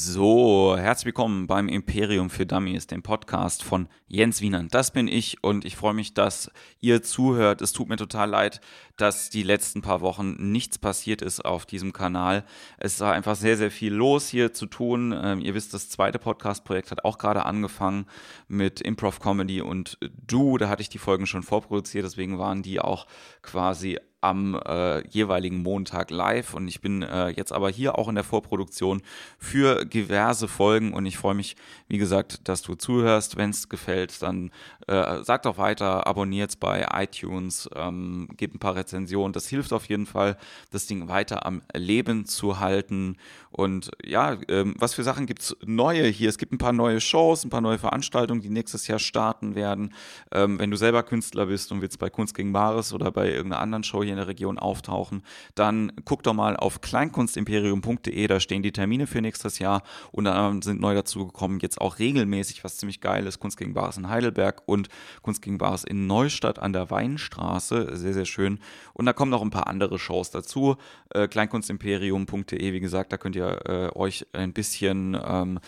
So, 0.00 0.76
herzlich 0.78 1.06
willkommen 1.06 1.48
beim 1.48 1.68
Imperium 1.68 2.30
für 2.30 2.46
Dummies, 2.46 2.86
dem 2.86 3.02
Podcast 3.02 3.64
von 3.64 3.88
Jens 4.06 4.40
Wienand. 4.40 4.72
Das 4.72 4.92
bin 4.92 5.08
ich 5.08 5.42
und 5.42 5.64
ich 5.64 5.74
freue 5.74 5.92
mich, 5.92 6.14
dass 6.14 6.52
ihr 6.78 7.02
zuhört. 7.02 7.62
Es 7.62 7.72
tut 7.72 7.88
mir 7.88 7.96
total 7.96 8.30
leid, 8.30 8.60
dass 8.96 9.28
die 9.28 9.42
letzten 9.42 9.82
paar 9.82 10.00
Wochen 10.00 10.36
nichts 10.52 10.78
passiert 10.78 11.20
ist 11.20 11.44
auf 11.44 11.66
diesem 11.66 11.92
Kanal. 11.92 12.44
Es 12.78 13.00
war 13.00 13.12
einfach 13.12 13.34
sehr, 13.34 13.56
sehr 13.56 13.72
viel 13.72 13.92
los 13.92 14.28
hier 14.28 14.52
zu 14.52 14.66
tun. 14.66 15.12
Ähm, 15.20 15.40
ihr 15.40 15.54
wisst, 15.54 15.74
das 15.74 15.88
zweite 15.88 16.20
Podcast-Projekt 16.20 16.92
hat 16.92 17.04
auch 17.04 17.18
gerade 17.18 17.44
angefangen 17.44 18.06
mit 18.46 18.80
Improv 18.80 19.18
Comedy 19.18 19.62
und 19.62 19.98
Du. 20.24 20.58
Da 20.58 20.68
hatte 20.68 20.82
ich 20.82 20.90
die 20.90 20.98
Folgen 20.98 21.26
schon 21.26 21.42
vorproduziert, 21.42 22.04
deswegen 22.04 22.38
waren 22.38 22.62
die 22.62 22.78
auch 22.78 23.08
quasi 23.42 23.98
am 24.20 24.54
äh, 24.54 25.06
jeweiligen 25.08 25.62
Montag 25.62 26.10
live 26.10 26.54
und 26.54 26.66
ich 26.66 26.80
bin 26.80 27.02
äh, 27.02 27.28
jetzt 27.28 27.52
aber 27.52 27.70
hier 27.70 27.98
auch 27.98 28.08
in 28.08 28.16
der 28.16 28.24
Vorproduktion 28.24 29.02
für 29.38 29.84
diverse 29.84 30.48
Folgen 30.48 30.92
und 30.92 31.06
ich 31.06 31.16
freue 31.16 31.34
mich, 31.34 31.56
wie 31.86 31.98
gesagt, 31.98 32.48
dass 32.48 32.62
du 32.62 32.74
zuhörst. 32.74 33.36
Wenn 33.36 33.50
es 33.50 33.68
gefällt, 33.68 34.20
dann 34.22 34.50
äh, 34.88 35.22
sag 35.22 35.42
doch 35.42 35.58
weiter, 35.58 36.06
abonniert 36.06 36.58
bei 36.58 36.86
iTunes, 36.92 37.70
ähm, 37.76 38.28
gebt 38.36 38.56
ein 38.56 38.58
paar 38.58 38.74
Rezensionen. 38.74 39.32
Das 39.32 39.46
hilft 39.46 39.72
auf 39.72 39.88
jeden 39.88 40.06
Fall, 40.06 40.36
das 40.70 40.86
Ding 40.86 41.08
weiter 41.08 41.46
am 41.46 41.62
Leben 41.74 42.26
zu 42.26 42.58
halten. 42.58 43.16
Und 43.58 43.90
ja, 44.06 44.38
ähm, 44.46 44.76
was 44.78 44.94
für 44.94 45.02
Sachen 45.02 45.26
gibt 45.26 45.42
es 45.42 45.56
neue 45.66 46.06
hier? 46.06 46.28
Es 46.28 46.38
gibt 46.38 46.52
ein 46.52 46.58
paar 46.58 46.72
neue 46.72 47.00
Shows, 47.00 47.42
ein 47.42 47.50
paar 47.50 47.60
neue 47.60 47.76
Veranstaltungen, 47.76 48.40
die 48.40 48.50
nächstes 48.50 48.86
Jahr 48.86 49.00
starten 49.00 49.56
werden. 49.56 49.94
Ähm, 50.30 50.60
wenn 50.60 50.70
du 50.70 50.76
selber 50.76 51.02
Künstler 51.02 51.46
bist 51.46 51.72
und 51.72 51.82
willst 51.82 51.98
bei 51.98 52.08
Kunst 52.08 52.36
gegen 52.36 52.52
Bares 52.52 52.92
oder 52.92 53.10
bei 53.10 53.28
irgendeiner 53.28 53.60
anderen 53.60 53.82
Show 53.82 54.04
hier 54.04 54.12
in 54.12 54.18
der 54.18 54.28
Region 54.28 54.60
auftauchen, 54.60 55.24
dann 55.56 55.90
guck 56.04 56.22
doch 56.22 56.34
mal 56.34 56.56
auf 56.56 56.80
kleinkunstimperium.de, 56.82 58.28
da 58.28 58.38
stehen 58.38 58.62
die 58.62 58.70
Termine 58.70 59.08
für 59.08 59.20
nächstes 59.20 59.58
Jahr. 59.58 59.82
Unter 60.12 60.36
anderem 60.36 60.62
sind 60.62 60.80
neu 60.80 60.94
dazu 60.94 61.26
gekommen, 61.26 61.58
jetzt 61.60 61.80
auch 61.80 61.98
regelmäßig, 61.98 62.62
was 62.62 62.76
ziemlich 62.76 63.00
geil 63.00 63.26
ist, 63.26 63.40
Kunst 63.40 63.56
gegen 63.56 63.74
Bares 63.74 63.96
in 63.96 64.08
Heidelberg 64.08 64.62
und 64.66 64.88
Kunst 65.22 65.42
gegen 65.42 65.58
Bares 65.58 65.82
in 65.82 66.06
Neustadt 66.06 66.60
an 66.60 66.72
der 66.72 66.90
Weinstraße. 66.90 67.96
Sehr, 67.96 68.14
sehr 68.14 68.24
schön. 68.24 68.60
Und 68.92 69.06
da 69.06 69.12
kommen 69.12 69.32
noch 69.32 69.42
ein 69.42 69.50
paar 69.50 69.66
andere 69.66 69.98
Shows 69.98 70.30
dazu. 70.30 70.76
Äh, 71.10 71.26
kleinkunstimperium.de, 71.26 72.72
wie 72.72 72.80
gesagt, 72.80 73.12
da 73.12 73.16
könnt 73.16 73.34
ihr 73.34 73.47
äh, 73.48 73.96
euch 73.96 74.26
ein 74.32 74.52
bisschen 74.52 75.18
ähm, 75.22 75.60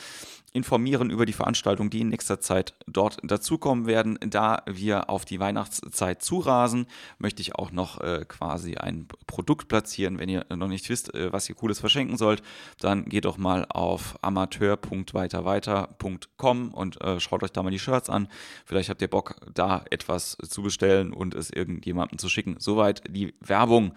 informieren 0.52 1.10
über 1.10 1.26
die 1.26 1.32
Veranstaltungen, 1.32 1.90
die 1.90 2.00
in 2.00 2.08
nächster 2.08 2.40
Zeit 2.40 2.74
dort 2.86 3.18
dazukommen 3.22 3.86
werden. 3.86 4.18
Da 4.20 4.64
wir 4.66 5.08
auf 5.08 5.24
die 5.24 5.38
Weihnachtszeit 5.38 6.20
zurasen, 6.22 6.86
möchte 7.18 7.40
ich 7.40 7.54
auch 7.54 7.70
noch 7.70 8.00
äh, 8.00 8.24
quasi 8.26 8.74
ein 8.76 9.06
Produkt 9.26 9.68
platzieren. 9.68 10.18
Wenn 10.18 10.28
ihr 10.28 10.44
noch 10.54 10.68
nicht 10.68 10.88
wisst, 10.88 11.14
äh, 11.14 11.32
was 11.32 11.48
ihr 11.48 11.54
Cooles 11.54 11.78
verschenken 11.78 12.16
sollt, 12.16 12.42
dann 12.80 13.04
geht 13.04 13.26
doch 13.26 13.38
mal 13.38 13.64
auf 13.68 14.18
amateur.weiterweiter.com 14.22 16.74
und 16.74 17.00
äh, 17.00 17.20
schaut 17.20 17.44
euch 17.44 17.52
da 17.52 17.62
mal 17.62 17.70
die 17.70 17.78
Shirts 17.78 18.10
an. 18.10 18.26
Vielleicht 18.64 18.90
habt 18.90 19.02
ihr 19.02 19.08
Bock, 19.08 19.36
da 19.54 19.84
etwas 19.90 20.36
zu 20.48 20.62
bestellen 20.62 21.12
und 21.12 21.34
es 21.34 21.50
irgendjemandem 21.50 22.18
zu 22.18 22.28
schicken. 22.28 22.56
Soweit 22.58 23.04
die 23.08 23.34
Werbung. 23.40 23.92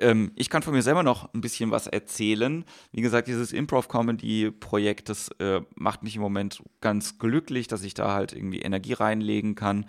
Ähm, 0.00 0.32
ich 0.34 0.50
kann 0.50 0.62
von 0.62 0.72
mir 0.74 0.82
selber 0.82 1.02
noch 1.02 1.32
ein 1.34 1.40
bisschen 1.40 1.70
was 1.70 1.86
erzählen. 1.86 2.64
Wie 2.92 3.02
gesagt, 3.02 3.28
dieses 3.28 3.52
Improv-Comedy-Projekt, 3.52 5.08
das 5.08 5.28
äh, 5.38 5.60
macht 5.74 6.02
mich 6.02 6.16
im 6.16 6.22
Moment 6.22 6.62
ganz 6.80 7.18
glücklich, 7.18 7.68
dass 7.68 7.84
ich 7.84 7.94
da 7.94 8.12
halt 8.12 8.32
irgendwie 8.32 8.60
Energie 8.60 8.94
reinlegen 8.94 9.54
kann 9.54 9.86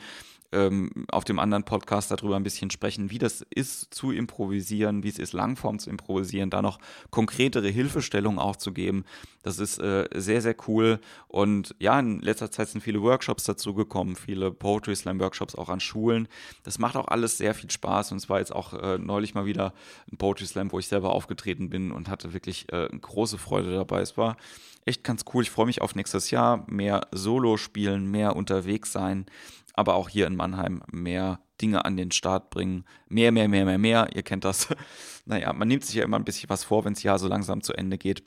ähm, 0.52 0.89
auf 1.09 1.23
dem 1.23 1.39
anderen 1.39 1.63
Podcast 1.63 2.11
darüber 2.11 2.35
ein 2.35 2.44
bisschen 2.44 2.71
sprechen, 2.71 3.09
wie 3.09 3.17
das 3.17 3.45
ist 3.49 3.94
zu 3.94 4.11
improvisieren, 4.11 5.03
wie 5.03 5.09
es 5.09 5.19
ist, 5.19 5.33
Langform 5.33 5.80
zu 5.80 5.89
improvisieren, 5.89 6.49
da 6.49 6.61
noch 6.61 6.80
konkretere 7.09 7.69
Hilfestellungen 7.69 8.39
auch 8.39 8.55
zu 8.55 8.73
geben. 8.73 9.05
Das 9.44 9.59
ist 9.59 9.79
äh, 9.79 10.07
sehr, 10.13 10.41
sehr 10.41 10.55
cool. 10.67 10.99
Und 11.27 11.75
ja, 11.79 11.99
in 11.99 12.22
letzter 12.22 12.52
Zeit 12.52 12.69
sind 12.69 12.81
viele 12.81 13.02
Workshops 13.02 13.45
dazu 13.45 13.73
gekommen, 13.73 14.16
viele 14.16 14.51
Poetry 14.51 14.95
Slam 14.95 15.19
Workshops 15.19 15.56
auch 15.56 15.69
an 15.69 15.79
Schulen. 15.79 16.28
Das 16.63 16.79
macht 16.79 16.95
auch 16.95 17.07
alles 17.07 17.38
sehr 17.38 17.56
viel 17.56 17.72
Spaß. 17.72 18.12
Und 18.12 18.18
es 18.18 18.29
war 18.29 18.39
jetzt 18.39 18.53
auch 18.53 18.73
äh, 18.73 18.97
neulich 18.97 19.33
mal 19.33 19.45
wieder 19.45 19.73
ein 20.12 20.18
Poetry 20.18 20.45
Slam, 20.45 20.72
wo 20.72 20.79
ich 20.79 20.88
selber 20.88 21.12
aufgetreten 21.12 21.69
bin 21.69 21.91
und 21.91 22.09
hatte 22.09 22.33
wirklich 22.33 22.72
äh, 22.72 22.88
große 22.89 23.38
Freude 23.38 23.73
dabei. 23.73 24.01
Es 24.01 24.18
war 24.18 24.38
echt 24.85 25.03
ganz 25.03 25.25
cool. 25.33 25.44
Ich 25.44 25.51
freue 25.51 25.66
mich 25.66 25.81
auf 25.81 25.95
nächstes 25.95 26.31
Jahr. 26.31 26.63
Mehr 26.68 27.07
Solo 27.12 27.57
spielen, 27.57 28.09
mehr 28.12 28.35
unterwegs 28.35 28.91
sein 28.91 29.25
aber 29.73 29.95
auch 29.95 30.09
hier 30.09 30.27
in 30.27 30.35
Mannheim 30.35 30.83
mehr 30.91 31.39
Dinge 31.61 31.85
an 31.85 31.97
den 31.97 32.11
Start 32.11 32.49
bringen. 32.49 32.85
Mehr, 33.07 33.31
mehr, 33.31 33.47
mehr, 33.47 33.65
mehr, 33.65 33.77
mehr. 33.77 34.09
Ihr 34.13 34.23
kennt 34.23 34.43
das. 34.43 34.67
naja, 35.25 35.53
man 35.53 35.67
nimmt 35.67 35.85
sich 35.85 35.95
ja 35.95 36.03
immer 36.03 36.17
ein 36.17 36.25
bisschen 36.25 36.49
was 36.49 36.63
vor, 36.63 36.85
wenn 36.85 36.93
das 36.93 37.03
Jahr 37.03 37.19
so 37.19 37.27
langsam 37.27 37.61
zu 37.61 37.73
Ende 37.73 37.97
geht. 37.97 38.23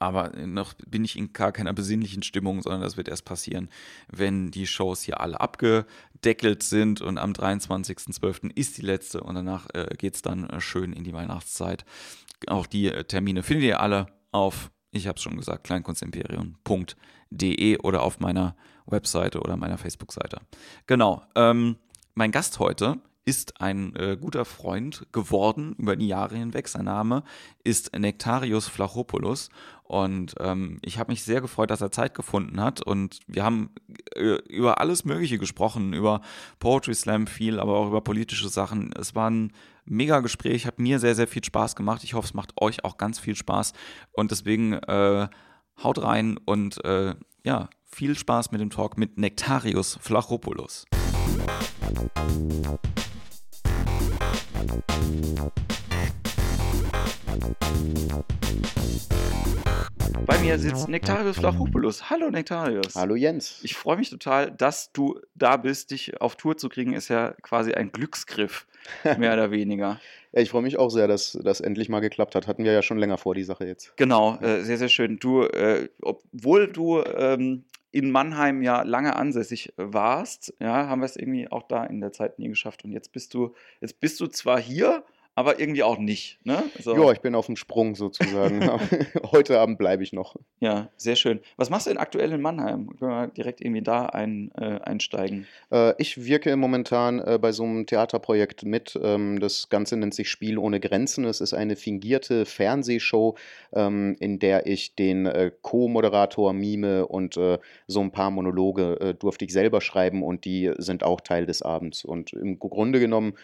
Aber 0.00 0.30
noch 0.46 0.74
bin 0.86 1.04
ich 1.04 1.18
in 1.18 1.32
gar 1.32 1.50
keiner 1.50 1.72
besinnlichen 1.72 2.22
Stimmung, 2.22 2.62
sondern 2.62 2.82
das 2.82 2.96
wird 2.96 3.08
erst 3.08 3.24
passieren, 3.24 3.68
wenn 4.08 4.52
die 4.52 4.68
Shows 4.68 5.02
hier 5.02 5.20
alle 5.20 5.40
abgedeckelt 5.40 6.62
sind. 6.62 7.00
Und 7.00 7.18
am 7.18 7.32
23.12. 7.32 8.52
ist 8.54 8.78
die 8.78 8.82
letzte 8.82 9.22
und 9.22 9.34
danach 9.34 9.66
äh, 9.74 9.88
geht 9.96 10.14
es 10.14 10.22
dann 10.22 10.48
äh, 10.48 10.60
schön 10.60 10.92
in 10.92 11.02
die 11.04 11.12
Weihnachtszeit. 11.12 11.84
Auch 12.46 12.66
die 12.66 12.86
äh, 12.86 13.02
Termine 13.04 13.42
findet 13.42 13.66
ihr 13.66 13.80
alle 13.80 14.06
auf, 14.30 14.70
ich 14.92 15.08
habe 15.08 15.16
es 15.16 15.22
schon 15.22 15.36
gesagt, 15.36 15.64
kleinkunstimperium.de 15.64 17.78
oder 17.78 18.02
auf 18.02 18.20
meiner 18.20 18.54
Webseite 18.90 19.40
oder 19.40 19.56
meiner 19.56 19.78
Facebook-Seite. 19.78 20.40
Genau. 20.86 21.22
Ähm, 21.34 21.76
mein 22.14 22.32
Gast 22.32 22.58
heute 22.58 22.98
ist 23.28 23.60
ein 23.60 23.94
äh, 23.94 24.16
guter 24.18 24.46
Freund 24.46 25.06
geworden 25.12 25.74
über 25.76 25.96
die 25.96 26.08
Jahre 26.08 26.36
hinweg. 26.36 26.66
Sein 26.66 26.86
Name 26.86 27.24
ist 27.62 27.94
Nektarius 27.94 28.68
Flachopoulos. 28.68 29.50
Und 29.82 30.34
ähm, 30.40 30.78
ich 30.82 30.98
habe 30.98 31.12
mich 31.12 31.22
sehr 31.24 31.42
gefreut, 31.42 31.70
dass 31.70 31.82
er 31.82 31.92
Zeit 31.92 32.14
gefunden 32.14 32.58
hat. 32.58 32.80
Und 32.80 33.20
wir 33.26 33.44
haben 33.44 33.68
äh, 34.14 34.38
über 34.48 34.80
alles 34.80 35.04
Mögliche 35.04 35.36
gesprochen, 35.36 35.92
über 35.92 36.22
Poetry 36.58 36.94
Slam 36.94 37.26
viel, 37.26 37.60
aber 37.60 37.76
auch 37.76 37.88
über 37.88 38.00
politische 38.00 38.48
Sachen. 38.48 38.94
Es 38.98 39.14
war 39.14 39.30
ein 39.30 39.52
mega 39.84 40.20
Gespräch, 40.20 40.66
hat 40.66 40.78
mir 40.78 40.98
sehr, 40.98 41.14
sehr 41.14 41.28
viel 41.28 41.44
Spaß 41.44 41.76
gemacht. 41.76 42.04
Ich 42.04 42.14
hoffe, 42.14 42.28
es 42.28 42.34
macht 42.34 42.54
euch 42.60 42.82
auch 42.82 42.96
ganz 42.96 43.18
viel 43.18 43.36
Spaß. 43.36 43.74
Und 44.12 44.30
deswegen 44.30 44.72
äh, 44.72 45.28
haut 45.82 46.02
rein 46.02 46.38
und 46.46 46.82
äh, 46.84 47.14
ja, 47.44 47.68
viel 47.88 48.14
Spaß 48.14 48.52
mit 48.52 48.60
dem 48.60 48.70
Talk 48.70 48.96
mit 48.98 49.18
Nektarius 49.18 49.98
Flachopoulos. 50.00 50.84
Bei 60.26 60.38
mir 60.38 60.58
sitzt 60.58 60.88
Nektarius 60.88 61.38
Flachopoulos. 61.38 62.10
Hallo 62.10 62.30
Nektarius. 62.30 62.94
Hallo 62.94 63.16
Jens. 63.16 63.60
Ich 63.62 63.74
freue 63.74 63.96
mich 63.96 64.10
total, 64.10 64.50
dass 64.50 64.92
du 64.92 65.18
da 65.34 65.56
bist. 65.56 65.90
Dich 65.90 66.20
auf 66.20 66.36
Tour 66.36 66.56
zu 66.56 66.68
kriegen, 66.68 66.92
ist 66.92 67.08
ja 67.08 67.34
quasi 67.42 67.72
ein 67.72 67.90
Glücksgriff, 67.90 68.66
mehr 69.18 69.32
oder 69.32 69.50
weniger. 69.50 70.00
Ja, 70.32 70.42
ich 70.42 70.50
freue 70.50 70.62
mich 70.62 70.78
auch 70.78 70.90
sehr, 70.90 71.08
dass 71.08 71.38
das 71.42 71.60
endlich 71.60 71.88
mal 71.88 72.00
geklappt 72.00 72.34
hat. 72.34 72.46
Hatten 72.46 72.64
wir 72.64 72.72
ja 72.72 72.82
schon 72.82 72.98
länger 72.98 73.16
vor, 73.16 73.34
die 73.34 73.44
Sache 73.44 73.66
jetzt. 73.66 73.96
Genau, 73.96 74.38
äh, 74.40 74.62
sehr, 74.62 74.76
sehr 74.76 74.90
schön. 74.90 75.18
Du, 75.18 75.42
äh, 75.44 75.88
obwohl 76.02 76.68
du 76.68 77.02
ähm, 77.02 77.64
in 77.90 78.10
Mannheim 78.10 78.62
ja 78.62 78.82
lange 78.82 79.16
ansässig 79.16 79.72
warst, 79.76 80.54
ja, 80.60 80.88
haben 80.88 81.00
wir 81.00 81.06
es 81.06 81.16
irgendwie 81.16 81.50
auch 81.50 81.62
da 81.62 81.84
in 81.84 82.00
der 82.00 82.12
Zeit 82.12 82.38
nie 82.38 82.48
geschafft. 82.48 82.84
Und 82.84 82.92
jetzt 82.92 83.12
bist 83.12 83.34
du, 83.34 83.54
jetzt 83.80 84.00
bist 84.00 84.20
du 84.20 84.26
zwar 84.26 84.60
hier, 84.60 85.04
aber 85.38 85.60
irgendwie 85.60 85.84
auch 85.84 85.98
nicht. 85.98 86.44
Ne? 86.44 86.64
So. 86.80 86.96
Ja, 86.96 87.12
ich 87.12 87.20
bin 87.20 87.36
auf 87.36 87.46
dem 87.46 87.54
Sprung 87.54 87.94
sozusagen. 87.94 88.60
Heute 89.30 89.60
Abend 89.60 89.78
bleibe 89.78 90.02
ich 90.02 90.12
noch. 90.12 90.34
Ja, 90.58 90.88
sehr 90.96 91.14
schön. 91.14 91.38
Was 91.56 91.70
machst 91.70 91.86
du 91.86 91.90
denn 91.90 91.98
aktuell 91.98 92.32
in 92.32 92.40
Mannheim? 92.40 92.90
Können 92.98 93.12
wir 93.12 93.28
direkt 93.28 93.60
irgendwie 93.60 93.82
da 93.82 94.06
ein, 94.06 94.50
äh, 94.58 94.80
einsteigen? 94.80 95.46
Äh, 95.70 95.94
ich 95.98 96.24
wirke 96.24 96.56
momentan 96.56 97.20
äh, 97.20 97.38
bei 97.40 97.52
so 97.52 97.62
einem 97.62 97.86
Theaterprojekt 97.86 98.64
mit. 98.64 98.98
Ähm, 99.00 99.38
das 99.38 99.68
Ganze 99.68 99.96
nennt 99.96 100.12
sich 100.12 100.28
Spiel 100.28 100.58
ohne 100.58 100.80
Grenzen. 100.80 101.24
Es 101.24 101.40
ist 101.40 101.54
eine 101.54 101.76
fingierte 101.76 102.44
Fernsehshow, 102.44 103.36
ähm, 103.72 104.16
in 104.18 104.40
der 104.40 104.66
ich 104.66 104.96
den 104.96 105.26
äh, 105.26 105.52
Co-Moderator 105.62 106.52
mime 106.52 107.06
und 107.06 107.36
äh, 107.36 107.58
so 107.86 108.00
ein 108.00 108.10
paar 108.10 108.32
Monologe 108.32 108.98
äh, 109.00 109.14
durfte 109.14 109.44
ich 109.44 109.52
selber 109.52 109.80
schreiben 109.82 110.24
und 110.24 110.44
die 110.44 110.72
sind 110.78 111.04
auch 111.04 111.20
Teil 111.20 111.46
des 111.46 111.62
Abends. 111.62 112.04
Und 112.04 112.32
im 112.32 112.58
Grunde 112.58 112.98
genommen 112.98 113.34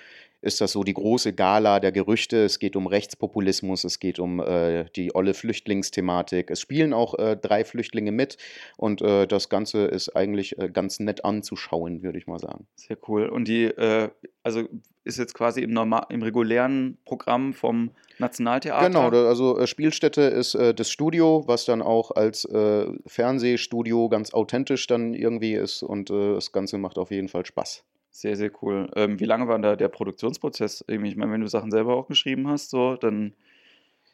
ist 0.45 0.61
das 0.61 0.73
so 0.73 0.85
die 0.85 0.95
große 0.95 1.33
Gala 1.33 1.81
der 1.81 1.91
Gerüchte. 1.91 2.45
Es 2.45 2.59
geht 2.59 2.77
um 2.77 2.87
Rechtspopulismus, 2.87 3.85
es 3.85 3.99
geht 3.99 4.19
um 4.19 4.41
äh, 4.41 4.85
die 4.95 5.15
olle 5.15 5.33
Flüchtlingsthematik. 5.33 6.51
Es 6.51 6.61
spielen 6.61 6.93
auch 6.93 7.19
äh, 7.19 7.37
drei 7.37 7.65
Flüchtlinge 7.65 8.13
mit 8.13 8.37
und 8.77 9.01
äh, 9.01 9.27
das 9.27 9.49
Ganze 9.49 9.87
ist 9.87 10.15
eigentlich 10.15 10.59
äh, 10.59 10.69
ganz 10.69 11.01
nett 11.01 11.25
anzuschauen, 11.25 12.03
würde 12.03 12.19
ich 12.19 12.27
mal 12.27 12.39
sagen. 12.39 12.67
Sehr 12.77 12.99
cool. 13.09 13.29
Und 13.29 13.49
die, 13.49 13.65
äh, 13.65 14.11
also 14.43 14.69
ist 15.05 15.19
jetzt 15.19 15.35
quasi 15.35 15.63
im, 15.63 15.71
normal, 15.71 16.07
im 16.11 16.23
regulären 16.23 16.99
Programm 17.07 17.55
vom 17.55 17.91
Nationaltheater? 18.19 18.87
Genau, 18.87 19.09
also 19.09 19.59
äh, 19.59 19.67
Spielstätte 19.67 20.23
ist 20.23 20.55
das 20.55 20.91
Studio, 20.91 21.45
was 21.47 21.65
dann 21.65 21.83
auch 21.83 22.11
als 22.11 22.49
Fernsehstudio 23.07 24.09
ganz 24.09 24.33
authentisch 24.33 24.87
dann 24.87 25.15
irgendwie 25.15 25.55
ist 25.55 25.83
und 25.83 26.11
das 26.11 26.53
Ganze 26.53 26.79
macht 26.79 26.99
auf 26.99 27.11
jeden 27.11 27.29
Fall 27.29 27.45
Spaß. 27.45 27.85
Sehr, 28.17 28.37
sehr 28.37 28.53
cool. 28.63 28.89
Ähm, 28.95 29.19
wie 29.19 29.25
lange 29.25 29.49
war 29.49 29.59
da 29.59 29.75
der 29.75 29.89
Produktionsprozess? 29.89 30.85
Ich 30.87 31.17
meine, 31.17 31.33
wenn 31.33 31.41
du 31.41 31.49
Sachen 31.49 31.73
selber 31.73 31.97
auch 31.97 32.07
geschrieben 32.07 32.47
hast, 32.47 32.71
so, 32.71 32.95
dann 32.95 33.35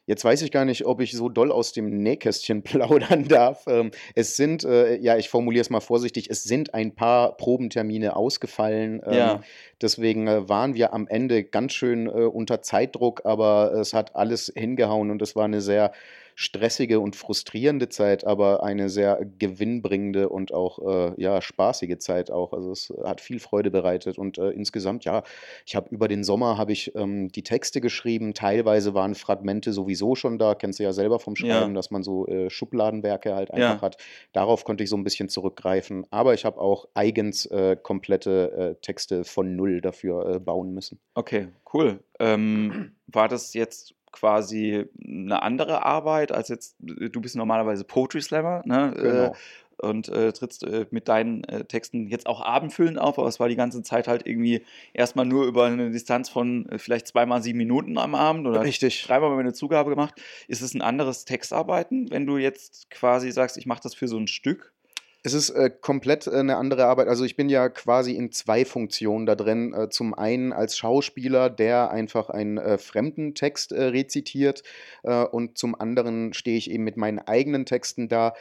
Jetzt 0.07 0.25
weiß 0.25 0.43
ich 0.43 0.51
gar 0.51 0.65
nicht, 0.65 0.87
ob 0.87 1.01
ich 1.01 1.13
so 1.13 1.29
doll 1.29 1.53
aus 1.53 1.73
dem 1.73 2.03
Nähkästchen 2.03 2.63
plaudern 2.65 3.29
darf. 3.29 3.65
Ähm, 3.69 3.93
es 4.15 4.37
sind, 4.37 4.65
äh, 4.65 4.97
ja, 4.97 5.17
ich 5.19 5.29
formuliere 5.29 5.61
es 5.61 5.71
mal 5.71 5.81
vorsichtig, 5.81 6.31
es 6.31 6.43
sind 6.43 6.75
ein 6.75 6.95
paar 6.97 7.37
Probentermine 7.37 8.17
ausgefallen. 8.17 9.03
Ähm, 9.05 9.13
ja. 9.13 9.41
Deswegen 9.81 10.27
äh, 10.27 10.49
waren 10.49 10.75
wir 10.75 10.95
am 10.95 11.07
Ende 11.07 11.45
ganz 11.45 11.75
schön 11.75 12.07
äh, 12.07 12.11
unter 12.11 12.63
Zeitdruck, 12.63 13.21
aber 13.25 13.75
es 13.75 13.93
hat 13.93 14.17
alles 14.17 14.51
hingehauen 14.57 15.11
und 15.11 15.23
es 15.23 15.37
war 15.37 15.45
eine 15.45 15.61
sehr 15.61 15.93
stressige 16.41 17.01
und 17.01 17.17
frustrierende 17.17 17.91
Zeit, 17.91 18.25
aber 18.25 18.63
eine 18.63 18.89
sehr 18.89 19.21
gewinnbringende 19.39 20.31
und 20.31 20.55
auch 20.55 20.79
äh, 20.79 21.21
ja, 21.21 21.43
spaßige 21.43 21.99
Zeit 21.99 22.31
auch. 22.31 22.55
Also 22.55 22.73
es 22.73 22.91
hat 23.05 23.21
viel 23.21 23.41
Freude 23.41 23.71
bereitet 23.71 24.17
und 24.17 24.39
äh, 24.39 24.49
insgesamt, 24.49 25.05
ja, 25.05 25.23
ich 25.67 25.77
habe 25.77 25.91
über 25.91 26.09
den 26.09 26.25
Sommer 26.25 26.57
habe 26.57 26.73
ich 26.73 26.95
ähm, 26.95 27.29
die 27.31 27.43
Texte 27.43 27.83
geschrieben. 27.83 28.33
Teilweise 28.33 28.95
waren 28.95 29.15
Fragmente 29.15 29.75
sowieso 29.75 30.15
schon 30.15 30.39
da, 30.39 30.55
kennst 30.55 30.79
du 30.79 30.83
ja 30.83 30.95
selber 30.95 31.21
vom 31.21 31.37
Schreiben, 31.37 31.73
ja. 31.73 31.75
dass 31.75 31.91
man 31.91 32.03
so 32.03 32.27
äh, 32.27 32.49
Schubladenwerke 32.49 33.35
halt 33.35 33.51
einfach 33.51 33.77
ja. 33.77 33.83
hat. 33.83 33.99
Darauf 34.33 34.65
konnte 34.65 34.83
ich 34.83 34.89
so 34.89 34.97
ein 34.97 35.05
bisschen 35.05 35.29
zurückgreifen. 35.29 36.07
Aber 36.11 36.33
ich 36.33 36.47
habe 36.47 36.59
auch 36.59 36.89
eigens 36.95 37.45
äh, 37.47 37.77
komplette 37.77 38.77
äh, 38.79 38.81
Texte 38.81 39.25
von 39.25 39.57
Null 39.57 39.83
dafür 39.83 40.37
äh, 40.37 40.39
bauen 40.39 40.73
müssen. 40.73 41.01
Okay, 41.13 41.49
cool. 41.75 42.03
Ähm, 42.19 42.93
war 43.09 43.29
das 43.29 43.53
jetzt 43.53 43.95
quasi 44.13 44.87
eine 45.05 45.43
andere 45.43 45.85
Arbeit 45.85 46.33
als 46.33 46.49
jetzt, 46.49 46.77
du 46.79 47.21
bist 47.21 47.37
normalerweise 47.37 47.85
Poetry 47.85 48.21
Slammer, 48.21 48.63
ne? 48.65 48.93
Äh, 48.97 49.03
genau. 49.03 49.37
und 49.79 50.09
äh, 50.09 50.33
trittst 50.33 50.65
äh, 50.65 50.87
mit 50.91 51.09
deinen 51.09 51.45
äh, 51.45 51.65
Texten 51.65 52.09
jetzt 52.09 52.27
auch 52.27 52.41
abendfüllend 52.41 52.99
auf, 52.99 53.19
aber 53.19 53.29
es 53.29 53.41
war 53.41 53.49
die 53.49 53.57
ganze 53.57 53.83
Zeit 53.83 54.09
halt 54.09 54.27
irgendwie 54.27 54.65
erstmal 54.93 55.27
nur 55.27 55.47
über 55.47 55.67
eine 55.67 55.91
Distanz 55.91 56.29
von 56.29 56.69
äh, 56.69 56.79
vielleicht 56.79 57.07
zweimal 57.07 57.43
sieben 57.43 57.59
Minuten 57.59 57.99
am 57.99 58.15
Abend 58.15 58.47
oder 58.47 58.63
Richtig. 58.63 59.05
dreimal 59.05 59.39
eine 59.39 59.53
Zugabe 59.53 59.91
gemacht. 59.91 60.15
Ist 60.49 60.63
es 60.63 60.75
ein 60.75 60.83
anderes 60.83 61.25
Textarbeiten, 61.25 62.11
wenn 62.11 62.27
du 62.27 62.37
jetzt 62.37 62.91
quasi 62.91 63.31
sagst, 63.31 63.57
ich 63.57 63.67
mache 63.67 63.83
das 63.83 63.95
für 63.95 64.09
so 64.09 64.19
ein 64.19 64.27
Stück? 64.27 64.73
Es 65.23 65.35
ist 65.35 65.51
äh, 65.51 65.71
komplett 65.71 66.27
äh, 66.27 66.31
eine 66.31 66.57
andere 66.57 66.87
Arbeit. 66.87 67.09
Also 67.09 67.25
ich 67.25 67.37
bin 67.37 67.49
ja 67.49 67.69
quasi 67.69 68.13
in 68.13 68.33
zwei 68.33 68.65
Funktionen 68.65 69.27
da 69.27 69.35
drin. 69.35 69.75
Äh, 69.75 69.91
zum 69.91 70.15
einen 70.15 70.53
als 70.53 70.77
Schauspieler, 70.77 71.51
der 71.51 71.91
einfach 71.91 72.31
einen 72.31 72.59
äh, 72.59 72.79
fremden 72.79 73.35
Text 73.35 73.73
äh, 73.73 73.85
rezitiert 73.85 74.63
äh, 75.03 75.25
und 75.25 75.59
zum 75.59 75.79
anderen 75.79 76.33
stehe 76.33 76.57
ich 76.57 76.71
eben 76.71 76.85
mit 76.85 76.97
meinen 76.97 77.19
eigenen 77.19 77.67
Texten 77.67 78.09
da. 78.09 78.35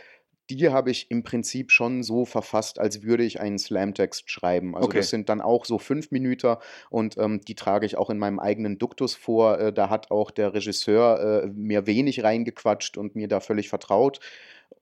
Die 0.49 0.69
habe 0.69 0.89
ich 0.89 1.11
im 1.11 1.21
Prinzip 1.21 1.71
schon 1.71 2.01
so 2.01 2.25
verfasst, 2.25 2.79
als 2.79 3.03
würde 3.03 3.23
ich 3.23 3.39
einen 3.39 3.59
Slam-Text 3.59 4.31
schreiben. 4.31 4.75
Also 4.75 4.87
okay. 4.87 4.97
das 4.97 5.11
sind 5.11 5.29
dann 5.29 5.41
auch 5.41 5.63
so 5.65 5.77
fünf 5.77 6.09
Minuten 6.09 6.55
und 6.89 7.19
ähm, 7.19 7.41
die 7.41 7.53
trage 7.53 7.85
ich 7.85 7.97
auch 7.97 8.09
in 8.09 8.17
meinem 8.17 8.39
eigenen 8.39 8.79
Duktus 8.79 9.13
vor. 9.13 9.71
da 9.71 9.91
hat 9.91 10.09
auch 10.09 10.31
der 10.31 10.55
Regisseur 10.55 11.51
mir 11.53 11.85
wenig 11.85 12.23
reingequatscht 12.23 12.97
und 12.97 13.15
mir 13.15 13.27
da 13.27 13.41
völlig 13.41 13.69
vertraut. 13.69 14.21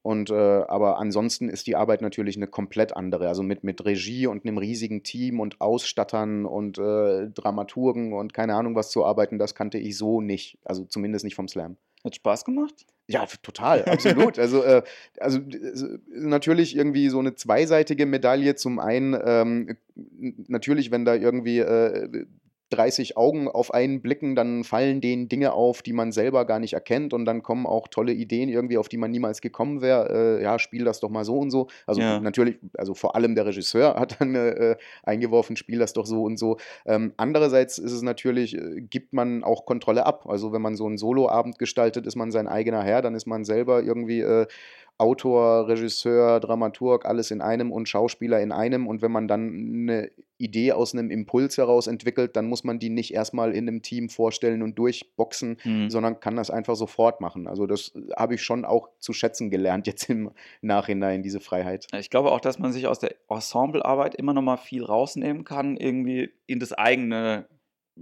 Und 0.02 0.30
äh, 0.30 0.34
aber 0.34 1.00
ansonsten 1.00 1.50
ist 1.50 1.68
die 1.68 1.76
Arbeit 1.76 2.02
natürlich 2.02 2.38
eine 2.38 2.48
komplett 2.48 2.96
andere. 2.96 3.28
Also 3.28 3.44
mit, 3.44 3.64
mit 3.64 3.84
Regie 3.84 4.28
und 4.28 4.46
einem 4.46 4.58
riesigen 4.58 5.04
Team 5.04 5.40
und 5.42 5.60
Ausstattern 5.60 6.46
und 6.46 6.78
äh, 6.78 7.30
Dramaturgen 7.30 8.14
und 8.14 8.34
keine 8.34 8.56
Ahnung 8.56 8.76
was 8.76 8.90
zu 8.90 9.04
arbeiten, 9.04 9.38
das 9.38 9.54
kannte 9.54 9.78
ich 9.78 9.98
so 9.98 10.22
nicht. 10.22 10.60
Also 10.64 10.86
zumindest 10.86 11.26
nicht 11.26 11.36
vom 11.36 11.50
Slam. 11.50 11.76
Hat 12.06 12.16
Spaß 12.16 12.46
gemacht? 12.46 12.86
Ja, 13.08 13.26
total, 13.42 13.84
absolut. 13.86 14.40
also, 14.40 14.64
äh, 14.64 14.84
also 15.20 15.40
natürlich 16.10 16.76
irgendwie 16.76 17.10
so 17.10 17.20
eine 17.20 17.36
zweiseitige 17.36 18.06
Medaille. 18.06 18.56
Zum 18.56 18.80
einen 18.80 19.18
ähm, 19.26 19.78
natürlich, 20.48 20.90
wenn 20.92 21.06
da 21.06 21.16
irgendwie 21.16 21.60
äh, 21.60 22.26
30 22.70 23.16
Augen 23.16 23.48
auf 23.48 23.74
einen 23.74 24.02
blicken, 24.02 24.36
dann 24.36 24.64
fallen 24.64 25.00
denen 25.00 25.30
Dinge 25.30 25.54
auf, 25.54 25.82
die 25.82 25.94
man 25.94 26.12
selber 26.12 26.46
gar 26.46 26.60
nicht 26.60 26.74
erkennt 26.74 27.14
und 27.14 27.26
dann 27.26 27.44
kommen 27.44 27.66
auch 27.66 27.88
tolle 27.88 28.14
Ideen 28.14 28.50
irgendwie, 28.50 28.78
auf 28.78 28.90
die 28.90 28.98
man 28.98 29.12
niemals 29.12 29.42
gekommen 29.42 29.82
wäre. 29.82 30.40
Äh, 30.40 30.44
ja, 30.44 30.60
spiel 30.60 30.84
das 30.84 31.00
doch 31.00 31.10
mal 31.10 31.24
so 31.24 31.38
und 31.38 31.50
so. 31.50 31.68
Also 31.86 32.02
ja. 32.02 32.20
natürlich, 32.20 32.58
also 32.78 32.94
vor 32.94 33.16
allem 33.16 33.36
der 33.36 33.46
Regisseur 33.46 33.96
hat 33.96 34.20
dann 34.20 34.36
äh, 34.36 34.76
eingeworfen, 35.04 35.56
spiel 35.56 35.80
das 35.80 35.94
doch 35.94 36.06
so 36.06 36.24
und 36.24 36.38
so. 36.38 36.58
Ähm, 36.86 37.14
andererseits 37.18 37.78
ist 37.78 37.92
es 37.92 38.02
natürlich, 38.02 38.56
äh, 38.56 38.82
gibt 38.82 39.14
man 39.14 39.44
auch 39.44 39.66
Kontrolle 39.66 40.06
ab. 40.06 40.26
Also 40.28 40.52
wenn 40.52 40.62
man 40.62 40.76
so 40.76 40.86
einen 40.86 40.98
Soloabend 40.98 41.60
gestaltet, 41.60 42.06
ist 42.06 42.16
man 42.16 42.32
sein 42.32 42.48
eigener 42.48 42.84
Herr, 42.84 43.02
dann 43.02 43.16
ist 43.16 43.28
man 43.28 43.46
selber 43.46 43.82
irgendwie 43.82 44.22
äh, 44.22 44.48
Autor, 45.00 45.68
Regisseur, 45.68 46.40
Dramaturg, 46.40 47.06
alles 47.06 47.30
in 47.30 47.42
einem 47.42 47.72
und 47.72 47.88
Schauspieler 47.88 48.42
in 48.42 48.52
einem. 48.52 48.88
Und 48.88 49.02
wenn 49.02 49.12
man 49.12 49.28
dann 49.28 49.50
eine 49.90 50.12
Idee 50.40 50.72
aus 50.72 50.94
einem 50.94 51.12
Impuls 51.12 51.58
heraus 51.58 51.88
entwickelt, 51.88 52.36
dann 52.36 52.48
muss 52.48 52.64
man 52.64 52.80
die 52.80 52.90
nicht 52.90 53.14
erstmal 53.14 53.52
in 53.52 53.68
einem 53.68 53.84
Team 53.84 54.10
vorstellen 54.10 54.64
und 54.64 54.78
durchboxen, 54.80 55.58
mhm. 55.64 55.90
sondern 55.90 56.20
kann 56.20 56.36
das 56.36 56.50
einfach 56.50 56.76
sofort 56.76 57.22
machen. 57.22 57.48
Also 57.48 57.68
das 57.68 57.94
habe 58.16 58.36
ich 58.36 58.42
schon 58.42 58.66
auch 58.66 58.90
zu 59.00 59.14
schätzen 59.14 59.52
gelernt 59.52 59.86
jetzt 59.86 60.10
im 60.10 60.32
Nachhinein, 60.62 61.22
diese 61.22 61.40
Freiheit. 61.40 61.88
Ich 61.94 62.10
glaube 62.10 62.32
auch, 62.32 62.42
dass 62.42 62.58
man 62.58 62.72
sich 62.72 62.88
aus 62.88 63.00
der 63.00 63.16
Ensemblearbeit 63.30 64.16
immer 64.16 64.34
noch 64.34 64.42
mal 64.42 64.58
viel 64.58 64.84
rausnehmen 64.84 65.44
kann, 65.44 65.78
irgendwie 65.78 66.32
in 66.48 66.60
das 66.60 66.74
eigene 66.74 67.48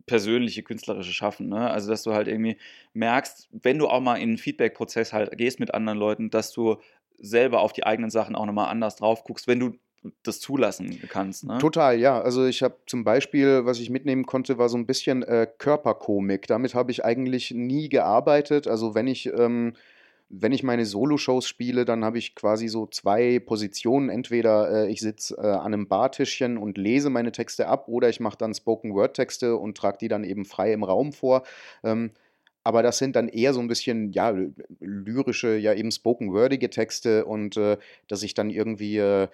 persönliche 0.05 0.63
künstlerische 0.63 1.13
Schaffen. 1.13 1.49
Ne? 1.49 1.69
Also, 1.69 1.89
dass 1.89 2.03
du 2.03 2.13
halt 2.13 2.27
irgendwie 2.27 2.57
merkst, 2.93 3.49
wenn 3.51 3.77
du 3.77 3.87
auch 3.87 4.01
mal 4.01 4.15
in 4.15 4.29
einen 4.29 4.37
Feedback-Prozess 4.37 5.13
halt 5.13 5.37
gehst 5.37 5.59
mit 5.59 5.73
anderen 5.73 5.97
Leuten, 5.97 6.29
dass 6.29 6.51
du 6.51 6.77
selber 7.17 7.61
auf 7.61 7.73
die 7.73 7.85
eigenen 7.85 8.09
Sachen 8.09 8.35
auch 8.35 8.45
nochmal 8.45 8.69
anders 8.69 8.95
drauf 8.97 9.23
guckst, 9.23 9.47
wenn 9.47 9.59
du 9.59 9.75
das 10.23 10.39
zulassen 10.39 10.99
kannst. 11.09 11.45
Ne? 11.45 11.57
Total, 11.57 11.99
ja. 11.99 12.21
Also 12.21 12.45
ich 12.45 12.61
habe 12.61 12.75
zum 12.85 13.03
Beispiel, 13.03 13.65
was 13.65 13.79
ich 13.79 13.89
mitnehmen 13.89 14.25
konnte, 14.25 14.57
war 14.57 14.69
so 14.69 14.77
ein 14.77 14.85
bisschen 14.85 15.23
äh, 15.23 15.47
Körperkomik. 15.57 16.47
Damit 16.47 16.75
habe 16.75 16.91
ich 16.91 17.03
eigentlich 17.03 17.51
nie 17.51 17.89
gearbeitet. 17.89 18.67
Also 18.67 18.93
wenn 18.93 19.07
ich 19.07 19.27
ähm, 19.27 19.73
wenn 20.29 20.51
ich 20.51 20.63
meine 20.63 20.85
Solo-Shows 20.85 21.47
spiele, 21.47 21.85
dann 21.85 22.03
habe 22.03 22.17
ich 22.17 22.35
quasi 22.35 22.67
so 22.67 22.87
zwei 22.87 23.39
Positionen. 23.39 24.09
Entweder 24.09 24.85
äh, 24.85 24.91
ich 24.91 24.99
sitze 24.99 25.35
äh, 25.37 25.41
an 25.41 25.73
einem 25.73 25.87
Bartischchen 25.87 26.57
und 26.57 26.77
lese 26.77 27.09
meine 27.09 27.31
Texte 27.31 27.67
ab 27.67 27.87
oder 27.87 28.09
ich 28.09 28.19
mache 28.19 28.37
dann 28.37 28.53
Spoken-Word-Texte 28.53 29.55
und 29.55 29.77
trage 29.77 29.97
die 29.99 30.07
dann 30.07 30.23
eben 30.23 30.45
frei 30.45 30.73
im 30.73 30.83
Raum 30.83 31.13
vor. 31.13 31.43
Ähm, 31.83 32.11
aber 32.63 32.81
das 32.81 32.97
sind 32.97 33.15
dann 33.15 33.27
eher 33.27 33.53
so 33.53 33.59
ein 33.59 33.67
bisschen, 33.67 34.11
ja, 34.11 34.35
lyrische, 34.79 35.55
ja 35.55 35.73
eben 35.73 35.91
spoken-wordige 35.91 36.71
Texte 36.71 37.25
und 37.25 37.57
äh, 37.57 37.77
dass 38.07 38.23
ich 38.23 38.33
dann 38.33 38.49
irgendwie 38.49 38.97
äh, 38.97 39.27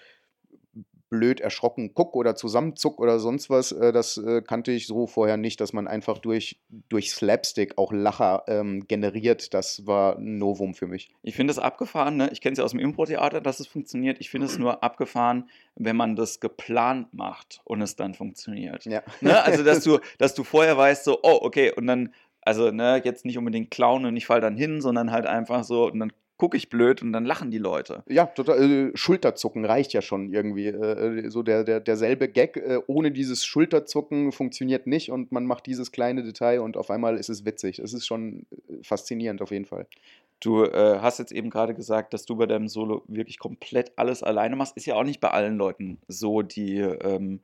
blöd 1.11 1.41
erschrocken 1.41 1.91
guck 1.93 2.15
oder 2.15 2.35
zusammenzuck 2.35 2.99
oder 2.99 3.19
sonst 3.19 3.51
was. 3.51 3.71
Äh, 3.71 3.91
das 3.91 4.17
äh, 4.17 4.41
kannte 4.41 4.71
ich 4.71 4.87
so 4.87 5.05
vorher 5.05 5.37
nicht, 5.37 5.61
dass 5.61 5.73
man 5.73 5.87
einfach 5.87 6.17
durch, 6.17 6.59
durch 6.89 7.11
Slapstick 7.11 7.77
auch 7.77 7.91
Lacher 7.91 8.43
ähm, 8.47 8.87
generiert. 8.87 9.53
Das 9.53 9.85
war 9.85 10.17
ein 10.17 10.39
Novum 10.39 10.73
für 10.73 10.87
mich. 10.87 11.11
Ich 11.21 11.35
finde 11.35 11.51
es 11.51 11.59
abgefahren, 11.59 12.17
ne? 12.17 12.29
ich 12.31 12.41
kenne 12.41 12.53
es 12.53 12.57
ja 12.57 12.63
aus 12.63 12.71
dem 12.71 12.79
Impro-Theater, 12.79 13.41
dass 13.41 13.59
es 13.59 13.67
funktioniert. 13.67 14.17
Ich 14.19 14.31
finde 14.31 14.47
es 14.47 14.57
nur 14.57 14.83
abgefahren, 14.83 15.49
wenn 15.75 15.97
man 15.97 16.15
das 16.15 16.39
geplant 16.39 17.13
macht 17.13 17.61
und 17.65 17.81
es 17.81 17.95
dann 17.95 18.15
funktioniert. 18.15 18.85
Ja. 18.85 19.03
Ne? 19.19 19.43
Also, 19.43 19.63
dass 19.63 19.83
du, 19.83 19.99
dass 20.17 20.33
du 20.33 20.43
vorher 20.43 20.77
weißt, 20.77 21.03
so, 21.03 21.19
oh, 21.21 21.39
okay, 21.41 21.71
und 21.75 21.85
dann 21.85 22.13
also 22.43 22.71
ne, 22.71 22.99
jetzt 23.03 23.23
nicht 23.23 23.37
unbedingt 23.37 23.69
klauen 23.69 24.05
und 24.05 24.17
ich 24.17 24.25
fall 24.25 24.41
dann 24.41 24.57
hin, 24.57 24.81
sondern 24.81 25.11
halt 25.11 25.27
einfach 25.27 25.63
so 25.63 25.85
und 25.85 25.99
dann 25.99 26.11
gucke 26.41 26.57
ich 26.57 26.69
blöd 26.69 27.03
und 27.03 27.13
dann 27.13 27.23
lachen 27.23 27.51
die 27.51 27.59
Leute. 27.59 28.01
Ja, 28.09 28.25
total. 28.25 28.63
Äh, 28.63 28.97
Schulterzucken 28.97 29.63
reicht 29.63 29.93
ja 29.93 30.01
schon 30.01 30.33
irgendwie. 30.33 30.69
Äh, 30.69 31.25
äh, 31.25 31.29
so 31.29 31.43
der, 31.43 31.63
der, 31.63 31.79
derselbe 31.79 32.27
Gag 32.27 32.57
äh, 32.57 32.79
ohne 32.87 33.11
dieses 33.11 33.45
Schulterzucken 33.45 34.31
funktioniert 34.31 34.87
nicht 34.87 35.11
und 35.11 35.31
man 35.31 35.45
macht 35.45 35.67
dieses 35.67 35.91
kleine 35.91 36.23
Detail 36.23 36.61
und 36.61 36.77
auf 36.77 36.89
einmal 36.89 37.17
ist 37.17 37.29
es 37.29 37.45
witzig. 37.45 37.77
Es 37.77 37.93
ist 37.93 38.07
schon 38.07 38.47
äh, 38.49 38.81
faszinierend 38.81 39.43
auf 39.43 39.51
jeden 39.51 39.65
Fall. 39.65 39.85
Du 40.39 40.63
äh, 40.63 40.97
hast 40.99 41.19
jetzt 41.19 41.31
eben 41.31 41.51
gerade 41.51 41.75
gesagt, 41.75 42.11
dass 42.15 42.25
du 42.25 42.35
bei 42.35 42.47
deinem 42.47 42.69
Solo 42.69 43.03
wirklich 43.07 43.37
komplett 43.37 43.91
alles 43.95 44.23
alleine 44.23 44.55
machst. 44.55 44.75
Ist 44.75 44.87
ja 44.87 44.95
auch 44.95 45.03
nicht 45.03 45.21
bei 45.21 45.29
allen 45.29 45.57
Leuten 45.57 45.99
so, 46.07 46.41
die 46.41 46.79
ähm, 46.79 47.41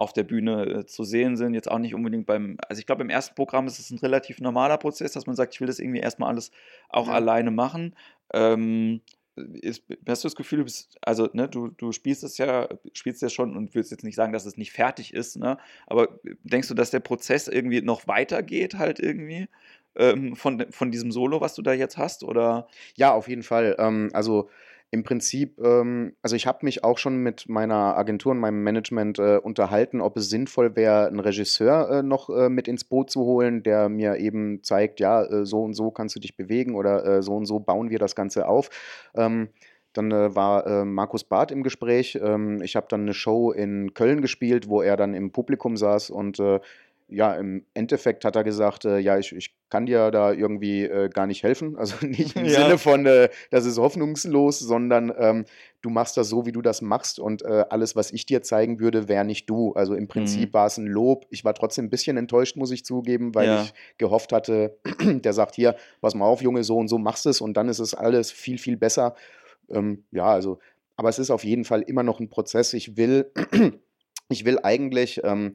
auf 0.00 0.14
der 0.14 0.24
Bühne 0.24 0.64
äh, 0.64 0.86
zu 0.86 1.04
sehen 1.04 1.36
sind. 1.36 1.52
Jetzt 1.52 1.70
auch 1.70 1.78
nicht 1.78 1.94
unbedingt 1.94 2.24
beim, 2.24 2.56
also 2.66 2.80
ich 2.80 2.86
glaube, 2.86 3.02
im 3.02 3.10
ersten 3.10 3.34
Programm 3.34 3.66
ist 3.66 3.78
es 3.78 3.90
ein 3.90 3.98
relativ 3.98 4.40
normaler 4.40 4.78
Prozess, 4.78 5.12
dass 5.12 5.26
man 5.26 5.36
sagt, 5.36 5.52
ich 5.52 5.60
will 5.60 5.66
das 5.66 5.78
irgendwie 5.78 6.00
erstmal 6.00 6.30
alles 6.30 6.52
auch 6.88 7.08
ja. 7.08 7.12
alleine 7.12 7.50
machen. 7.50 7.94
Ähm, 8.32 9.02
ist, 9.36 9.84
hast 10.08 10.24
du 10.24 10.28
das 10.28 10.36
Gefühl, 10.36 10.60
du 10.60 10.64
bist, 10.64 10.96
also 11.02 11.28
ne, 11.34 11.50
du, 11.50 11.68
du 11.68 11.92
spielst 11.92 12.24
es 12.24 12.38
ja, 12.38 12.66
spielst 12.94 13.20
ja 13.20 13.28
schon 13.28 13.54
und 13.58 13.74
willst 13.74 13.90
jetzt 13.90 14.02
nicht 14.02 14.14
sagen, 14.16 14.32
dass 14.32 14.46
es 14.46 14.56
nicht 14.56 14.72
fertig 14.72 15.12
ist, 15.12 15.36
ne? 15.36 15.58
Aber 15.86 16.08
denkst 16.44 16.68
du, 16.68 16.74
dass 16.74 16.90
der 16.90 17.00
Prozess 17.00 17.46
irgendwie 17.46 17.82
noch 17.82 18.08
weitergeht, 18.08 18.76
halt 18.76 19.00
irgendwie? 19.00 19.48
Ähm, 19.96 20.34
von, 20.34 20.64
von 20.70 20.90
diesem 20.90 21.12
Solo, 21.12 21.42
was 21.42 21.54
du 21.54 21.62
da 21.62 21.74
jetzt 21.74 21.98
hast? 21.98 22.24
Oder? 22.24 22.68
Ja, 22.94 23.12
auf 23.12 23.28
jeden 23.28 23.42
Fall. 23.42 23.76
Ähm, 23.78 24.08
also 24.14 24.48
im 24.92 25.04
Prinzip, 25.04 25.58
ähm, 25.60 26.14
also 26.20 26.34
ich 26.34 26.46
habe 26.46 26.64
mich 26.64 26.82
auch 26.82 26.98
schon 26.98 27.18
mit 27.18 27.48
meiner 27.48 27.96
Agentur 27.96 28.32
und 28.32 28.38
meinem 28.38 28.62
Management 28.64 29.18
äh, 29.20 29.36
unterhalten, 29.36 30.00
ob 30.00 30.16
es 30.16 30.28
sinnvoll 30.28 30.74
wäre, 30.74 31.06
einen 31.06 31.20
Regisseur 31.20 31.90
äh, 31.90 32.02
noch 32.02 32.28
äh, 32.28 32.48
mit 32.48 32.66
ins 32.66 32.84
Boot 32.84 33.10
zu 33.10 33.20
holen, 33.20 33.62
der 33.62 33.88
mir 33.88 34.16
eben 34.16 34.64
zeigt, 34.64 34.98
ja, 34.98 35.22
äh, 35.22 35.46
so 35.46 35.62
und 35.62 35.74
so 35.74 35.92
kannst 35.92 36.16
du 36.16 36.20
dich 36.20 36.36
bewegen 36.36 36.74
oder 36.74 37.04
äh, 37.04 37.22
so 37.22 37.36
und 37.36 37.46
so 37.46 37.60
bauen 37.60 37.90
wir 37.90 38.00
das 38.00 38.16
Ganze 38.16 38.48
auf. 38.48 38.68
Ähm, 39.14 39.50
dann 39.92 40.10
äh, 40.10 40.34
war 40.36 40.84
Markus 40.84 41.24
Barth 41.24 41.50
im 41.50 41.64
Gespräch. 41.64 42.18
Ähm, 42.22 42.62
ich 42.62 42.76
habe 42.76 42.86
dann 42.88 43.02
eine 43.02 43.14
Show 43.14 43.50
in 43.50 43.92
Köln 43.94 44.22
gespielt, 44.22 44.68
wo 44.68 44.82
er 44.82 44.96
dann 44.96 45.14
im 45.14 45.32
Publikum 45.32 45.76
saß 45.76 46.10
und 46.10 46.40
ja, 47.10 47.34
im 47.34 47.66
Endeffekt 47.74 48.24
hat 48.24 48.36
er 48.36 48.44
gesagt, 48.44 48.84
äh, 48.84 48.98
ja, 48.98 49.18
ich, 49.18 49.32
ich 49.32 49.54
kann 49.68 49.86
dir 49.86 50.10
da 50.10 50.32
irgendwie 50.32 50.84
äh, 50.84 51.08
gar 51.08 51.26
nicht 51.26 51.42
helfen. 51.42 51.76
Also 51.78 52.06
nicht 52.06 52.36
im 52.36 52.46
Ja. 52.46 52.62
Sinne 52.62 52.78
von, 52.78 53.06
äh, 53.06 53.28
das 53.50 53.66
ist 53.66 53.78
hoffnungslos, 53.78 54.58
sondern 54.58 55.12
ähm, 55.18 55.44
du 55.82 55.90
machst 55.90 56.16
das 56.16 56.28
so, 56.28 56.46
wie 56.46 56.52
du 56.52 56.62
das 56.62 56.82
machst 56.82 57.18
und 57.18 57.42
äh, 57.42 57.64
alles, 57.70 57.96
was 57.96 58.12
ich 58.12 58.26
dir 58.26 58.42
zeigen 58.42 58.80
würde, 58.80 59.08
wäre 59.08 59.24
nicht 59.24 59.48
du. 59.50 59.72
Also 59.72 59.94
im 59.94 60.08
Prinzip 60.08 60.50
Mhm. 60.50 60.54
war 60.54 60.66
es 60.66 60.78
ein 60.78 60.86
Lob. 60.86 61.26
Ich 61.30 61.44
war 61.44 61.54
trotzdem 61.54 61.86
ein 61.86 61.90
bisschen 61.90 62.16
enttäuscht, 62.16 62.56
muss 62.56 62.70
ich 62.70 62.84
zugeben, 62.84 63.34
weil 63.34 63.48
Ja. 63.48 63.62
ich 63.62 63.74
gehofft 63.98 64.32
hatte, 64.32 64.78
der 65.00 65.32
sagt 65.32 65.54
hier, 65.54 65.76
pass 66.00 66.14
mal 66.14 66.26
auf, 66.26 66.42
Junge, 66.42 66.64
so 66.64 66.76
und 66.76 66.88
so 66.88 66.98
machst 66.98 67.26
es 67.26 67.40
und 67.40 67.54
dann 67.56 67.68
ist 67.68 67.78
es 67.78 67.94
alles 67.94 68.30
viel, 68.30 68.58
viel 68.58 68.76
besser. 68.76 69.14
Ähm, 69.68 70.04
ja, 70.10 70.26
also, 70.26 70.58
aber 70.96 71.08
es 71.08 71.18
ist 71.18 71.30
auf 71.30 71.44
jeden 71.44 71.64
Fall 71.64 71.82
immer 71.82 72.02
noch 72.02 72.20
ein 72.20 72.28
Prozess. 72.28 72.74
Ich 72.74 72.96
will, 72.96 73.30
ich 74.28 74.44
will 74.44 74.58
eigentlich 74.62 75.20
ähm, 75.24 75.54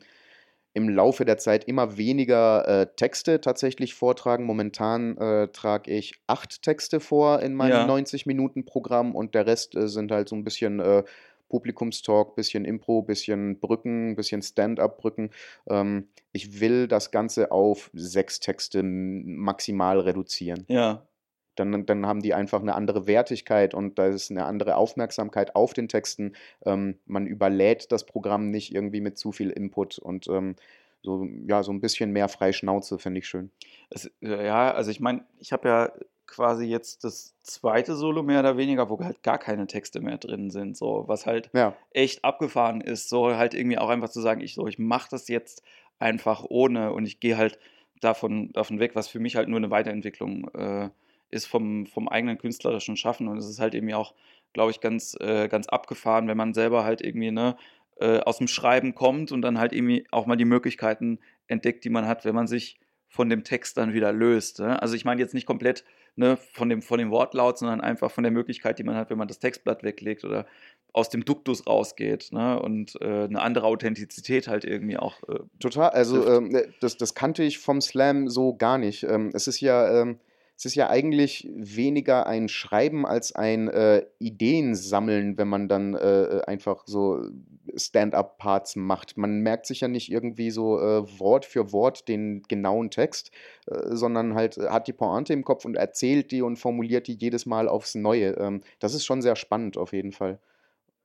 im 0.76 0.90
Laufe 0.90 1.24
der 1.26 1.38
Zeit 1.38 1.64
immer 1.64 1.98
weniger 1.98 2.68
äh, 2.68 2.88
Texte 2.96 3.40
tatsächlich 3.40 3.96
vortragen. 3.96 4.44
Momentan 4.44 5.18
äh, 5.18 5.48
trage 5.48 5.90
ich 5.90 6.20
acht 6.28 6.62
Texte 6.62 7.00
vor 7.00 7.42
in 7.42 7.56
meinem 7.56 7.72
Ja. 7.72 7.88
90-Minuten-Programm 7.88 9.16
und 9.16 9.34
der 9.36 9.48
Rest 9.48 9.76
äh, 9.76 9.88
sind 9.88 10.12
halt 10.12 10.28
so 10.30 10.36
ein 10.36 10.44
bisschen 10.44 10.82
äh, 10.82 11.04
Publikumstalk, 11.48 12.36
bisschen 12.36 12.66
Impro, 12.66 13.02
bisschen 13.02 13.60
Brücken, 13.60 14.16
bisschen 14.16 14.42
Stand-up-Brücken. 14.42 15.30
Ähm, 15.70 16.10
ich 16.34 16.60
will 16.60 16.88
das 16.90 17.10
Ganze 17.12 17.52
auf 17.52 17.90
sechs 17.94 18.42
Texte 18.42 18.84
maximal 18.84 20.00
reduzieren. 20.02 20.66
Ja. 20.68 21.08
Dann, 21.56 21.86
dann 21.86 22.06
haben 22.06 22.22
die 22.22 22.34
einfach 22.34 22.62
eine 22.62 22.76
andere 22.76 23.08
Wertigkeit 23.08 23.74
und 23.74 23.98
da 24.00 24.08
ist 24.08 24.32
eine 24.32 24.46
andere 24.46 24.76
Aufmerksamkeit 24.76 25.56
auf 25.56 25.74
den 25.74 25.88
Texten. 25.88 26.34
Ähm, 26.66 27.00
man 27.06 27.28
überlädt 27.28 27.92
das 27.92 28.06
Programm 28.06 28.50
nicht 28.50 28.74
irgendwie 28.74 29.02
mit 29.02 29.18
zu 29.18 29.32
viel 29.32 29.50
Input 29.50 29.98
und 30.00 30.28
ähm, 30.28 30.56
so, 31.02 31.28
ja, 31.48 31.64
so 31.64 31.72
ein 31.72 31.82
bisschen 31.82 32.12
mehr 32.12 32.28
Freischnauze 32.30 32.98
finde 33.00 33.20
ich 33.20 33.28
schön. 33.28 33.52
Es, 33.90 34.12
äh, 34.22 34.46
ja, 34.46 34.72
also 34.74 34.92
ich 34.92 35.00
meine, 35.00 35.26
ich 35.40 35.54
habe 35.54 35.68
ja 35.68 35.92
quasi 36.28 36.66
jetzt 36.66 37.04
das 37.04 37.36
zweite 37.44 37.96
Solo 37.96 38.24
mehr 38.24 38.40
oder 38.40 38.58
weniger, 38.58 38.90
wo 38.90 39.00
halt 39.00 39.22
gar 39.24 39.38
keine 39.38 39.68
Texte 39.68 40.02
mehr 40.02 40.18
drin 40.18 40.50
sind, 40.50 40.76
so 40.76 41.04
was 41.08 41.26
halt 41.26 41.52
Ja, 41.54 41.76
echt 41.92 42.26
abgefahren 42.26 42.82
ist, 42.82 43.10
so 43.10 43.36
halt 43.36 43.54
irgendwie 43.54 43.78
auch 43.78 43.90
einfach 43.90 44.10
zu 44.10 44.22
sagen, 44.22 44.42
ich 44.42 44.56
so, 44.56 44.68
ich 44.68 44.80
mache 44.80 45.08
das 45.12 45.28
jetzt 45.28 45.62
einfach 46.00 46.44
ohne 46.50 46.92
und 46.94 47.06
ich 47.06 47.20
gehe 47.20 47.38
halt 47.38 47.60
davon, 48.02 48.52
davon 48.54 48.80
weg, 48.80 48.96
was 48.96 49.08
für 49.08 49.20
mich 49.20 49.36
halt 49.36 49.48
nur 49.48 49.58
eine 49.58 49.70
Weiterentwicklung 49.72 50.50
äh, 50.56 50.90
ist 51.32 51.46
vom, 51.46 51.86
vom 51.86 52.08
eigenen 52.08 52.38
künstlerischen 52.38 52.98
Schaffen 52.98 53.28
und 53.28 53.38
es 53.38 53.50
ist 53.50 53.60
halt 53.60 53.74
irgendwie 53.74 53.96
auch, 53.96 54.14
glaube 54.54 54.72
ich, 54.72 54.80
ganz, 54.80 55.18
äh, 55.20 55.48
ganz 55.48 55.68
abgefahren, 55.68 56.28
wenn 56.28 56.38
man 56.38 56.54
selber 56.54 56.84
halt 56.84 57.02
irgendwie 57.02 57.32
ne, 57.32 57.58
äh, 58.00 58.20
aus 58.20 58.38
dem 58.38 58.48
Schreiben 58.48 58.96
kommt 58.96 59.32
und 59.32 59.42
dann 59.42 59.58
halt 59.58 59.74
irgendwie 59.74 60.06
auch 60.12 60.26
mal 60.26 60.36
die 60.36 60.46
Möglichkeiten 60.46 61.20
entdeckt, 61.48 61.84
die 61.84 61.90
man 61.90 62.08
hat, 62.08 62.26
wenn 62.26 62.36
man 62.36 62.48
sich 62.48 62.80
von 63.08 63.30
dem 63.30 63.44
Text 63.44 63.78
dann 63.78 63.94
wieder 63.94 64.12
löst. 64.12 64.60
Ne? 64.60 64.82
Also 64.82 64.96
ich 64.96 65.06
meine 65.06 65.22
jetzt 65.22 65.34
nicht 65.34 65.46
komplett 65.46 65.86
ne, 66.16 66.38
von, 66.38 66.70
dem, 66.70 66.82
von 66.82 67.00
dem 67.00 67.12
Wortlaut, 67.12 67.58
sondern 67.58 67.82
einfach 67.82 68.12
von 68.12 68.24
der 68.24 68.32
Möglichkeit, 68.32 68.80
die 68.80 68.84
man 68.84 68.96
hat, 68.96 69.10
wenn 69.10 69.18
man 69.18 69.28
das 69.28 69.40
Textblatt 69.40 69.84
weglegt 69.84 70.24
oder 70.24 70.46
aus 70.94 71.10
dem 71.10 71.26
Duktus 71.26 71.68
rausgeht 71.68 72.32
ne? 72.32 72.60
und 72.60 72.96
äh, 73.02 73.26
eine 73.26 73.42
andere 73.42 73.68
Authentizität 73.68 74.48
halt 74.48 74.66
irgendwie 74.66 74.98
auch. 74.98 75.22
Äh, 75.28 75.40
total. 75.60 75.90
Also 75.90 76.28
ähm, 76.28 76.58
das, 76.80 76.98
das 76.98 77.16
kannte 77.16 77.44
ich 77.44 77.60
vom 77.60 77.82
Slam 77.82 78.30
so 78.30 78.56
gar 78.56 78.78
nicht. 78.78 79.04
Ähm, 79.04 79.32
es 79.34 79.48
ist 79.48 79.60
ja, 79.60 80.02
ähm, 80.02 80.20
es 80.58 80.66
ist 80.66 80.76
ja 80.76 80.90
eigentlich 80.90 81.50
weniger 81.54 82.28
ein 82.28 82.48
Schreiben 82.48 83.06
als 83.06 83.36
ein 83.36 83.68
äh, 83.68 84.06
Ideensammeln, 84.20 85.38
wenn 85.38 85.50
man 85.50 85.68
dann 85.68 85.96
äh, 85.96 86.42
einfach 86.48 86.84
so 86.86 87.30
Stand-up-Parts 87.76 88.78
macht. 88.78 89.18
Man 89.18 89.42
merkt 89.42 89.66
sich 89.66 89.82
ja 89.82 89.90
nicht 89.90 90.10
irgendwie 90.10 90.52
so 90.52 90.80
äh, 90.80 91.20
Wort 91.20 91.46
für 91.46 91.74
Wort 91.74 92.08
den 92.08 92.44
genauen 92.44 92.90
Text, 92.90 93.32
äh, 93.68 93.96
sondern 93.96 94.36
halt 94.36 94.58
äh, 94.58 94.70
hat 94.70 94.88
die 94.88 94.94
Pointe 94.94 95.34
im 95.34 95.44
Kopf 95.44 95.66
und 95.66 95.76
erzählt 95.76 96.32
die 96.32 96.42
und 96.42 96.56
formuliert 96.56 97.08
die 97.08 97.18
jedes 97.20 97.46
Mal 97.46 97.68
aufs 97.68 97.96
Neue. 97.96 98.32
Ähm, 98.38 98.62
das 98.80 98.94
ist 98.94 99.06
schon 99.06 99.22
sehr 99.22 99.36
spannend 99.36 99.78
auf 99.78 99.92
jeden 99.92 100.14
Fall. 100.14 100.40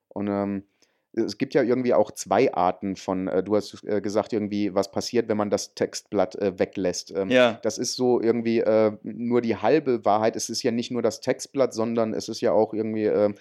Und 0.09 0.29
ähm, 0.29 0.65
es 1.13 1.39
gibt 1.39 1.55
ja 1.55 1.63
irgendwie 1.63 1.95
auch 1.95 2.13
zwei 2.13 2.53
Arten 2.55 2.97
von, 2.97 3.29
äh, 3.29 3.43
du 3.43 3.57
hast 3.57 3.83
äh, 3.85 4.01
gesagt, 4.01 4.33
irgendwie, 4.33 4.75
was 4.75 4.91
passiert, 4.91 5.29
wenn 5.29 5.37
man 5.37 5.51
das 5.51 5.75
Textblatt 5.75 6.37
äh, 6.37 6.59
weglässt. 6.59 7.13
Ähm, 7.17 7.31
ja, 7.31 7.59
das 7.63 7.79
ist 7.79 7.97
so 7.97 8.21
irgendwie 8.21 8.61
äh, 8.61 8.93
nur 9.03 9.41
die 9.41 9.57
halbe 9.57 10.05
Wahrheit. 10.05 10.37
Es 10.37 10.49
ist 10.51 10.63
ja 10.63 10.71
nicht 10.71 10.91
nur 10.91 11.03
das 11.03 11.21
Textblatt, 11.21 11.75
sondern 11.75 12.15
es 12.15 12.29
ist 12.29 12.41
ja 12.41 12.53
auch 12.53 12.73
irgendwie, 12.75 13.07
äh, 13.07 13.35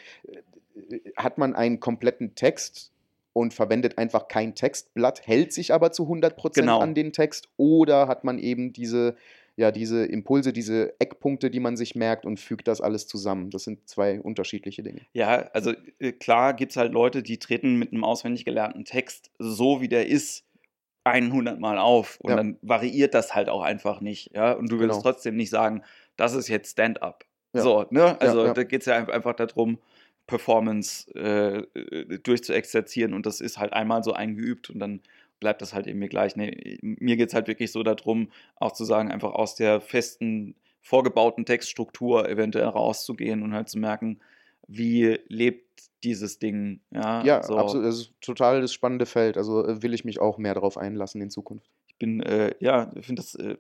hat 1.16 1.38
man 1.38 1.56
einen 1.56 1.80
kompletten 1.80 2.36
Text 2.36 2.92
und 3.34 3.54
verwendet 3.54 3.98
einfach 3.98 4.28
kein 4.28 4.56
Textblatt, 4.56 5.26
hält 5.26 5.54
sich 5.54 5.74
aber 5.74 5.92
zu 5.92 6.04
100% 6.08 6.56
Genau. 6.56 6.80
an 6.80 6.96
den 6.96 7.14
Text 7.14 7.50
oder 7.58 8.08
hat 8.08 8.24
man 8.24 8.40
eben 8.40 8.74
diese, 8.74 9.16
ja, 9.60 9.72
diese 9.72 10.06
Impulse, 10.06 10.54
diese 10.54 11.00
Eckpunkte, 11.02 11.52
die 11.52 11.60
man 11.60 11.76
sich 11.76 11.94
merkt 11.94 12.26
und 12.26 12.40
fügt 12.40 12.68
das 12.70 12.80
alles 12.80 13.08
zusammen. 13.08 13.50
Das 13.50 13.66
sind 13.66 13.88
zwei 13.90 14.22
unterschiedliche 14.22 14.84
Dinge. 14.84 15.02
ja, 15.14 15.50
also 15.54 15.74
äh, 16.00 16.14
klar 16.14 16.54
gibt 16.54 16.72
es 16.72 16.78
halt 16.78 16.94
Leute, 16.94 17.22
die 17.24 17.38
treten 17.40 17.76
mit 17.76 17.92
einem 17.92 18.04
auswendig 18.06 18.46
gelernten 18.46 18.86
Text, 18.86 19.32
so 19.38 19.82
wie 19.82 19.90
der 19.90 20.08
ist, 20.08 20.46
100 21.04 21.60
Mal 21.60 21.78
auf 21.78 22.20
und 22.22 22.30
Ja. 22.32 22.36
dann 22.38 22.58
variiert 22.62 23.14
das 23.14 23.34
halt 23.36 23.50
auch 23.50 23.62
einfach 23.64 24.00
nicht. 24.02 24.32
Ja? 24.36 24.52
Und 24.54 24.72
du 24.72 24.80
willst 24.80 24.92
Genau. 25.00 25.02
trotzdem 25.12 25.36
nicht 25.36 25.50
sagen, 25.50 25.82
das 26.18 26.34
ist 26.36 26.48
jetzt 26.50 26.72
Stand-up. 26.72 27.26
Ja. 27.54 27.62
So, 27.62 27.86
ne? 27.90 28.20
Also 28.22 28.46
ja. 28.46 28.54
da 28.54 28.64
geht 28.64 28.82
es 28.82 28.86
ja 28.86 28.96
ein- 28.98 29.10
einfach 29.10 29.34
darum, 29.36 29.80
Performance 30.28 31.10
äh, 31.16 31.64
äh, 31.80 32.20
durchzuexerzieren 32.20 33.14
und 33.14 33.26
das 33.26 33.42
ist 33.42 33.58
halt 33.58 33.74
einmal 33.74 34.04
so 34.04 34.14
eingeübt 34.14 34.70
und 34.70 34.80
dann 34.80 35.02
bleibt 35.40 35.62
das 35.62 35.74
halt 35.74 35.88
eben 35.88 36.00
mir 36.00 36.10
gleich. 36.10 36.36
Nee, 36.36 36.80
mir 36.82 37.18
geht 37.18 37.30
es 37.30 37.34
halt 37.34 37.48
wirklich 37.48 37.72
so 37.72 37.84
darum, 37.84 38.32
auch 38.56 38.72
zu 38.72 38.86
sagen, 38.86 39.12
einfach 39.12 39.34
aus 39.34 39.56
der 39.56 39.82
festen, 39.82 40.56
vorgebauten 40.82 41.46
Textstruktur 41.46 42.28
eventuell 42.30 42.66
rauszugehen 42.66 43.44
und 43.44 43.54
halt 43.54 43.70
zu 43.70 43.80
merken, 43.80 44.20
wie 44.68 45.20
lebt 45.28 45.90
dieses 46.04 46.40
Ding. 46.40 46.80
Ja, 46.92 47.24
Ja, 47.24 47.44
so. 47.44 47.58
absolut. 47.58 47.86
Das 47.86 47.96
ist 47.98 48.14
total 48.22 48.62
das 48.62 48.74
spannende 48.74 49.06
Feld. 49.06 49.38
Also 49.38 49.66
äh, 49.66 49.82
will 49.82 49.94
ich 49.94 50.06
mich 50.06 50.20
auch 50.20 50.38
mehr 50.38 50.54
darauf 50.54 50.78
einlassen 50.78 51.22
in 51.22 51.30
Zukunft. 51.30 51.70
Ich 51.88 51.96
bin, 51.98 52.22
äh, 52.22 52.54
ja, 52.60 52.92
ich 52.96 53.06
finde 53.06 53.22
das 53.22 53.36
äh, 53.36 53.58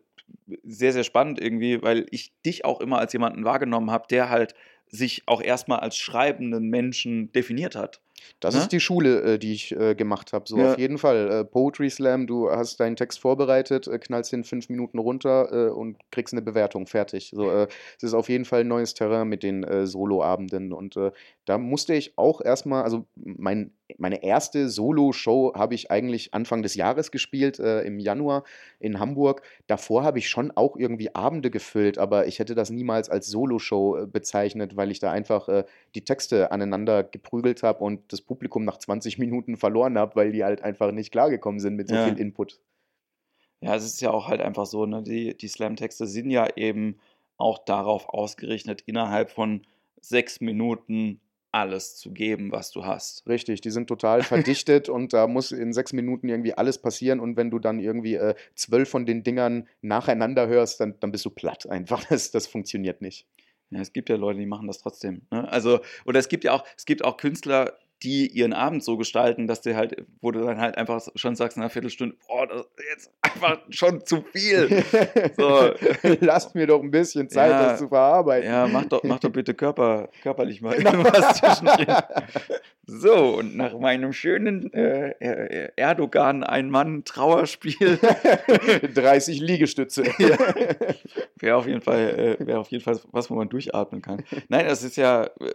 sehr, 0.63 0.93
sehr 0.93 1.03
spannend 1.03 1.41
irgendwie, 1.41 1.81
weil 1.81 2.05
ich 2.11 2.31
dich 2.45 2.63
auch 2.63 2.79
immer 2.79 2.99
als 2.99 3.13
jemanden 3.13 3.43
wahrgenommen 3.43 3.91
habe, 3.91 4.07
der 4.09 4.29
halt 4.29 4.55
sich 4.87 5.23
auch 5.27 5.41
erstmal 5.41 5.79
als 5.79 5.97
schreibenden 5.97 6.69
Menschen 6.69 7.31
definiert 7.31 7.75
hat. 7.75 8.01
Das 8.39 8.55
Ne? 8.55 8.61
ist 8.61 8.71
die 8.71 8.79
Schule, 8.79 9.21
äh, 9.35 9.39
die 9.39 9.53
ich 9.53 9.71
äh, 9.75 9.95
gemacht 9.95 10.33
habe. 10.33 10.45
So 10.47 10.57
Ja. 10.57 10.71
auf 10.73 10.79
jeden 10.79 10.97
Fall. 10.97 11.29
Äh, 11.31 11.45
Poetry 11.45 11.89
Slam, 11.89 12.27
du 12.27 12.49
hast 12.49 12.79
deinen 12.79 12.95
Text 12.95 13.19
vorbereitet, 13.19 13.89
knallst 14.01 14.33
ihn 14.33 14.43
fünf 14.43 14.69
Minuten 14.69 14.99
runter 14.99 15.75
und 15.75 15.97
kriegst 16.11 16.33
eine 16.33 16.41
Bewertung. 16.41 16.87
Fertig. 16.87 17.31
So, 17.33 17.49
es 17.51 17.67
ist 18.03 18.13
auf 18.13 18.29
jeden 18.29 18.45
Fall 18.45 18.61
ein 18.61 18.67
neues 18.67 18.93
Terrain 18.93 19.27
mit 19.27 19.43
den 19.43 19.65
Soloabenden. 19.85 20.73
Und 20.73 20.95
da 21.49 21.57
musste 21.57 21.95
ich 21.95 22.15
auch 22.15 22.41
erstmal, 22.41 22.83
also 22.83 23.07
mein, 23.15 23.71
meine 23.97 24.21
erste 24.21 24.69
Solo-Show 24.69 25.53
habe 25.55 25.73
ich 25.73 25.89
eigentlich 25.89 26.31
Anfang 26.35 26.61
des 26.61 26.75
Jahres 26.75 27.09
gespielt, 27.09 27.57
äh, 27.57 27.81
im 27.81 27.97
Januar 27.97 28.43
in 28.79 28.99
Hamburg. 28.99 29.41
Davor 29.65 30.03
habe 30.03 30.19
ich 30.19 30.29
schon 30.29 30.51
auch 30.51 30.77
irgendwie 30.77 31.15
Abende 31.15 31.49
gefüllt, 31.49 31.97
aber 31.97 32.27
ich 32.27 32.37
hätte 32.37 32.53
das 32.53 32.69
niemals 32.69 33.09
als 33.09 33.27
Solo-Show 33.29 33.97
äh, 33.97 34.05
bezeichnet, 34.05 34.75
weil 34.77 34.91
ich 34.91 34.99
da 34.99 35.11
einfach 35.11 35.49
äh, 35.49 35.63
die 35.95 36.03
Texte 36.05 36.51
aneinander 36.51 37.03
geprügelt 37.03 37.63
habe 37.63 37.83
und 37.83 38.13
das 38.13 38.21
Publikum 38.21 38.63
nach 38.63 38.77
20 38.77 39.17
Minuten 39.17 39.57
verloren 39.57 39.97
habe, 39.97 40.15
weil 40.15 40.31
die 40.31 40.43
halt 40.43 40.61
einfach 40.61 40.91
nicht 40.91 41.11
klargekommen 41.11 41.59
sind 41.59 41.75
mit 41.75 41.87
so 41.87 41.95
Ja. 41.95 42.03
viel 42.03 42.19
Input. 42.19 42.59
Ja, 43.61 43.75
es 43.75 43.83
ist 43.85 44.01
ja 44.01 44.11
auch 44.11 44.27
halt 44.27 44.41
einfach 44.41 44.65
so, 44.65 44.85
ne, 44.85 45.03
die, 45.03 45.35
die 45.35 45.47
Slam-Texte 45.47 46.07
sind 46.07 46.29
ja 46.31 46.47
eben 46.55 46.99
auch 47.37 47.57
darauf 47.59 48.07
ausgerichtet, 48.09 48.81
innerhalb 48.85 49.31
von 49.31 49.65
sechs 50.01 50.39
Minuten 50.41 51.19
alles 51.51 51.95
zu 51.95 52.11
geben, 52.11 52.51
was 52.51 52.71
du 52.71 52.85
hast. 52.85 53.27
Richtig, 53.27 53.61
die 53.61 53.71
sind 53.71 53.87
total 53.87 54.23
verdichtet 54.23 54.89
und 54.89 55.13
da 55.13 55.27
muss 55.27 55.51
in 55.51 55.73
sechs 55.73 55.93
Minuten 55.93 56.29
irgendwie 56.29 56.53
alles 56.53 56.77
passieren 56.77 57.19
und 57.19 57.37
wenn 57.37 57.49
du 57.49 57.59
dann 57.59 57.79
irgendwie 57.79 58.15
äh, 58.15 58.35
zwölf 58.55 58.89
von 58.89 59.05
den 59.05 59.23
Dingern 59.23 59.67
nacheinander 59.81 60.47
hörst, 60.47 60.79
dann, 60.79 60.95
dann 60.99 61.11
bist 61.11 61.25
du 61.25 61.29
platt 61.29 61.67
einfach. 61.69 62.03
Das, 62.09 62.31
das 62.31 62.47
funktioniert 62.47 63.01
nicht. 63.01 63.27
Ja, 63.69 63.81
es 63.81 63.93
gibt 63.93 64.09
ja 64.09 64.15
Leute, 64.15 64.39
die 64.39 64.45
machen 64.45 64.67
das 64.67 64.79
trotzdem. 64.79 65.21
Ne? 65.31 65.47
Also, 65.51 65.79
oder 66.05 66.19
es 66.19 66.27
gibt 66.27 66.43
ja 66.43 66.53
auch, 66.53 66.63
es 66.75 66.85
gibt 66.85 67.03
auch 67.03 67.17
Künstler, 67.17 67.77
die 68.03 68.27
ihren 68.27 68.53
Abend 68.53 68.83
so 68.83 68.95
gestalten, 68.97 69.45
dass 69.47 69.61
du 69.61 69.75
halt, 69.75 70.05
wo 70.21 70.31
du 70.31 70.39
dann 70.45 70.59
halt 70.59 70.77
einfach 70.77 71.01
schon 71.15 71.35
sagst 71.35 71.57
in 71.57 71.63
einer 71.63 71.69
Viertelstunde, 71.69 72.15
boah, 72.27 72.47
das 72.47 72.61
ist 72.61 72.69
jetzt 72.89 73.11
einfach 73.21 73.59
schon 73.69 74.05
zu 74.05 74.21
viel. 74.31 74.83
So. 75.37 75.71
Lasst 76.21 76.55
mir 76.55 76.65
doch 76.67 76.81
ein 76.81 76.91
bisschen 76.91 77.29
Zeit, 77.29 77.51
Ja. 77.51 77.63
das 77.71 77.79
zu 77.79 77.89
verarbeiten. 77.89 78.49
Ja, 78.49 78.67
mach 78.67 78.85
doch, 78.85 79.03
mach 79.03 79.19
doch 79.19 79.29
bitte 79.31 79.53
Körper, 79.53 80.09
körperlich 80.23 80.61
mal 80.61 80.75
irgendwas 80.81 81.37
zwischendrin. 81.39 81.87
So, 82.91 83.37
und 83.37 83.55
nach 83.55 83.77
meinem 83.77 84.13
schönen 84.13 84.73
äh, 84.73 85.11
äh, 85.19 85.71
Erdogan 85.75 86.43
Ein-Mann-Trauerspiel 86.43 87.99
30 88.93 89.39
Liegestütze. 89.41 90.03
wäre 91.35 91.55
auf 91.55 91.67
jeden 91.67 91.81
Fall, 91.81 92.37
äh, 92.39 92.47
wäre 92.47 92.59
auf 92.59 92.71
jeden 92.71 92.83
Fall 92.83 92.99
was, 93.11 93.29
wo 93.29 93.35
man 93.35 93.47
durchatmen 93.47 94.01
kann. 94.01 94.23
Nein, 94.47 94.65
das 94.65 94.83
ist 94.83 94.97
ja 94.97 95.25
äh, 95.25 95.53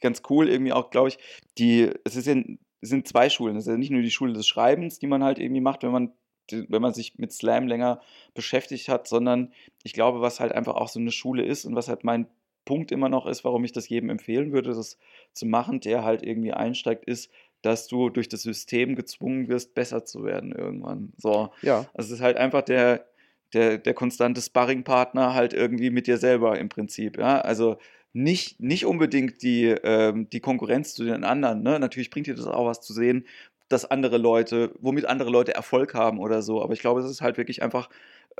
ganz 0.00 0.22
cool, 0.28 0.48
irgendwie 0.48 0.72
auch, 0.72 0.90
glaube 0.90 1.10
ich, 1.10 1.18
die, 1.56 1.88
es 2.04 2.16
ist 2.16 2.26
ja, 2.26 2.34
es 2.34 2.88
sind 2.88 3.06
zwei 3.06 3.30
Schulen. 3.30 3.56
Es 3.56 3.64
ist 3.64 3.70
ja 3.70 3.78
nicht 3.78 3.92
nur 3.92 4.02
die 4.02 4.10
Schule 4.10 4.32
des 4.32 4.48
Schreibens, 4.48 4.98
die 4.98 5.06
man 5.06 5.22
halt 5.22 5.38
irgendwie 5.38 5.60
macht, 5.60 5.84
wenn 5.84 5.92
man 5.92 6.12
wenn 6.50 6.82
man 6.82 6.92
sich 6.92 7.16
mit 7.18 7.32
Slam 7.32 7.68
länger 7.68 8.00
beschäftigt 8.34 8.88
hat, 8.88 9.06
sondern 9.06 9.52
ich 9.84 9.92
glaube, 9.92 10.20
was 10.20 10.40
halt 10.40 10.52
einfach 10.52 10.74
auch 10.74 10.88
so 10.88 10.98
eine 10.98 11.12
Schule 11.12 11.44
ist 11.44 11.64
und 11.64 11.76
was 11.76 11.88
halt 11.88 12.02
mein 12.04 12.26
Punkt 12.64 12.92
immer 12.92 13.08
noch 13.08 13.26
ist, 13.26 13.44
warum 13.44 13.64
ich 13.64 13.72
das 13.72 13.88
jedem 13.88 14.10
empfehlen 14.10 14.52
würde, 14.52 14.72
das 14.72 14.98
zu 15.32 15.46
machen, 15.46 15.80
der 15.80 16.04
halt 16.04 16.22
irgendwie 16.22 16.52
einsteigt, 16.52 17.04
ist, 17.04 17.30
dass 17.62 17.86
du 17.86 18.10
durch 18.10 18.28
das 18.28 18.42
System 18.42 18.96
gezwungen 18.96 19.48
wirst, 19.48 19.74
besser 19.74 20.04
zu 20.04 20.24
werden 20.24 20.52
irgendwann. 20.52 21.12
So. 21.16 21.50
Ja. 21.62 21.86
Also 21.94 22.08
es 22.08 22.18
ist 22.18 22.20
halt 22.20 22.36
einfach 22.36 22.62
der, 22.62 23.06
der, 23.52 23.78
der 23.78 23.94
konstante 23.94 24.40
Sparringpartner 24.40 25.34
halt 25.34 25.54
irgendwie 25.54 25.90
mit 25.90 26.06
dir 26.06 26.18
selber 26.18 26.58
im 26.58 26.68
Prinzip. 26.68 27.18
Ja? 27.18 27.40
Also 27.40 27.78
nicht, 28.12 28.60
nicht 28.60 28.84
unbedingt 28.84 29.42
die, 29.42 29.66
ähm, 29.66 30.28
die 30.30 30.40
Konkurrenz 30.40 30.94
zu 30.94 31.04
den 31.04 31.24
anderen. 31.24 31.62
Ne? 31.62 31.78
Natürlich 31.78 32.10
bringt 32.10 32.26
dir 32.26 32.34
das 32.34 32.46
auch 32.46 32.66
was 32.66 32.80
zu 32.80 32.92
sehen, 32.92 33.26
dass 33.68 33.90
andere 33.90 34.18
Leute, 34.18 34.74
womit 34.80 35.06
andere 35.06 35.30
Leute 35.30 35.54
Erfolg 35.54 35.94
haben 35.94 36.18
oder 36.18 36.42
so. 36.42 36.62
Aber 36.62 36.74
ich 36.74 36.80
glaube, 36.80 37.00
es 37.00 37.10
ist 37.10 37.22
halt 37.22 37.38
wirklich 37.38 37.62
einfach 37.62 37.88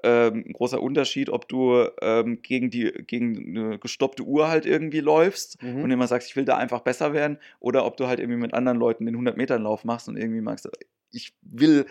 ähm, 0.03 0.45
ein 0.47 0.53
großer 0.53 0.83
Unterschied, 0.83 1.29
ob 1.31 1.49
du 1.49 1.87
ähm, 2.01 2.41
gegen, 2.43 2.71
die, 2.71 2.91
gegen 3.07 3.57
eine 3.57 3.79
gestoppte 3.79 4.23
Uhr 4.25 4.49
halt 4.49 4.67
irgendwie 4.67 5.01
läufst 5.01 5.63
Mhm. 5.63 5.83
und 5.85 5.91
immer 5.91 6.07
sagst, 6.07 6.29
ich 6.31 6.37
will 6.37 6.45
da 6.45 6.57
einfach 6.57 6.81
besser 6.81 7.13
werden, 7.13 7.39
oder 7.61 7.85
ob 7.85 7.97
du 7.97 8.07
halt 8.07 8.19
irgendwie 8.21 8.41
mit 8.41 8.55
anderen 8.55 8.79
Leuten 8.79 9.07
den 9.07 9.17
100-Metern-Lauf 9.17 9.85
machst 9.85 10.09
und 10.09 10.17
irgendwie 10.17 10.41
magst, 10.41 10.69
ich 11.13 11.35
will 11.43 11.87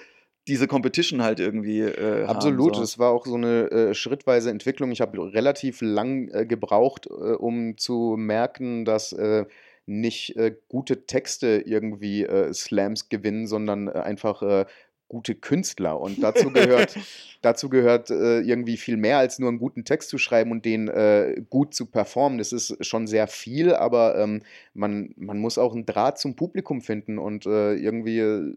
diese 0.48 0.67
Competition 0.67 1.22
halt 1.22 1.39
irgendwie 1.39 1.81
äh, 1.81 2.25
Absolut, 2.25 2.72
haben. 2.72 2.77
So. 2.77 2.81
es 2.84 2.98
war 2.98 3.12
auch 3.12 3.25
so 3.27 3.36
eine 3.36 3.70
äh, 3.72 3.93
schrittweise 3.93 4.50
Entwicklung. 4.50 4.91
Ich 4.91 5.00
habe 5.00 5.31
relativ 5.34 5.81
lang 5.81 6.29
äh, 6.29 6.46
gebraucht, 6.48 7.05
äh, 7.05 7.12
um 7.12 7.77
zu 7.77 8.15
merken, 8.17 8.84
dass 8.84 9.13
äh, 9.13 9.46
nicht 9.86 10.36
äh, 10.38 10.55
gute 10.67 11.05
Texte 11.05 11.63
irgendwie 11.65 12.27
Slams 12.53 13.10
gewinnen, 13.10 13.46
sondern 13.48 13.89
einfach 13.89 14.65
gute 15.11 15.35
Künstler. 15.35 15.99
Und 15.99 16.23
dazu 16.23 16.51
gehört, 16.51 16.97
dazu 17.41 17.69
gehört 17.69 18.09
äh, 18.09 18.39
irgendwie 18.39 18.77
viel 18.77 18.95
mehr 18.95 19.17
als 19.17 19.39
nur 19.39 19.49
einen 19.49 19.59
guten 19.59 19.83
Text 19.83 20.09
zu 20.09 20.17
schreiben 20.17 20.51
und 20.51 20.63
den 20.63 20.87
äh, 20.87 21.43
gut 21.49 21.73
zu 21.73 21.85
performen. 21.85 22.37
Das 22.37 22.53
ist 22.53 22.83
schon 22.85 23.07
sehr 23.07 23.27
viel, 23.27 23.75
aber 23.75 24.17
ähm, 24.17 24.41
man, 24.73 25.13
man 25.17 25.37
muss 25.37 25.57
auch 25.57 25.73
einen 25.73 25.85
Draht 25.85 26.17
zum 26.17 26.35
Publikum 26.35 26.81
finden 26.81 27.19
und 27.19 27.45
äh, 27.45 27.73
irgendwie, 27.73 28.19
äh, 28.19 28.55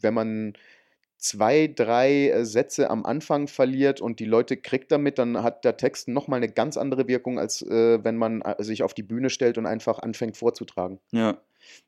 wenn 0.00 0.14
man 0.14 0.54
zwei, 1.18 1.66
drei 1.66 2.30
äh, 2.30 2.44
Sätze 2.46 2.88
am 2.88 3.04
Anfang 3.04 3.46
verliert 3.46 4.00
und 4.00 4.20
die 4.20 4.24
Leute 4.24 4.56
kriegt 4.56 4.90
damit, 4.90 5.18
dann 5.18 5.42
hat 5.42 5.66
der 5.66 5.76
Text 5.76 6.08
nochmal 6.08 6.38
eine 6.38 6.48
ganz 6.50 6.78
andere 6.78 7.08
Wirkung, 7.08 7.38
als 7.38 7.60
äh, 7.60 8.02
wenn 8.02 8.16
man 8.16 8.42
sich 8.58 8.82
auf 8.82 8.94
die 8.94 9.02
Bühne 9.02 9.28
stellt 9.28 9.58
und 9.58 9.66
einfach 9.66 9.98
anfängt 9.98 10.38
vorzutragen. 10.38 10.98
Ja. 11.12 11.36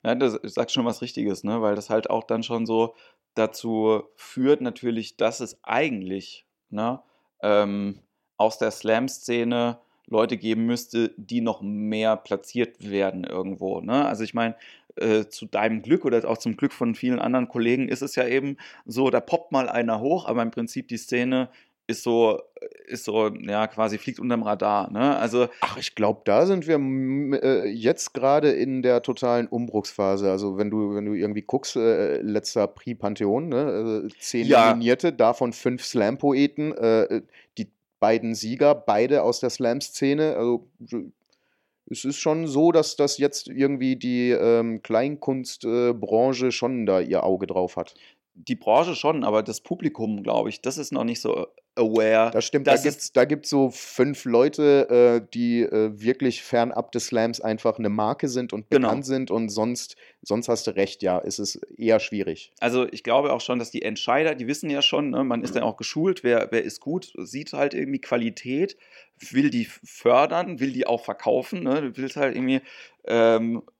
Ja, 0.04 0.14
das 0.14 0.38
sagt 0.42 0.70
schon 0.70 0.84
was 0.84 1.02
Richtiges, 1.02 1.44
ne? 1.44 1.62
weil 1.62 1.74
das 1.74 1.90
halt 1.90 2.10
auch 2.10 2.24
dann 2.24 2.42
schon 2.42 2.66
so 2.66 2.94
dazu 3.34 4.02
führt, 4.16 4.60
natürlich, 4.60 5.16
dass 5.16 5.40
es 5.40 5.58
eigentlich 5.62 6.46
ne, 6.70 7.00
ähm, 7.42 8.00
aus 8.36 8.58
der 8.58 8.70
Slam-Szene 8.70 9.78
Leute 10.06 10.36
geben 10.36 10.66
müsste, 10.66 11.14
die 11.16 11.40
noch 11.40 11.62
mehr 11.62 12.16
platziert 12.16 12.90
werden 12.90 13.24
irgendwo. 13.24 13.80
Ne? 13.80 14.04
Also 14.04 14.24
ich 14.24 14.34
meine, 14.34 14.56
äh, 14.96 15.26
zu 15.26 15.46
deinem 15.46 15.82
Glück 15.82 16.04
oder 16.04 16.28
auch 16.28 16.38
zum 16.38 16.56
Glück 16.56 16.72
von 16.72 16.94
vielen 16.94 17.18
anderen 17.18 17.48
Kollegen 17.48 17.88
ist 17.88 18.02
es 18.02 18.14
ja 18.14 18.26
eben 18.26 18.56
so, 18.84 19.10
da 19.10 19.20
poppt 19.20 19.52
mal 19.52 19.68
einer 19.68 20.00
hoch, 20.00 20.26
aber 20.26 20.42
im 20.42 20.50
Prinzip 20.50 20.88
die 20.88 20.98
Szene 20.98 21.48
ist 21.86 22.02
so, 22.02 22.40
ist 22.86 23.04
so, 23.04 23.28
ja, 23.28 23.66
quasi 23.66 23.98
fliegt 23.98 24.20
unterm 24.20 24.42
Radar. 24.42 24.90
Ne? 24.90 25.16
Also 25.16 25.48
Ach, 25.60 25.76
ich 25.76 25.94
glaube, 25.94 26.22
da 26.24 26.46
sind 26.46 26.66
wir 26.66 26.76
äh, 27.42 27.68
jetzt 27.68 28.14
gerade 28.14 28.50
in 28.52 28.82
der 28.82 29.02
totalen 29.02 29.46
Umbruchsphase. 29.48 30.30
Also 30.30 30.58
wenn 30.58 30.70
du, 30.70 30.94
wenn 30.94 31.04
du 31.04 31.14
irgendwie 31.14 31.42
guckst, 31.42 31.76
äh, 31.76 32.20
letzter 32.20 32.66
Prix 32.66 32.98
Pantheon, 32.98 33.48
ne, 33.48 34.06
äh, 34.06 34.18
zehn 34.20 34.46
Ja. 34.46 34.70
Nominierte, 34.70 35.12
davon 35.12 35.52
fünf 35.52 35.84
Slam-Poeten, 35.84 36.72
äh, 36.72 37.22
die 37.58 37.68
beiden 38.00 38.34
Sieger, 38.34 38.74
beide 38.74 39.22
aus 39.22 39.40
der 39.40 39.50
Slam-Szene. 39.50 40.36
Also 40.36 40.68
es 41.90 42.04
ist 42.04 42.18
schon 42.18 42.46
so, 42.46 42.72
dass 42.72 42.96
das 42.96 43.18
jetzt 43.18 43.48
irgendwie 43.48 43.96
die 43.96 44.30
ähm, 44.30 44.82
Kleinkunstbranche 44.82 46.46
äh, 46.46 46.50
schon 46.50 46.86
da 46.86 47.00
ihr 47.00 47.24
Auge 47.24 47.46
drauf 47.46 47.76
hat. 47.76 47.94
Die 48.34 48.54
Branche 48.56 48.94
schon, 48.94 49.24
aber 49.24 49.42
das 49.42 49.60
Publikum, 49.60 50.22
glaube 50.22 50.48
ich, 50.48 50.60
das 50.60 50.78
ist 50.78 50.92
noch 50.92 51.04
nicht 51.04 51.20
so 51.20 51.46
aware. 51.74 52.30
Das 52.30 52.44
stimmt, 52.44 52.66
da 52.66 52.76
gibt 52.76 52.86
es 52.98 53.12
da 53.12 53.24
gibt's 53.24 53.50
so 53.50 53.70
fünf 53.70 54.24
Leute, 54.24 55.22
äh, 55.22 55.26
die 55.32 55.60
äh, 55.62 55.90
wirklich 56.00 56.42
fernab 56.42 56.92
des 56.92 57.06
Slams 57.06 57.40
einfach 57.40 57.78
eine 57.78 57.88
Marke 57.88 58.28
sind 58.28 58.52
und 58.52 58.68
Genau. 58.70 58.88
bekannt 58.88 59.06
sind 59.06 59.30
und 59.30 59.48
sonst, 59.48 59.96
sonst 60.22 60.48
hast 60.48 60.66
du 60.66 60.72
recht, 60.76 61.02
ja, 61.02 61.20
es 61.24 61.38
ist 61.38 61.56
eher 61.76 62.00
schwierig. 62.00 62.52
Also 62.60 62.86
ich 62.90 63.02
glaube 63.02 63.32
auch 63.32 63.40
schon, 63.40 63.58
dass 63.58 63.70
die 63.70 63.82
Entscheider, 63.82 64.34
die 64.34 64.46
wissen 64.46 64.70
ja 64.70 64.82
schon, 64.82 65.10
ne, 65.10 65.24
man 65.24 65.42
ist 65.42 65.54
dann 65.56 65.62
auch 65.62 65.76
geschult, 65.76 66.24
wer, 66.24 66.48
wer 66.50 66.62
ist 66.62 66.80
gut, 66.80 67.12
sieht 67.18 67.52
halt 67.52 67.74
irgendwie 67.74 68.00
Qualität, 68.00 68.76
will 69.30 69.50
die 69.50 69.64
fördern, 69.64 70.60
will 70.60 70.72
die 70.72 70.86
auch 70.86 71.04
verkaufen, 71.04 71.62
ne, 71.62 71.80
du 71.80 71.96
willst 71.96 72.16
halt 72.16 72.36
irgendwie, 72.36 72.60
ähm, 73.06 73.62
äh, 73.66 73.72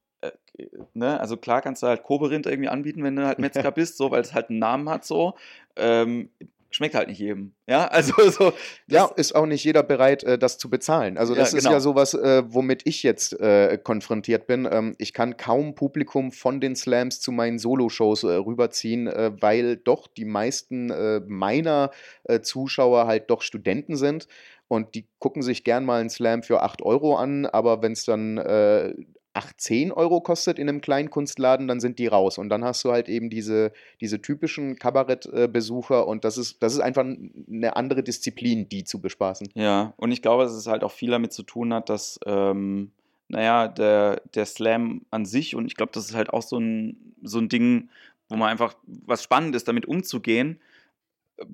ne, 0.95 1.21
also 1.21 1.37
klar 1.37 1.63
kannst 1.63 1.83
du 1.83 1.87
halt 1.87 2.03
Koberind 2.03 2.47
irgendwie 2.47 2.69
anbieten, 2.69 3.03
wenn 3.03 3.17
du 3.17 3.27
halt 3.27 3.39
Metzger 3.41 3.71
bist, 3.71 3.97
so, 3.97 4.11
weil 4.11 4.23
es 4.23 4.35
halt 4.35 4.51
einen 4.51 4.59
Namen 4.59 4.89
hat, 4.89 5.05
so, 5.05 5.35
ähm, 5.77 6.31
schmeckt 6.75 6.95
halt 6.95 7.09
nicht 7.09 7.19
jedem, 7.19 7.53
ja, 7.67 7.87
also 7.87 8.15
so, 8.31 8.53
Ja, 8.87 9.11
ist 9.17 9.35
auch 9.35 9.47
nicht 9.47 9.65
jeder 9.65 9.83
bereit, 9.83 10.25
äh, 10.25 10.39
das 10.39 10.59
zu 10.59 10.71
bezahlen. 10.71 11.19
Also 11.19 11.35
Ja, 11.35 11.41
das 11.41 11.55
ist 11.55 11.65
genau. 11.65 11.75
ja 11.75 11.81
sowas, 11.81 12.15
äh, 12.15 12.43
womit 12.47 12.87
ich 12.87 13.03
jetzt 13.03 13.39
äh, 13.41 13.79
konfrontiert 13.83 14.47
bin. 14.47 14.69
Ähm, 14.71 14.95
ich 14.99 15.13
kann 15.13 15.37
kaum 15.37 15.75
Publikum 15.75 16.33
von 16.33 16.61
den 16.61 16.77
Slams 16.77 17.21
zu 17.21 17.33
meinen 17.33 17.59
Solo-Shows 17.59 18.25
äh, 18.25 18.33
rüberziehen, 18.35 19.07
äh, 19.07 19.33
weil 19.41 19.77
doch 19.77 20.07
die 20.07 20.25
meisten 20.25 20.91
äh, 20.91 21.21
meiner 21.27 21.91
äh, 22.25 22.41
Zuschauer 22.41 23.07
halt 23.07 23.31
doch 23.31 23.43
Studenten 23.43 23.97
sind. 23.97 24.27
Und 24.69 24.95
die 24.95 25.07
gucken 25.19 25.43
sich 25.43 25.65
gern 25.65 25.85
mal 25.85 26.01
einen 26.01 26.09
Slam 26.09 26.43
für 26.43 26.63
8 26.63 26.81
Euro 26.81 27.17
an, 27.17 27.45
aber 27.45 27.83
wenn 27.83 27.93
es 27.93 28.07
dann 28.07 28.39
äh, 28.39 28.95
8, 29.35 29.61
10 29.61 29.93
Euro 29.93 30.21
kostet 30.21 30.59
in 30.59 30.69
einem 30.69 30.81
Kleinkunstladen, 30.81 31.67
dann 31.67 31.81
sind 31.81 31.99
die 31.99 32.07
raus. 32.07 32.39
Und 32.39 32.49
dann 32.49 32.65
hast 32.65 32.85
du 32.85 32.93
halt 32.93 33.09
eben 33.09 33.31
diese, 33.31 33.73
diese 34.01 34.21
typischen 34.21 34.79
Kabarettbesucher 34.79 36.07
und 36.07 36.25
das 36.25 36.37
ist, 36.37 36.63
das 36.63 36.75
ist 36.75 36.81
einfach 36.81 37.05
eine 37.05 37.77
andere 37.77 38.03
Disziplin, 38.03 38.69
die 38.69 38.85
zu 38.85 39.01
bespaßen. 39.01 39.49
Ja, 39.55 39.95
und 39.97 40.13
ich 40.13 40.23
glaube, 40.23 40.45
dass 40.45 40.53
es 40.53 40.67
halt 40.67 40.85
auch 40.85 40.93
viel 40.93 41.11
damit 41.11 41.33
zu 41.33 41.43
tun 41.43 41.73
hat, 41.73 41.89
dass, 41.89 42.21
ähm, 42.27 42.93
naja, 43.29 43.69
der, 43.69 44.21
der 44.35 44.45
Slam 44.45 45.03
an 45.11 45.25
sich, 45.25 45.55
und 45.55 45.67
ich 45.67 45.77
glaube, 45.77 45.93
das 45.95 46.11
ist 46.11 46.15
halt 46.15 46.31
auch 46.31 46.43
so 46.43 46.59
ein, 46.59 47.15
so 47.23 47.39
ein 47.39 47.49
Ding, 47.49 47.89
wo 48.29 48.37
man 48.37 48.51
einfach 48.51 48.75
was 48.87 49.23
spannend 49.23 49.55
ist, 49.57 49.69
damit 49.69 49.87
umzugehen, 49.87 50.61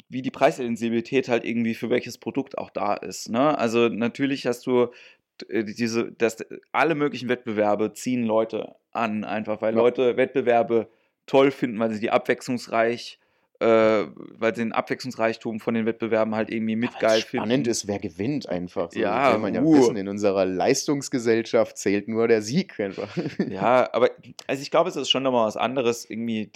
wie 0.09 0.23
die 0.23 0.31
Preissensibilität 0.31 1.29
halt 1.29 1.45
irgendwie 1.45 1.75
für 1.75 1.91
welches 1.91 2.19
Produkt 2.19 2.59
auch 2.59 2.71
da 2.71 2.95
ist. 2.95 3.31
Ne? 3.31 3.57
Also 3.57 3.89
natürlich 3.89 4.47
hast 4.47 4.67
du 4.67 4.89
diese, 5.51 6.13
das, 6.13 6.39
alle 6.73 6.95
möglichen 6.95 7.29
Wettbewerbe 7.29 7.93
ziehen 7.93 8.25
Leute 8.25 8.75
an, 8.93 9.25
einfach 9.25 9.61
weil 9.63 9.75
Ja. 9.75 9.81
Leute 9.81 10.17
Wettbewerbe 10.17 10.89
toll 11.27 11.51
finden, 11.51 11.79
weil 11.79 11.91
sie 11.93 12.01
die 12.01 12.11
abwechslungsreich, 12.11 13.19
äh, 13.61 13.67
weil 13.67 14.55
sie 14.55 14.63
den 14.63 14.73
Abwechslungsreichtum 14.73 15.61
von 15.61 15.75
den 15.75 15.85
Wettbewerben 15.85 16.35
halt 16.35 16.51
irgendwie 16.51 16.77
mit 16.77 16.91
Aber 16.91 17.01
geil 17.01 17.21
spannend 17.21 17.53
finden. 17.53 17.71
ist, 17.71 17.89
wer 17.89 17.99
gewinnt 17.99 18.49
einfach. 18.49 18.91
So, 18.93 18.99
Ja, 19.01 19.33
will 19.33 19.41
man 19.41 19.55
ja 19.55 19.63
uh. 19.63 19.75
wissen, 19.79 19.97
in 19.97 20.09
unserer 20.09 20.45
Leistungsgesellschaft 20.45 21.77
zählt 21.77 22.09
nur 22.09 22.29
der 22.29 22.43
Sieg 22.43 22.79
einfach. 22.81 23.15
Ja, 23.49 23.89
aber 23.93 24.11
also 24.47 24.63
ich 24.63 24.71
glaube, 24.71 24.89
es 24.89 24.97
ist 24.97 25.11
schon 25.11 25.23
nochmal 25.23 25.47
was 25.47 25.57
anderes. 25.57 26.09
Irgendwie, 26.09 26.51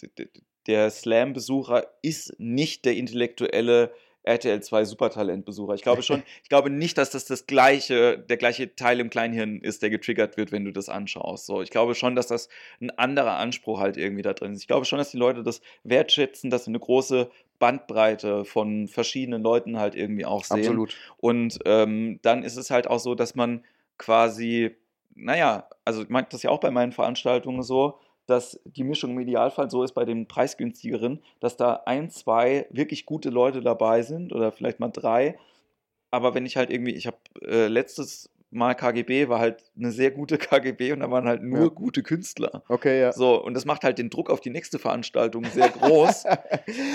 der 0.66 0.90
Slam-Besucher 0.90 1.86
ist 2.02 2.34
nicht 2.38 2.84
der 2.84 2.94
intellektuelle 2.96 3.92
RTL 4.24 4.62
2 4.62 4.84
Supertalent-Besucher. 4.84 5.74
Ich 5.74 5.82
glaube 5.82 6.02
schon, 6.02 6.22
ich 6.42 6.48
glaube 6.48 6.70
nicht, 6.70 6.96
dass 6.96 7.10
das 7.10 7.24
das 7.24 7.46
gleiche, 7.46 8.18
der 8.18 8.36
gleiche 8.36 8.74
Teil 8.76 9.00
im 9.00 9.10
Kleinhirn 9.10 9.60
ist, 9.60 9.82
der 9.82 9.90
getriggert 9.90 10.36
wird, 10.36 10.52
wenn 10.52 10.64
du 10.64 10.70
das 10.70 10.88
anschaust. 10.88 11.46
So, 11.46 11.60
ich 11.60 11.70
glaube 11.70 11.94
schon, 11.94 12.14
dass 12.14 12.28
das 12.28 12.48
ein 12.80 12.90
anderer 12.90 13.36
Anspruch 13.36 13.80
halt 13.80 13.96
irgendwie 13.96 14.22
da 14.22 14.32
drin 14.32 14.52
ist. 14.52 14.60
Ich 14.60 14.68
glaube 14.68 14.86
schon, 14.86 14.98
dass 14.98 15.10
die 15.10 15.16
Leute 15.16 15.42
das 15.42 15.60
wertschätzen, 15.82 16.50
dass 16.50 16.64
sie 16.64 16.70
eine 16.70 16.80
große 16.80 17.30
Bandbreite 17.58 18.44
von 18.44 18.88
verschiedenen 18.88 19.42
Leuten 19.42 19.78
halt 19.78 19.94
irgendwie 19.94 20.24
auch 20.24 20.44
sehen. 20.44 20.58
Absolut. 20.58 20.96
Und 21.18 21.58
ähm, 21.64 22.20
dann 22.22 22.42
ist 22.42 22.56
es 22.56 22.70
halt 22.70 22.88
auch 22.88 23.00
so, 23.00 23.14
dass 23.14 23.34
man 23.34 23.64
quasi, 23.98 24.76
naja, 25.14 25.68
also 25.84 26.02
ich 26.02 26.08
mag 26.08 26.30
das 26.30 26.42
ja 26.42 26.50
auch 26.50 26.60
bei 26.60 26.70
meinen 26.70 26.92
Veranstaltungen 26.92 27.62
so, 27.62 27.98
dass 28.32 28.58
die 28.64 28.84
Mischung 28.84 29.10
im 29.12 29.20
Idealfall 29.20 29.70
so 29.70 29.84
ist 29.84 29.92
bei 29.92 30.04
den 30.04 30.26
preisgünstigeren, 30.26 31.22
dass 31.40 31.56
da 31.56 31.82
ein, 31.86 32.10
zwei 32.10 32.66
wirklich 32.70 33.06
gute 33.06 33.30
Leute 33.30 33.60
dabei 33.60 34.02
sind 34.02 34.32
oder 34.32 34.50
vielleicht 34.52 34.80
mal 34.80 34.88
drei. 34.88 35.38
Aber 36.10 36.34
wenn 36.34 36.44
ich 36.46 36.56
halt 36.56 36.70
irgendwie, 36.70 36.92
ich 36.94 37.06
habe 37.06 37.16
äh, 37.42 37.68
letztes 37.68 38.28
Mal 38.54 38.74
KGB, 38.74 39.30
war 39.30 39.38
halt 39.38 39.64
eine 39.78 39.92
sehr 39.92 40.10
gute 40.10 40.36
KGB 40.46 40.92
und 40.92 41.00
da 41.00 41.10
waren 41.10 41.26
halt 41.26 41.42
nur 41.42 41.60
Ja. 41.62 41.68
gute 41.68 42.02
Künstler. 42.02 42.62
Okay, 42.68 43.00
ja. 43.00 43.12
So, 43.12 43.42
und 43.42 43.54
das 43.54 43.64
macht 43.64 43.82
halt 43.82 43.96
den 43.96 44.10
Druck 44.10 44.28
auf 44.28 44.40
die 44.40 44.50
nächste 44.50 44.78
Veranstaltung 44.78 45.44
sehr 45.46 45.70
groß. 45.70 46.24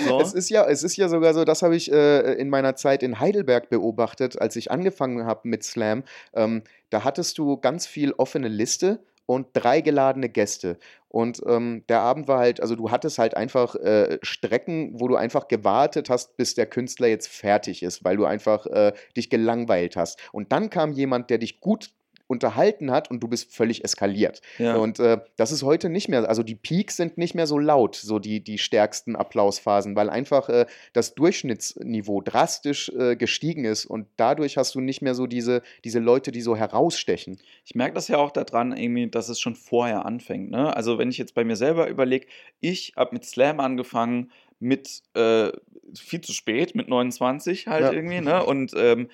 So. 0.06 0.20
Es, 0.20 0.32
ist 0.34 0.50
ja, 0.50 0.64
es 0.66 0.82
ist 0.82 0.96
ja 0.96 1.08
sogar 1.08 1.34
so, 1.34 1.44
das 1.44 1.62
habe 1.62 1.74
ich 1.76 1.90
äh, 1.92 2.34
in 2.34 2.48
meiner 2.48 2.76
Zeit 2.76 3.02
in 3.02 3.18
Heidelberg 3.20 3.68
beobachtet, 3.70 4.40
als 4.40 4.54
ich 4.56 4.70
angefangen 4.70 5.26
habe 5.26 5.46
mit 5.48 5.62
Slam. 5.64 6.04
Ähm, 6.32 6.62
da 6.90 7.04
hattest 7.04 7.38
du 7.38 7.56
ganz 7.58 7.86
viel 7.86 8.12
offene 8.12 8.48
Liste 8.48 9.00
und 9.28 9.48
drei 9.52 9.82
geladene 9.82 10.30
Gäste. 10.30 10.78
Und 11.08 11.42
ähm, 11.46 11.84
der 11.90 12.00
Abend 12.00 12.28
war 12.28 12.38
halt, 12.38 12.62
also 12.62 12.76
du 12.76 12.90
hattest 12.90 13.18
halt 13.18 13.36
einfach 13.36 13.74
äh, 13.74 14.18
Strecken, 14.22 14.98
wo 14.98 15.06
du 15.06 15.16
einfach 15.16 15.48
gewartet 15.48 16.08
hast, 16.08 16.38
bis 16.38 16.54
der 16.54 16.64
Künstler 16.64 17.08
jetzt 17.08 17.28
fertig 17.28 17.82
ist, 17.82 18.04
weil 18.04 18.16
du 18.16 18.24
einfach 18.24 18.64
äh, 18.66 18.94
dich 19.16 19.28
gelangweilt 19.28 19.96
hast. 19.96 20.18
Und 20.32 20.50
dann 20.50 20.70
kam 20.70 20.92
jemand, 20.92 21.28
der 21.28 21.36
dich 21.36 21.60
gut 21.60 21.90
unterhalten 22.28 22.90
hat 22.90 23.10
und 23.10 23.20
du 23.20 23.28
bist 23.28 23.52
völlig 23.52 23.82
eskaliert. 23.82 24.42
Ja. 24.58 24.76
Und 24.76 25.00
äh, 25.00 25.18
das 25.36 25.50
ist 25.50 25.62
heute 25.62 25.88
nicht 25.88 26.08
mehr, 26.08 26.28
also 26.28 26.42
die 26.42 26.54
Peaks 26.54 26.96
sind 26.96 27.18
nicht 27.18 27.34
mehr 27.34 27.46
so 27.46 27.58
laut, 27.58 27.96
so 27.96 28.18
die, 28.18 28.40
die 28.40 28.58
stärksten 28.58 29.16
Applausphasen, 29.16 29.96
weil 29.96 30.10
einfach 30.10 30.48
äh, 30.48 30.66
das 30.92 31.14
Durchschnittsniveau 31.14 32.20
drastisch 32.20 32.90
äh, 32.90 33.16
gestiegen 33.16 33.64
ist 33.64 33.86
und 33.86 34.06
dadurch 34.16 34.58
hast 34.58 34.74
du 34.74 34.80
nicht 34.80 35.02
mehr 35.02 35.14
so 35.14 35.26
diese, 35.26 35.62
diese 35.84 35.98
Leute, 35.98 36.30
die 36.30 36.42
so 36.42 36.54
herausstechen. 36.54 37.38
Ich 37.64 37.74
merke 37.74 37.94
das 37.94 38.08
ja 38.08 38.18
auch 38.18 38.30
daran, 38.30 38.76
irgendwie, 38.76 39.08
dass 39.08 39.30
es 39.30 39.40
schon 39.40 39.54
vorher 39.54 40.04
anfängt. 40.04 40.50
Ne? 40.50 40.76
Also 40.76 40.98
wenn 40.98 41.10
ich 41.10 41.18
jetzt 41.18 41.34
bei 41.34 41.44
mir 41.44 41.56
selber 41.56 41.88
überlege, 41.88 42.26
ich 42.60 42.92
habe 42.96 43.14
mit 43.14 43.24
Slam 43.24 43.58
angefangen, 43.58 44.30
mit 44.60 45.02
äh, 45.14 45.50
viel 45.94 46.20
zu 46.20 46.32
spät, 46.32 46.74
mit 46.74 46.88
29 46.88 47.68
halt 47.68 47.82
ja. 47.82 47.92
irgendwie, 47.92 48.20
ne? 48.20 48.44
Und 48.44 48.72
ähm, 48.76 49.08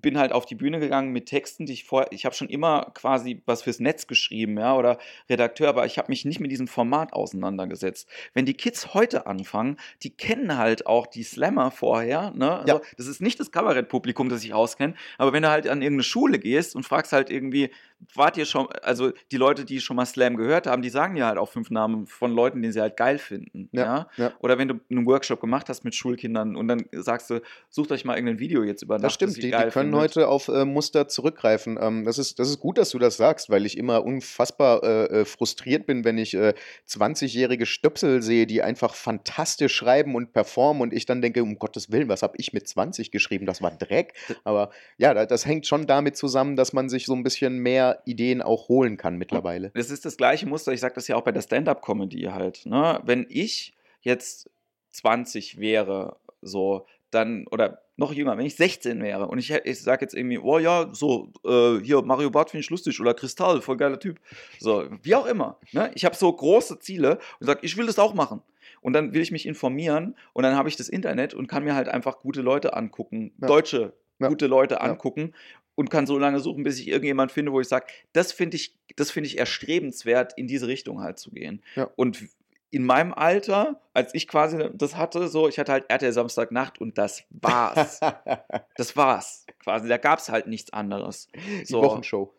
bin 0.00 0.18
halt 0.18 0.32
auf 0.32 0.46
die 0.46 0.54
Bühne 0.54 0.78
gegangen 0.78 1.12
mit 1.12 1.26
Texten, 1.26 1.66
die 1.66 1.72
ich 1.72 1.84
vorher, 1.84 2.12
ich 2.12 2.24
habe 2.24 2.34
schon 2.34 2.48
immer 2.48 2.90
quasi 2.94 3.42
was 3.46 3.62
fürs 3.62 3.80
Netz 3.80 4.06
geschrieben, 4.06 4.58
ja, 4.58 4.76
oder 4.76 4.98
Redakteur, 5.28 5.68
aber 5.68 5.86
ich 5.86 5.98
habe 5.98 6.08
mich 6.10 6.24
nicht 6.24 6.38
mit 6.38 6.50
diesem 6.50 6.68
Format 6.68 7.12
auseinandergesetzt. 7.12 8.08
Wenn 8.34 8.46
die 8.46 8.54
Kids 8.54 8.94
heute 8.94 9.26
anfangen, 9.26 9.78
die 10.02 10.10
kennen 10.10 10.58
halt 10.58 10.86
auch 10.86 11.06
die 11.06 11.22
Slammer 11.22 11.70
vorher, 11.70 12.32
ne? 12.32 12.58
Also, 12.58 12.74
ja. 12.74 12.80
Das 12.96 13.06
ist 13.06 13.22
nicht 13.22 13.40
das 13.40 13.50
Kabarettpublikum, 13.50 14.28
das 14.28 14.44
ich 14.44 14.52
auskenne, 14.52 14.94
aber 15.18 15.32
wenn 15.32 15.42
du 15.42 15.50
halt 15.50 15.66
an 15.66 15.82
irgendeine 15.82 16.04
Schule 16.04 16.38
gehst 16.38 16.76
und 16.76 16.84
fragst 16.84 17.12
halt 17.12 17.30
irgendwie, 17.30 17.70
wart 18.14 18.36
ihr 18.36 18.44
schon, 18.44 18.68
also 18.82 19.12
die 19.32 19.36
Leute, 19.36 19.64
die 19.64 19.80
schon 19.80 19.96
mal 19.96 20.06
Slam 20.06 20.36
gehört 20.36 20.66
haben, 20.66 20.82
die 20.82 20.90
sagen 20.90 21.16
ja 21.16 21.26
halt 21.26 21.38
auch 21.38 21.48
fünf 21.48 21.70
Namen 21.70 22.06
von 22.06 22.32
Leuten, 22.32 22.62
die 22.62 22.70
sie 22.70 22.80
halt 22.80 22.96
geil 22.96 23.18
finden. 23.18 23.68
Ja, 23.72 23.82
ja? 23.82 24.08
ja. 24.16 24.32
Oder 24.40 24.58
wenn 24.58 24.68
du 24.68 24.80
einen 24.90 25.06
Workshop 25.06 25.40
gemacht 25.40 25.68
hast 25.68 25.84
mit 25.84 25.94
Schulkindern 25.94 26.56
und 26.56 26.68
dann 26.68 26.86
sagst 26.92 27.30
du, 27.30 27.40
sucht 27.70 27.92
euch 27.92 28.04
mal 28.04 28.14
irgendein 28.14 28.38
Video 28.38 28.64
jetzt 28.64 28.82
über 28.82 28.96
Nacht. 28.96 29.04
Das 29.04 29.14
stimmt, 29.14 29.32
das 29.32 29.36
die, 29.36 29.50
die 29.50 29.50
können 29.50 29.70
findet. 29.70 30.00
heute 30.00 30.28
auf 30.28 30.48
äh, 30.48 30.64
Muster 30.64 31.08
zurückgreifen. 31.08 31.78
Ähm, 31.80 32.04
das, 32.04 32.18
ist, 32.18 32.38
das 32.38 32.48
ist 32.48 32.60
gut, 32.60 32.78
dass 32.78 32.90
du 32.90 32.98
das 32.98 33.16
sagst, 33.16 33.50
weil 33.50 33.64
ich 33.66 33.78
immer 33.78 34.04
unfassbar 34.04 34.82
äh, 34.82 35.20
äh 35.20 35.24
frustriert 35.24 35.86
bin, 35.86 36.04
wenn 36.04 36.18
ich 36.18 36.34
äh, 36.34 36.54
20-jährige 36.88 37.66
Stöpsel 37.66 38.22
sehe, 38.22 38.46
die 38.46 38.62
einfach 38.62 38.94
fantastisch 38.94 39.74
schreiben 39.74 40.14
und 40.14 40.32
performen 40.32 40.82
und 40.82 40.92
ich 40.92 41.06
dann 41.06 41.22
denke, 41.22 41.42
um 41.42 41.58
Gottes 41.58 41.90
Willen, 41.90 42.08
was 42.08 42.22
habe 42.22 42.34
ich 42.38 42.52
mit 42.52 42.68
20 42.68 43.10
geschrieben? 43.10 43.46
Das 43.46 43.62
war 43.62 43.70
Dreck. 43.70 44.14
Aber 44.44 44.70
ja, 44.98 45.26
das 45.26 45.46
hängt 45.46 45.66
schon 45.66 45.86
damit 45.86 46.16
zusammen, 46.16 46.56
dass 46.56 46.72
man 46.72 46.88
sich 46.88 47.06
so 47.06 47.14
ein 47.14 47.22
bisschen 47.22 47.58
mehr 47.58 47.85
Ideen 48.04 48.42
auch 48.42 48.68
holen 48.68 48.96
kann 48.96 49.16
mittlerweile. 49.16 49.70
Es 49.74 49.90
ist 49.90 50.04
das 50.04 50.16
gleiche 50.16 50.46
Muster, 50.46 50.72
ich 50.72 50.80
sage 50.80 50.94
das 50.94 51.08
ja 51.08 51.16
auch 51.16 51.22
bei 51.22 51.32
der 51.32 51.42
Stand-up-Comedy 51.42 52.22
halt. 52.22 52.66
Ne? 52.66 53.00
Wenn 53.04 53.26
ich 53.28 53.74
jetzt 54.00 54.50
20 54.90 55.58
wäre, 55.58 56.16
so, 56.42 56.86
dann, 57.10 57.46
oder 57.48 57.82
noch 57.96 58.12
jünger, 58.12 58.36
wenn 58.36 58.46
ich 58.46 58.56
16 58.56 59.02
wäre 59.02 59.26
und 59.26 59.38
ich, 59.38 59.50
ich 59.50 59.82
sage 59.82 60.04
jetzt 60.04 60.14
irgendwie, 60.14 60.38
oh 60.38 60.58
ja, 60.58 60.88
so, 60.92 61.32
äh, 61.44 61.80
hier, 61.82 62.02
Mario 62.02 62.30
Barth 62.30 62.50
finde 62.50 62.62
ich 62.62 62.70
lustig 62.70 63.00
oder 63.00 63.14
Kristall, 63.14 63.62
voll 63.62 63.76
geiler 63.76 63.98
Typ. 63.98 64.20
So, 64.58 64.84
wie 65.02 65.14
auch 65.14 65.26
immer. 65.26 65.58
Ne? 65.72 65.90
Ich 65.94 66.04
habe 66.04 66.14
so 66.14 66.30
große 66.30 66.78
Ziele 66.78 67.18
und 67.40 67.46
sage, 67.46 67.60
ich 67.62 67.76
will 67.76 67.86
das 67.86 67.98
auch 67.98 68.14
machen. 68.14 68.42
Und 68.82 68.92
dann 68.92 69.14
will 69.14 69.22
ich 69.22 69.32
mich 69.32 69.46
informieren 69.46 70.14
und 70.32 70.42
dann 70.42 70.54
habe 70.54 70.68
ich 70.68 70.76
das 70.76 70.88
Internet 70.88 71.34
und 71.34 71.46
kann 71.46 71.64
mir 71.64 71.74
halt 71.74 71.88
einfach 71.88 72.18
gute 72.20 72.42
Leute 72.42 72.74
angucken, 72.74 73.32
ja. 73.40 73.48
deutsche 73.48 73.94
ja. 74.18 74.28
gute 74.28 74.46
Leute 74.46 74.80
angucken 74.80 75.34
und 75.76 75.90
kann 75.90 76.06
so 76.06 76.18
lange 76.18 76.40
suchen, 76.40 76.64
bis 76.64 76.80
ich 76.80 76.88
irgendjemand 76.88 77.30
finde, 77.30 77.52
wo 77.52 77.60
ich 77.60 77.68
sage, 77.68 77.86
das 78.12 78.32
finde 78.32 78.56
ich, 78.56 78.76
das 78.96 79.12
finde 79.12 79.28
ich 79.28 79.38
erstrebenswert, 79.38 80.32
in 80.36 80.48
diese 80.48 80.66
Richtung 80.66 81.00
halt 81.00 81.20
zu 81.20 81.30
gehen. 81.30 81.62
Ja. 81.76 81.88
Und 81.94 82.24
in 82.70 82.84
meinem 82.84 83.14
Alter, 83.14 83.80
als 83.94 84.12
ich 84.14 84.26
quasi 84.26 84.68
das 84.74 84.96
hatte, 84.96 85.28
so, 85.28 85.48
ich 85.48 85.58
hatte 85.58 85.72
halt 85.72 85.88
RTL 85.88 86.12
Samstagnacht 86.12 86.80
und 86.80 86.98
das 86.98 87.24
war's. 87.30 88.00
das 88.76 88.96
war's. 88.96 89.46
Quasi, 89.62 89.88
da 89.88 89.98
gab 89.98 90.18
es 90.18 90.28
halt 90.28 90.48
nichts 90.48 90.72
anderes. 90.72 91.28
So. 91.64 91.80
Die 91.80 91.86
Wochenshow. 91.86 92.34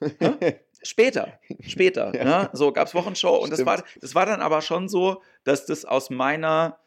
Später, 0.84 1.40
später, 1.62 2.14
ja. 2.16 2.24
ne? 2.24 2.50
So 2.54 2.72
gab 2.72 2.88
es 2.88 2.94
Wochenshow 2.94 3.36
und 3.38 3.52
das 3.52 3.66
war, 3.66 3.84
das 4.02 4.16
war 4.16 4.26
dann 4.26 4.42
aber 4.42 4.62
schon 4.62 4.90
so, 4.90 5.22
dass 5.44 5.66
das 5.66 5.86
aus 5.86 6.10
meiner 6.10 6.78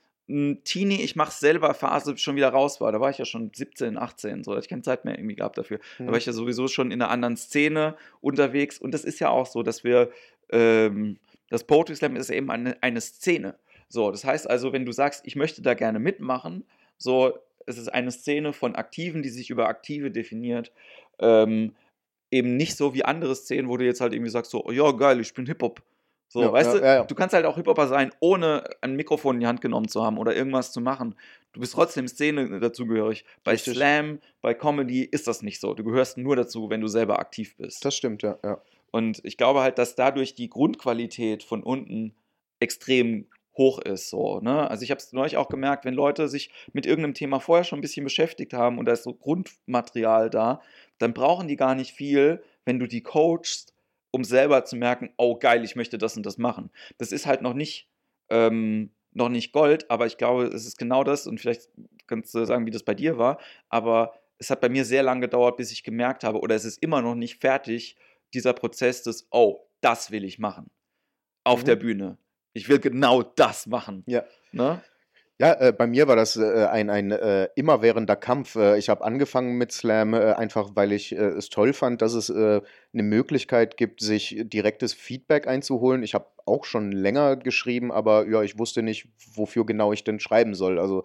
Teenie, 0.65 1.03
ich 1.03 1.17
mach's 1.17 1.41
selber 1.41 1.75
Phase 1.75 2.17
schon 2.19 2.37
wieder 2.37 2.51
raus 2.51 2.81
war. 2.81 2.93
Da 2.93 3.01
war 3.01 3.11
ich 3.11 3.19
ja 3.19 3.25
schon 3.25 3.51
17, 3.55 3.97
18, 3.97 4.45
so, 4.45 4.53
da 4.53 4.57
hatte 4.57 4.65
ich 4.65 4.71
keine 4.71 4.83
Zeit 4.83 5.05
mehr 5.05 5.19
irgendwie 5.19 5.37
gehabt 5.37 5.59
dafür. 5.59 5.79
Mhm. 5.99 6.07
Da 6.07 6.13
war 6.13 6.19
ich 6.19 6.27
ja 6.27 6.33
sowieso 6.33 6.69
schon 6.69 6.91
in 6.91 7.01
einer 7.01 7.11
anderen 7.11 7.37
Szene 7.37 7.97
unterwegs. 8.21 8.79
Und 8.79 8.93
das 8.93 9.05
ist 9.05 9.19
ja 9.21 9.29
auch 9.29 9.47
so, 9.47 9.63
dass 9.63 9.85
wir, 9.85 10.11
ähm, 10.51 11.19
das 11.49 11.65
Poetry 11.65 11.97
Slam 11.97 12.17
ist 12.17 12.31
eben 12.31 12.51
eine, 12.51 12.81
eine 12.83 13.01
Szene. 13.01 13.57
So, 13.89 14.11
das 14.11 14.25
heißt 14.25 14.49
also, 14.49 14.73
wenn 14.73 14.87
du 14.87 14.93
sagst, 14.93 15.27
ich 15.27 15.37
möchte 15.37 15.63
da 15.63 15.75
gerne 15.75 15.99
mitmachen, 15.99 16.65
so, 16.97 17.39
es 17.67 17.79
ist 17.79 17.89
eine 17.89 18.13
Szene 18.13 18.53
von 18.53 18.77
Aktiven, 18.77 19.23
die 19.23 19.29
sich 19.29 19.51
über 19.51 19.69
Aktive 19.69 20.11
definiert. 20.11 20.73
Ähm, 21.19 21.75
eben 22.31 22.57
nicht 22.57 22.77
so 22.77 22.95
wie 22.95 23.05
andere 23.05 23.35
Szenen, 23.35 23.69
wo 23.69 23.77
du 23.77 23.85
jetzt 23.85 24.01
halt 24.01 24.13
irgendwie 24.13 24.31
sagst, 24.31 24.51
so, 24.51 24.65
oh 24.65 24.71
ja, 24.71 24.93
geil, 24.93 25.21
ich 25.21 25.35
bin 25.35 25.47
Hip-Hop. 25.47 25.83
So, 26.33 26.43
ja, 26.43 26.53
weißt 26.53 26.75
ja, 26.75 26.79
du, 26.79 26.87
ja, 26.87 27.05
du 27.05 27.15
kannst 27.17 27.35
halt 27.35 27.45
auch 27.45 27.57
Hip-Hopper 27.57 27.89
sein, 27.89 28.13
ohne 28.21 28.63
ein 28.83 28.95
Mikrofon 28.95 29.35
in 29.35 29.41
die 29.41 29.47
Hand 29.49 29.61
genommen 29.61 29.89
zu 29.89 30.05
haben 30.05 30.17
oder 30.17 30.37
irgendwas 30.37 30.71
zu 30.71 30.81
machen. 30.81 31.17
Du 31.53 31.59
bist 31.59 31.73
trotzdem 31.73 32.07
Szene 32.07 32.61
dazugehörig. 32.61 33.25
Bei 33.43 33.51
Richtig. 33.51 33.75
Slam, 33.75 34.21
bei 34.41 34.55
Comedy 34.55 35.03
ist 35.03 35.27
das 35.27 35.43
nicht 35.43 35.61
so. 35.61 35.75
Du 35.75 35.83
gehörst 35.83 36.19
nur 36.19 36.37
dazu, 36.37 36.71
wenn 36.71 36.81
du 36.81 36.87
selber 36.87 37.19
aktiv 37.19 37.57
bist. 37.57 37.85
Das 37.85 37.97
stimmt, 37.97 38.23
ja. 38.23 38.39
ja. 38.45 38.63
Und 38.93 39.21
ich 39.25 39.39
glaube 39.39 39.61
halt, 39.61 39.79
dass 39.79 39.97
dadurch 39.97 40.37
die 40.37 40.49
Grundqualität 40.49 41.43
von 41.43 41.65
unten 41.65 42.15
extrem 42.61 43.27
hoch 43.57 43.81
ist. 43.81 44.09
So, 44.09 44.39
ne? 44.39 44.71
Also 44.71 44.85
ich 44.85 44.93
habe 44.93 45.01
es 45.01 45.13
neulich 45.13 45.37
auch 45.37 45.49
gemerkt, 45.49 45.85
wenn 45.85 45.95
Leute 45.95 46.29
sich 46.29 46.53
mit 46.73 46.87
irgendeinem 46.87 47.15
Thema 47.15 47.41
vorher 47.41 47.65
schon 47.65 47.81
ein 47.81 47.83
bisschen 47.83 48.05
beschäftigt 48.05 48.53
haben 48.53 48.79
und 48.79 48.85
da 48.85 48.93
ist 48.93 49.03
so 49.03 49.15
Grundmaterial 49.15 50.31
da, 50.31 50.63
dann 50.99 51.13
brauchen 51.13 51.49
die 51.49 51.57
gar 51.57 51.75
nicht 51.75 51.93
viel, 51.93 52.41
wenn 52.65 52.79
du 52.79 52.87
die 52.87 53.03
coachst 53.03 53.75
um 54.11 54.25
selber 54.25 54.65
zu 54.65 54.77
merken, 54.77 55.11
oh 55.17 55.37
geil, 55.37 55.65
ich 55.65 55.77
möchte 55.77 55.99
das 55.99 56.17
und 56.17 56.27
das 56.27 56.39
machen. 56.39 56.71
Das 56.99 57.13
ist 57.13 57.27
halt 57.27 57.43
noch 57.43 57.55
nicht, 57.55 57.89
ähm, 58.29 58.91
noch 59.13 59.29
nicht 59.29 59.53
Gold, 59.53 59.91
aber 59.91 60.07
ich 60.07 60.19
glaube, 60.19 60.45
es 60.45 60.67
ist 60.67 60.79
genau 60.79 61.05
das 61.05 61.27
und 61.27 61.41
vielleicht 61.41 61.69
kannst 62.07 62.35
du 62.35 62.45
sagen, 62.45 62.67
wie 62.67 62.71
das 62.71 62.83
bei 62.83 62.95
dir 62.95 63.19
war, 63.19 63.39
aber 63.69 64.15
es 64.39 64.51
hat 64.51 64.61
bei 64.61 64.69
mir 64.69 64.85
sehr 64.85 65.03
lange 65.03 65.23
gedauert, 65.23 65.57
bis 65.57 65.71
ich 65.71 65.85
gemerkt 65.85 66.25
habe, 66.25 66.41
oder 66.41 66.55
es 66.55 66.65
ist 66.65 66.83
immer 66.83 67.03
noch 67.03 67.15
nicht 67.15 67.41
fertig, 67.41 67.97
dieser 68.33 68.53
Prozess 68.53 69.03
des, 69.03 69.29
oh, 69.31 69.67
das 69.81 70.11
will 70.11 70.25
ich 70.25 70.39
machen. 70.39 70.71
Auf 71.45 71.63
mhm. 71.63 71.67
der 71.67 71.77
Bühne. 71.77 72.19
Ich 72.53 72.69
will 72.69 72.79
genau 72.79 73.23
das 73.23 73.67
machen. 73.67 74.03
Ja. 74.07 74.25
Ne? 74.53 74.83
Ja, 75.41 75.55
äh, 75.55 75.73
bei 75.73 75.87
mir 75.87 76.07
war 76.07 76.17
das 76.17 76.37
äh, 76.37 76.67
ein, 76.71 76.91
ein 76.91 77.13
äh, 77.13 77.49
immerwährender 77.55 78.15
Kampf. 78.15 78.57
Äh, 78.57 78.77
ich 78.77 78.91
habe 78.91 79.03
angefangen 79.03 79.57
mit 79.57 79.73
Slam 79.73 80.13
äh, 80.13 80.35
einfach, 80.35 80.73
weil 80.75 80.93
ich 80.93 81.13
äh, 81.13 81.17
es 81.17 81.49
toll 81.49 81.73
fand, 81.73 82.03
dass 82.03 82.13
es 82.13 82.31
eine 82.31 82.63
Möglichkeit 82.93 83.79
gibt, 83.79 84.03
sich 84.03 84.37
direktes 84.45 84.93
Feedback 84.93 85.49
einzuholen. 85.49 86.03
Ich 86.03 86.13
habe 86.13 86.27
auch 86.45 86.67
schon 86.67 86.93
länger 86.93 87.37
geschrieben, 87.37 87.91
aber 87.91 88.29
ja, 88.29 88.43
ich 88.43 88.59
wusste 88.59 88.83
nicht, 88.83 89.09
wofür 89.35 89.65
genau 89.65 89.95
ich 89.95 90.05
denn 90.05 90.21
schreiben 90.21 90.55
soll. 90.55 90.79
Also 90.79 91.05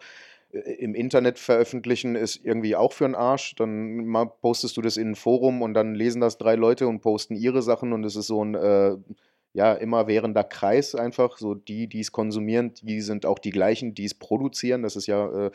im 0.51 0.95
Internet 0.95 1.39
veröffentlichen 1.39 2.15
ist 2.15 2.43
irgendwie 2.43 2.75
auch 2.75 2.91
für 2.91 3.05
einen 3.05 3.15
Arsch. 3.15 3.55
Dann 3.55 4.11
postest 4.41 4.75
du 4.75 4.81
das 4.81 4.97
in 4.97 5.11
ein 5.11 5.15
Forum 5.15 5.61
und 5.61 5.73
dann 5.73 5.95
lesen 5.95 6.19
das 6.19 6.37
drei 6.37 6.55
Leute 6.55 6.87
und 6.89 6.99
posten 6.99 7.35
ihre 7.35 7.61
Sachen 7.61 7.93
und 7.93 8.03
es 8.03 8.17
ist 8.17 8.27
so 8.27 8.43
ein 8.43 8.53
ja, 9.55 9.73
immer 9.73 10.05
währender 10.07 10.43
Kreis 10.43 10.95
einfach. 10.95 11.37
So 11.37 11.55
die, 11.55 11.87
die 11.87 12.01
es 12.01 12.11
konsumieren, 12.11 12.73
die 12.81 12.99
sind 12.99 13.25
auch 13.25 13.39
die 13.39 13.51
gleichen, 13.51 13.95
die 13.95 14.03
es 14.03 14.13
produzieren. 14.13 14.83
Das 14.83 14.97
ist 14.97 15.07
ja 15.07 15.47
äh, 15.47 15.51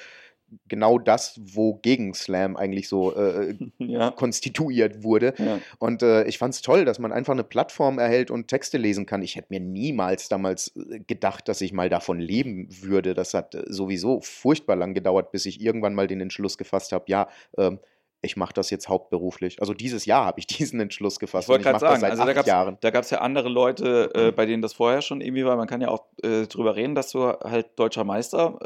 genau 0.68 0.98
das, 0.98 1.38
wogegen 1.38 2.14
Slam 2.14 2.56
eigentlich 2.56 2.88
so 2.88 3.14
äh, 3.14 3.54
ja. 3.78 4.10
konstituiert 4.10 5.04
wurde. 5.04 5.34
Ja. 5.36 5.60
Und 5.78 6.02
äh, 6.02 6.24
ich 6.24 6.38
fand 6.38 6.54
es 6.54 6.62
toll, 6.62 6.86
dass 6.86 6.98
man 6.98 7.12
einfach 7.12 7.34
eine 7.34 7.44
Plattform 7.44 7.98
erhält 7.98 8.30
und 8.30 8.48
Texte 8.48 8.78
lesen 8.78 9.04
kann. 9.04 9.20
Ich 9.20 9.36
hätte 9.36 9.48
mir 9.50 9.60
niemals 9.60 10.30
damals 10.30 10.74
äh, 10.76 11.00
gedacht, 11.00 11.46
dass 11.46 11.60
ich 11.60 11.74
mal 11.74 11.90
davon 11.90 12.18
leben 12.18 12.68
würde. 12.80 13.12
Das 13.12 13.34
hat 13.34 13.54
äh, 13.54 13.64
sowieso 13.66 14.22
furchtbar 14.22 14.76
lang 14.76 14.94
gedauert, 14.94 15.30
bis 15.30 15.44
ich 15.44 15.60
irgendwann 15.60 15.94
mal 15.94 16.06
den 16.06 16.22
Entschluss 16.22 16.56
gefasst 16.56 16.92
habe, 16.92 17.04
ja, 17.08 17.28
ähm, 17.58 17.80
ich 18.22 18.36
mache 18.36 18.52
das 18.52 18.70
jetzt 18.70 18.88
hauptberuflich. 18.88 19.60
Also 19.60 19.72
dieses 19.72 20.04
Jahr 20.04 20.26
habe 20.26 20.40
ich 20.40 20.46
diesen 20.58 20.80
Entschluss 20.80 21.18
gefasst. 21.18 21.44
Ich 21.44 21.48
wollte 21.48 21.64
gerade 21.64 21.78
sagen, 21.78 22.04
also 22.04 22.24
da 22.24 22.90
gab 22.90 23.04
es 23.04 23.10
ja 23.10 23.20
andere 23.20 23.48
Leute, 23.48 24.10
äh, 24.14 24.32
bei 24.32 24.46
denen 24.46 24.62
das 24.62 24.74
vorher 24.74 25.02
schon 25.02 25.20
irgendwie 25.20 25.44
war. 25.44 25.56
Man 25.56 25.66
kann 25.66 25.80
ja 25.80 25.88
auch 25.88 26.04
äh, 26.22 26.46
drüber 26.46 26.76
reden, 26.76 26.94
dass 26.94 27.10
du 27.10 27.24
halt 27.24 27.78
deutscher 27.78 28.04
Meister, 28.04 28.58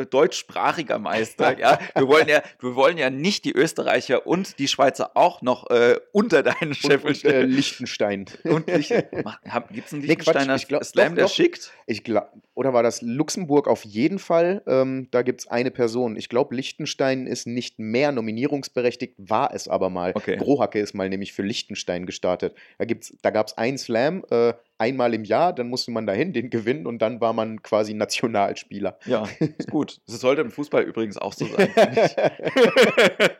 äh, 0.00 0.06
deutschsprachiger 0.06 0.98
Meister, 0.98 1.58
ja. 1.58 1.78
Wir 1.94 2.08
wollen 2.08 2.28
ja, 2.28 2.42
wir 2.58 2.74
wollen 2.74 2.98
ja 2.98 3.10
nicht 3.10 3.44
die 3.44 3.52
Österreicher 3.52 4.26
und 4.26 4.58
die 4.58 4.68
Schweizer 4.68 5.12
auch 5.14 5.42
noch 5.42 5.70
äh, 5.70 5.96
unter 6.12 6.42
deinen 6.42 6.74
Scheffel 6.74 7.14
stellen. 7.14 7.44
Und, 7.44 7.52
äh, 7.52 7.54
Liechtenstein. 7.56 8.26
Und 8.44 8.66
Gibt 9.70 9.86
es 9.86 9.92
einen 9.92 10.02
Liechtensteiner 10.02 10.56
nee, 10.56 10.64
glaub, 10.66 10.84
Slam, 10.84 11.10
doch, 11.10 11.14
der 11.14 11.24
doch. 11.24 11.32
schickt? 11.32 11.72
Ich 11.86 12.04
glaub, 12.04 12.30
oder 12.54 12.72
war 12.72 12.82
das 12.82 13.02
Luxemburg 13.02 13.68
auf 13.68 13.84
jeden 13.84 14.18
Fall? 14.18 14.62
Ähm, 14.66 15.08
da 15.10 15.22
gibt 15.22 15.42
es 15.42 15.46
eine 15.48 15.70
Person. 15.70 16.16
Ich 16.16 16.28
glaube, 16.28 16.54
Liechtenstein 16.54 17.26
ist 17.26 17.46
nicht 17.46 17.78
mehr 17.78 18.12
nominierungsberechtigt 18.12 18.79
gleichberechtigt, 18.80 19.14
war 19.18 19.54
es 19.54 19.68
aber 19.68 19.90
mal. 19.90 20.12
Okay. 20.14 20.36
Grohacke 20.36 20.78
ist 20.80 20.94
mal 20.94 21.08
nämlich 21.08 21.32
für 21.32 21.42
Liechtenstein 21.42 22.06
gestartet. 22.06 22.54
Da, 22.78 22.84
gibt's, 22.84 23.16
da 23.22 23.30
gab 23.30 23.46
es 23.46 23.56
einen 23.58 23.78
Slam, 23.78 24.24
äh, 24.30 24.54
einmal 24.78 25.14
im 25.14 25.24
Jahr, 25.24 25.52
dann 25.52 25.68
musste 25.68 25.90
man 25.90 26.06
dahin, 26.06 26.32
den 26.32 26.50
gewinnen 26.50 26.86
und 26.86 27.00
dann 27.00 27.20
war 27.20 27.32
man 27.32 27.62
quasi 27.62 27.94
Nationalspieler. 27.94 28.98
Ja, 29.06 29.28
ist 29.58 29.70
gut. 29.70 30.00
Das 30.06 30.20
sollte 30.20 30.42
im 30.42 30.50
Fußball 30.50 30.82
übrigens 30.82 31.16
auch 31.18 31.32
so 31.32 31.46
sein. 31.46 31.68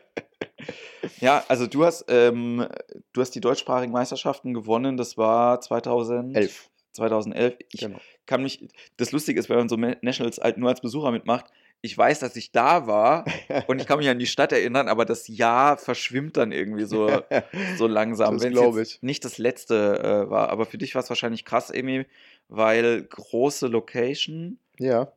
ja, 1.19 1.43
also 1.47 1.67
du 1.67 1.85
hast, 1.85 2.05
ähm, 2.07 2.65
du 3.13 3.21
hast 3.21 3.31
die 3.31 3.41
deutschsprachigen 3.41 3.91
Meisterschaften 3.91 4.53
gewonnen. 4.53 4.97
Das 4.97 5.17
war 5.17 5.59
2000, 5.59 6.35
Elf. 6.37 6.69
2011. 6.93 7.55
Ich 7.71 7.81
Genau. 7.81 7.99
kann 8.25 8.43
mich, 8.43 8.67
das 8.97 9.11
Lustige 9.11 9.39
ist, 9.39 9.49
wenn 9.49 9.57
man 9.57 9.69
so 9.69 9.75
Nationals 9.75 10.39
halt 10.39 10.57
nur 10.57 10.69
als 10.69 10.81
Besucher 10.81 11.11
mitmacht, 11.11 11.45
ich 11.81 11.97
weiß, 11.97 12.19
dass 12.19 12.35
ich 12.35 12.51
da 12.51 12.87
war 12.87 13.25
und 13.67 13.81
ich 13.81 13.87
kann 13.87 13.97
mich 13.97 14.09
an 14.09 14.19
die 14.19 14.27
Stadt 14.27 14.51
erinnern, 14.51 14.87
aber 14.87 15.05
das 15.05 15.27
Jahr 15.27 15.77
verschwimmt 15.77 16.37
dann 16.37 16.51
irgendwie 16.51 16.85
so, 16.85 17.09
so 17.77 17.87
langsam, 17.87 18.37
Das 18.37 18.45
es 18.77 18.93
ich. 18.93 19.01
nicht 19.01 19.25
das 19.25 19.37
letzte 19.37 19.99
äh, 20.27 20.29
war. 20.29 20.49
Aber 20.49 20.65
für 20.65 20.77
dich 20.77 20.95
war 20.95 21.01
es 21.03 21.09
wahrscheinlich 21.09 21.45
krass, 21.45 21.69
Emi, 21.69 22.05
weil 22.49 23.03
große 23.03 23.67
Location. 23.67 24.59
Ja. 24.77 25.11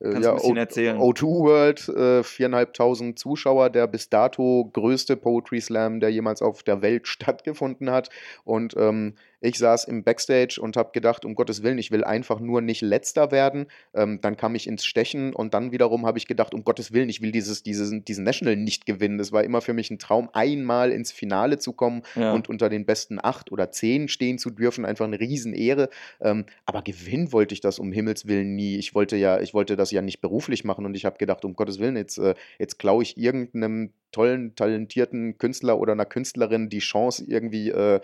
Äh, 0.00 0.10
Kannst 0.10 0.18
du 0.18 0.22
ja, 0.22 0.30
ein 0.30 0.36
bisschen 0.36 0.56
erzählen? 0.56 0.98
O2 0.98 1.22
World, 1.22 1.88
äh, 1.88 2.20
4.500 2.22 3.16
Zuschauer, 3.16 3.70
der 3.70 3.86
bis 3.86 4.08
dato 4.08 4.68
größte 4.72 5.16
Poetry 5.16 5.60
Slam, 5.60 6.00
der 6.00 6.10
jemals 6.10 6.42
auf 6.42 6.62
der 6.64 6.82
Welt 6.82 7.06
stattgefunden 7.06 7.90
hat. 7.92 8.10
Und 8.44 8.74
ähm, 8.76 9.14
ich 9.42 9.58
saß 9.58 9.84
im 9.84 10.04
Backstage 10.04 10.58
und 10.60 10.76
habe 10.76 10.90
gedacht, 10.92 11.24
um 11.24 11.34
Gottes 11.34 11.62
Willen, 11.62 11.78
ich 11.78 11.90
will 11.90 12.04
einfach 12.04 12.40
nur 12.40 12.60
nicht 12.60 12.80
letzter 12.80 13.30
werden. 13.30 13.66
Ähm, 13.92 14.20
dann 14.22 14.36
kam 14.36 14.54
ich 14.54 14.66
ins 14.66 14.84
Stechen 14.84 15.34
und 15.34 15.52
dann 15.52 15.72
wiederum 15.72 16.06
habe 16.06 16.16
ich 16.18 16.26
gedacht, 16.26 16.54
um 16.54 16.64
Gottes 16.64 16.92
Willen, 16.92 17.08
ich 17.08 17.20
will 17.20 17.32
dieses, 17.32 17.62
dieses, 17.62 17.92
diesen 18.04 18.24
National 18.24 18.56
nicht 18.56 18.86
gewinnen. 18.86 19.18
Das 19.18 19.32
war 19.32 19.42
immer 19.44 19.60
für 19.60 19.72
mich 19.72 19.90
ein 19.90 19.98
Traum, 19.98 20.30
einmal 20.32 20.92
ins 20.92 21.12
Finale 21.12 21.58
zu 21.58 21.72
kommen 21.72 22.02
Ja. 22.14 22.32
und 22.32 22.48
unter 22.48 22.68
den 22.68 22.86
besten 22.86 23.18
acht 23.22 23.50
oder 23.52 23.70
zehn 23.70 24.08
stehen 24.08 24.38
zu 24.38 24.50
dürfen. 24.50 24.84
Einfach 24.84 25.04
eine 25.06 25.18
Riesenehre. 25.18 25.88
Ähm, 26.20 26.46
aber 26.64 26.82
gewinnen 26.82 27.32
wollte 27.32 27.54
ich 27.54 27.60
das 27.60 27.78
um 27.78 27.90
Himmels 27.92 28.26
Willen 28.26 28.54
nie. 28.54 28.76
Ich 28.76 28.94
wollte 28.94 29.16
ja, 29.16 29.40
ich 29.40 29.54
wollte 29.54 29.74
das 29.76 29.90
ja 29.90 30.02
nicht 30.02 30.20
beruflich 30.20 30.64
machen 30.64 30.86
und 30.86 30.94
ich 30.94 31.04
habe 31.04 31.18
gedacht, 31.18 31.44
um 31.44 31.54
Gottes 31.54 31.80
Willen, 31.80 31.96
jetzt, 31.96 32.18
äh, 32.18 32.34
jetzt 32.58 32.78
klaue 32.78 33.02
ich 33.02 33.16
irgendeinem 33.16 33.92
tollen, 34.12 34.54
talentierten 34.54 35.38
Künstler 35.38 35.78
oder 35.78 35.92
einer 35.92 36.06
Künstlerin 36.06 36.68
die 36.68 36.78
Chance, 36.78 37.24
irgendwie 37.26 37.70
äh, 37.70 38.00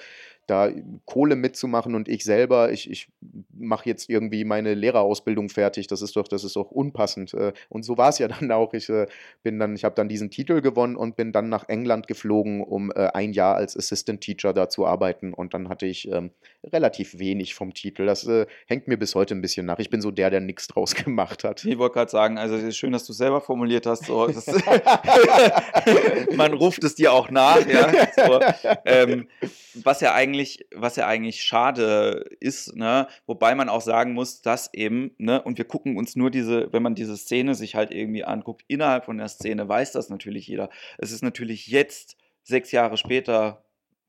da 0.48 0.70
Kohle 1.04 1.36
mitzumachen 1.36 1.94
und 1.94 2.08
ich 2.08 2.24
selber, 2.24 2.72
ich, 2.72 2.90
ich 2.90 3.08
mache 3.52 3.86
jetzt 3.86 4.08
irgendwie 4.08 4.44
meine 4.44 4.72
Lehrerausbildung 4.72 5.50
fertig. 5.50 5.88
Das 5.88 6.00
ist 6.00 6.16
doch, 6.16 6.26
das 6.26 6.42
ist 6.42 6.56
doch 6.56 6.70
unpassend. 6.70 7.34
Äh, 7.34 7.52
Und 7.68 7.82
so 7.84 7.98
war 7.98 8.08
es 8.08 8.18
ja 8.18 8.28
dann 8.40 8.50
auch. 8.50 8.72
Ich 8.72 8.88
äh, 8.88 9.06
bin 9.42 9.58
dann, 9.58 9.74
ich 9.74 9.84
habe 9.84 9.94
dann 9.94 10.08
diesen 10.08 10.30
Titel 10.30 10.62
gewonnen 10.62 10.96
und 10.96 11.16
bin 11.16 11.32
dann 11.32 11.50
nach 11.50 11.68
England 11.68 12.06
geflogen, 12.06 12.62
um 12.62 12.90
äh, 12.90 13.08
ein 13.12 13.34
Jahr 13.34 13.56
als 13.56 13.76
Assistant 13.76 14.22
Teacher 14.22 14.54
da 14.54 14.70
zu 14.70 14.86
arbeiten. 14.86 15.34
Und 15.34 15.52
dann 15.52 15.68
hatte 15.68 15.84
ich 15.84 16.10
ähm, 16.10 16.30
relativ 16.64 17.18
wenig 17.18 17.54
vom 17.54 17.74
Titel. 17.74 18.06
Das 18.06 18.26
äh, 18.26 18.46
hängt 18.66 18.88
mir 18.88 18.96
bis 18.96 19.14
heute 19.14 19.34
ein 19.34 19.42
bisschen 19.42 19.66
nach. 19.66 19.78
Ich 19.78 19.90
bin 19.90 20.00
so 20.00 20.10
der, 20.10 20.30
der 20.30 20.40
nichts 20.40 20.66
draus 20.66 20.94
gemacht 21.04 21.44
hat. 21.44 21.62
Ich 21.66 21.76
wollte 21.76 21.92
gerade 21.94 22.10
sagen, 22.10 22.38
also 22.38 22.56
es 22.56 22.62
ist 22.62 22.78
schön, 22.78 22.92
dass 22.92 23.04
du 23.04 23.12
es 23.12 23.18
selber 23.18 23.42
formuliert 23.42 23.84
hast. 23.84 24.06
So, 24.06 24.26
das 24.26 24.46
man 26.34 26.52
ruft 26.52 26.84
es 26.84 26.94
dir 26.94 27.12
auch 27.12 27.30
nach, 27.30 27.66
ja. 27.66 28.08
So, 28.16 28.40
ähm, 28.84 29.28
was 29.74 30.00
ja 30.00 30.14
eigentlich, 30.14 30.66
was 30.74 30.96
ja 30.96 31.06
eigentlich 31.06 31.42
schade 31.42 32.24
ist, 32.40 32.76
ne? 32.76 33.06
Wobei 33.26 33.54
man 33.54 33.68
auch 33.68 33.80
sagen 33.80 34.12
muss, 34.12 34.42
dass 34.42 34.72
eben, 34.74 35.12
ne, 35.18 35.42
und 35.42 35.58
wir 35.58 35.64
gucken 35.64 35.96
uns 35.96 36.16
nur 36.16 36.30
diese, 36.30 36.72
wenn 36.72 36.82
man 36.82 36.94
diese 36.94 37.16
Szene 37.16 37.54
sich 37.54 37.74
halt 37.74 37.90
irgendwie 37.90 38.24
anguckt, 38.24 38.62
innerhalb 38.68 39.04
von 39.04 39.18
der 39.18 39.28
Szene 39.28 39.68
weiß 39.68 39.92
das 39.92 40.08
natürlich 40.08 40.48
jeder. 40.48 40.70
Es 40.98 41.12
ist 41.12 41.22
natürlich 41.22 41.66
jetzt, 41.68 42.16
sechs 42.42 42.72
Jahre 42.72 42.96
später, 42.96 43.64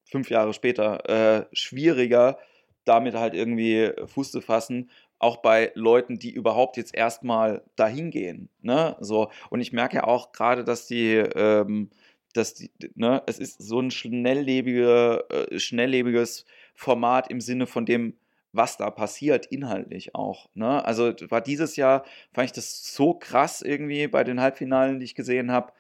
fünf 0.06 0.30
Jahre 0.30 0.54
später, 0.54 1.10
äh, 1.10 1.46
schwieriger, 1.52 2.40
damit 2.86 3.14
halt 3.14 3.34
irgendwie 3.34 3.92
Fuß 4.06 4.32
zu 4.32 4.42
fassen, 4.42 4.90
auch 5.20 5.38
bei 5.38 5.72
Leuten, 5.76 6.18
die 6.18 6.32
überhaupt 6.32 6.78
jetzt 6.78 6.96
erstmal 6.96 7.62
dahin 7.76 8.10
gehen. 8.10 8.50
Ne? 8.62 8.96
So, 9.00 9.30
und 9.50 9.62
ich 9.62 9.74
merke 9.74 9.98
ja 9.98 10.04
auch 10.06 10.32
gerade, 10.32 10.64
dass 10.64 10.88
die, 10.88 11.16
ähm, 11.16 11.90
dass 12.34 12.54
die, 12.54 12.72
ne, 12.96 13.22
es 13.26 13.40
ist 13.40 13.62
so 13.62 13.80
ein 13.80 13.92
schnelllebige, 13.92 15.26
äh, 15.30 15.60
schnelllebiges 15.60 16.46
Format 16.74 17.30
im 17.30 17.42
Sinne 17.42 17.68
von 17.68 17.86
dem, 17.86 18.16
was 18.52 18.78
da 18.78 18.90
passiert, 18.90 19.46
inhaltlich 19.48 20.16
auch. 20.16 20.50
Ne? 20.56 20.84
Also 20.84 21.14
war 21.30 21.42
dieses 21.42 21.76
Jahr, 21.76 22.04
fand 22.34 22.46
ich 22.46 22.52
das 22.54 22.94
so 22.94 23.14
krass 23.14 23.62
irgendwie 23.62 24.08
bei 24.08 24.24
den 24.24 24.42
Halbfinalen, 24.42 25.00
die 25.00 25.06
ich 25.06 25.16
gesehen 25.16 25.52
habe, 25.52 25.74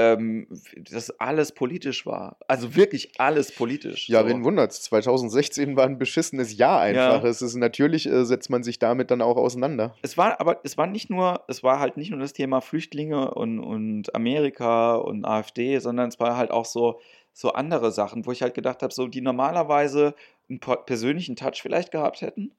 ähm, 0.00 0.46
dass 0.90 1.10
alles 1.20 1.52
politisch 1.52 2.06
war. 2.06 2.38
Also 2.48 2.74
wirklich 2.74 3.20
alles 3.20 3.52
politisch. 3.52 4.08
Ja, 4.08 4.22
so. 4.22 4.28
wen 4.28 4.44
wundert's? 4.44 4.82
2016 4.82 5.76
war 5.76 5.84
ein 5.84 5.98
beschissenes 5.98 6.56
Jahr 6.56 6.80
einfach. 6.80 7.22
Ja. 7.22 7.28
Es 7.28 7.42
ist 7.42 7.54
natürlich, 7.56 8.06
äh, 8.06 8.24
setzt 8.24 8.48
man 8.48 8.62
sich 8.62 8.78
damit 8.78 9.10
dann 9.10 9.20
auch 9.20 9.36
auseinander. 9.36 9.94
Es 10.00 10.16
war 10.16 10.40
aber, 10.40 10.60
es 10.64 10.78
war 10.78 10.86
nicht 10.86 11.10
nur, 11.10 11.42
es 11.48 11.62
war 11.62 11.80
halt 11.80 11.98
nicht 11.98 12.10
nur 12.10 12.20
das 12.20 12.32
Thema 12.32 12.60
Flüchtlinge 12.60 13.32
und, 13.34 13.60
und 13.60 14.14
Amerika 14.14 14.94
und 14.94 15.26
AfD, 15.26 15.78
sondern 15.80 16.08
es 16.08 16.18
war 16.18 16.36
halt 16.36 16.50
auch 16.50 16.64
so, 16.64 17.00
so 17.32 17.52
andere 17.52 17.92
Sachen, 17.92 18.24
wo 18.24 18.32
ich 18.32 18.42
halt 18.42 18.54
gedacht 18.54 18.82
habe, 18.82 18.94
so 18.94 19.06
die 19.06 19.20
normalerweise 19.20 20.14
einen 20.48 20.60
persönlichen 20.60 21.36
Touch 21.36 21.60
vielleicht 21.60 21.92
gehabt 21.92 22.22
hätten, 22.22 22.52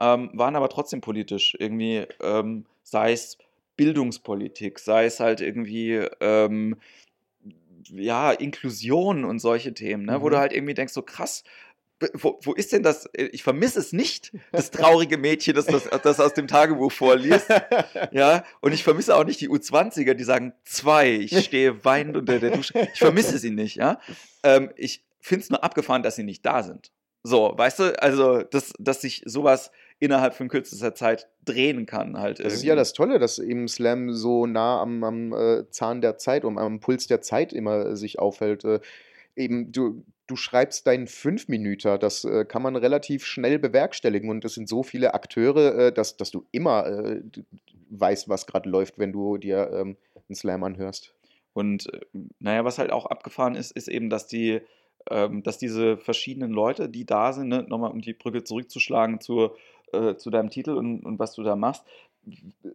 ähm, 0.00 0.30
waren 0.32 0.56
aber 0.56 0.70
trotzdem 0.70 1.02
politisch. 1.02 1.54
Irgendwie, 1.58 2.06
ähm, 2.22 2.64
sei 2.82 3.12
es 3.12 3.36
Bildungspolitik, 3.78 4.78
sei 4.78 5.06
es 5.06 5.18
halt 5.20 5.40
irgendwie, 5.40 5.94
ähm, 6.20 6.76
ja, 7.90 8.32
Inklusion 8.32 9.24
und 9.24 9.38
solche 9.38 9.72
Themen, 9.72 10.04
ne? 10.04 10.20
wo 10.20 10.26
Mhm. 10.26 10.30
du 10.32 10.38
halt 10.38 10.52
irgendwie 10.52 10.74
denkst, 10.74 10.92
so 10.92 11.00
krass, 11.00 11.42
wo, 12.12 12.38
wo 12.42 12.52
ist 12.52 12.72
denn 12.72 12.82
das? 12.82 13.08
Ich 13.14 13.42
vermisse 13.42 13.80
es 13.80 13.92
nicht, 13.92 14.32
das 14.52 14.70
traurige 14.70 15.16
Mädchen, 15.18 15.54
das, 15.54 15.66
das, 15.66 15.88
das 16.02 16.20
aus 16.20 16.34
dem 16.34 16.46
Tagebuch 16.46 16.92
vorliest. 16.92 17.48
Ja, 18.12 18.44
und 18.60 18.72
ich 18.72 18.84
vermisse 18.84 19.16
auch 19.16 19.24
nicht 19.24 19.40
die 19.40 19.48
U20er, 19.48 20.14
die 20.14 20.22
sagen, 20.24 20.52
zwei, 20.64 21.10
ich 21.10 21.44
stehe 21.44 21.84
weinend 21.84 22.16
unter 22.16 22.38
der 22.38 22.50
Dusche. 22.50 22.88
Ich 22.92 22.98
vermisse 23.00 23.38
sie 23.38 23.50
nicht, 23.50 23.76
ja. 23.76 23.98
Ähm, 24.44 24.70
ich 24.76 25.02
finde 25.20 25.42
es 25.44 25.50
nur 25.50 25.64
abgefahren, 25.64 26.02
dass 26.04 26.14
sie 26.16 26.22
nicht 26.24 26.44
da 26.46 26.62
sind. 26.62 26.92
So, 27.24 27.52
weißt 27.56 27.78
du, 27.80 28.00
also, 28.02 28.42
dass, 28.42 28.72
dass 28.78 29.00
sich 29.00 29.22
sowas 29.24 29.72
innerhalb 30.00 30.34
von 30.34 30.48
kürzester 30.48 30.94
Zeit 30.94 31.28
drehen 31.44 31.86
kann, 31.86 32.18
halt. 32.18 32.38
Das 32.40 32.54
ist 32.54 32.62
ja 32.62 32.76
das 32.76 32.92
Tolle, 32.92 33.18
dass 33.18 33.38
eben 33.38 33.66
Slam 33.66 34.12
so 34.12 34.46
nah 34.46 34.80
am, 34.80 35.02
am 35.02 35.32
äh, 35.32 35.68
Zahn 35.70 36.00
der 36.00 36.18
Zeit, 36.18 36.44
um 36.44 36.58
am 36.58 36.80
Puls 36.80 37.06
der 37.06 37.20
Zeit 37.20 37.52
immer 37.52 37.86
äh, 37.86 37.96
sich 37.96 38.18
aufhält. 38.18 38.64
Äh, 38.64 38.80
eben, 39.34 39.72
du, 39.72 40.04
du 40.26 40.36
schreibst 40.36 40.86
deinen 40.86 41.06
Fünf-Minüter, 41.06 41.98
das 41.98 42.24
äh, 42.24 42.44
kann 42.44 42.62
man 42.62 42.76
relativ 42.76 43.24
schnell 43.24 43.58
bewerkstelligen 43.58 44.30
und 44.30 44.44
es 44.44 44.54
sind 44.54 44.68
so 44.68 44.82
viele 44.82 45.14
Akteure, 45.14 45.78
äh, 45.78 45.92
dass, 45.92 46.16
dass 46.16 46.30
du 46.30 46.46
immer 46.52 46.86
äh, 46.86 47.22
weißt, 47.90 48.28
was 48.28 48.46
gerade 48.46 48.68
läuft, 48.68 48.98
wenn 48.98 49.12
du 49.12 49.38
dir 49.38 49.70
ähm, 49.72 49.96
einen 50.28 50.36
Slam 50.36 50.62
anhörst. 50.62 51.14
Und 51.54 51.92
äh, 51.92 52.00
naja, 52.38 52.64
was 52.64 52.78
halt 52.78 52.92
auch 52.92 53.06
abgefahren 53.06 53.56
ist, 53.56 53.72
ist 53.72 53.88
eben, 53.88 54.10
dass 54.10 54.28
die, 54.28 54.60
ähm, 55.10 55.42
dass 55.42 55.58
diese 55.58 55.96
verschiedenen 55.96 56.52
Leute, 56.52 56.88
die 56.88 57.06
da 57.06 57.32
sind, 57.32 57.48
ne, 57.48 57.64
nochmal 57.66 57.90
um 57.90 58.00
die 58.00 58.12
Brücke 58.12 58.44
zurückzuschlagen 58.44 59.20
zu, 59.20 59.50
äh, 59.92 60.16
zu 60.16 60.30
deinem 60.30 60.50
Titel 60.50 60.72
und, 60.72 61.04
und 61.04 61.18
was 61.18 61.34
du 61.34 61.42
da 61.42 61.56
machst, 61.56 61.84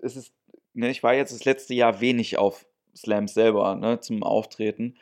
es 0.02 0.16
ist, 0.16 0.34
ne, 0.74 0.90
ich 0.90 1.04
war 1.04 1.14
jetzt 1.14 1.34
das 1.34 1.46
letzte 1.46 1.74
Jahr 1.74 2.02
wenig 2.02 2.38
auf 2.38 2.66
Slams 2.96 3.34
selber, 3.34 3.76
ne, 3.76 4.00
zum 4.00 4.24
Auftreten. 4.24 4.96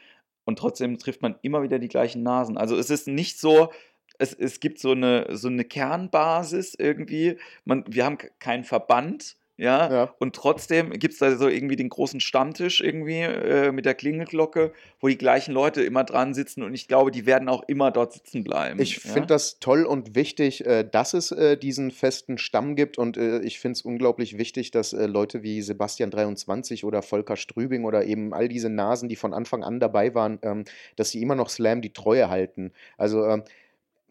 Und 0.43 0.59
trotzdem 0.59 0.97
trifft 0.97 1.21
man 1.21 1.35
immer 1.41 1.61
wieder 1.61 1.79
die 1.79 1.87
gleichen 1.87 2.23
Nasen. 2.23 2.57
Also 2.57 2.75
es 2.75 2.89
ist 2.89 3.07
nicht 3.07 3.39
so, 3.39 3.71
es, 4.17 4.33
es 4.33 4.59
gibt 4.59 4.79
so 4.79 4.91
eine, 4.91 5.27
so 5.35 5.47
eine 5.47 5.65
Kernbasis 5.65 6.75
irgendwie. 6.77 7.37
Man, 7.65 7.85
wir 7.87 8.05
haben 8.05 8.17
keinen 8.39 8.63
Verband, 8.63 9.37
ja, 9.61 9.91
Ja. 9.91 10.15
und 10.19 10.35
trotzdem 10.35 10.89
gibt 10.89 11.13
es 11.13 11.19
da 11.19 11.35
so 11.35 11.47
irgendwie 11.47 11.75
den 11.75 11.89
großen 11.89 12.19
Stammtisch 12.19 12.81
irgendwie 12.81 13.19
äh, 13.19 13.71
mit 13.71 13.85
der 13.85 13.93
Klingelglocke, 13.93 14.73
wo 14.99 15.07
die 15.07 15.17
gleichen 15.17 15.51
Leute 15.53 15.83
immer 15.83 16.03
dran 16.03 16.33
sitzen 16.33 16.63
und 16.63 16.73
ich 16.73 16.87
glaube, 16.87 17.11
die 17.11 17.27
werden 17.27 17.47
auch 17.47 17.63
immer 17.67 17.91
dort 17.91 18.13
sitzen 18.13 18.43
bleiben. 18.43 18.81
Ich 18.81 19.03
ja? 19.03 19.11
finde 19.11 19.27
das 19.27 19.59
toll 19.59 19.85
und 19.85 20.15
wichtig, 20.15 20.65
äh, 20.65 20.83
dass 20.83 21.13
es 21.13 21.31
äh, 21.31 21.57
diesen 21.57 21.91
festen 21.91 22.39
Stamm 22.39 22.75
gibt 22.75 22.97
und 22.97 23.17
äh, 23.17 23.39
ich 23.41 23.59
finde 23.59 23.73
es 23.73 23.83
unglaublich 23.83 24.39
wichtig, 24.39 24.71
dass 24.71 24.93
äh, 24.93 25.05
Leute 25.05 25.43
wie 25.43 25.61
Sebastian 25.61 26.09
23 26.09 26.83
oder 26.83 27.03
Volker 27.03 27.35
Strübing 27.35 27.85
oder 27.85 28.03
eben 28.05 28.33
all 28.33 28.49
diese 28.49 28.69
Nasen, 28.69 29.09
die 29.09 29.15
von 29.15 29.33
Anfang 29.33 29.63
an 29.63 29.79
dabei 29.79 30.15
waren, 30.15 30.39
ähm, 30.41 30.65
dass 30.95 31.11
sie 31.11 31.21
immer 31.21 31.35
noch 31.35 31.49
Slam 31.49 31.81
die 31.81 31.93
Treue 31.93 32.29
halten. 32.29 32.71
Also 32.97 33.25
ähm, 33.27 33.43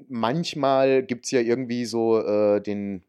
manchmal 0.08 1.02
gibt 1.02 1.24
es 1.24 1.30
ja 1.30 1.40
irgendwie 1.40 1.84
so 1.84 2.20
äh, 2.20 2.60
den, 2.60 3.02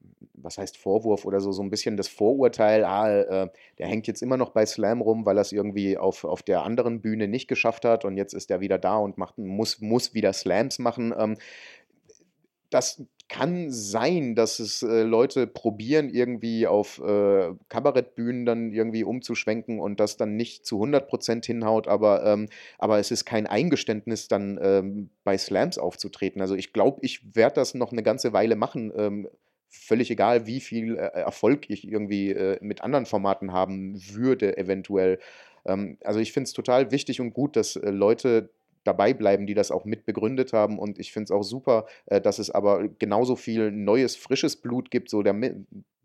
was 0.44 0.58
heißt 0.58 0.78
Vorwurf 0.78 1.26
oder 1.26 1.40
so, 1.40 1.52
so 1.52 1.62
ein 1.62 1.70
bisschen 1.70 1.98
das 1.98 2.08
Vorurteil, 2.08 2.84
ah, 2.84 3.10
äh, 3.10 3.50
der 3.78 3.88
hängt 3.88 4.08
jetzt 4.08 4.22
immer 4.22 4.38
noch 4.38 4.50
bei 4.52 4.66
Slam 4.66 5.02
rum, 5.02 5.26
weil 5.26 5.38
er 5.38 5.42
es 5.42 5.52
irgendwie 5.52 5.98
auf, 5.98 6.24
auf 6.24 6.44
der 6.44 6.64
anderen 6.64 7.02
Bühne 7.02 7.28
nicht 7.28 7.48
geschafft 7.48 7.86
hat 7.86 8.06
und 8.06 8.18
jetzt 8.18 8.34
ist 8.34 8.52
er 8.52 8.60
wieder 8.60 8.78
da 8.78 8.98
und 8.98 9.18
macht, 9.18 9.38
muss, 9.38 9.82
muss 9.82 10.14
wieder 10.14 10.34
Slams 10.34 10.80
machen. 10.80 11.14
Ähm, 11.18 11.38
das 12.70 13.04
kann 13.32 13.72
sein, 13.72 14.36
dass 14.36 14.60
es 14.60 14.84
äh, 14.84 15.04
Leute 15.04 15.48
probieren, 15.48 16.10
irgendwie 16.10 16.68
auf 16.68 17.00
äh, 17.00 17.54
Kabarettbühnen 17.70 18.46
dann 18.46 18.74
irgendwie 18.74 19.06
umzuschwenken 19.06 19.80
und 19.80 20.02
das 20.02 20.18
dann 20.18 20.36
nicht 20.36 20.66
zu 20.66 20.84
100% 20.84 21.46
hinhaut, 21.46 21.88
aber, 21.88 22.26
ähm, 22.26 22.50
aber 22.78 23.00
es 23.00 23.10
ist 23.10 23.24
kein 23.24 23.48
Eingeständnis, 23.48 24.28
dann 24.28 24.60
ähm, 24.62 25.12
bei 25.24 25.38
Slams 25.38 25.78
aufzutreten. 25.78 26.42
Also 26.42 26.56
ich 26.56 26.74
glaube, 26.74 27.00
ich 27.04 27.34
werde 27.34 27.56
das 27.56 27.74
noch 27.74 27.94
eine 27.94 28.04
ganze 28.04 28.34
Weile 28.34 28.58
machen. 28.58 28.92
Ähm, 28.98 29.30
völlig 29.72 30.12
egal, 30.12 30.46
wie 30.46 30.60
viel 30.60 30.98
äh, 30.98 31.00
Erfolg 31.00 31.70
ich 31.70 31.88
irgendwie 31.88 32.32
äh, 32.32 32.58
mit 32.62 32.82
anderen 32.82 33.06
Formaten 33.06 33.54
haben 33.54 34.00
würde, 34.12 34.58
eventuell. 34.58 35.18
Ähm, 35.66 35.98
also 36.04 36.20
ich 36.20 36.34
finde 36.34 36.48
es 36.48 36.54
total 36.54 36.92
wichtig 36.92 37.22
und 37.22 37.34
gut, 37.34 37.56
dass 37.56 37.78
äh, 37.78 37.90
Leute 37.90 38.50
dabei 38.84 39.14
bleiben, 39.14 39.48
die 39.48 39.54
das 39.54 39.72
auch 39.72 39.86
mit 39.86 40.06
begründet 40.06 40.54
haben. 40.54 40.78
Und 40.78 41.00
ich 41.00 41.14
finde 41.14 41.26
es 41.26 41.32
auch 41.32 41.44
super, 41.44 41.86
dass 42.08 42.40
es 42.40 42.50
aber 42.50 42.88
genauso 42.88 43.36
viel 43.36 43.72
neues, 43.72 44.16
frisches 44.16 44.56
Blut 44.56 44.90
gibt. 44.90 45.12
So 45.12 45.22
der, 45.22 45.36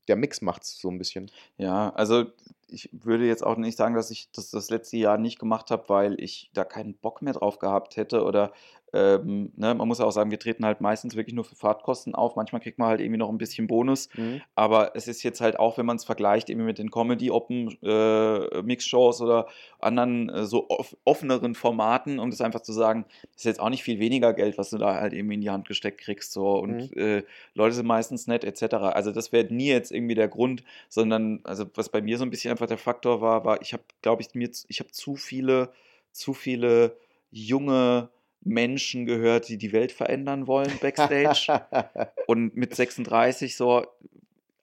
der 0.09 0.17
Mix 0.17 0.43
macht 0.43 0.65
es 0.65 0.79
so 0.79 0.91
ein 0.91 0.99
bisschen. 0.99 1.31
Ja, 1.57 1.89
also 1.95 2.27
ich 2.69 2.91
würde 2.93 3.27
jetzt 3.27 3.43
auch 3.43 3.57
nicht 3.57 3.79
sagen, 3.79 3.95
dass 3.95 4.11
ich 4.11 4.31
das 4.33 4.51
das 4.51 4.69
letzte 4.69 4.99
Jahr 4.99 5.17
nicht 5.17 5.39
gemacht 5.39 5.71
habe, 5.71 5.89
weil 5.89 6.21
ich 6.21 6.51
da 6.53 6.65
keinen 6.65 6.93
Bock 6.93 7.23
mehr 7.23 7.33
drauf 7.33 7.59
gehabt 7.59 7.97
hätte 7.97 8.25
oder 8.25 8.53
ähm, 8.93 9.51
ne, 9.57 9.75
man 9.75 9.89
muss 9.89 10.01
auch 10.01 10.13
sagen, 10.13 10.31
wir 10.31 10.39
treten 10.39 10.65
halt 10.65 10.81
meistens 10.81 11.17
wirklich 11.17 11.35
nur 11.35 11.43
für 11.45 11.57
Fahrtkosten 11.57 12.15
auf. 12.15 12.37
Manchmal 12.37 12.61
kriegt 12.61 12.79
man 12.79 12.87
halt 12.89 13.01
irgendwie 13.01 13.19
noch 13.19 13.29
ein 13.29 13.39
bisschen 13.39 13.67
Bonus. 13.67 14.09
Mhm. 14.15 14.43
Aber 14.55 14.95
es 14.95 15.09
ist 15.09 15.25
jetzt 15.25 15.41
halt 15.41 15.59
auch, 15.59 15.77
wenn 15.77 15.87
man 15.87 15.97
es 15.97 16.05
vergleicht, 16.05 16.49
irgendwie 16.49 16.67
mit 16.67 16.79
den 16.79 16.91
Comedy-Open-Mix-Shows 16.91 19.21
äh, 19.21 19.25
oder 19.25 19.49
anderen 19.81 20.29
äh, 20.29 20.45
so 20.45 20.71
off 20.71 20.97
offeneren 21.05 21.57
Formaten, 21.57 22.21
um 22.21 22.31
das 22.31 22.41
einfach 22.41 22.61
zu 22.61 22.73
sagen, 22.73 23.07
ist 23.35 23.45
jetzt 23.45 23.59
auch 23.61 23.71
nicht 23.71 23.83
viel 23.83 23.99
weniger 23.99 24.33
Geld, 24.33 24.57
was 24.57 24.71
du 24.71 24.79
da 24.79 25.01
halt 25.01 25.13
irgendwie 25.13 25.35
in 25.35 25.41
die 25.41 25.51
Hand 25.51 25.67
gesteckt 25.67 26.01
kriegst. 26.01 26.31
So. 26.33 26.59
Und 26.59 26.95
mhm. 26.95 27.01
äh, 27.01 27.25
Leute 27.55 27.75
sind 27.75 27.87
meistens 27.87 28.29
nett, 28.29 28.45
etc. 28.45 28.75
Also 28.75 29.11
das 29.11 29.33
wäre 29.33 29.53
nie 29.53 29.67
jetzt 29.69 29.91
irgendwie 29.91 30.15
der 30.15 30.29
Grund, 30.29 30.63
sondern, 30.89 31.41
also 31.45 31.65
was 31.75 31.89
bei 31.89 32.01
mir 32.01 32.19
so 32.19 32.25
ein 32.25 32.31
bisschen 32.31 32.53
einfach 32.53 32.67
der 32.67 32.79
Faktor 32.79 33.21
war, 33.21 33.45
war, 33.45 33.61
ich 33.63 33.73
habe, 33.73 33.83
glaube 34.01 34.23
ich, 34.23 34.33
mir, 34.35 34.49
ich 34.69 34.79
habe 34.81 34.93
zu 34.93 35.17
viele, 35.17 35.71
zu 36.13 36.35
viele 36.35 36.97
junge 37.31 38.11
Menschen 38.47 39.07
gehört, 39.07 39.49
die 39.49 39.59
die 39.59 39.73
Welt 39.73 39.93
verändern 39.93 40.47
wollen 40.47 40.73
backstage. 40.81 41.63
und 42.27 42.57
mit 42.57 42.75
36 42.75 43.57
so 43.57 43.85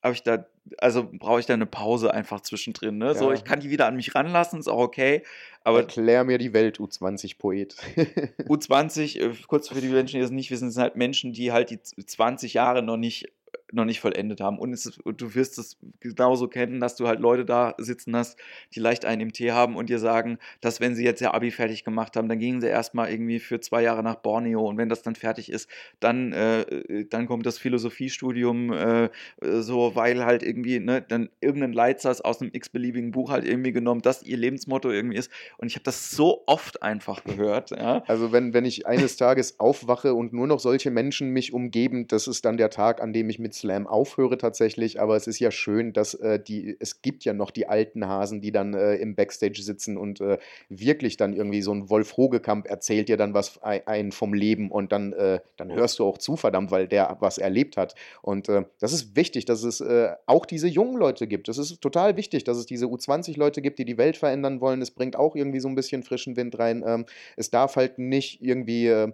habe 0.02 0.13
ich 0.13 0.24
da, 0.24 0.46
also 0.78 1.10
brauche 1.12 1.39
ich 1.39 1.46
da 1.46 1.54
eine 1.54 1.65
Pause 1.65 2.13
einfach 2.13 2.41
zwischendrin. 2.41 2.98
Ne? 2.98 3.08
Ja. 3.08 3.15
So, 3.15 3.32
ich 3.32 3.43
kann 3.43 3.62
die 3.62 3.69
wieder 3.69 3.88
an 3.88 3.96
mich 3.96 4.13
ranlassen, 4.15 4.60
ist 4.60 4.67
auch 4.67 4.80
okay. 4.80 5.24
Aber 5.63 5.80
Erklär 5.80 6.26
mir 6.26 6.38
die 6.38 6.54
Welt, 6.54 6.80
U20-Poet. 6.80 7.76
U20, 8.50 9.19
äh, 9.22 9.34
kurz 9.48 9.69
für 9.69 9.80
die 9.80 9.88
Menschen, 9.88 10.17
die 10.17 10.22
das 10.22 10.32
nicht 10.32 10.52
wissen, 10.52 10.72
sind 10.72 10.82
halt 10.82 10.96
Menschen, 10.98 11.32
die 11.32 11.52
halt 11.54 11.69
die 11.69 11.80
20 11.82 12.54
Jahre 12.54 12.84
noch 12.84 12.98
nicht 12.98 13.32
noch 13.74 13.86
nicht 13.86 14.00
vollendet 14.00 14.42
haben. 14.42 14.58
Und, 14.60 14.74
ist, 14.74 15.00
und, 15.06 15.22
du 15.22 15.36
wirst 15.36 15.58
es 15.58 15.78
genauso 16.00 16.48
kennen, 16.48 16.80
dass 16.80 16.96
du 16.96 17.08
halt 17.08 17.20
Leute 17.20 17.46
da 17.46 17.76
sitzen 17.78 18.16
hast, 18.16 18.40
die 18.74 18.80
leicht 18.80 19.06
einen 19.06 19.22
im 19.22 19.34
Tee 19.34 19.52
haben 19.52 19.76
und 19.76 19.90
dir 19.90 20.00
sagen, 20.00 20.38
dass 20.62 20.80
wenn 20.80 20.96
sie 20.96 21.04
jetzt 21.04 21.22
ihr 21.22 21.34
Abi 21.34 21.52
fertig 21.52 21.84
gemacht 21.84 22.16
haben, 22.16 22.30
dann 22.30 22.40
gingen 22.40 22.62
sie 22.62 22.68
erstmal 22.68 23.10
irgendwie 23.12 23.40
für 23.40 23.60
zwei 23.60 23.82
Jahre 23.82 24.04
nach 24.04 24.16
Borneo 24.16 24.68
und 24.68 24.78
wenn 24.78 24.90
das 24.90 25.02
dann 25.02 25.16
fertig 25.16 25.52
ist, 25.52 25.70
dann, 26.00 26.34
äh, 26.34 27.06
dann 27.10 27.26
kommt 27.26 27.46
das 27.46 27.58
Philosophiestudium 27.58 28.74
äh, 28.74 29.10
so, 29.42 29.96
weil 29.96 30.26
halt 30.26 30.44
irgendwie, 30.44 30.80
ne, 30.80 31.02
dann 31.02 31.30
irgendein 31.42 31.74
Leitsatz 31.74 32.22
aus 32.22 32.42
einem 32.42 32.52
x-beliebigen 32.54 33.12
Buch 33.12 33.32
halt 33.32 33.46
irgendwie 33.46 33.72
genommen, 33.72 34.02
das 34.02 34.24
ihr 34.24 34.38
Lebensmotto 34.38 34.92
irgendwie 34.92 35.18
ist. 35.18 35.32
Und 35.58 35.68
ich 35.68 35.76
habe 35.76 35.84
das 35.84 36.12
so 36.12 36.44
oft 36.46 36.84
einfach 36.84 37.24
gehört. 37.24 37.72
Ja. 37.72 38.04
Also 38.08 38.32
wenn, 38.32 38.54
wenn 38.54 38.66
ich 38.66 38.86
eines 38.88 39.18
Tages 39.18 39.60
aufwache 39.60 40.14
und 40.14 40.34
nur 40.34 40.48
noch 40.48 40.60
solche 40.60 40.92
Menschen 40.92 41.30
mich 41.32 41.54
umgeben, 41.54 42.08
das 42.08 42.28
ist 42.28 42.46
dann 42.46 42.58
der 42.58 42.70
Tag, 42.70 43.02
an 43.02 43.14
dem 43.14 43.30
ich 43.30 43.40
mit 43.40 43.54
Slam 43.63 43.88
aufhöre 43.88 44.38
tatsächlich, 44.38 44.99
aber 44.99 45.15
es 45.15 45.26
ist 45.26 45.39
ja 45.39 45.49
schön, 45.49 45.93
dass 45.93 46.13
äh, 46.15 46.38
die, 46.38 46.76
es 46.80 47.02
gibt 47.02 47.23
ja 47.23 47.34
noch 47.34 47.49
die 47.49 47.67
alten 47.67 48.08
Hasen, 48.08 48.41
die 48.41 48.52
dann 48.52 48.73
äh, 48.73 48.95
im 48.95 49.15
Backstage 49.15 49.62
sitzen 49.62 49.97
und 49.97 50.19
äh, 50.19 50.38
wirklich 50.67 51.15
dann 51.15 51.34
irgendwie 51.34 51.62
so 51.62 51.73
ein 51.73 51.89
Wolf 51.89 52.17
Hogekamp 52.17 52.67
erzählt 52.67 53.08
dir 53.08 53.15
dann 53.15 53.34
was 53.34 53.63
ein 53.63 54.12
vom 54.12 54.34
Leben 54.34 54.69
und 54.69 54.91
dann, 54.91 55.13
äh, 55.13 55.39
dann 55.56 55.71
hörst 55.71 55.99
du 55.99 56.06
auch 56.06 56.17
zu, 56.17 56.36
verdammt, 56.36 56.71
weil 56.71 56.88
der 56.88 57.15
was 57.21 57.38
erlebt 57.38 57.78
hat. 57.78 57.95
Und 58.21 58.49
äh, 58.49 58.65
das 58.80 58.91
ist 58.91 59.15
wichtig, 59.15 59.45
dass 59.45 59.63
es 59.63 59.80
äh, 59.80 60.12
auch 60.26 60.45
diese 60.45 60.67
jungen 60.67 60.97
Leute 60.97 61.26
gibt. 61.28 61.47
Es 61.47 61.58
ist 61.58 61.80
total 61.80 62.17
wichtig, 62.17 62.43
dass 62.43 62.58
es 62.58 62.65
diese 62.65 62.88
U20-Leute 62.88 63.62
gibt, 63.62 63.80
die 63.80 63.86
die 63.86 63.97
Welt 63.97 64.17
verändern 64.17 64.60
wollen. 64.60 64.82
Es 64.82 64.91
bringt 64.91 65.15
auch 65.15 65.36
irgendwie 65.36 65.62
so 65.62 65.69
ein 65.69 65.76
bisschen 65.76 66.04
frischen 66.04 66.36
Wind 66.36 66.60
rein. 66.60 66.84
Ähm, 66.86 67.06
es 67.38 67.49
darf 67.49 67.78
halt 67.78 67.97
nicht 67.97 68.41
irgendwie 68.41 69.13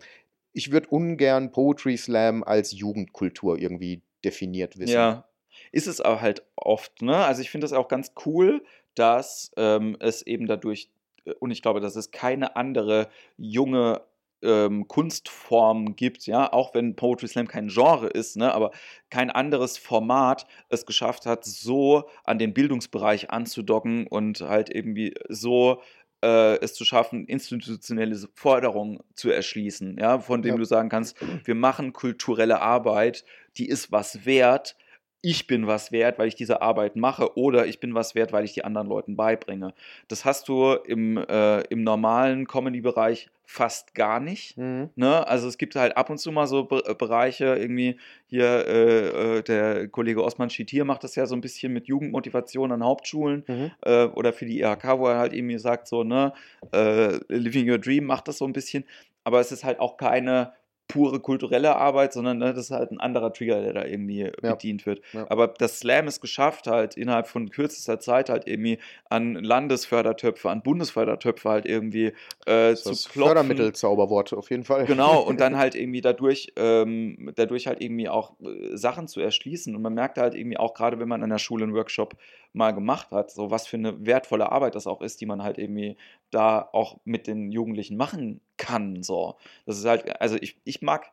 ich 0.53 0.71
würde 0.71 0.89
ungern 0.89 1.51
Poetry 1.51 1.95
Slam 1.97 2.43
als 2.43 2.71
Jugendkultur 2.71 3.57
irgendwie 3.57 4.01
definiert 4.23 4.77
wissen. 4.77 4.93
Ja, 4.93 5.25
ist 5.71 5.87
es 5.87 6.01
aber 6.01 6.21
halt 6.21 6.43
oft. 6.55 7.01
Ne? 7.01 7.15
Also 7.15 7.41
ich 7.41 7.49
finde 7.49 7.65
das 7.65 7.73
auch 7.73 7.87
ganz 7.87 8.13
cool, 8.25 8.63
dass 8.95 9.51
ähm, 9.57 9.97
es 9.99 10.21
eben 10.21 10.47
dadurch, 10.47 10.89
äh, 11.25 11.33
und 11.39 11.51
ich 11.51 11.61
glaube, 11.61 11.79
dass 11.79 11.95
es 11.95 12.11
keine 12.11 12.55
andere 12.55 13.09
junge 13.37 14.01
ähm, 14.41 14.87
Kunstform 14.87 15.95
gibt, 15.95 16.25
ja, 16.25 16.51
auch 16.51 16.73
wenn 16.73 16.95
Poetry 16.95 17.27
Slam 17.27 17.47
kein 17.47 17.67
Genre 17.67 18.07
ist, 18.07 18.37
ne, 18.37 18.53
aber 18.53 18.71
kein 19.09 19.29
anderes 19.29 19.77
Format 19.77 20.45
es 20.69 20.85
geschafft 20.85 21.25
hat, 21.25 21.43
so 21.43 22.05
an 22.23 22.39
den 22.39 22.53
Bildungsbereich 22.53 23.31
anzudocken 23.31 24.07
und 24.07 24.41
halt 24.41 24.73
irgendwie 24.73 25.13
so 25.27 25.81
äh, 26.23 26.59
es 26.59 26.73
zu 26.73 26.85
schaffen, 26.85 27.25
institutionelle 27.25 28.17
Forderungen 28.33 28.99
zu 29.15 29.29
erschließen, 29.29 29.97
ja, 29.99 30.19
von 30.19 30.41
denen 30.41 30.55
ja. 30.55 30.59
du 30.59 30.65
sagen 30.65 30.89
kannst, 30.89 31.17
wir 31.45 31.55
machen 31.55 31.93
kulturelle 31.93 32.61
Arbeit, 32.61 33.25
die 33.57 33.67
ist 33.67 33.91
was 33.91 34.25
wert, 34.25 34.75
ich 35.21 35.47
bin 35.47 35.67
was 35.67 35.91
wert, 35.91 36.17
weil 36.17 36.27
ich 36.27 36.35
diese 36.35 36.61
Arbeit 36.61 36.95
mache, 36.95 37.37
oder 37.37 37.67
ich 37.67 37.79
bin 37.79 37.93
was 37.93 38.15
wert, 38.15 38.31
weil 38.31 38.45
ich 38.45 38.53
die 38.53 38.63
anderen 38.63 38.87
Leuten 38.87 39.15
beibringe. 39.15 39.73
Das 40.07 40.23
hast 40.23 40.47
du 40.47 40.73
im, 40.73 41.17
äh, 41.17 41.61
im 41.63 41.83
normalen 41.83 42.47
Comedy-Bereich 42.47 43.29
fast 43.51 43.95
gar 43.95 44.19
nicht. 44.19 44.59
Mhm. 44.59 44.91
Ne? 44.95 45.27
Also 45.27 45.47
es 45.47 45.57
gibt 45.57 45.75
halt 45.75 45.97
ab 45.97 46.11
und 46.11 46.19
zu 46.19 46.31
mal 46.31 46.45
so 46.45 46.65
Be 46.65 46.83
äh, 46.85 46.93
Bereiche, 46.93 47.55
irgendwie 47.55 47.97
hier, 48.27 48.45
äh, 48.67 49.37
äh 49.37 49.41
der 49.41 49.87
Kollege 49.87 50.23
Osman 50.23 50.51
Schittier 50.51 50.85
macht 50.85 51.03
das 51.03 51.15
ja 51.15 51.25
so 51.25 51.33
ein 51.33 51.41
bisschen 51.41 51.73
mit 51.73 51.87
Jugendmotivation 51.87 52.71
an 52.71 52.83
Hauptschulen 52.83 53.43
mhm. 53.47 53.71
äh, 53.81 54.05
oder 54.05 54.33
für 54.33 54.45
die 54.45 54.59
IHK, 54.59 54.99
wo 54.99 55.07
er 55.07 55.17
halt 55.17 55.33
irgendwie 55.33 55.57
sagt, 55.57 55.87
so, 55.87 56.03
ne, 56.03 56.31
äh, 56.71 57.17
Living 57.27 57.67
Your 57.67 57.79
Dream 57.79 58.03
macht 58.03 58.27
das 58.27 58.37
so 58.37 58.45
ein 58.45 58.53
bisschen, 58.53 58.83
aber 59.23 59.39
es 59.39 59.51
ist 59.51 59.63
halt 59.63 59.79
auch 59.79 59.97
keine 59.97 60.53
pure 60.89 61.19
kulturelle 61.19 61.75
Arbeit, 61.75 62.13
sondern 62.13 62.39
ne, 62.39 62.53
das 62.53 62.65
ist 62.65 62.71
halt 62.71 62.91
ein 62.91 62.99
anderer 62.99 63.31
Trigger, 63.31 63.61
der 63.61 63.73
da 63.73 63.85
irgendwie 63.85 64.31
ja. 64.41 64.53
bedient 64.53 64.85
wird. 64.87 65.01
Ja. 65.13 65.27
Aber 65.29 65.47
das 65.47 65.79
Slam 65.79 66.07
ist 66.07 66.19
geschafft, 66.19 66.65
halt 66.65 66.97
innerhalb 66.97 67.27
von 67.27 67.51
kürzester 67.51 67.99
Zeit 67.99 68.29
halt 68.29 68.47
irgendwie 68.47 68.79
an 69.07 69.35
Landesfördertöpfe, 69.35 70.49
an 70.49 70.63
Bundesfördertöpfe 70.63 71.47
halt 71.47 71.65
irgendwie 71.67 72.13
äh, 72.47 72.73
zu 72.73 72.89
das 72.89 73.07
klopfen. 73.07 73.35
Fördermittelzauberwort 73.35 74.33
auf 74.33 74.49
jeden 74.49 74.63
Fall. 74.63 74.85
Genau, 74.85 75.21
und 75.21 75.39
dann 75.39 75.57
halt 75.57 75.75
irgendwie 75.75 76.01
dadurch, 76.01 76.53
ähm, 76.55 77.31
dadurch 77.35 77.67
halt 77.67 77.81
irgendwie 77.81 78.09
auch 78.09 78.33
äh, 78.41 78.75
Sachen 78.75 79.07
zu 79.07 79.21
erschließen. 79.21 79.75
Und 79.75 79.83
man 79.83 79.93
merkt 79.93 80.17
halt 80.17 80.33
irgendwie 80.33 80.57
auch, 80.57 80.73
gerade 80.73 80.99
wenn 80.99 81.07
man 81.07 81.21
an 81.21 81.29
der 81.29 81.37
Schule 81.37 81.65
einen 81.65 81.75
Workshop 81.75 82.15
mal 82.53 82.71
gemacht 82.71 83.11
hat, 83.11 83.31
so 83.31 83.51
was 83.51 83.67
für 83.67 83.77
eine 83.77 84.05
wertvolle 84.05 84.51
Arbeit 84.51 84.75
das 84.75 84.87
auch 84.87 85.01
ist, 85.01 85.21
die 85.21 85.25
man 85.25 85.43
halt 85.43 85.57
irgendwie 85.57 85.97
da 86.31 86.67
auch 86.73 86.97
mit 87.05 87.27
den 87.27 87.51
Jugendlichen 87.51 87.95
machen 87.95 88.41
kann. 88.57 89.03
So. 89.03 89.35
Das 89.65 89.77
ist 89.77 89.85
halt, 89.85 90.19
also 90.19 90.37
ich, 90.39 90.57
ich 90.63 90.81
mag 90.81 91.11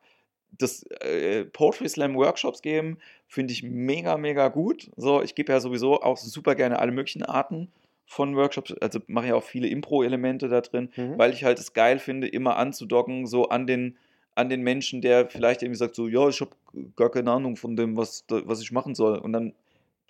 das 0.51 0.83
äh, 1.01 1.45
Poetry 1.45 1.89
Slam 1.89 2.15
Workshops 2.15 2.61
geben, 2.61 2.97
finde 3.27 3.53
ich 3.53 3.63
mega, 3.63 4.17
mega 4.17 4.47
gut. 4.47 4.89
So, 4.95 5.21
ich 5.21 5.35
gebe 5.35 5.51
ja 5.51 5.59
sowieso 5.59 6.01
auch 6.01 6.17
super 6.17 6.55
gerne 6.55 6.79
alle 6.79 6.91
möglichen 6.91 7.23
Arten 7.23 7.71
von 8.05 8.35
Workshops, 8.35 8.73
also 8.79 8.99
mache 9.07 9.27
ja 9.27 9.35
auch 9.35 9.43
viele 9.43 9.67
Impro-Elemente 9.67 10.47
da 10.47 10.61
drin, 10.61 10.89
mhm. 10.95 11.17
weil 11.17 11.33
ich 11.33 11.43
halt 11.43 11.59
es 11.59 11.73
geil 11.73 11.99
finde, 11.99 12.27
immer 12.27 12.55
anzudocken, 12.55 13.27
so 13.27 13.49
an 13.49 13.67
den, 13.67 13.97
an 14.33 14.47
den 14.47 14.61
Menschen, 14.61 15.01
der 15.01 15.29
vielleicht 15.29 15.61
irgendwie 15.61 15.77
sagt, 15.77 15.95
so, 15.95 16.07
ja, 16.07 16.29
ich 16.29 16.39
habe 16.39 16.51
gar 16.95 17.11
keine 17.11 17.31
Ahnung 17.31 17.57
von 17.57 17.75
dem, 17.75 17.97
was, 17.97 18.23
was 18.29 18.61
ich 18.61 18.71
machen 18.71 18.95
soll. 18.95 19.17
Und 19.17 19.33
dann 19.33 19.53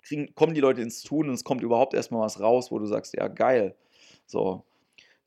kriegen, 0.08 0.34
kommen 0.34 0.54
die 0.54 0.60
Leute 0.60 0.82
ins 0.82 1.02
Tun 1.02 1.28
und 1.28 1.34
es 1.34 1.44
kommt 1.44 1.62
überhaupt 1.62 1.94
erstmal 1.94 2.22
was 2.22 2.40
raus, 2.40 2.70
wo 2.70 2.78
du 2.78 2.86
sagst, 2.86 3.14
ja, 3.14 3.28
geil. 3.28 3.74
So. 4.26 4.64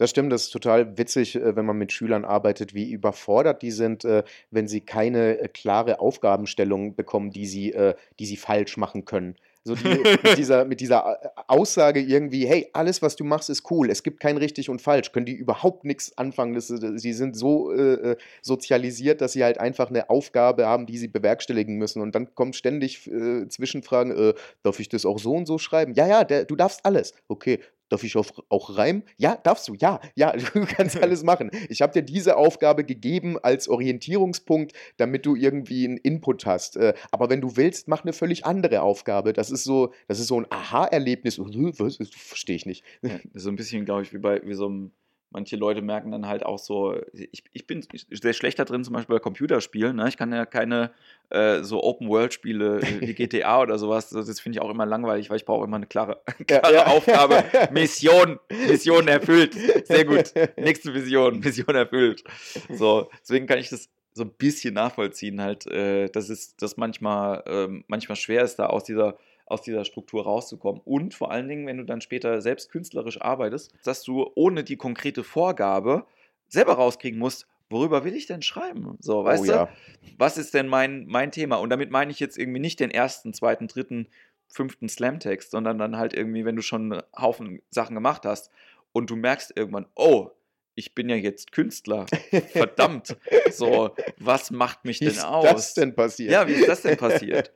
Das 0.02 0.10
stimmt, 0.10 0.32
das 0.32 0.46
ist 0.46 0.50
total 0.50 0.98
witzig, 0.98 1.36
äh, 1.36 1.56
wenn 1.56 1.66
man 1.66 1.78
mit 1.78 1.92
Schülern 1.92 2.26
arbeitet, 2.26 2.74
wie 2.74 2.92
überfordert 2.92 3.62
die 3.62 3.70
sind, 3.70 4.04
äh, 4.04 4.24
wenn 4.50 4.68
sie 4.68 4.82
keine 4.82 5.38
äh, 5.38 5.48
klare 5.48 6.00
Aufgabenstellung 6.00 6.96
bekommen, 6.96 7.30
die 7.30 7.46
sie, 7.46 7.76
die 8.20 8.26
sie 8.26 8.38
falsch 8.38 8.78
machen 8.78 9.06
können. 9.06 9.36
So 9.64 9.76
die, 9.76 9.84
mit, 10.24 10.38
dieser, 10.38 10.66
mit 10.66 10.80
dieser 10.82 11.20
Aussage 11.48 12.00
irgendwie, 12.02 12.48
hey, 12.48 12.70
alles, 12.74 13.02
was 13.02 13.16
du 13.16 13.24
machst, 13.24 13.50
ist 13.50 13.70
cool, 13.70 13.90
es 13.90 14.02
gibt 14.02 14.20
kein 14.20 14.38
richtig 14.38 14.70
und 14.70 14.82
falsch, 14.82 15.12
können 15.12 15.26
die 15.26 15.36
überhaupt 15.36 15.86
nichts 15.86 16.18
anfangen. 16.18 16.54
Das, 16.56 16.68
sie 16.68 17.14
sind 17.14 17.36
so 17.36 17.72
äh, 17.72 18.16
sozialisiert, 18.42 19.22
dass 19.22 19.34
sie 19.34 19.44
halt 19.44 19.60
einfach 19.60 19.90
eine 19.90 20.10
Aufgabe 20.10 20.66
haben, 20.66 20.86
die 20.86 20.98
sie 20.98 21.08
bewerkstelligen 21.08 21.78
müssen. 21.78 22.02
Und 22.02 22.16
dann 22.16 22.34
kommen 22.34 22.54
ständig 22.54 23.08
äh, 23.08 23.48
Zwischenfragen, 23.48 24.18
äh, 24.18 24.34
darf 24.64 24.80
ich 24.80 24.90
das 24.90 25.06
auch 25.06 25.20
so 25.20 25.34
und 25.34 25.46
so 25.46 25.58
schreiben? 25.58 25.94
Ja, 25.94 26.08
ja, 26.08 26.24
der, 26.24 26.46
du 26.46 26.56
darfst 26.56 26.86
alles. 26.86 27.14
Okay, 27.28 27.60
darf 27.92 28.04
ich 28.04 28.16
auch, 28.16 28.32
auch 28.50 28.78
reimen? 28.78 29.04
Ja, 29.18 29.36
darfst 29.36 29.68
du, 29.68 29.74
ja, 29.76 30.00
ja, 30.16 30.32
du 30.54 30.66
kannst 30.66 31.02
alles 31.02 31.24
machen. 31.24 31.52
Ich 31.70 31.82
habe 31.82 31.94
dir 31.94 32.02
diese 32.02 32.38
Aufgabe 32.38 32.84
gegeben 32.84 33.38
als 33.38 33.68
Orientierungspunkt, 33.68 34.74
damit 34.98 35.26
du 35.26 35.36
irgendwie 35.36 35.86
einen 35.86 35.98
Input 35.98 36.46
hast. 36.46 36.78
Äh, 36.78 36.94
aber 37.12 37.30
wenn 37.30 37.42
du 37.42 37.58
willst, 37.58 37.88
mach 37.88 38.04
eine 38.04 38.14
völlig 38.14 38.46
andere 38.46 38.82
Aufgabe. 38.82 39.34
Das 39.34 39.52
ist 39.52 39.64
so, 39.64 39.94
das 40.08 40.20
ist 40.20 40.28
so 40.28 40.40
ein 40.40 40.48
Aha-Erlebnis. 40.50 41.40
Was? 41.40 41.98
Verstehe 42.12 42.56
ich 42.56 42.66
nicht. 42.66 42.84
Ja, 43.02 43.20
so 43.34 43.50
ein 43.50 43.56
bisschen, 43.56 43.86
glaube 43.86 44.04
ich, 44.04 44.14
wie 44.14 44.20
bei 44.20 44.42
wie 44.46 44.54
so 44.54 44.68
einem 44.68 44.92
manche 45.32 45.56
Leute 45.56 45.82
merken 45.82 46.12
dann 46.12 46.28
halt 46.28 46.46
auch 46.46 46.60
so, 46.60 46.96
ich, 47.14 47.44
ich 47.54 47.66
bin 47.66 47.86
sehr 48.10 48.34
schlecht 48.34 48.60
da 48.60 48.66
drin, 48.66 48.84
zum 48.84 48.94
Beispiel 48.94 49.16
bei 49.16 49.20
Computerspielen. 49.20 49.96
Ne? 49.96 50.08
Ich 50.08 50.18
kann 50.18 50.32
ja 50.32 50.46
keine 50.46 50.92
äh, 51.30 51.64
so 51.64 51.82
Open-World-Spiele 51.84 52.82
wie 53.00 53.14
GTA 53.14 53.62
oder 53.62 53.80
sowas. 53.80 54.10
Das 54.10 54.40
finde 54.40 54.58
ich 54.58 54.62
auch 54.62 54.70
immer 54.70 54.86
langweilig, 54.86 55.30
weil 55.30 55.38
ich 55.38 55.46
brauche 55.46 55.66
immer 55.66 55.78
eine 55.78 55.88
klare, 55.88 56.22
klare 56.48 56.74
ja, 56.74 56.86
ja. 56.86 56.88
Aufgabe. 56.88 57.44
Mission, 57.72 58.40
Mission 58.68 59.08
erfüllt. 59.08 59.56
Sehr 59.86 60.06
gut. 60.06 60.34
Nächste 60.58 60.94
Vision, 60.94 61.40
Mission 61.40 61.76
erfüllt. 61.76 62.24
So, 62.70 63.10
deswegen 63.22 63.48
kann 63.48 63.60
ich 63.60 63.70
das 63.70 63.90
so 64.14 64.24
ein 64.24 64.32
bisschen 64.32 64.74
nachvollziehen, 64.74 65.42
halt, 65.42 65.66
äh, 65.68 66.10
dass 66.10 66.30
es 66.30 66.58
das 66.58 66.76
manchmal, 66.76 67.44
äh, 67.46 67.84
manchmal 67.88 68.18
schwer 68.18 68.44
ist, 68.44 68.58
da 68.58 68.66
aus 68.66 68.84
dieser 68.84 69.18
aus 69.46 69.62
dieser 69.62 69.86
Struktur 69.86 70.24
rauszukommen. 70.24 70.82
Und 70.84 71.14
vor 71.14 71.32
allen 71.32 71.48
Dingen, 71.48 71.68
wenn 71.68 71.78
du 71.78 71.84
dann 71.84 72.02
später 72.02 72.42
selbst 72.42 72.72
künstlerisch 72.72 73.22
arbeitest, 73.22 73.74
dass 73.84 74.04
du 74.04 74.32
ohne 74.36 74.64
die 74.64 74.78
konkrete 74.78 75.24
Vorgabe 75.24 76.06
selber 76.48 76.74
rauskriegen 76.74 77.20
musst, 77.20 77.48
worüber 77.70 78.04
will 78.04 78.16
ich 78.16 78.28
denn 78.28 78.42
schreiben? 78.42 78.98
So, 79.00 79.20
oh 79.20 79.26
weißt 79.26 79.44
oh, 79.44 79.46
du? 79.46 79.52
Ja. 79.52 79.70
Was 80.18 80.38
ist 80.38 80.54
denn 80.54 80.68
mein, 80.68 81.06
mein 81.08 81.32
Thema? 81.32 81.58
Und 81.58 81.70
damit 81.70 81.92
meine 81.92 82.12
ich 82.12 82.20
jetzt 82.20 82.38
irgendwie 82.38 82.60
nicht 82.60 82.80
den 82.80 82.92
ersten, 82.92 83.34
zweiten, 83.34 83.68
dritten, 83.68 84.08
fünften 84.48 84.90
Slam-Text, 84.90 85.52
sondern 85.52 85.78
dann 85.78 85.98
halt 85.98 86.14
irgendwie, 86.14 86.46
wenn 86.46 86.56
du 86.56 86.62
schon 86.62 86.94
einen 86.94 87.04
Haufen 87.18 87.62
Sachen 87.70 87.96
gemacht 87.96 88.26
hast 88.26 88.52
und 88.92 89.10
du 89.10 89.16
merkst 89.16 89.54
irgendwann, 89.56 89.88
oh, 89.96 90.32
ich 90.76 90.96
bin 90.96 91.10
ja 91.10 91.16
jetzt 91.16 91.52
Künstler. 91.52 92.06
Verdammt. 92.52 93.18
So, 93.52 93.96
was 94.18 94.52
macht 94.52 94.86
mich 94.86 95.00
wie 95.02 95.06
denn 95.06 95.20
aus? 95.20 95.44
Wie 95.44 95.48
ist 95.48 95.56
das 95.56 95.74
denn 95.74 95.96
passiert? 95.96 96.32
Ja, 96.32 96.48
wie 96.48 96.54
ist 96.54 96.68
das 96.68 96.82
denn 96.82 96.98
passiert? 96.98 97.54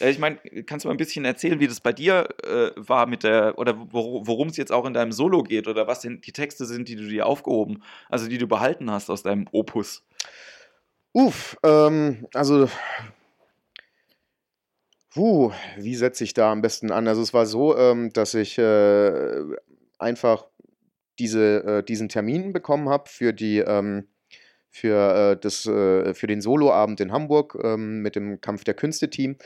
Äh, 0.00 0.10
ich 0.10 0.18
meine, 0.18 0.36
kannst 0.66 0.84
du 0.84 0.88
mal 0.88 0.94
ein 0.94 0.98
bisschen 0.98 1.24
erzählen, 1.24 1.60
wie 1.60 1.68
das 1.68 1.80
bei 1.80 1.92
dir 1.92 2.28
äh, 2.42 2.70
war 2.76 3.06
mit 3.06 3.22
der, 3.22 3.58
oder 3.58 3.76
worum 3.92 4.48
es 4.48 4.56
jetzt 4.56 4.72
auch 4.72 4.86
in 4.86 4.94
deinem 4.94 5.12
Solo 5.12 5.42
geht 5.42 5.68
oder 5.68 5.86
was 5.86 6.00
denn 6.00 6.20
die 6.20 6.32
Texte 6.32 6.64
sind, 6.64 6.88
die 6.88 6.96
du 6.96 7.06
dir 7.06 7.26
aufgehoben, 7.26 7.82
also 8.08 8.28
die 8.28 8.38
du 8.38 8.46
behalten 8.46 8.90
hast 8.90 9.10
aus 9.10 9.22
deinem 9.22 9.46
Opus? 9.52 10.04
Uff, 11.12 11.56
ähm, 11.62 12.26
also 12.34 12.68
Puh, 15.10 15.52
wie 15.78 15.94
setze 15.94 16.24
ich 16.24 16.34
da 16.34 16.50
am 16.50 16.60
besten 16.60 16.90
an? 16.90 17.06
Also 17.06 17.22
es 17.22 17.32
war 17.32 17.46
so, 17.46 17.78
ähm, 17.78 18.12
dass 18.12 18.34
ich 18.34 18.58
äh, 18.58 19.44
einfach 19.96 20.46
diese, 21.20 21.64
äh, 21.64 21.82
diesen 21.84 22.08
Termin 22.08 22.52
bekommen 22.52 22.88
habe 22.88 23.08
für 23.08 23.32
die 23.32 23.58
ähm, 23.58 24.08
für, 24.74 25.34
äh, 25.34 25.40
das, 25.40 25.66
äh, 25.66 26.14
für 26.14 26.26
den 26.26 26.40
Soloabend 26.40 27.00
in 27.00 27.12
Hamburg 27.12 27.56
ähm, 27.62 28.02
mit 28.02 28.16
dem 28.16 28.40
Kampf 28.40 28.64
der 28.64 28.74
Künste-Team. 28.74 29.36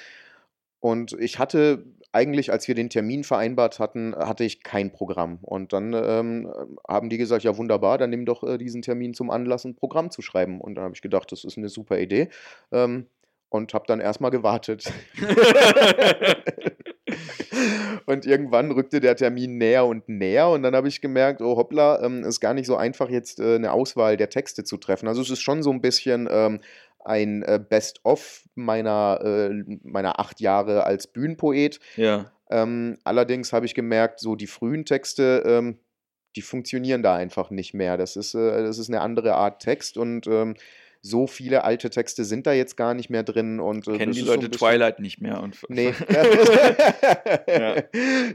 Und 0.80 1.12
ich 1.18 1.38
hatte 1.38 1.84
eigentlich, 2.12 2.50
als 2.50 2.66
wir 2.68 2.74
den 2.74 2.90
Termin 2.90 3.22
vereinbart 3.24 3.78
hatten, 3.78 4.14
hatte 4.16 4.44
ich 4.44 4.62
kein 4.62 4.92
Programm. 4.92 5.38
Und 5.42 5.72
dann 5.72 5.92
ähm, 5.94 6.52
haben 6.88 7.10
die 7.10 7.18
gesagt, 7.18 7.44
ja 7.44 7.56
wunderbar, 7.56 7.98
dann 7.98 8.10
nimm 8.10 8.24
doch 8.24 8.42
äh, 8.42 8.58
diesen 8.58 8.82
Termin 8.82 9.14
zum 9.14 9.30
Anlass, 9.30 9.64
ein 9.64 9.74
Programm 9.74 10.10
zu 10.10 10.22
schreiben. 10.22 10.60
Und 10.60 10.76
dann 10.76 10.84
habe 10.84 10.94
ich 10.94 11.02
gedacht, 11.02 11.30
das 11.32 11.44
ist 11.44 11.58
eine 11.58 11.68
super 11.68 11.98
Idee. 11.98 12.28
Ähm, 12.72 13.06
und 13.50 13.74
habe 13.74 13.84
dann 13.86 14.00
erstmal 14.00 14.30
gewartet. 14.30 14.92
und 18.06 18.26
irgendwann 18.26 18.70
rückte 18.70 19.00
der 19.00 19.16
Termin 19.16 19.56
näher 19.58 19.86
und 19.86 20.08
näher 20.08 20.48
und 20.48 20.62
dann 20.62 20.74
habe 20.74 20.88
ich 20.88 21.00
gemerkt, 21.00 21.40
oh 21.40 21.56
hoppla, 21.56 22.02
ähm, 22.02 22.24
ist 22.24 22.40
gar 22.40 22.54
nicht 22.54 22.66
so 22.66 22.76
einfach 22.76 23.08
jetzt 23.08 23.40
äh, 23.40 23.54
eine 23.54 23.72
Auswahl 23.72 24.16
der 24.16 24.28
Texte 24.30 24.64
zu 24.64 24.76
treffen. 24.76 25.08
Also 25.08 25.22
es 25.22 25.30
ist 25.30 25.40
schon 25.40 25.62
so 25.62 25.70
ein 25.70 25.80
bisschen 25.80 26.28
ähm, 26.30 26.60
ein 27.04 27.42
äh, 27.42 27.60
Best-of 27.66 28.44
meiner, 28.54 29.20
äh, 29.22 29.78
meiner 29.82 30.18
acht 30.18 30.40
Jahre 30.40 30.84
als 30.84 31.06
Bühnenpoet. 31.06 31.80
Ja. 31.96 32.32
Ähm, 32.50 32.98
allerdings 33.04 33.52
habe 33.52 33.66
ich 33.66 33.74
gemerkt, 33.74 34.20
so 34.20 34.34
die 34.34 34.46
frühen 34.46 34.84
Texte, 34.84 35.42
ähm, 35.46 35.78
die 36.36 36.42
funktionieren 36.42 37.02
da 37.02 37.14
einfach 37.14 37.50
nicht 37.50 37.74
mehr. 37.74 37.96
Das 37.96 38.16
ist, 38.16 38.34
äh, 38.34 38.62
das 38.62 38.78
ist 38.78 38.88
eine 38.88 39.00
andere 39.00 39.34
Art 39.34 39.62
Text 39.62 39.96
und 39.96 40.26
ähm, 40.26 40.54
so 41.08 41.26
viele 41.26 41.64
alte 41.64 41.90
Texte 41.90 42.24
sind 42.24 42.46
da 42.46 42.52
jetzt 42.52 42.76
gar 42.76 42.94
nicht 42.94 43.10
mehr 43.10 43.22
drin. 43.22 43.60
Und, 43.60 43.88
äh, 43.88 43.98
Kennen 43.98 44.12
die 44.12 44.20
Leute 44.20 44.42
so 44.42 44.48
Twilight 44.48 45.00
nicht 45.00 45.20
mehr? 45.20 45.42
Und 45.42 45.58
nee. 45.68 45.94
ja. 47.48 47.82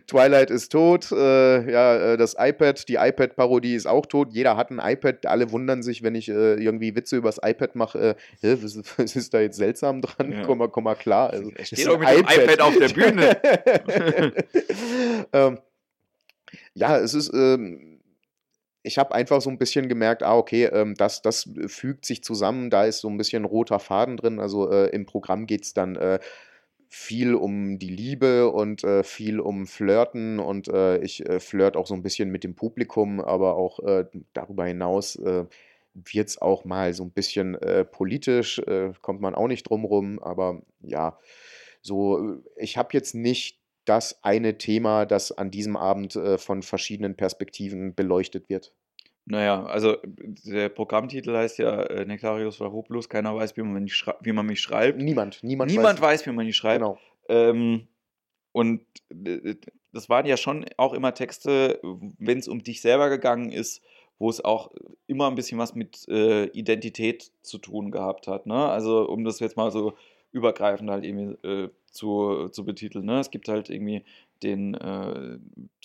Twilight 0.07 0.49
ist 0.49 0.71
tot. 0.71 1.11
Äh, 1.11 1.71
ja, 1.71 2.13
äh, 2.13 2.17
das 2.17 2.36
iPad, 2.38 2.88
die 2.88 2.95
iPad-Parodie 2.95 3.76
ist 3.76 3.88
auch 3.88 4.05
tot. 4.05 4.30
Jeder 4.32 4.57
hat 4.57 4.71
ein 4.71 4.80
iPad. 4.80 5.26
Alle 5.26 5.51
wundern 5.51 5.84
sich, 5.84 6.03
wenn 6.03 6.15
ich 6.15 6.30
äh, 6.30 6.55
irgendwie 6.55 6.95
Witze 6.95 7.17
übers 7.17 7.39
iPad 7.43 7.76
mache. 7.76 8.15
Äh, 8.41 8.57
was, 8.61 8.78
was, 8.97 9.15
ist 9.15 9.34
da 9.34 9.39
jetzt 9.39 9.57
seltsam 9.57 10.01
dran? 10.01 10.32
Ja. 10.32 10.45
Komm, 10.45 10.57
mal, 10.57 10.69
komm 10.69 10.86
mal 10.86 10.95
klar. 10.95 11.30
Also, 11.30 11.51
er 11.55 11.65
steht 11.65 11.88
doch 11.88 11.99
mit 11.99 12.09
iPad. 12.09 12.38
dem 12.38 12.43
iPad 12.43 12.61
auf 12.61 12.78
der 12.78 12.89
Bühne. 12.89 13.41
ähm, 15.34 15.59
ja, 16.74 16.97
es 16.97 17.13
ist. 17.13 17.32
Ähm, 17.34 17.92
ich 18.84 18.97
habe 18.97 19.15
einfach 19.15 19.41
so 19.41 19.49
ein 19.49 19.57
bisschen 19.57 19.88
gemerkt, 19.88 20.23
ah, 20.23 20.38
okay, 20.38 20.65
ähm, 20.65 20.95
das, 20.95 21.21
das 21.21 21.49
fügt 21.67 22.05
sich 22.05 22.23
zusammen, 22.23 22.69
da 22.69 22.84
ist 22.86 22.99
so 22.99 23.09
ein 23.09 23.17
bisschen 23.17 23.45
roter 23.45 23.79
Faden 23.79 24.17
drin. 24.17 24.39
Also 24.39 24.69
äh, 24.69 24.88
im 24.89 25.05
Programm 25.05 25.47
geht 25.47 25.63
es 25.63 25.73
dann 25.73 25.95
äh, 25.95 26.19
viel 26.89 27.34
um 27.34 27.79
die 27.79 27.89
Liebe 27.89 28.51
und 28.51 28.84
äh, 28.84 29.03
viel 29.03 29.39
um 29.39 29.65
Flirten 29.65 30.39
und 30.39 30.67
äh, 30.67 30.99
ich 30.99 31.27
äh, 31.27 31.39
flirt 31.39 31.75
auch 31.75 31.88
so 31.88 31.95
ein 31.95 32.03
bisschen 32.03 32.29
mit 32.29 32.43
dem 32.43 32.55
Publikum, 32.55 33.19
aber 33.19 33.55
auch 33.55 33.79
äh, 33.79 34.05
darüber 34.34 34.65
hinaus 34.65 35.15
äh, 35.15 35.45
wird 35.95 36.29
es 36.29 36.41
auch 36.41 36.65
mal 36.65 36.93
so 36.93 37.03
ein 37.03 37.11
bisschen 37.11 37.55
äh, 37.55 37.86
politisch, 37.86 38.59
äh, 38.59 38.91
kommt 39.01 39.21
man 39.21 39.34
auch 39.34 39.47
nicht 39.47 39.63
drum 39.63 39.86
rum, 39.86 40.19
aber 40.19 40.61
ja, 40.81 41.17
so, 41.81 42.38
ich 42.57 42.77
habe 42.77 42.89
jetzt 42.93 43.15
nicht 43.15 43.62
das 43.86 44.23
eine 44.23 44.57
Thema, 44.57 45.05
das 45.05 45.31
an 45.31 45.51
diesem 45.51 45.75
Abend 45.75 46.15
äh, 46.15 46.38
von 46.38 46.63
verschiedenen 46.63 47.15
Perspektiven 47.15 47.95
beleuchtet 47.95 48.49
wird. 48.49 48.73
Naja, 49.25 49.65
also 49.65 49.97
der 50.03 50.69
Programmtitel 50.69 51.34
heißt 51.34 51.57
ja 51.57 51.84
äh, 51.84 52.05
Nektarius 52.05 52.59
Varoplus, 52.59 53.07
keiner 53.07 53.36
weiß, 53.36 53.55
wie 53.55 53.61
man, 53.61 53.84
mich 53.84 54.05
wie 54.21 54.34
man 54.34 54.45
mich 54.45 54.59
schreibt. 54.59 55.01
Niemand, 55.01 55.43
niemand, 55.43 55.71
niemand 55.71 56.01
weiß, 56.01 56.21
weiß, 56.21 56.25
wie 56.25 56.31
man 56.31 56.45
mich 56.45 56.57
schreibt. 56.57 56.81
Genau. 56.81 56.97
Ähm, 57.29 57.88
und 58.51 58.81
äh, 59.25 59.55
das 59.93 60.09
waren 60.09 60.25
ja 60.25 60.36
schon 60.36 60.65
auch 60.77 60.93
immer 60.93 61.13
Texte, 61.13 61.79
wenn 62.19 62.39
es 62.39 62.47
um 62.47 62.63
dich 62.63 62.81
selber 62.81 63.09
gegangen 63.09 63.51
ist, 63.51 63.81
wo 64.19 64.29
es 64.29 64.43
auch 64.43 64.71
immer 65.07 65.27
ein 65.27 65.36
bisschen 65.36 65.57
was 65.57 65.73
mit 65.73 66.07
äh, 66.09 66.45
Identität 66.47 67.31
zu 67.41 67.57
tun 67.59 67.91
gehabt 67.91 68.27
hat. 68.27 68.45
Ne? 68.45 68.55
Also 68.55 69.07
um 69.07 69.23
das 69.23 69.39
jetzt 69.39 69.55
mal 69.55 69.71
so 69.71 69.93
übergreifend 70.34 70.89
halt 70.89 71.05
irgendwie 71.05 71.47
äh, 71.47 71.69
zu, 71.91 72.49
zu 72.49 72.65
betiteln. 72.65 73.05
Ne? 73.05 73.19
Es 73.19 73.31
gibt 73.31 73.47
halt 73.47 73.69
irgendwie 73.69 74.03
den, 74.41 74.73
äh, 74.73 75.38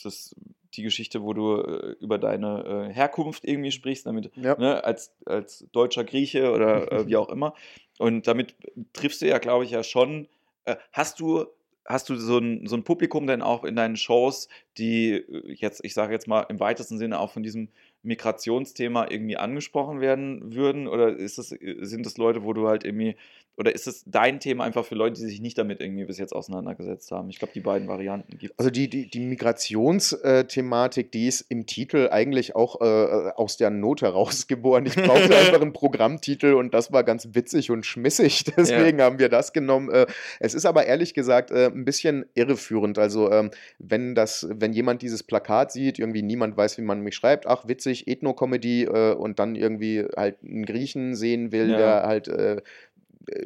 das, 0.03 0.35
die 0.75 0.83
Geschichte, 0.83 1.23
wo 1.23 1.33
du 1.33 1.61
äh, 1.61 1.97
über 2.01 2.19
deine 2.19 2.89
äh, 2.91 2.93
Herkunft 2.93 3.45
irgendwie 3.45 3.71
sprichst, 3.71 4.07
damit 4.07 4.31
ja. 4.35 4.59
ne, 4.59 4.83
als, 4.85 5.15
als 5.27 5.67
deutscher 5.73 6.05
Grieche 6.05 6.53
oder 6.53 6.91
äh, 6.91 7.07
wie 7.07 7.17
auch 7.17 7.29
immer. 7.29 7.55
Und 7.99 8.27
damit 8.27 8.57
triffst 8.93 9.23
du 9.23 9.29
ja, 9.29 9.39
glaube 9.39 9.65
ich, 9.65 9.71
ja 9.71 9.83
schon. 9.83 10.29
Äh, 10.65 10.77
hast 10.93 11.21
du 11.21 11.47
hast 11.89 12.11
du 12.11 12.17
so 12.17 12.37
ein, 12.37 12.67
so 12.67 12.77
ein 12.77 12.85
Publikum 12.85 13.27
denn 13.27 13.41
auch 13.41 13.65
in 13.65 13.75
deinen 13.75 13.97
Shows, 13.97 14.49
die 14.77 15.25
jetzt, 15.47 15.83
ich 15.83 15.95
sage 15.95 16.13
jetzt 16.13 16.29
mal 16.29 16.43
im 16.43 16.61
weitesten 16.61 16.99
Sinne 16.99 17.19
auch 17.19 17.31
von 17.33 17.43
diesem 17.43 17.71
Migrationsthema 18.03 19.07
irgendwie 19.11 19.39
angesprochen 19.39 20.03
werden 20.03 20.55
würden? 20.55 20.87
Oder 20.87 21.17
ist 21.17 21.39
das, 21.39 21.49
sind 21.49 22.05
das 22.05 22.19
Leute, 22.19 22.45
wo 22.45 22.53
du 22.53 22.69
halt 22.69 22.85
irgendwie 22.85 23.17
oder 23.59 23.75
ist 23.75 23.89
es 23.89 24.05
dein 24.07 24.39
Thema 24.39 24.65
einfach 24.65 24.85
für 24.85 24.95
Leute, 24.95 25.21
die 25.21 25.27
sich 25.27 25.41
nicht 25.41 25.59
damit 25.59 25.81
irgendwie 25.81 26.05
bis 26.05 26.17
jetzt 26.17 26.33
auseinandergesetzt 26.33 27.11
haben? 27.11 27.29
Ich 27.29 27.41
glaube, 27.41 27.53
die 27.53 27.61
beiden 27.61 27.89
Varianten 27.89 28.39
gibt 28.39 28.53
es. 28.53 28.59
Also 28.59 28.71
die, 28.71 28.89
die, 28.89 29.11
die 29.11 29.19
Migrationsthematik, 29.19 31.11
die 31.11 31.27
ist 31.27 31.41
im 31.49 31.67
Titel 31.67 32.09
eigentlich 32.13 32.55
auch 32.55 32.81
äh, 32.81 33.33
aus 33.35 33.57
der 33.57 33.71
Not 33.71 34.03
herausgeboren. 34.03 34.87
Ich 34.87 34.95
brauchte 34.95 35.37
einfach 35.37 35.61
einen 35.61 35.73
Programmtitel 35.73 36.55
und 36.55 36.73
das 36.73 36.93
war 36.93 37.03
ganz 37.03 37.31
witzig 37.33 37.73
und 37.73 37.85
schmissig. 37.85 38.45
Deswegen 38.57 39.01
ja. 39.01 39.07
haben 39.07 39.19
wir 39.19 39.29
das 39.29 39.53
genommen. 39.53 39.91
Äh, 39.91 40.07
es 40.39 40.55
ist 40.55 40.65
aber 40.65 40.87
ehrlich 40.87 41.13
gesagt 41.13 41.51
äh, 41.51 41.67
ein 41.67 41.85
bisschen 41.85 42.27
irreführend. 42.35 42.97
Also 42.97 43.33
ähm, 43.33 43.51
wenn 43.81 44.15
das, 44.15 44.47
wenn 44.51 44.73
jemand 44.73 45.03
dieses 45.03 45.25
Plakat 45.25 45.73
sieht, 45.73 45.99
irgendwie 45.99 46.23
niemand 46.23 46.57
weiß, 46.57 46.79
wie 46.79 46.83
man 46.83 47.01
mich 47.01 47.17
schreibt, 47.17 47.47
ach 47.49 47.67
witzig, 47.67 48.07
Ethno-Comedy 48.07 48.85
äh, 48.85 49.15
und 49.15 49.41
dann 49.41 49.57
irgendwie 49.57 50.05
halt 50.17 50.37
einen 50.45 50.65
Griechen 50.65 51.17
sehen 51.17 51.51
will, 51.51 51.71
ja. 51.71 51.77
der 51.77 52.03
halt 52.05 52.29
äh, 52.29 52.63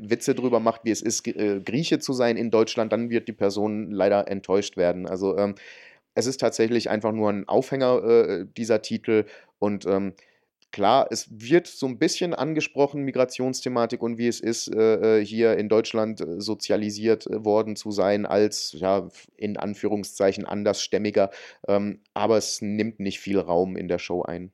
Witze 0.01 0.35
drüber 0.35 0.61
macht, 0.61 0.85
wie 0.85 0.91
es 0.91 1.03
ist, 1.03 1.27
äh, 1.27 1.61
Grieche 1.61 1.99
zu 1.99 2.13
sein 2.13 2.37
in 2.37 2.51
Deutschland, 2.51 2.93
dann 2.93 3.11
wird 3.11 3.29
die 3.29 3.33
Person 3.33 3.91
leider 3.91 4.29
enttäuscht 4.29 4.77
werden. 4.77 5.07
Also 5.07 5.37
ähm, 5.37 5.55
es 6.15 6.27
ist 6.27 6.41
tatsächlich 6.41 6.91
einfach 6.91 7.13
nur 7.13 7.31
ein 7.31 7.49
Aufhänger, 7.49 8.03
äh, 8.05 8.47
dieser 8.57 8.83
Titel. 8.83 9.25
Und 9.59 9.87
ähm, 9.87 10.15
klar, 10.73 11.07
es 11.11 11.29
wird 11.31 11.67
so 11.67 11.87
ein 11.87 11.99
bisschen 11.99 12.35
angesprochen, 12.35 13.03
Migrationsthematik 13.03 14.03
und 14.03 14.19
wie 14.19 14.29
es 14.29 14.41
ist, 14.41 14.69
äh, 14.75 15.21
äh 15.21 15.25
hier 15.25 15.57
in 15.57 15.69
Deutschland 15.69 16.21
äh, 16.21 16.41
sozialisiert 16.41 17.27
worden 17.31 17.77
zu 17.77 17.91
sein 17.91 18.27
als, 18.27 18.73
ja, 18.73 19.09
in 19.37 19.57
Anführungszeichen 19.57 20.45
andersstämmiger. 20.45 21.31
Ähm, 21.69 22.01
aber 22.15 22.37
es 22.37 22.61
nimmt 22.61 23.01
nicht 23.01 23.21
viel 23.21 23.39
Raum 23.39 23.77
in 23.77 23.89
der 23.89 23.99
Show 23.99 24.23
ein. 24.23 24.53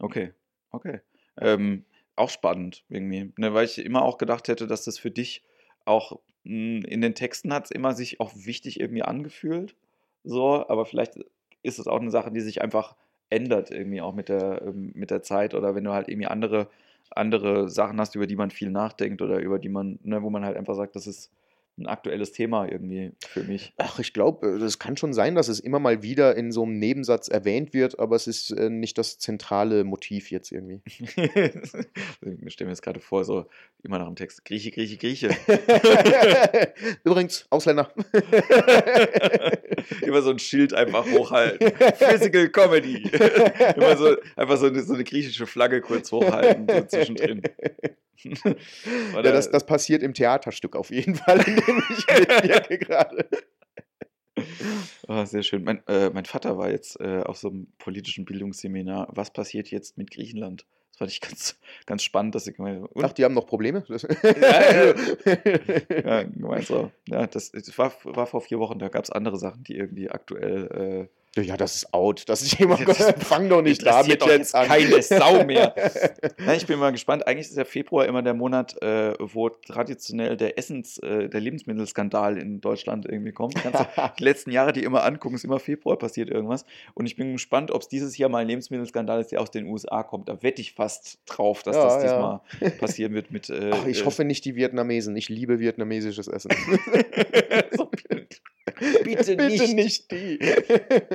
Okay, 0.00 0.32
okay. 0.70 1.00
Ähm, 1.40 1.84
auch 2.22 2.30
spannend 2.30 2.84
irgendwie, 2.88 3.32
ne, 3.36 3.54
weil 3.54 3.64
ich 3.64 3.78
immer 3.78 4.02
auch 4.02 4.18
gedacht 4.18 4.48
hätte, 4.48 4.66
dass 4.66 4.84
das 4.84 4.98
für 4.98 5.10
dich 5.10 5.42
auch 5.84 6.20
mh, 6.44 6.80
hm, 6.80 6.84
in 6.84 7.00
den 7.00 7.14
Texten 7.14 7.52
hat 7.52 7.66
es 7.66 7.70
immer 7.70 7.94
sich 7.94 8.20
auch 8.20 8.32
wichtig 8.34 8.80
irgendwie 8.80 9.02
angefühlt. 9.02 9.76
So, 10.24 10.66
aber 10.68 10.86
vielleicht 10.86 11.16
ist 11.62 11.78
es 11.78 11.86
auch 11.86 12.00
eine 12.00 12.10
Sache, 12.10 12.32
die 12.32 12.40
sich 12.40 12.62
einfach 12.62 12.96
ändert, 13.30 13.70
irgendwie 13.70 14.00
auch 14.00 14.14
mit 14.14 14.28
der, 14.28 14.62
ähm, 14.62 14.92
mit 14.94 15.10
der 15.10 15.22
Zeit 15.22 15.54
oder 15.54 15.74
wenn 15.74 15.84
du 15.84 15.92
halt 15.92 16.08
irgendwie 16.08 16.26
andere, 16.28 16.68
andere 17.10 17.68
Sachen 17.68 18.00
hast, 18.00 18.14
über 18.14 18.26
die 18.26 18.36
man 18.36 18.50
viel 18.50 18.70
nachdenkt 18.70 19.22
oder 19.22 19.38
über 19.40 19.58
die 19.58 19.68
man, 19.68 19.98
ne, 20.02 20.22
wo 20.22 20.30
man 20.30 20.44
halt 20.44 20.56
einfach 20.56 20.74
sagt, 20.74 20.96
das 20.96 21.06
ist 21.06 21.32
ein 21.78 21.86
aktuelles 21.86 22.32
Thema 22.32 22.66
irgendwie 22.66 23.12
für 23.26 23.44
mich. 23.44 23.72
Ach, 23.78 23.98
ich 23.98 24.12
glaube, 24.12 24.46
es 24.46 24.78
kann 24.78 24.98
schon 24.98 25.14
sein, 25.14 25.34
dass 25.34 25.48
es 25.48 25.58
immer 25.58 25.78
mal 25.78 26.02
wieder 26.02 26.36
in 26.36 26.52
so 26.52 26.64
einem 26.64 26.78
Nebensatz 26.78 27.28
erwähnt 27.28 27.72
wird, 27.72 27.98
aber 27.98 28.14
es 28.14 28.26
ist 28.26 28.50
äh, 28.50 28.68
nicht 28.68 28.98
das 28.98 29.18
zentrale 29.18 29.84
Motiv 29.84 30.30
jetzt 30.30 30.52
irgendwie. 30.52 30.82
ich 30.86 32.52
stelle 32.52 32.66
mir 32.66 32.72
jetzt 32.72 32.82
gerade 32.82 33.00
vor, 33.00 33.24
so 33.24 33.46
immer 33.82 33.98
nach 33.98 34.06
dem 34.06 34.16
Text, 34.16 34.44
Grieche, 34.44 34.70
Grieche, 34.70 34.98
Grieche. 34.98 35.30
Übrigens, 37.04 37.46
Ausländer. 37.48 37.90
immer 40.02 40.20
so 40.20 40.30
ein 40.30 40.38
Schild 40.38 40.74
einfach 40.74 41.10
hochhalten. 41.10 41.72
Physical 41.96 42.50
Comedy. 42.50 43.10
immer 43.76 43.96
so, 43.96 44.16
einfach 44.36 44.58
so 44.58 44.66
eine, 44.66 44.82
so 44.82 44.92
eine 44.92 45.04
griechische 45.04 45.46
Flagge 45.46 45.80
kurz 45.80 46.12
hochhalten, 46.12 46.66
so 46.68 46.84
zwischendrin. 46.84 47.42
ja, 49.14 49.22
das, 49.22 49.50
das 49.50 49.66
passiert 49.66 50.02
im 50.02 50.14
Theaterstück 50.14 50.76
auf 50.76 50.90
jeden 50.90 51.14
Fall, 51.14 51.38
in 51.46 51.56
dem 51.56 51.82
ich 51.90 52.06
mitwirke 52.18 52.78
gerade. 52.78 53.28
Oh, 55.08 55.24
sehr 55.24 55.42
schön. 55.42 55.64
Mein, 55.64 55.86
äh, 55.86 56.10
mein 56.10 56.24
Vater 56.24 56.56
war 56.56 56.70
jetzt 56.70 57.00
äh, 57.00 57.22
auf 57.22 57.36
so 57.36 57.48
einem 57.48 57.66
politischen 57.78 58.24
Bildungsseminar. 58.24 59.08
Was 59.10 59.32
passiert 59.32 59.70
jetzt 59.70 59.98
mit 59.98 60.10
Griechenland? 60.10 60.66
Das 60.90 60.98
fand 60.98 61.10
ich 61.10 61.20
ganz, 61.20 61.58
ganz 61.86 62.02
spannend, 62.02 62.34
dass 62.34 62.46
ich 62.46 62.56
gemeint 62.56 62.82
habe. 62.82 62.90
Ach, 63.02 63.12
die 63.12 63.24
haben 63.24 63.34
noch 63.34 63.46
Probleme? 63.46 63.84
ja, 63.88 64.84
ja. 64.84 64.94
ja, 66.04 66.22
gemeint 66.22 66.66
so. 66.66 66.90
Ja, 67.08 67.26
das, 67.26 67.50
das 67.52 67.76
war, 67.78 67.92
war 68.04 68.26
vor 68.26 68.40
vier 68.40 68.58
Wochen, 68.58 68.78
da 68.78 68.88
gab 68.88 69.04
es 69.04 69.10
andere 69.10 69.38
Sachen, 69.38 69.64
die 69.64 69.76
irgendwie 69.76 70.10
aktuell 70.10 71.08
äh, 71.08 71.21
ja, 71.40 71.56
das 71.56 71.76
ist 71.76 71.94
out. 71.94 72.28
Das 72.28 72.42
ist 72.42 72.58
jemand, 72.58 72.82
fang 73.24 73.48
doch 73.48 73.62
nicht 73.62 73.86
damit 73.86 74.20
doch 74.20 74.28
jetzt 74.28 74.54
an. 74.54 74.68
Keine 74.68 75.00
Sau 75.00 75.44
mehr. 75.44 75.74
ja, 76.46 76.52
ich 76.52 76.66
bin 76.66 76.78
mal 76.78 76.92
gespannt. 76.92 77.26
Eigentlich 77.26 77.48
ist 77.48 77.56
ja 77.56 77.64
Februar 77.64 78.04
immer 78.04 78.22
der 78.22 78.34
Monat, 78.34 78.80
äh, 78.82 79.14
wo 79.18 79.48
traditionell 79.48 80.36
der 80.36 80.58
Essens-, 80.58 80.98
äh, 80.98 81.30
der 81.30 81.40
Lebensmittelskandal 81.40 82.36
in 82.36 82.60
Deutschland 82.60 83.06
irgendwie 83.06 83.32
kommt. 83.32 83.54
die 84.18 84.24
letzten 84.24 84.50
Jahre, 84.50 84.74
die 84.74 84.84
immer 84.84 85.04
angucken, 85.04 85.34
ist 85.34 85.44
immer 85.44 85.58
Februar 85.58 85.96
passiert 85.96 86.28
irgendwas. 86.28 86.66
Und 86.92 87.06
ich 87.06 87.16
bin 87.16 87.32
gespannt, 87.32 87.70
ob 87.70 87.80
es 87.80 87.88
dieses 87.88 88.18
Jahr 88.18 88.28
mal 88.28 88.38
ein 88.38 88.48
Lebensmittelskandal 88.48 89.20
ist, 89.20 89.32
der 89.32 89.40
aus 89.40 89.50
den 89.50 89.66
USA 89.66 90.02
kommt. 90.02 90.28
Da 90.28 90.42
wette 90.42 90.60
ich 90.60 90.74
fast 90.74 91.20
drauf, 91.24 91.62
dass 91.62 91.76
ja, 91.76 91.84
das 91.84 92.02
diesmal 92.02 92.40
ja. 92.60 92.70
passieren 92.70 93.14
wird 93.14 93.30
mit. 93.30 93.48
Äh, 93.48 93.70
Ach, 93.72 93.86
ich 93.86 94.02
äh, 94.02 94.04
hoffe 94.04 94.24
nicht 94.24 94.44
die 94.44 94.54
Vietnamesen. 94.54 95.16
Ich 95.16 95.30
liebe 95.30 95.58
vietnamesisches 95.60 96.28
Essen. 96.28 96.50
so, 97.70 97.90
Bitte, 99.04 99.36
Bitte 99.36 99.74
nicht. 99.74 100.10
die. 100.10 100.38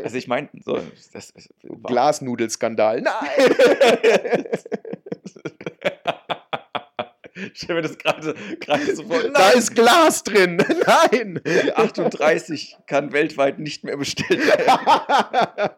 Also 0.03 0.17
ich 0.17 0.27
meine, 0.27 0.49
so, 0.63 0.79
das, 1.13 1.33
Glasnudelskandal. 1.83 3.01
Nein! 3.01 4.45
Ich 7.53 7.59
stelle 7.61 7.81
mir 7.81 7.87
das 7.87 7.99
gerade 7.99 8.95
so 8.95 9.03
vor. 9.03 9.19
Nein. 9.21 9.33
Da 9.33 9.49
ist 9.51 9.75
Glas 9.75 10.23
drin. 10.23 10.57
Nein. 10.57 11.39
38 11.75 12.77
kann 12.87 13.13
weltweit 13.13 13.59
nicht 13.59 13.83
mehr 13.83 13.95
bestellt 13.95 14.39
werden. 14.39 15.69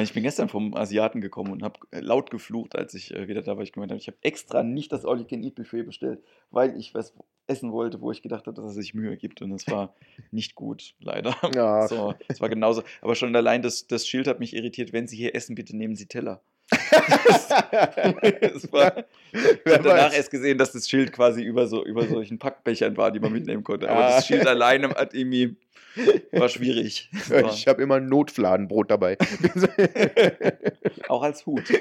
Ich 0.00 0.12
bin 0.12 0.24
gestern 0.24 0.48
vom 0.48 0.74
Asiaten 0.74 1.20
gekommen 1.20 1.52
und 1.52 1.62
habe 1.62 1.78
äh, 1.92 2.00
laut 2.00 2.30
geflucht, 2.30 2.74
als 2.76 2.92
ich 2.94 3.14
äh, 3.14 3.28
wieder 3.28 3.42
da 3.42 3.56
war. 3.56 3.62
Ich 3.62 3.72
gemeint 3.72 3.92
habe, 3.92 4.00
ich 4.00 4.08
habe 4.08 4.18
extra 4.20 4.64
nicht 4.64 4.90
das 4.90 5.04
All 5.04 5.18
You 5.18 5.24
Can 5.24 5.44
Eat 5.44 5.54
Buffet 5.54 5.84
bestellt, 5.84 6.22
weil 6.50 6.76
ich 6.76 6.92
was 6.94 7.14
essen 7.46 7.70
wollte, 7.72 8.00
wo 8.00 8.10
ich 8.10 8.22
gedacht 8.22 8.46
habe, 8.46 8.56
dass 8.56 8.70
es 8.70 8.74
sich 8.74 8.94
Mühe 8.94 9.16
gibt. 9.16 9.42
Und 9.42 9.52
es 9.52 9.66
war 9.68 9.94
nicht 10.32 10.56
gut, 10.56 10.94
leider. 10.98 11.36
Ja. 11.54 11.86
So, 11.86 12.14
es 12.26 12.40
war 12.40 12.48
genauso. 12.48 12.82
Aber 13.00 13.14
schon 13.14 13.34
allein 13.36 13.62
das, 13.62 13.86
das 13.86 14.08
Schild 14.08 14.26
hat 14.26 14.40
mich 14.40 14.54
irritiert. 14.54 14.92
Wenn 14.92 15.06
Sie 15.06 15.16
hier 15.16 15.34
essen, 15.34 15.54
bitte 15.54 15.76
nehmen 15.76 15.94
Sie 15.94 16.06
Teller. 16.06 16.42
Das, 16.70 18.72
war, 18.72 19.04
ich 19.32 19.72
habe 19.72 19.82
danach 19.82 20.14
erst 20.14 20.30
gesehen, 20.30 20.58
dass 20.58 20.72
das 20.72 20.88
Schild 20.88 21.12
quasi 21.12 21.42
über, 21.42 21.66
so, 21.66 21.84
über 21.84 22.06
solchen 22.06 22.38
Packbechern 22.38 22.96
war, 22.96 23.10
die 23.10 23.20
man 23.20 23.32
mitnehmen 23.32 23.64
konnte. 23.64 23.88
Aber 23.88 24.04
ah. 24.04 24.16
das 24.16 24.26
Schild 24.26 24.46
alleine 24.46 24.90
hat 24.90 25.14
irgendwie 25.14 25.56
war 26.32 26.48
schwierig. 26.48 27.08
War 27.28 27.52
ich 27.52 27.68
habe 27.68 27.82
immer 27.82 27.96
ein 27.96 28.08
Notfladenbrot 28.08 28.90
dabei. 28.90 29.16
Auch 31.08 31.22
als 31.22 31.46
Hut. 31.46 31.64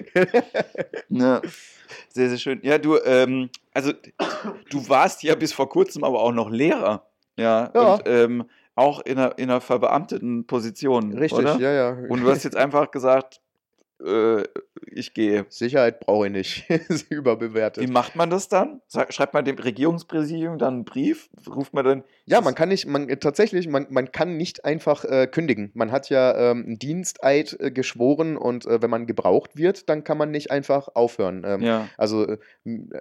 Ja. 1.09 1.41
Sehr, 2.09 2.29
sehr 2.29 2.39
schön. 2.39 2.59
Ja, 2.63 2.79
du, 2.79 2.97
ähm, 2.97 3.51
also 3.71 3.91
du 4.69 4.89
warst 4.89 5.21
ja 5.21 5.35
bis 5.35 5.53
vor 5.53 5.69
kurzem 5.69 6.03
aber 6.03 6.21
auch 6.21 6.31
noch 6.31 6.49
Lehrer. 6.49 7.07
Ja. 7.37 7.71
ja. 7.73 7.93
Und 7.93 8.03
ähm, 8.07 8.45
auch 8.73 9.01
in 9.01 9.19
einer, 9.19 9.37
in 9.37 9.51
einer 9.51 9.61
verbeamteten 9.61 10.47
Position. 10.47 11.13
Richtig, 11.13 11.39
oder? 11.39 11.59
ja, 11.59 11.71
ja. 11.71 11.89
Und 12.09 12.21
du 12.21 12.31
hast 12.31 12.43
jetzt 12.43 12.55
einfach 12.55 12.89
gesagt, 12.89 13.41
äh, 14.05 14.43
ich 14.95 15.13
gehe. 15.13 15.45
Sicherheit 15.49 15.99
brauche 15.99 16.27
ich 16.27 16.31
nicht. 16.31 16.69
ist 16.89 17.11
überbewertet. 17.11 17.83
Wie 17.83 17.91
macht 17.91 18.15
man 18.15 18.29
das 18.29 18.47
dann? 18.47 18.81
Schreibt 19.09 19.33
man 19.33 19.45
dem 19.45 19.57
Regierungspräsidium 19.57 20.57
dann 20.57 20.73
einen 20.73 20.85
Brief? 20.85 21.29
Ruft 21.47 21.73
man 21.73 21.85
dann. 21.85 22.03
Ja, 22.25 22.41
man 22.41 22.55
kann 22.55 22.69
nicht, 22.69 22.85
man 22.85 23.07
tatsächlich, 23.19 23.67
man, 23.67 23.87
man 23.89 24.11
kann 24.11 24.37
nicht 24.37 24.65
einfach 24.65 25.05
äh, 25.05 25.27
kündigen. 25.27 25.71
Man 25.73 25.91
hat 25.91 26.09
ja 26.09 26.51
ähm, 26.51 26.63
einen 26.65 26.79
Diensteid 26.79 27.57
äh, 27.59 27.71
geschworen 27.71 28.37
und 28.37 28.65
äh, 28.65 28.81
wenn 28.81 28.89
man 28.89 29.07
gebraucht 29.07 29.57
wird, 29.57 29.89
dann 29.89 30.03
kann 30.03 30.17
man 30.17 30.31
nicht 30.31 30.51
einfach 30.51 30.89
aufhören. 30.93 31.43
Ähm, 31.45 31.61
ja. 31.61 31.87
also, 31.97 32.27
äh, 32.27 32.37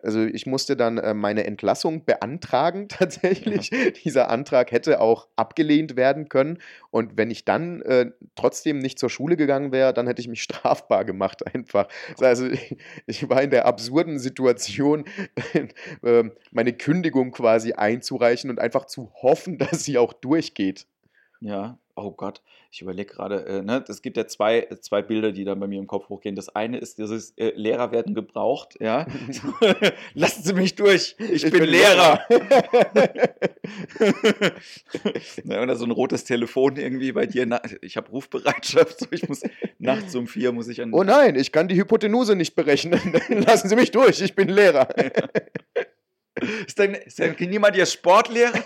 also 0.03 0.23
ich 0.25 0.47
musste 0.47 0.77
dann 0.77 0.99
äh, 0.99 1.15
meine 1.15 1.45
Entlassung 1.45 2.05
beantragen, 2.05 2.89
tatsächlich. 2.89 3.71
Ja. 3.71 3.91
Dieser 4.05 4.31
Antrag 4.31 4.73
hätte 4.73 5.01
auch 5.01 5.29
abgelehnt 5.37 5.97
werden 5.97 6.29
können. 6.29 6.59
Und 6.91 7.17
wenn 7.17 7.31
ich 7.31 7.45
dann 7.45 7.83
trotzdem 8.35 8.79
nicht 8.79 8.99
zur 8.99 9.09
Schule 9.09 9.37
gegangen 9.37 9.73
wäre, 9.73 9.93
dann 9.95 10.07
hätte 10.07 10.21
ich 10.21 10.29
mich 10.29 10.43
strafbar 10.53 10.92
gemacht 11.03 11.47
einfach. 11.55 11.89
Also 12.21 12.47
ich, 12.47 12.77
ich 13.07 13.29
war 13.29 13.43
in 13.43 13.51
der 13.51 13.67
absurden 13.67 14.19
Situation, 14.19 15.05
ähm, 16.03 16.33
meine 16.51 16.73
Kündigung 16.73 17.33
quasi 17.33 17.73
einzureichen 17.73 18.51
und 18.51 18.59
einfach 18.59 18.87
zu 18.87 19.13
hoffen, 19.23 19.59
dass 19.59 19.85
sie 19.85 19.99
auch 19.99 20.13
durchgeht. 20.13 20.87
Ja, 21.41 21.79
oh 21.95 22.11
Gott, 22.11 22.43
ich 22.71 22.81
überlege 22.81 23.13
gerade, 23.13 23.45
äh, 23.47 23.63
ne, 23.63 23.85
es 23.87 24.03
gibt 24.03 24.17
ja 24.17 24.27
zwei, 24.27 24.67
zwei 24.81 25.03
Bilder, 25.03 25.33
die 25.33 25.45
dann 25.45 25.61
bei 25.61 25.67
mir 25.67 25.79
im 25.79 25.87
Kopf 25.87 26.09
hochgehen. 26.09 26.35
Das 26.35 26.49
eine 26.49 26.79
ist 26.79 26.99
dieses 26.99 27.33
äh, 27.37 27.53
Lehrer 27.55 27.93
werden 27.93 28.15
gebraucht, 28.15 28.77
ja. 28.81 29.07
Lassen 30.15 30.43
Sie 30.43 30.55
mich 30.55 30.75
durch, 30.75 31.15
ich, 31.19 31.45
ich 31.45 31.51
bin, 31.51 31.61
bin, 31.61 31.71
Lehrer. 31.71 32.25
ja, 35.45 35.63
oder 35.63 35.77
so 35.77 35.85
ein 35.85 35.91
rotes 35.91 36.25
Telefon 36.25 36.77
irgendwie 36.77 37.13
bei 37.13 37.27
dir. 37.27 37.61
Ich 37.83 37.97
habe 37.97 38.11
Rufbereitschaft, 38.11 39.01
so 39.01 39.07
ich 39.11 39.29
muss 39.29 39.43
nachts 39.79 40.15
um 40.15 40.27
vier 40.27 40.53
muss 40.53 40.69
ich 40.69 40.81
an. 40.81 40.93
Oh 40.93 41.03
nein, 41.03 41.37
ich 41.37 41.53
kann 41.53 41.69
die 41.69 41.77
Hypotenuse 41.77 42.37
nicht 42.37 42.55
berechnen. 42.55 43.01
Lassen 43.29 43.69
Sie 43.69 43.77
mich 43.77 43.91
durch, 43.91 44.21
ich 44.21 44.35
bin 44.35 44.49
Lehrer. 44.49 44.89
Ist 46.67 46.79
denn, 46.79 46.95
ist 46.95 47.19
denn 47.19 47.37
niemand 47.39 47.77
Ihr 47.77 47.85
Sportlehrer? 47.85 48.63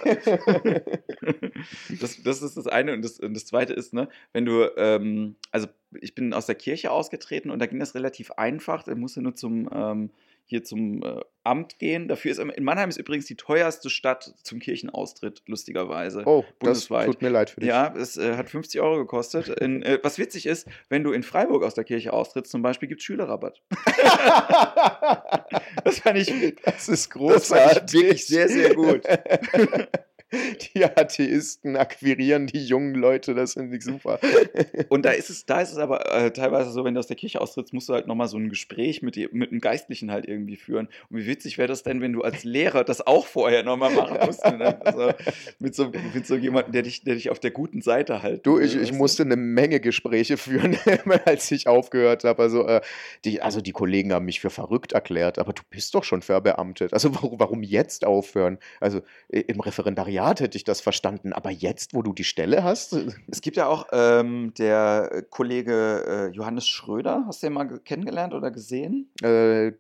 das, 2.01 2.23
das 2.23 2.43
ist 2.43 2.57
das 2.57 2.67
eine. 2.69 2.93
Und 2.93 3.03
das, 3.03 3.19
und 3.19 3.35
das 3.35 3.47
zweite 3.47 3.73
ist, 3.73 3.93
ne, 3.93 4.09
wenn 4.33 4.45
du, 4.45 4.71
ähm, 4.77 5.37
also 5.51 5.67
ich 6.01 6.15
bin 6.15 6.33
aus 6.33 6.47
der 6.47 6.55
Kirche 6.55 6.91
ausgetreten 6.91 7.51
und 7.51 7.59
da 7.59 7.67
ging 7.67 7.81
das 7.81 7.95
relativ 7.95 8.31
einfach. 8.33 8.85
Da 8.85 8.95
musste 8.95 9.21
nur 9.21 9.35
zum 9.35 9.69
ähm, 9.73 10.11
hier 10.47 10.63
zum 10.63 11.03
äh, 11.03 11.21
Amt 11.43 11.79
gehen. 11.79 12.09
Dafür 12.09 12.31
ist 12.31 12.39
in 12.39 12.65
Mannheim 12.65 12.89
ist 12.89 12.97
übrigens 12.97 13.27
die 13.27 13.37
teuerste 13.37 13.91
Stadt 13.91 14.35
zum 14.43 14.59
Kirchenaustritt, 14.59 15.43
lustigerweise. 15.47 16.23
Oh, 16.25 16.45
bundesweit. 16.59 17.09
das 17.09 17.15
tut 17.15 17.23
mir 17.23 17.29
leid 17.29 17.51
für 17.51 17.61
dich. 17.61 17.69
Ja, 17.69 17.95
es 17.97 18.17
äh, 18.17 18.37
hat 18.37 18.49
50 18.49 18.81
Euro 18.81 18.99
gekostet. 18.99 19.49
In, 19.49 19.83
äh, 19.83 19.99
was 20.03 20.19
witzig 20.19 20.47
ist, 20.47 20.67
wenn 20.89 21.05
du 21.05 21.13
in 21.13 21.23
Freiburg 21.23 21.65
aus 21.65 21.75
der 21.75 21.85
Kirche 21.85 22.13
austrittst, 22.13 22.51
zum 22.51 22.63
Beispiel, 22.63 22.89
gibt 22.89 23.01
es 23.01 23.05
Schülerrabatt. 23.05 23.63
das 25.85 26.01
fand 26.01 26.19
ich, 26.19 26.57
das 26.65 26.89
ist 26.89 27.11
großartig. 27.11 27.49
Das 27.49 27.49
fand 27.49 27.95
ich 27.95 28.01
wirklich 28.01 28.27
sehr, 28.27 28.49
sehr 28.49 28.75
gut. 28.75 29.03
die 30.75 30.85
Atheisten 30.85 31.77
akquirieren 31.77 32.49
die 32.49 32.65
jungen 32.65 32.95
Leute, 32.95 33.35
das 33.35 33.53
finde 33.55 33.77
ich 33.77 33.85
super. 33.85 34.19
Und 34.89 35.05
da 35.05 35.13
ist 35.13 35.31
es, 35.31 35.47
da 35.47 35.61
ist 35.61 35.71
es 35.71 35.79
aber 35.79 36.13
äh, 36.13 36.33
teilweise 36.33 36.71
so, 36.71 36.85
wenn 36.85 36.95
du 36.95 37.01
aus 37.01 37.07
der 37.07 37.17
Kirche 37.17 37.41
austrittst, 37.41 37.73
musst 37.73 37.89
du 37.89 37.95
halt 37.95 38.09
nochmal 38.09 38.27
so 38.27 38.37
ein 38.37 38.49
Gespräch 38.49 39.03
mit, 39.03 39.17
mit 39.33 39.53
einem 39.53 39.61
Geistlichen 39.61 40.11
halt 40.11 40.27
irgendwie 40.27 40.57
führen. 40.57 40.89
Und 41.11 41.19
wie 41.19 41.27
witzig 41.27 41.59
wäre 41.59 41.69
das 41.69 41.85
denn, 41.85 42.01
wenn 42.01 42.13
du 42.13 42.23
als 42.23 42.43
Lehrer 42.43 42.83
das 42.83 43.07
auch 43.07 43.27
vorher 43.27 43.63
nochmal 43.63 43.93
machen 43.95 44.19
musst? 44.27 44.45
Ne? 44.45 44.85
Also 44.85 45.13
mit, 45.61 45.77
so, 45.77 45.93
mit 46.13 46.27
so 46.27 46.35
jemandem, 46.35 46.73
der 46.73 46.83
dich, 46.83 47.05
der 47.05 47.15
dich 47.15 47.31
auf 47.31 47.39
der 47.39 47.53
guten 47.53 47.81
Seite 47.81 48.23
halt. 48.23 48.45
Du, 48.47 48.59
ich, 48.59 48.75
ich 48.75 48.93
musste 48.93 49.23
eine 49.23 49.37
Menge 49.37 49.79
Gespräche 49.79 50.37
führen, 50.37 50.77
als 51.25 51.51
ich 51.53 51.69
aufgehört 51.69 52.25
habe. 52.25 52.43
Also, 52.43 52.67
äh, 52.67 52.81
die, 53.25 53.43
also 53.43 53.61
die 53.61 53.73
Kollegen 53.73 54.13
haben 54.13 54.25
mich 54.25 54.41
für 54.41 54.51
verrückt 54.51 54.93
erklärt, 54.93 55.39
aber 55.39 55.53
du 55.53 55.63
bist 55.71 55.95
doch 55.95 56.03
schon 56.03 56.23
verbeamtet. 56.23 56.93
Also 56.93 57.15
warum, 57.15 57.39
warum 57.39 57.63
jetzt 57.63 58.05
aufhören? 58.05 58.59
Also 58.81 59.03
im 59.29 59.61
Referendariat 59.61 60.16
hätte 60.41 60.57
ich 60.57 60.65
das 60.65 60.81
verstanden, 60.81 61.33
aber 61.33 61.51
jetzt, 61.51 61.95
wo 61.95 62.03
du 62.03 62.13
die 62.13 62.25
Stelle 62.25 62.65
hast? 62.65 62.97
Es 63.29 63.41
gibt 63.41 63.57
ja 63.57 63.67
auch 63.67 63.87
ähm, 63.93 64.53
der 64.59 65.25
Kollege 65.31 66.31
äh, 66.33 66.35
Johannes 66.35 66.67
Schröder, 66.67 67.25
hast 67.27 67.43
du 67.43 67.47
den 67.47 67.55
mal 67.55 67.79
kennengelernt 67.81 68.35
oder 68.35 68.51
gesehen? 68.51 69.11
Äh, 69.23 69.73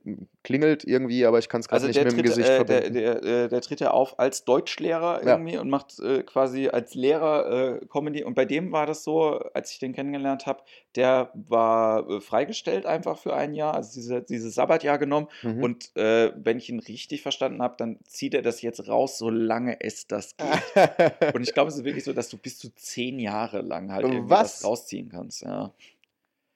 klingelt 0.46 0.84
irgendwie, 0.84 1.26
aber 1.26 1.40
ich 1.40 1.48
kann 1.48 1.60
es 1.60 1.66
gerade 1.66 1.86
also 1.86 1.98
nicht 1.98 2.04
mit 2.04 2.16
dem 2.16 2.22
Gesicht 2.22 2.48
äh, 2.48 2.56
verbinden. 2.56 2.94
Der, 2.94 3.20
der, 3.20 3.44
äh, 3.44 3.48
der, 3.48 3.60
tritt 3.60 3.80
ja 3.80 3.90
auf 3.90 4.16
als 4.20 4.44
Deutschlehrer 4.44 5.20
irgendwie 5.24 5.54
ja. 5.54 5.60
und 5.60 5.68
macht 5.68 5.98
äh, 5.98 6.22
quasi 6.22 6.68
als 6.68 6.94
Lehrer 6.94 7.80
äh, 7.80 7.86
Comedy. 7.86 8.22
Und 8.22 8.34
bei 8.34 8.44
dem 8.44 8.70
war 8.70 8.86
das 8.86 9.02
so, 9.02 9.40
als 9.54 9.72
ich 9.72 9.80
den 9.80 9.92
kennengelernt 9.92 10.46
habe, 10.46 10.62
der 10.94 11.32
war 11.34 12.08
äh, 12.08 12.20
freigestellt 12.20 12.86
einfach 12.86 13.18
für 13.18 13.34
ein 13.34 13.54
Jahr, 13.54 13.74
also 13.74 13.92
diese, 13.94 14.22
dieses 14.22 14.54
Sabbatjahr 14.54 14.98
genommen. 14.98 15.26
Mhm. 15.42 15.62
Und 15.64 15.96
äh, 15.96 16.32
wenn 16.36 16.58
ich 16.58 16.68
ihn 16.68 16.78
richtig 16.78 17.22
verstanden 17.22 17.60
habe, 17.60 17.74
dann 17.76 17.98
zieht 18.06 18.32
er 18.32 18.42
das 18.42 18.62
jetzt 18.62 18.86
raus, 18.88 19.18
solange 19.18 19.80
es 19.80 20.06
das 20.06 20.36
geht. 20.36 21.34
und 21.34 21.42
ich 21.42 21.54
glaube, 21.54 21.70
es 21.70 21.76
ist 21.76 21.84
wirklich 21.84 22.04
so, 22.04 22.12
dass 22.12 22.28
du 22.28 22.36
bis 22.36 22.56
zu 22.56 22.72
zehn 22.76 23.18
Jahre 23.18 23.62
lang 23.62 23.90
halt 23.90 24.04
irgendwie 24.04 24.30
was 24.30 24.64
rausziehen 24.64 25.08
kannst. 25.08 25.42
Ja. 25.42 25.72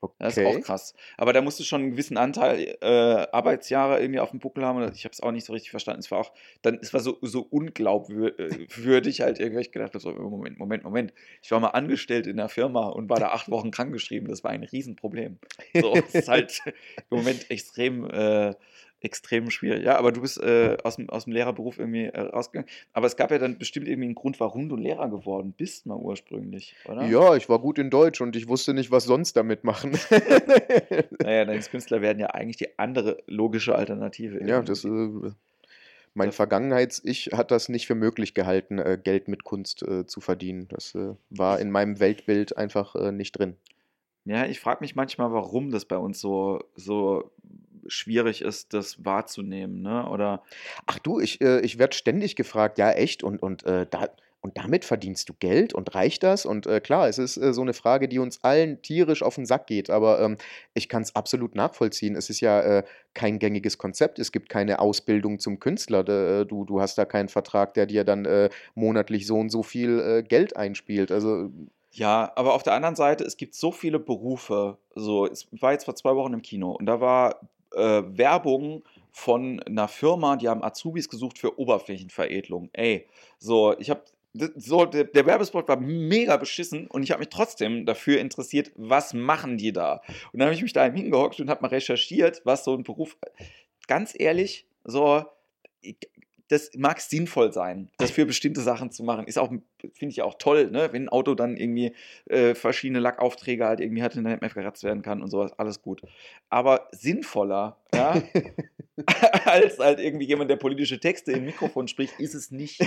Okay. 0.02 0.14
Das 0.18 0.36
ist 0.36 0.46
auch 0.46 0.60
krass. 0.62 0.94
Aber 1.18 1.34
da 1.34 1.42
musst 1.42 1.60
du 1.60 1.64
schon 1.64 1.82
einen 1.82 1.90
gewissen 1.90 2.16
Anteil 2.16 2.76
äh, 2.80 3.26
Arbeitsjahre 3.32 4.00
irgendwie 4.00 4.20
auf 4.20 4.30
dem 4.30 4.40
Buckel 4.40 4.64
haben. 4.64 4.90
Ich 4.94 5.04
habe 5.04 5.12
es 5.12 5.20
auch 5.20 5.30
nicht 5.30 5.44
so 5.44 5.52
richtig 5.52 5.70
verstanden. 5.70 6.00
Es 6.00 6.10
war 6.10 6.20
auch, 6.20 6.32
dann, 6.62 6.78
es 6.80 6.94
war 6.94 7.00
so, 7.00 7.18
so 7.20 7.42
unglaubwürdig 7.42 9.20
halt 9.20 9.40
irgendwie. 9.40 9.60
Ich 9.60 9.72
gedacht 9.72 9.92
habe, 9.92 10.00
so, 10.00 10.12
Moment, 10.12 10.58
Moment, 10.58 10.84
Moment. 10.84 11.12
Ich 11.42 11.50
war 11.50 11.60
mal 11.60 11.68
angestellt 11.68 12.26
in 12.26 12.38
der 12.38 12.48
Firma 12.48 12.88
und 12.88 13.10
war 13.10 13.20
da 13.20 13.28
acht 13.28 13.50
Wochen 13.50 13.70
krankgeschrieben. 13.70 14.28
Das 14.28 14.42
war 14.42 14.50
ein 14.52 14.64
Riesenproblem. 14.64 15.38
So, 15.74 15.92
es 16.08 16.14
ist 16.14 16.28
halt 16.28 16.62
im 17.10 17.18
Moment 17.18 17.50
extrem 17.50 18.08
äh, 18.08 18.54
extrem 19.02 19.50
schwierig. 19.50 19.84
Ja, 19.84 19.98
aber 19.98 20.12
du 20.12 20.20
bist 20.20 20.40
äh, 20.42 20.76
aus, 20.82 20.96
dem, 20.96 21.08
aus 21.08 21.24
dem 21.24 21.32
Lehrerberuf 21.32 21.78
irgendwie 21.78 22.04
äh, 22.04 22.20
rausgegangen. 22.20 22.68
Aber 22.92 23.06
es 23.06 23.16
gab 23.16 23.30
ja 23.30 23.38
dann 23.38 23.58
bestimmt 23.58 23.88
irgendwie 23.88 24.06
einen 24.06 24.14
Grund, 24.14 24.40
warum 24.40 24.68
du 24.68 24.76
Lehrer 24.76 25.08
geworden 25.08 25.54
bist, 25.56 25.86
mal 25.86 25.96
ursprünglich, 25.96 26.74
oder? 26.86 27.06
Ja, 27.06 27.36
ich 27.36 27.48
war 27.48 27.58
gut 27.58 27.78
in 27.78 27.90
Deutsch 27.90 28.20
und 28.20 28.36
ich 28.36 28.48
wusste 28.48 28.74
nicht, 28.74 28.90
was 28.90 29.04
sonst 29.04 29.36
damit 29.36 29.64
machen. 29.64 29.92
naja, 31.22 31.44
deine 31.44 31.60
Künstler 31.60 32.00
werden 32.00 32.18
ja 32.18 32.28
eigentlich 32.28 32.56
die 32.56 32.78
andere 32.78 33.22
logische 33.26 33.74
Alternative. 33.74 34.46
Ja, 34.46 34.62
das 34.62 34.84
äh, 34.84 35.08
mein 36.14 36.32
Vergangenheits-Ich 36.32 37.30
hat 37.32 37.50
das 37.50 37.68
nicht 37.68 37.86
für 37.86 37.94
möglich 37.94 38.34
gehalten, 38.34 38.78
äh, 38.78 38.98
Geld 39.02 39.28
mit 39.28 39.44
Kunst 39.44 39.82
äh, 39.82 40.06
zu 40.06 40.20
verdienen. 40.20 40.66
Das 40.68 40.94
äh, 40.94 41.14
war 41.30 41.60
in 41.60 41.70
meinem 41.70 42.00
Weltbild 42.00 42.56
einfach 42.56 42.94
nicht 43.12 43.32
drin. 43.32 43.56
Ja, 44.24 44.46
ich 44.46 44.60
frage 44.60 44.80
mich 44.82 44.94
manchmal, 44.94 45.32
warum 45.32 45.70
das 45.70 45.86
bei 45.86 45.96
uns 45.96 46.20
so, 46.20 46.60
so 46.74 47.30
schwierig 47.90 48.42
ist, 48.42 48.72
das 48.74 49.04
wahrzunehmen, 49.04 49.82
ne? 49.82 50.08
Oder 50.08 50.42
Ach 50.86 50.98
du, 50.98 51.20
ich, 51.20 51.40
äh, 51.40 51.60
ich 51.60 51.78
werde 51.78 51.96
ständig 51.96 52.36
gefragt, 52.36 52.78
ja 52.78 52.90
echt, 52.92 53.22
und, 53.22 53.42
und, 53.42 53.64
äh, 53.64 53.86
da, 53.90 54.08
und 54.42 54.56
damit 54.56 54.84
verdienst 54.86 55.28
du 55.28 55.34
Geld 55.38 55.74
und 55.74 55.94
reicht 55.94 56.22
das? 56.22 56.46
Und 56.46 56.66
äh, 56.66 56.80
klar, 56.80 57.08
es 57.08 57.18
ist 57.18 57.36
äh, 57.36 57.52
so 57.52 57.60
eine 57.60 57.74
Frage, 57.74 58.08
die 58.08 58.18
uns 58.18 58.42
allen 58.42 58.80
tierisch 58.80 59.22
auf 59.22 59.34
den 59.34 59.44
Sack 59.44 59.66
geht, 59.66 59.90
aber 59.90 60.20
ähm, 60.20 60.38
ich 60.72 60.88
kann 60.88 61.02
es 61.02 61.14
absolut 61.14 61.54
nachvollziehen. 61.54 62.16
Es 62.16 62.30
ist 62.30 62.40
ja 62.40 62.60
äh, 62.60 62.84
kein 63.12 63.38
gängiges 63.38 63.76
Konzept, 63.76 64.18
es 64.18 64.32
gibt 64.32 64.48
keine 64.48 64.78
Ausbildung 64.78 65.40
zum 65.40 65.60
Künstler. 65.60 66.08
Äh, 66.08 66.46
du, 66.46 66.64
du 66.64 66.80
hast 66.80 66.96
da 66.96 67.04
keinen 67.04 67.28
Vertrag, 67.28 67.74
der 67.74 67.86
dir 67.86 68.04
dann 68.04 68.24
äh, 68.24 68.48
monatlich 68.74 69.26
so 69.26 69.36
und 69.38 69.50
so 69.50 69.62
viel 69.62 70.00
äh, 70.00 70.22
Geld 70.22 70.56
einspielt. 70.56 71.12
Also 71.12 71.50
ja, 71.92 72.32
aber 72.36 72.54
auf 72.54 72.62
der 72.62 72.74
anderen 72.74 72.94
Seite, 72.94 73.24
es 73.24 73.36
gibt 73.36 73.54
so 73.54 73.72
viele 73.72 73.98
Berufe. 73.98 74.78
So, 74.94 75.30
ich 75.30 75.48
war 75.60 75.72
jetzt 75.72 75.84
vor 75.84 75.96
zwei 75.96 76.14
Wochen 76.14 76.32
im 76.32 76.42
Kino 76.42 76.70
und 76.70 76.86
da 76.86 77.00
war 77.00 77.40
äh, 77.74 78.02
Werbung 78.06 78.82
von 79.12 79.60
einer 79.62 79.88
Firma, 79.88 80.36
die 80.36 80.48
haben 80.48 80.62
Azubis 80.62 81.08
gesucht 81.08 81.38
für 81.38 81.58
Oberflächenveredelung. 81.58 82.70
Ey, 82.72 83.06
so, 83.38 83.76
ich 83.78 83.90
habe 83.90 84.04
so, 84.32 84.84
der, 84.84 85.04
der, 85.04 85.26
Werbespot 85.26 85.66
war 85.66 85.80
mega 85.80 86.36
beschissen 86.36 86.86
und 86.86 87.02
ich 87.02 87.10
habe 87.10 87.18
mich 87.20 87.30
trotzdem 87.30 87.84
dafür 87.84 88.20
interessiert, 88.20 88.70
was 88.76 89.12
machen 89.12 89.58
die 89.58 89.72
da? 89.72 90.02
Und 90.32 90.38
dann 90.38 90.42
habe 90.42 90.54
ich 90.54 90.62
mich 90.62 90.72
da 90.72 90.84
hingehockt 90.84 91.40
und 91.40 91.50
habe 91.50 91.62
mal 91.62 91.68
recherchiert, 91.68 92.40
was 92.44 92.64
so 92.64 92.74
ein 92.74 92.84
Beruf. 92.84 93.16
Ganz 93.88 94.14
ehrlich, 94.16 94.66
so, 94.84 95.24
das 96.50 96.72
mag 96.76 97.00
sinnvoll 97.00 97.52
sein, 97.52 97.90
das 97.98 98.10
für 98.10 98.26
bestimmte 98.26 98.60
Sachen 98.60 98.90
zu 98.90 99.04
machen. 99.04 99.26
Ist 99.26 99.38
auch, 99.38 99.50
finde 99.50 100.12
ich 100.12 100.20
auch 100.22 100.34
toll, 100.34 100.68
ne? 100.70 100.88
wenn 100.92 101.04
ein 101.04 101.08
Auto 101.08 101.36
dann 101.36 101.56
irgendwie 101.56 101.94
äh, 102.26 102.56
verschiedene 102.56 102.98
Lackaufträge 102.98 103.64
halt 103.64 103.78
irgendwie 103.78 104.02
hat 104.02 104.16
und 104.16 104.24
dann 104.24 104.32
nicht 104.32 104.42
mehr 104.42 104.50
geratzt 104.50 104.82
werden 104.82 105.02
kann 105.02 105.22
und 105.22 105.30
sowas, 105.30 105.52
alles 105.58 105.80
gut. 105.80 106.02
Aber 106.48 106.88
sinnvoller, 106.90 107.76
ja, 107.94 108.20
als 109.44 109.78
halt 109.78 110.00
irgendwie 110.00 110.26
jemand, 110.26 110.50
der 110.50 110.56
politische 110.56 110.98
Texte 110.98 111.30
im 111.30 111.44
Mikrofon 111.44 111.86
spricht, 111.86 112.18
ist 112.18 112.34
es 112.34 112.50
nicht. 112.50 112.80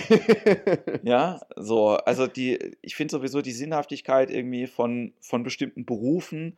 ja, 1.04 1.40
so, 1.56 1.92
also 1.92 2.28
die, 2.28 2.76
ich 2.82 2.96
finde 2.96 3.12
sowieso 3.14 3.42
die 3.42 3.54
Sinnhaftigkeit 3.54 4.30
irgendwie 4.30 4.68
von, 4.68 5.14
von 5.22 5.44
bestimmten 5.44 5.86
Berufen, 5.86 6.58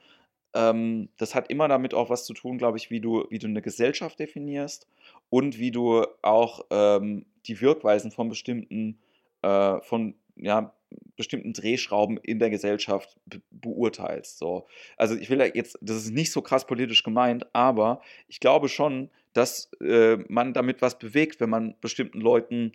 ähm, 0.55 1.09
das 1.17 1.35
hat 1.35 1.49
immer 1.49 1.67
damit 1.67 1.93
auch 1.93 2.09
was 2.09 2.25
zu 2.25 2.33
tun, 2.33 2.57
glaube 2.57 2.77
ich, 2.77 2.89
wie 2.89 3.01
du, 3.01 3.25
wie 3.29 3.39
du 3.39 3.47
eine 3.47 3.61
Gesellschaft 3.61 4.19
definierst 4.19 4.87
und 5.29 5.59
wie 5.59 5.71
du 5.71 6.05
auch 6.21 6.65
ähm, 6.71 7.25
die 7.45 7.59
Wirkweisen 7.61 8.11
von 8.11 8.29
bestimmten, 8.29 8.97
äh, 9.41 9.79
von 9.81 10.15
ja, 10.37 10.73
bestimmten 11.17 11.53
Drehschrauben 11.53 12.17
in 12.17 12.39
der 12.39 12.49
Gesellschaft 12.49 13.17
be 13.25 13.41
beurteilst. 13.51 14.37
So. 14.37 14.67
Also 14.97 15.15
ich 15.15 15.29
will 15.29 15.39
ja 15.39 15.45
jetzt, 15.45 15.77
das 15.81 15.97
ist 15.97 16.11
nicht 16.11 16.31
so 16.31 16.41
krass 16.41 16.65
politisch 16.65 17.03
gemeint, 17.03 17.45
aber 17.53 18.01
ich 18.27 18.39
glaube 18.39 18.69
schon, 18.69 19.09
dass 19.33 19.71
äh, 19.81 20.17
man 20.29 20.53
damit 20.53 20.81
was 20.81 20.97
bewegt, 20.97 21.39
wenn 21.41 21.49
man 21.49 21.75
bestimmten 21.81 22.21
Leuten 22.21 22.71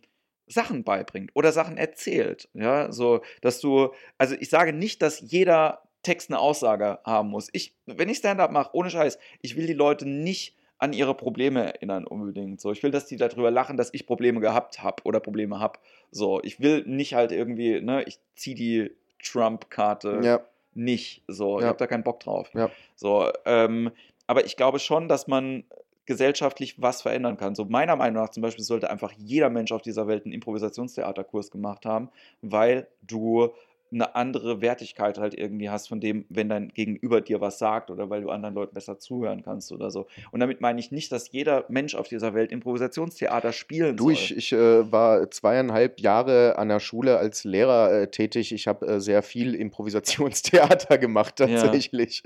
Sachen 0.46 0.84
beibringt 0.84 1.30
oder 1.34 1.52
Sachen 1.52 1.76
erzählt. 1.76 2.48
Ja, 2.54 2.92
so, 2.92 3.22
dass 3.40 3.60
du, 3.60 3.90
also 4.18 4.34
ich 4.38 4.50
sage 4.50 4.72
nicht, 4.72 5.00
dass 5.00 5.20
jeder 5.20 5.82
Text 6.02 6.30
eine 6.30 6.38
Aussage 6.38 6.98
haben 7.04 7.28
muss. 7.28 7.48
Ich, 7.52 7.74
wenn 7.86 8.08
ich 8.08 8.18
Stand-up 8.18 8.50
mache, 8.52 8.70
ohne 8.72 8.90
Scheiß, 8.90 9.18
ich 9.42 9.56
will 9.56 9.66
die 9.66 9.74
Leute 9.74 10.08
nicht 10.08 10.56
an 10.78 10.94
ihre 10.94 11.14
Probleme 11.14 11.62
erinnern 11.62 12.06
unbedingt. 12.06 12.60
So, 12.60 12.72
ich 12.72 12.82
will, 12.82 12.90
dass 12.90 13.06
die 13.06 13.16
darüber 13.16 13.50
lachen, 13.50 13.76
dass 13.76 13.92
ich 13.92 14.06
Probleme 14.06 14.40
gehabt 14.40 14.82
habe 14.82 15.02
oder 15.04 15.20
Probleme 15.20 15.60
habe. 15.60 15.78
So, 16.10 16.42
ich 16.42 16.60
will 16.60 16.84
nicht 16.86 17.14
halt 17.14 17.32
irgendwie, 17.32 17.80
ne, 17.82 18.02
ich 18.04 18.18
ziehe 18.34 18.56
die 18.56 18.90
Trump-Karte 19.22 20.20
ja. 20.22 20.40
nicht. 20.72 21.22
So, 21.28 21.58
ja. 21.58 21.64
ich 21.64 21.68
habe 21.68 21.78
da 21.78 21.86
keinen 21.86 22.02
Bock 22.02 22.20
drauf. 22.20 22.50
Ja. 22.54 22.70
So, 22.96 23.30
ähm, 23.44 23.90
aber 24.26 24.46
ich 24.46 24.56
glaube 24.56 24.78
schon, 24.78 25.08
dass 25.08 25.26
man 25.26 25.64
gesellschaftlich 26.06 26.80
was 26.80 27.02
verändern 27.02 27.36
kann. 27.36 27.54
So 27.54 27.66
meiner 27.66 27.94
Meinung 27.94 28.22
nach 28.22 28.30
zum 28.30 28.42
Beispiel 28.42 28.64
sollte 28.64 28.90
einfach 28.90 29.12
jeder 29.18 29.50
Mensch 29.50 29.70
auf 29.70 29.82
dieser 29.82 30.08
Welt 30.08 30.24
einen 30.24 30.32
Improvisationstheaterkurs 30.32 31.50
gemacht 31.50 31.84
haben, 31.84 32.08
weil 32.40 32.88
du 33.02 33.50
eine 33.92 34.14
andere 34.14 34.60
Wertigkeit 34.60 35.18
halt 35.18 35.34
irgendwie 35.34 35.70
hast 35.70 35.88
von 35.88 36.00
dem, 36.00 36.24
wenn 36.28 36.48
dein 36.48 36.68
Gegenüber 36.68 37.20
dir 37.20 37.40
was 37.40 37.58
sagt 37.58 37.90
oder 37.90 38.08
weil 38.10 38.22
du 38.22 38.30
anderen 38.30 38.54
Leuten 38.54 38.74
besser 38.74 38.98
zuhören 38.98 39.42
kannst 39.42 39.72
oder 39.72 39.90
so. 39.90 40.06
Und 40.30 40.40
damit 40.40 40.60
meine 40.60 40.78
ich 40.78 40.92
nicht, 40.92 41.10
dass 41.12 41.32
jeder 41.32 41.64
Mensch 41.68 41.94
auf 41.94 42.08
dieser 42.08 42.34
Welt 42.34 42.52
Improvisationstheater 42.52 43.52
spielen 43.52 43.96
du, 43.96 44.04
soll. 44.04 44.14
Du, 44.14 44.18
ich, 44.18 44.36
ich 44.36 44.52
äh, 44.52 44.90
war 44.90 45.30
zweieinhalb 45.30 46.00
Jahre 46.00 46.58
an 46.58 46.68
der 46.68 46.80
Schule 46.80 47.18
als 47.18 47.44
Lehrer 47.44 47.92
äh, 47.92 48.10
tätig. 48.10 48.52
Ich 48.52 48.68
habe 48.68 48.86
äh, 48.86 49.00
sehr 49.00 49.22
viel 49.22 49.54
Improvisationstheater 49.54 50.98
gemacht 50.98 51.36
tatsächlich. 51.36 52.22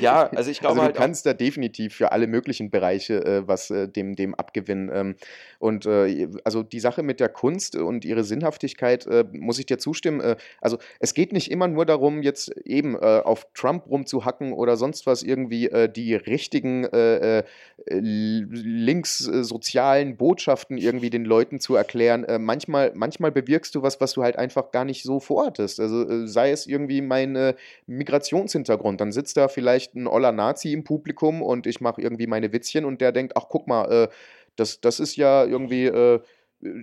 Ja, 0.00 0.24
ja 0.24 0.30
also 0.30 0.50
ich 0.50 0.60
glaube 0.60 0.74
also 0.74 0.82
halt 0.82 0.96
du 0.96 1.00
kannst 1.00 1.26
da 1.26 1.34
definitiv 1.34 1.94
für 1.94 2.12
alle 2.12 2.26
möglichen 2.26 2.70
Bereiche 2.70 3.24
äh, 3.24 3.48
was 3.48 3.70
äh, 3.70 3.88
dem, 3.88 4.14
dem 4.14 4.34
abgewinnen. 4.34 4.90
Ähm, 4.92 5.16
und 5.58 5.86
äh, 5.86 6.28
also 6.44 6.62
die 6.62 6.80
Sache 6.80 7.02
mit 7.02 7.20
der 7.20 7.28
Kunst 7.28 7.76
und 7.76 8.04
ihre 8.04 8.24
Sinnhaftigkeit, 8.24 9.08
muss 9.32 9.58
ich 9.58 9.66
dir 9.66 9.78
zustimmen. 9.78 10.36
also 10.60 10.78
es 11.00 11.07
es 11.08 11.14
geht 11.14 11.32
nicht 11.32 11.50
immer 11.50 11.66
nur 11.68 11.86
darum, 11.86 12.22
jetzt 12.22 12.54
eben 12.66 12.94
äh, 12.94 13.22
auf 13.24 13.46
Trump 13.54 13.86
rumzuhacken 13.88 14.52
oder 14.52 14.76
sonst 14.76 15.06
was 15.06 15.22
irgendwie 15.22 15.68
äh, 15.68 15.88
die 15.88 16.14
richtigen 16.14 16.84
äh, 16.84 17.38
äh 17.38 17.44
linkssozialen 17.88 20.18
Botschaften 20.18 20.76
irgendwie 20.76 21.08
den 21.08 21.24
Leuten 21.24 21.60
zu 21.60 21.76
erklären. 21.76 22.24
Äh, 22.24 22.38
manchmal, 22.38 22.92
manchmal 22.94 23.32
bewirkst 23.32 23.74
du 23.74 23.80
was, 23.80 24.02
was 24.02 24.12
du 24.12 24.22
halt 24.22 24.36
einfach 24.36 24.70
gar 24.70 24.84
nicht 24.84 25.02
so 25.02 25.18
vorhattest. 25.18 25.80
Also 25.80 26.06
äh, 26.06 26.26
sei 26.26 26.50
es 26.50 26.66
irgendwie 26.66 27.00
mein 27.00 27.54
Migrationshintergrund. 27.86 29.00
Dann 29.00 29.12
sitzt 29.12 29.38
da 29.38 29.48
vielleicht 29.48 29.94
ein 29.94 30.06
oller 30.06 30.32
Nazi 30.32 30.74
im 30.74 30.84
Publikum 30.84 31.40
und 31.40 31.66
ich 31.66 31.80
mache 31.80 32.02
irgendwie 32.02 32.26
meine 32.26 32.52
Witzchen 32.52 32.84
und 32.84 33.00
der 33.00 33.12
denkt, 33.12 33.34
ach 33.34 33.46
guck 33.48 33.66
mal, 33.66 34.10
das, 34.56 34.82
das 34.82 35.00
ist 35.00 35.16
ja 35.16 35.44
irgendwie 35.44 35.90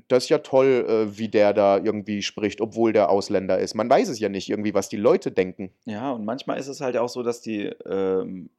das 0.08 0.24
ist 0.24 0.30
ja 0.30 0.38
toll, 0.40 0.86
äh, 0.88 1.18
wie 1.18 1.28
der 1.28 1.54
da 1.54 1.78
irgendwie 1.78 2.22
spricht, 2.22 2.62
obwohl 2.62 2.94
der 2.94 3.10
Ausländer 3.10 3.60
ist. 3.60 3.76
Man 3.76 3.90
weiß 3.90 4.10
es 4.10 4.20
ja 4.20 4.30
nicht 4.30 4.50
irgendwie, 4.50 4.74
was 4.74 4.90
die 4.90 4.98
Leute 4.98 5.32
denken. 5.32 5.72
Ja, 5.86 6.12
und 6.12 6.26
manchmal 6.26 6.58
ist 6.60 6.68
es 6.68 6.82
halt 6.82 6.98
auch 6.98 7.10
so, 7.10 7.24
dass 7.24 7.42
die, 7.42 7.66
ähm, 7.86 8.50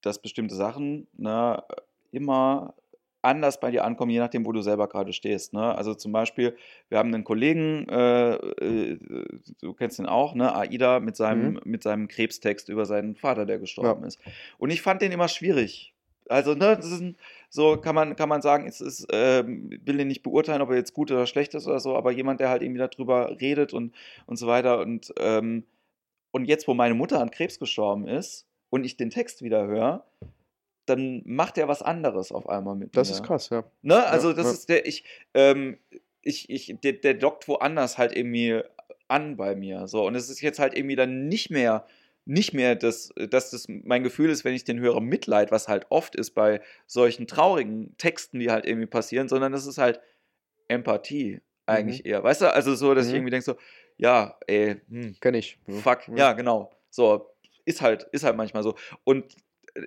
dass 0.00 0.20
bestimmte 0.20 0.54
Sachen 0.54 1.06
ne, 1.16 1.62
immer 2.12 2.74
anders 3.24 3.58
bei 3.58 3.70
dir 3.70 3.84
ankommen, 3.84 4.10
je 4.10 4.18
nachdem, 4.18 4.44
wo 4.44 4.52
du 4.52 4.60
selber 4.60 4.86
gerade 4.86 5.12
stehst. 5.12 5.52
Ne? 5.54 5.74
Also 5.74 5.94
zum 5.94 6.12
Beispiel, 6.12 6.56
wir 6.88 6.98
haben 6.98 7.12
einen 7.12 7.24
Kollegen, 7.24 7.88
äh, 7.88 8.34
äh, 8.34 8.98
du 9.60 9.72
kennst 9.72 9.98
ihn 9.98 10.06
auch, 10.06 10.34
ne? 10.34 10.54
Aida 10.54 11.00
mit 11.00 11.16
seinem, 11.16 11.54
mhm. 11.54 11.60
mit 11.64 11.82
seinem 11.82 12.06
Krebstext 12.06 12.68
über 12.68 12.84
seinen 12.84 13.16
Vater, 13.16 13.46
der 13.46 13.58
gestorben 13.58 14.02
ja. 14.02 14.08
ist. 14.08 14.20
Und 14.58 14.70
ich 14.70 14.82
fand 14.82 15.00
den 15.02 15.12
immer 15.12 15.28
schwierig. 15.28 15.94
Also, 16.28 16.54
ne, 16.54 16.76
das 16.76 16.86
ist 16.86 17.00
ein, 17.00 17.16
so 17.50 17.76
kann 17.76 17.94
man, 17.94 18.16
kann 18.16 18.28
man 18.28 18.42
sagen, 18.42 18.66
es 18.66 18.80
ist, 18.80 19.12
äh, 19.12 19.44
will 19.46 19.96
den 19.96 20.08
nicht 20.08 20.22
beurteilen, 20.22 20.62
ob 20.62 20.70
er 20.70 20.76
jetzt 20.76 20.94
gut 20.94 21.10
oder 21.10 21.26
schlecht 21.26 21.54
ist 21.54 21.66
oder 21.66 21.80
so, 21.80 21.96
aber 21.96 22.10
jemand, 22.10 22.40
der 22.40 22.48
halt 22.48 22.62
irgendwie 22.62 22.80
darüber 22.80 23.36
redet 23.40 23.72
und, 23.72 23.94
und 24.26 24.36
so 24.36 24.46
weiter. 24.46 24.80
Und, 24.80 25.12
ähm, 25.18 25.64
und 26.32 26.46
jetzt, 26.46 26.66
wo 26.66 26.74
meine 26.74 26.94
Mutter 26.94 27.20
an 27.20 27.30
Krebs 27.30 27.58
gestorben 27.58 28.08
ist 28.08 28.46
und 28.70 28.84
ich 28.84 28.96
den 28.96 29.10
Text 29.10 29.42
wieder 29.42 29.66
höre, 29.66 30.04
dann 30.86 31.22
macht 31.24 31.58
er 31.58 31.68
was 31.68 31.82
anderes 31.82 32.32
auf 32.32 32.48
einmal 32.48 32.74
mit 32.74 32.96
Das 32.96 33.08
mir. 33.08 33.14
ist 33.14 33.22
krass, 33.22 33.50
ja. 33.50 33.64
Ne? 33.82 34.04
Also 34.06 34.32
das 34.32 34.46
ja. 34.46 34.52
ist 34.52 34.68
der, 34.68 34.86
ich, 34.86 35.04
ähm, 35.32 35.78
ich, 36.22 36.50
ich, 36.50 36.76
der, 36.82 36.94
der 36.94 37.14
dockt 37.14 37.48
woanders 37.48 37.98
halt 37.98 38.16
irgendwie 38.16 38.62
an 39.08 39.36
bei 39.36 39.54
mir. 39.54 39.86
So, 39.86 40.06
und 40.06 40.14
es 40.14 40.28
ist 40.28 40.40
jetzt 40.40 40.58
halt 40.58 40.76
irgendwie 40.76 40.96
dann 40.96 41.28
nicht 41.28 41.50
mehr, 41.50 41.86
nicht 42.26 42.54
mehr 42.54 42.74
das, 42.74 43.12
dass 43.16 43.50
das 43.50 43.66
mein 43.68 44.02
Gefühl 44.02 44.30
ist, 44.30 44.44
wenn 44.44 44.54
ich 44.54 44.64
den 44.64 44.80
höre, 44.80 45.00
Mitleid, 45.00 45.50
was 45.50 45.68
halt 45.68 45.86
oft 45.90 46.16
ist 46.16 46.30
bei 46.30 46.60
solchen 46.86 47.26
traurigen 47.26 47.94
Texten, 47.98 48.38
die 48.38 48.50
halt 48.50 48.64
irgendwie 48.64 48.86
passieren, 48.86 49.28
sondern 49.28 49.52
das 49.52 49.66
ist 49.66 49.78
halt 49.78 50.00
Empathie 50.68 51.40
eigentlich 51.66 52.04
mhm. 52.04 52.10
eher. 52.10 52.24
Weißt 52.24 52.40
du, 52.40 52.52
also 52.52 52.74
so, 52.74 52.94
dass 52.94 53.06
mhm. 53.06 53.10
ich 53.10 53.16
irgendwie 53.16 53.30
denke 53.30 53.44
so, 53.44 53.56
ja, 53.96 54.36
ey, 54.46 54.80
hm, 54.88 55.16
kenn 55.20 55.34
ich. 55.34 55.58
Fuck, 55.82 56.08
ja. 56.08 56.16
ja, 56.16 56.32
genau. 56.32 56.72
So, 56.90 57.30
ist 57.64 57.82
halt, 57.82 58.04
ist 58.12 58.24
halt 58.24 58.36
manchmal 58.36 58.62
so. 58.62 58.74
Und 59.04 59.36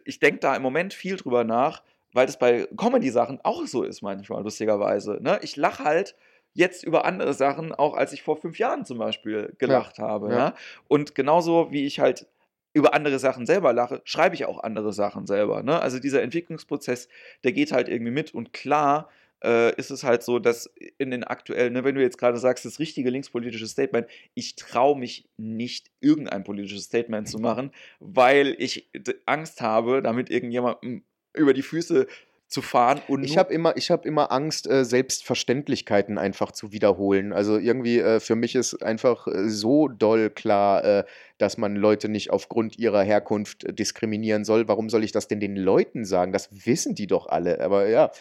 ich 0.06 0.20
denke 0.20 0.40
da 0.40 0.56
im 0.56 0.62
Moment 0.62 0.94
viel 0.94 1.18
drüber 1.18 1.44
nach, 1.44 1.84
weil 2.14 2.26
das 2.26 2.40
bei 2.40 2.68
Comedy-Sachen 2.78 3.40
auch 3.44 3.66
so 3.66 3.84
ist 3.84 4.02
manchmal, 4.02 4.44
lustigerweise. 4.44 5.20
Ne? 5.22 5.40
Ich 5.42 5.56
lache 5.56 5.84
halt 5.84 6.16
jetzt 6.58 6.84
über 6.84 7.06
andere 7.06 7.34
Sachen, 7.34 7.72
auch 7.72 7.94
als 7.94 8.14
ich 8.14 8.24
vor 8.24 8.36
fünf 8.36 8.58
Jahren 8.58 8.84
zum 8.84 8.98
Beispiel 8.98 9.54
gelacht 9.60 10.00
ja, 10.00 10.04
habe. 10.06 10.32
Ja. 10.32 10.56
Und 10.88 11.14
genauso 11.14 11.72
wie 11.72 11.86
ich 11.86 12.00
halt 12.00 12.26
über 12.74 12.96
andere 12.96 13.20
Sachen 13.20 13.46
selber 13.46 13.74
lache, 13.74 14.02
schreibe 14.06 14.34
ich 14.34 14.46
auch 14.46 14.64
andere 14.64 14.92
Sachen 14.92 15.28
selber. 15.28 15.62
Ne? 15.62 15.80
Also 15.80 16.00
dieser 16.00 16.24
Entwicklungsprozess, 16.24 17.10
der 17.44 17.52
geht 17.52 17.72
halt 17.72 17.90
irgendwie 17.90 18.12
mit. 18.12 18.34
Und 18.34 18.54
klar 18.54 19.08
äh, 19.44 19.76
ist 19.76 19.92
es 19.92 20.04
halt 20.04 20.24
so, 20.24 20.40
dass 20.40 20.72
in 20.98 21.12
den 21.12 21.24
aktuellen, 21.24 21.74
ne, 21.74 21.84
wenn 21.84 21.94
du 21.94 22.02
jetzt 22.02 22.18
gerade 22.18 22.40
sagst, 22.40 22.66
das 22.66 22.80
richtige 22.80 23.12
linkspolitische 23.12 23.68
Statement, 23.68 24.08
ich 24.34 24.56
traue 24.56 24.98
mich 24.98 25.30
nicht, 25.38 25.92
irgendein 26.00 26.44
politisches 26.44 26.86
Statement 26.86 27.30
zu 27.30 27.38
machen, 27.38 27.72
weil 28.00 28.56
ich 28.58 28.90
Angst 29.28 29.62
habe, 29.62 30.02
damit 30.02 30.32
irgendjemandem 30.32 31.04
über 31.36 31.54
die 31.54 31.62
Füße 31.62 32.08
zu 32.48 32.62
fahren 32.62 33.02
und 33.08 33.24
ich 33.24 33.38
habe 33.38 33.54
immer 33.54 33.76
ich 33.76 33.92
habe 33.92 34.08
immer 34.08 34.32
Angst 34.32 34.68
äh, 34.68 34.86
Selbstverständlichkeiten 34.86 36.18
einfach 36.18 36.52
zu 36.52 36.72
wiederholen 36.72 37.34
also 37.34 37.58
irgendwie 37.58 38.00
äh, 38.00 38.20
für 38.20 38.36
mich 38.36 38.56
ist 38.56 38.82
einfach 38.84 39.28
äh, 39.28 39.50
so 39.50 39.88
doll 39.88 40.30
klar 40.30 40.84
äh, 40.84 41.04
dass 41.38 41.58
man 41.58 41.76
Leute 41.76 42.08
nicht 42.08 42.32
aufgrund 42.32 42.80
ihrer 42.80 43.04
Herkunft 43.04 43.66
äh, 43.66 43.74
diskriminieren 43.74 44.46
soll 44.46 44.68
warum 44.68 44.90
soll 44.90 45.04
ich 45.04 45.12
das 45.12 45.28
denn 45.28 45.42
den 45.42 45.58
Leuten 45.58 46.06
sagen 46.06 46.32
das 46.32 46.66
wissen 46.66 46.96
die 46.96 47.08
doch 47.08 47.28
alle 47.28 47.60
aber 47.60 47.88
ja 47.90 48.12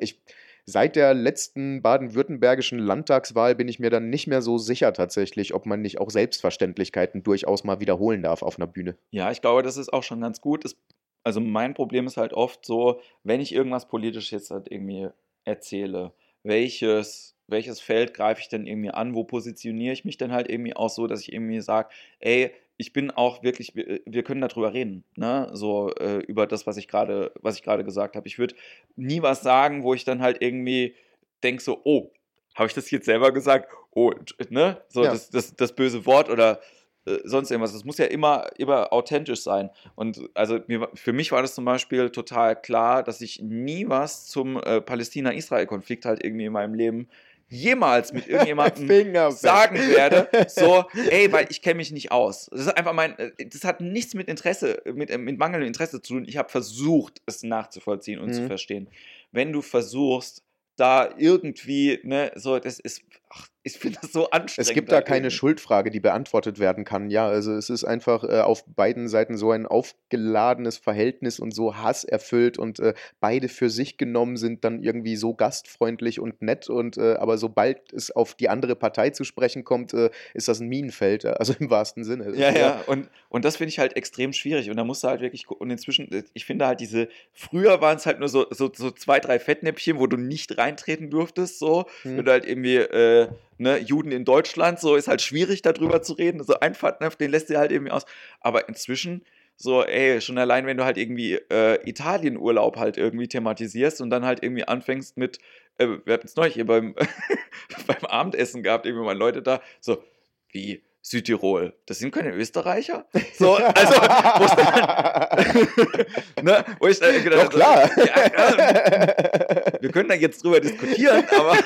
ich 0.00 0.20
Seit 0.64 0.94
der 0.94 1.12
letzten 1.12 1.82
baden-württembergischen 1.82 2.78
Landtagswahl 2.78 3.56
bin 3.56 3.66
ich 3.66 3.80
mir 3.80 3.90
dann 3.90 4.10
nicht 4.10 4.28
mehr 4.28 4.42
so 4.42 4.58
sicher 4.58 4.92
tatsächlich, 4.92 5.54
ob 5.54 5.66
man 5.66 5.82
nicht 5.82 6.00
auch 6.00 6.08
Selbstverständlichkeiten 6.08 7.24
durchaus 7.24 7.64
mal 7.64 7.80
wiederholen 7.80 8.22
darf 8.22 8.42
auf 8.42 8.58
einer 8.58 8.68
Bühne. 8.68 8.96
Ja, 9.10 9.32
ich 9.32 9.40
glaube, 9.40 9.64
das 9.64 9.76
ist 9.76 9.92
auch 9.92 10.04
schon 10.04 10.20
ganz 10.20 10.40
gut. 10.40 10.64
Es, 10.64 10.76
also 11.24 11.40
mein 11.40 11.74
Problem 11.74 12.06
ist 12.06 12.16
halt 12.16 12.32
oft 12.32 12.64
so, 12.64 13.00
wenn 13.22 13.40
ich 13.40 13.54
irgendwas 13.54 13.88
politisch 13.88 14.32
jetzt 14.32 14.50
halt 14.50 14.70
irgendwie 14.70 15.08
erzähle, 15.44 16.12
welches, 16.42 17.36
welches 17.46 17.80
Feld 17.80 18.14
greife 18.14 18.40
ich 18.40 18.48
denn 18.48 18.66
irgendwie 18.66 18.90
an, 18.90 19.14
wo 19.14 19.24
positioniere 19.24 19.92
ich 19.92 20.04
mich 20.04 20.16
denn 20.16 20.32
halt 20.32 20.50
irgendwie 20.50 20.74
auch 20.74 20.90
so, 20.90 21.06
dass 21.06 21.20
ich 21.20 21.32
irgendwie 21.32 21.60
sage, 21.60 21.88
ey, 22.20 22.52
ich 22.76 22.92
bin 22.92 23.10
auch 23.10 23.42
wirklich, 23.42 23.74
wir 23.74 24.22
können 24.24 24.40
darüber 24.40 24.72
reden, 24.72 25.04
ne? 25.14 25.50
So 25.52 25.94
äh, 25.94 26.18
über 26.18 26.46
das, 26.46 26.66
was 26.66 26.76
ich 26.76 26.88
gerade, 26.88 27.32
was 27.40 27.56
ich 27.56 27.62
gerade 27.62 27.84
gesagt 27.84 28.16
habe. 28.16 28.26
Ich 28.26 28.38
würde 28.38 28.56
nie 28.96 29.22
was 29.22 29.42
sagen, 29.42 29.84
wo 29.84 29.94
ich 29.94 30.04
dann 30.04 30.20
halt 30.20 30.38
irgendwie 30.40 30.96
denke 31.44 31.62
so, 31.62 31.80
oh, 31.84 32.10
habe 32.54 32.66
ich 32.66 32.74
das 32.74 32.90
jetzt 32.90 33.06
selber 33.06 33.30
gesagt? 33.32 33.72
Oh, 33.92 34.12
ne? 34.48 34.82
So 34.88 35.04
ja. 35.04 35.12
das, 35.12 35.30
das, 35.30 35.54
das 35.54 35.74
böse 35.74 36.06
Wort 36.06 36.28
oder 36.28 36.60
äh, 37.04 37.18
sonst 37.24 37.50
irgendwas. 37.50 37.72
Das 37.72 37.84
muss 37.84 37.98
ja 37.98 38.06
immer, 38.06 38.46
immer 38.58 38.92
authentisch 38.92 39.42
sein. 39.42 39.70
Und 39.94 40.20
also 40.34 40.60
mir, 40.66 40.88
für 40.94 41.12
mich 41.12 41.32
war 41.32 41.42
das 41.42 41.54
zum 41.54 41.64
Beispiel 41.64 42.10
total 42.10 42.60
klar, 42.60 43.02
dass 43.02 43.20
ich 43.20 43.40
nie 43.42 43.88
was 43.88 44.26
zum 44.26 44.56
äh, 44.62 44.80
Palästina-Israel-Konflikt 44.80 46.04
halt 46.04 46.24
irgendwie 46.24 46.44
in 46.44 46.52
meinem 46.52 46.74
Leben 46.74 47.08
jemals 47.48 48.12
mit 48.12 48.26
irgendjemandem 48.28 49.30
sagen 49.32 49.76
werde, 49.76 50.28
so, 50.48 50.84
ey, 51.10 51.30
weil 51.32 51.46
ich 51.50 51.60
kenne 51.60 51.76
mich 51.76 51.92
nicht 51.92 52.10
aus. 52.10 52.48
Das 52.50 52.62
ist 52.62 52.76
einfach 52.76 52.94
mein, 52.94 53.18
äh, 53.18 53.32
das 53.46 53.64
hat 53.64 53.80
nichts 53.80 54.14
mit 54.14 54.28
Interesse, 54.28 54.82
mit, 54.94 55.10
äh, 55.10 55.18
mit 55.18 55.38
mangelndem 55.38 55.66
Interesse 55.66 56.00
zu 56.00 56.14
tun. 56.14 56.24
Ich 56.26 56.36
habe 56.36 56.48
versucht, 56.48 57.20
es 57.26 57.42
nachzuvollziehen 57.42 58.18
und 58.18 58.28
mhm. 58.28 58.34
zu 58.34 58.46
verstehen. 58.46 58.88
Wenn 59.32 59.52
du 59.52 59.60
versuchst, 59.60 60.42
da 60.76 61.10
irgendwie, 61.18 62.00
ne, 62.02 62.32
so, 62.34 62.58
das 62.58 62.80
ist, 62.80 63.02
ach, 63.32 63.48
ich 63.64 63.74
finde 63.74 63.98
das 64.02 64.12
so 64.12 64.30
anstrengend. 64.30 64.68
Es 64.68 64.74
gibt 64.74 64.90
da 64.90 65.00
keine 65.02 65.30
Schuldfrage, 65.30 65.90
die 65.90 66.00
beantwortet 66.00 66.58
werden 66.58 66.84
kann. 66.84 67.10
Ja, 67.10 67.28
also 67.28 67.52
es 67.54 67.70
ist 67.70 67.84
einfach 67.84 68.24
äh, 68.24 68.40
auf 68.40 68.64
beiden 68.66 69.08
Seiten 69.08 69.36
so 69.36 69.52
ein 69.52 69.66
aufgeladenes 69.66 70.78
Verhältnis 70.78 71.38
und 71.38 71.54
so 71.54 71.76
hasserfüllt 71.76 72.58
und 72.58 72.80
äh, 72.80 72.94
beide 73.20 73.48
für 73.48 73.70
sich 73.70 73.98
genommen 73.98 74.36
sind 74.36 74.64
dann 74.64 74.82
irgendwie 74.82 75.14
so 75.14 75.34
gastfreundlich 75.34 76.18
und 76.18 76.42
nett 76.42 76.68
und 76.68 76.96
äh, 76.96 77.14
aber 77.14 77.38
sobald 77.38 77.92
es 77.92 78.10
auf 78.10 78.34
die 78.34 78.48
andere 78.48 78.74
Partei 78.74 79.10
zu 79.10 79.22
sprechen 79.22 79.62
kommt, 79.62 79.94
äh, 79.94 80.10
ist 80.34 80.48
das 80.48 80.60
ein 80.60 80.68
Minenfeld, 80.68 81.24
also 81.24 81.54
im 81.58 81.70
wahrsten 81.70 82.02
Sinne. 82.02 82.34
Ja, 82.34 82.50
ja, 82.50 82.82
und, 82.86 83.08
und 83.28 83.44
das 83.44 83.56
finde 83.56 83.68
ich 83.68 83.78
halt 83.78 83.96
extrem 83.96 84.32
schwierig 84.32 84.70
und 84.70 84.76
da 84.76 84.84
musst 84.84 85.04
du 85.04 85.08
halt 85.08 85.20
wirklich, 85.20 85.48
und 85.48 85.70
inzwischen, 85.70 86.10
äh, 86.10 86.24
ich 86.34 86.44
finde 86.44 86.66
halt 86.66 86.80
diese, 86.80 87.08
früher 87.32 87.80
waren 87.80 87.96
es 87.96 88.06
halt 88.06 88.18
nur 88.18 88.28
so, 88.28 88.46
so, 88.50 88.70
so 88.74 88.90
zwei, 88.90 89.20
drei 89.20 89.38
Fettnäpfchen, 89.38 90.00
wo 90.00 90.08
du 90.08 90.16
nicht 90.16 90.58
reintreten 90.58 91.10
durftest, 91.10 91.60
so, 91.60 91.84
hm. 92.02 92.16
wenn 92.16 92.24
du 92.24 92.32
halt 92.32 92.44
irgendwie, 92.44 92.78
äh, 93.22 93.34
ne, 93.58 93.78
Juden 93.78 94.12
in 94.12 94.24
Deutschland, 94.24 94.80
so 94.80 94.96
ist 94.96 95.08
halt 95.08 95.22
schwierig 95.22 95.62
darüber 95.62 96.02
zu 96.02 96.14
reden. 96.14 96.42
So 96.42 96.58
ein 96.60 96.74
Fettnapf, 96.74 97.16
den 97.16 97.30
lässt 97.30 97.50
ihr 97.50 97.58
halt 97.58 97.72
irgendwie 97.72 97.92
aus. 97.92 98.04
Aber 98.40 98.68
inzwischen, 98.68 99.24
so, 99.56 99.84
ey, 99.84 100.20
schon 100.20 100.38
allein, 100.38 100.66
wenn 100.66 100.76
du 100.76 100.84
halt 100.84 100.98
irgendwie 100.98 101.34
äh, 101.34 101.78
Italienurlaub 101.88 102.76
halt 102.76 102.96
irgendwie 102.96 103.28
thematisierst 103.28 104.00
und 104.00 104.10
dann 104.10 104.24
halt 104.24 104.42
irgendwie 104.42 104.64
anfängst 104.64 105.16
mit, 105.16 105.38
äh, 105.78 105.86
wir 106.04 106.14
hatten 106.14 106.26
es 106.26 106.36
neulich 106.36 106.54
hier 106.54 106.66
beim, 106.66 106.94
beim 107.86 108.04
Abendessen 108.06 108.62
gehabt, 108.62 108.86
irgendwie 108.86 109.04
mal 109.04 109.16
Leute 109.16 109.42
da, 109.42 109.60
so, 109.80 110.02
wie, 110.50 110.82
Südtirol, 111.02 111.74
das 111.86 111.98
sind 111.98 112.14
keine 112.14 112.32
Österreicher. 112.32 113.06
So, 113.34 113.54
also, 113.54 113.94
wo 113.94 114.46
dann, 114.56 116.44
ne, 116.44 116.64
wo 116.78 116.86
ich 116.86 117.00
dann 117.00 117.22
gedacht, 117.22 117.46
Doch, 117.46 117.50
klar. 117.50 117.90
Ja, 117.96 118.22
ja, 118.26 119.72
wir 119.80 119.90
können 119.90 120.08
da 120.08 120.14
jetzt 120.14 120.44
drüber 120.44 120.60
diskutieren, 120.60 121.24
aber 121.36 121.58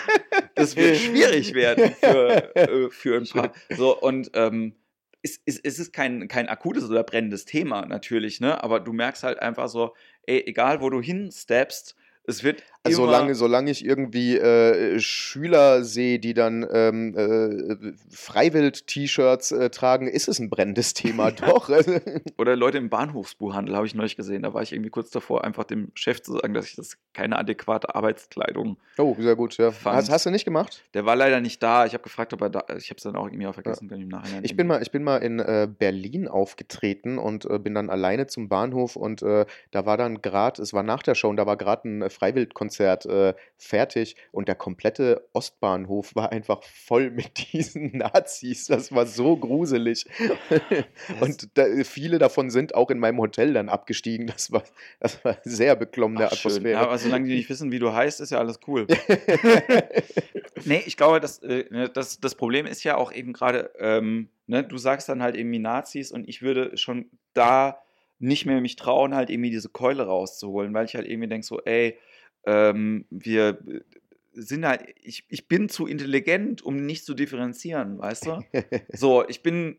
das 0.55 0.75
wird 0.75 0.97
schwierig 0.97 1.53
werden 1.55 1.95
für, 2.01 2.55
äh, 2.57 2.91
für 2.91 3.19
ein 3.19 3.27
paar. 3.27 3.53
So, 3.77 4.01
und 4.01 4.31
ähm, 4.35 4.75
es, 5.23 5.41
es, 5.45 5.61
es 5.61 5.79
ist 5.79 5.93
kein, 5.93 6.29
kein 6.29 6.49
akutes 6.49 6.89
oder 6.89 7.05
brennendes 7.05 7.45
Thema 7.45 7.85
natürlich, 7.85 8.41
ne? 8.41 8.63
Aber 8.63 8.81
du 8.81 8.93
merkst 8.93 9.23
halt 9.23 9.41
einfach 9.41 9.69
so, 9.69 9.95
ey, 10.23 10.45
egal 10.47 10.81
wo 10.81 10.89
du 10.89 11.03
hinsteppst, 11.03 11.95
es 12.27 12.43
wird 12.43 12.63
also 12.87 13.05
solange, 13.05 13.35
solange 13.35 13.71
ich 13.71 13.85
irgendwie 13.85 14.37
äh, 14.37 14.99
Schüler 14.99 15.85
sehe, 15.85 16.19
die 16.19 16.35
dann 16.35 16.67
ähm, 16.71 17.15
äh, 17.17 17.93
Freiwild-T-Shirts 18.11 19.53
äh, 19.53 19.71
tragen, 19.71 20.09
ist 20.09 20.29
es 20.29 20.39
ein 20.39 20.51
brennendes 20.51 20.95
Thema, 20.95 21.31
doch. 21.33 21.69
Oder 22.39 22.57
Leute 22.57 22.79
im 22.79 22.89
Bahnhofsbuchhandel 22.89 23.77
habe 23.77 23.87
ich 23.87 23.95
neulich 23.95 24.17
gesehen. 24.17 24.43
Da 24.43 24.55
war 24.55 24.63
ich 24.63 24.73
irgendwie 24.73 24.91
kurz 24.91 25.11
davor, 25.11 25.45
einfach 25.45 25.65
dem 25.65 25.91
Chef 25.95 26.23
zu 26.23 26.33
sagen, 26.33 26.55
dass 26.55 26.67
ich 26.67 26.77
das 26.77 26.97
keine 27.13 27.39
adäquate 27.39 27.95
Arbeitskleidung 27.95 28.77
Oh, 28.99 29.15
sehr 29.19 29.37
gut, 29.37 29.57
ja. 29.59 29.73
Hast, 29.85 30.11
hast, 30.11 30.25
du 30.25 30.31
nicht 30.31 30.45
gemacht? 30.45 30.83
Der 30.95 31.05
war 31.05 31.17
leider 31.17 31.41
nicht 31.41 31.63
da. 31.63 31.85
Ich 31.85 31.93
habe 31.93 32.03
gefragt, 32.03 32.33
ob 32.33 32.41
er 32.41 32.49
da 32.49 32.65
Ich 32.77 32.89
habe 32.89 32.97
es 32.97 33.03
dann 33.03 33.15
auch 33.17 33.27
irgendwie 33.27 33.47
auch 33.47 33.55
vergessen, 33.55 33.89
ja. 33.91 33.97
im 33.97 34.09
Nachhinein. 34.09 34.43
Ich 34.43 34.57
bin 34.57 34.67
mal, 34.67 34.81
ich 34.81 34.91
bin 34.91 35.05
mal 35.05 35.19
in 35.19 35.39
äh, 35.39 35.69
Berlin 35.71 36.29
aufgetreten 36.29 37.19
und 37.19 37.45
äh, 37.45 37.59
bin 37.59 37.75
dann 37.75 37.91
alleine 37.91 38.27
zum 38.27 38.49
Bahnhof 38.49 38.97
und 38.97 39.23
äh, 39.23 39.45
da 39.71 39.85
war 39.85 39.99
dann 39.99 40.23
gerade, 40.23 40.63
es 40.63 40.73
war 40.73 40.83
nach 40.83 41.03
der 41.03 41.15
Show 41.15 41.29
und 41.29 41.37
da 41.37 41.47
war 41.47 41.57
gerade 41.57 41.89
ein 41.89 42.11
Freiwild-Konzert 42.11 42.76
Konzert 42.77 43.07
äh, 43.07 43.35
fertig 43.57 44.17
und 44.33 44.49
der 44.49 44.55
komplette 44.55 45.27
Ostbahnhof 45.33 46.11
war 46.15 46.33
einfach 46.33 46.63
voll 46.63 47.11
mit 47.11 47.53
diesen 47.53 47.93
Nazis. 47.99 48.67
Das 48.67 48.93
war 48.93 49.07
so 49.07 49.37
gruselig. 49.37 50.07
und 51.21 51.57
da, 51.57 51.65
viele 51.85 52.19
davon 52.19 52.51
sind 52.51 52.75
auch 52.75 52.91
in 52.91 52.99
meinem 52.99 53.19
Hotel 53.19 53.55
dann 53.55 53.69
abgestiegen. 53.69 54.27
Das 54.27 54.53
war, 54.53 54.63
das 55.01 55.25
war 55.25 55.39
sehr 55.45 55.77
beklommene 55.77 56.27
Ach. 56.27 56.33
Atmosphäre. 56.33 56.73
Ja, 56.73 56.81
aber 56.83 56.99
solange 56.99 57.29
die 57.29 57.37
nicht 57.37 57.49
wissen, 57.49 57.73
wie 57.73 57.79
du 57.79 57.93
heißt, 57.93 58.21
ist 58.21 58.31
ja 58.31 58.39
alles 58.39 58.61
cool. 58.67 58.87
nee, 60.65 60.83
ich 60.85 60.97
glaube, 60.97 61.21
das, 61.21 61.39
äh, 61.43 61.65
ne, 61.71 61.89
das, 61.89 62.21
das 62.21 62.35
Problem 62.35 62.67
ist 62.67 62.85
ja 62.85 62.97
auch 62.97 63.13
eben 63.13 63.33
gerade, 63.33 63.71
ähm, 63.79 64.29
ne, 64.47 64.63
du 64.63 64.77
sagst 64.77 65.09
dann 65.09 65.23
halt 65.23 65.37
irgendwie 65.37 65.59
Nazis 65.59 66.13
und 66.13 66.29
ich 66.29 66.43
würde 66.43 66.77
schon 66.77 67.07
da 67.33 67.79
nicht 68.19 68.47
mehr 68.47 68.61
mich 68.61 68.77
trauen, 68.77 69.15
halt 69.15 69.31
irgendwie 69.31 69.51
diese 69.51 69.69
Keule 69.69 70.05
rauszuholen, 70.05 70.73
weil 70.75 70.87
ich 70.87 70.95
halt 70.95 71.07
irgendwie 71.07 71.29
denke 71.29 71.47
so, 71.47 71.61
ey, 71.63 71.99
ähm, 72.47 73.05
wir 73.11 73.59
äh, 73.69 73.81
sind 74.33 74.67
halt, 74.67 74.83
ich, 75.03 75.25
ich 75.29 75.49
bin 75.49 75.69
zu 75.69 75.87
intelligent, 75.87 76.63
um 76.63 76.85
nicht 76.87 77.05
zu 77.05 77.15
differenzieren, 77.15 77.99
weißt 77.99 78.27
du? 78.27 78.39
So, 78.93 79.27
ich 79.29 79.43
bin, 79.43 79.79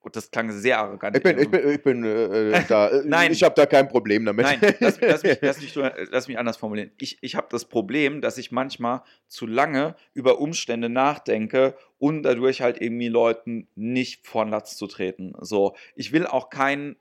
oh, 0.00 0.08
das 0.08 0.30
klang 0.30 0.50
sehr 0.50 0.78
arrogant. 0.78 1.16
Ich 1.16 1.22
bin, 1.22 1.38
ich 1.38 1.50
bin, 1.50 1.70
ich 1.70 1.82
bin 1.82 2.04
äh, 2.04 2.50
äh, 2.52 2.62
da. 2.68 2.88
äh, 2.88 3.02
Nein. 3.04 3.32
Ich 3.32 3.42
habe 3.42 3.54
da 3.54 3.66
kein 3.66 3.88
Problem 3.88 4.24
damit. 4.24 4.44
Nein, 4.46 4.60
lass, 4.80 4.98
mich- 5.00 5.10
lass, 5.10 5.22
mich, 5.22 5.38
lass, 5.42 5.60
mich, 5.60 5.74
lass 6.10 6.28
mich 6.28 6.38
anders 6.38 6.56
formulieren. 6.56 6.90
Ich, 6.98 7.18
ich 7.20 7.34
habe 7.36 7.48
das 7.50 7.66
Problem, 7.66 8.20
dass 8.22 8.38
ich 8.38 8.50
manchmal 8.50 9.02
zu 9.28 9.46
lange 9.46 9.94
über 10.14 10.40
Umstände 10.40 10.88
nachdenke 10.88 11.76
und 11.98 12.22
dadurch 12.22 12.62
halt 12.62 12.80
irgendwie 12.80 13.08
Leuten 13.08 13.68
nicht 13.74 14.26
vor 14.26 14.44
den 14.46 14.50
Latz 14.50 14.76
zu 14.76 14.86
treten. 14.86 15.34
So, 15.40 15.76
ich 15.94 16.12
will 16.12 16.26
auch 16.26 16.48
keinen 16.50 16.96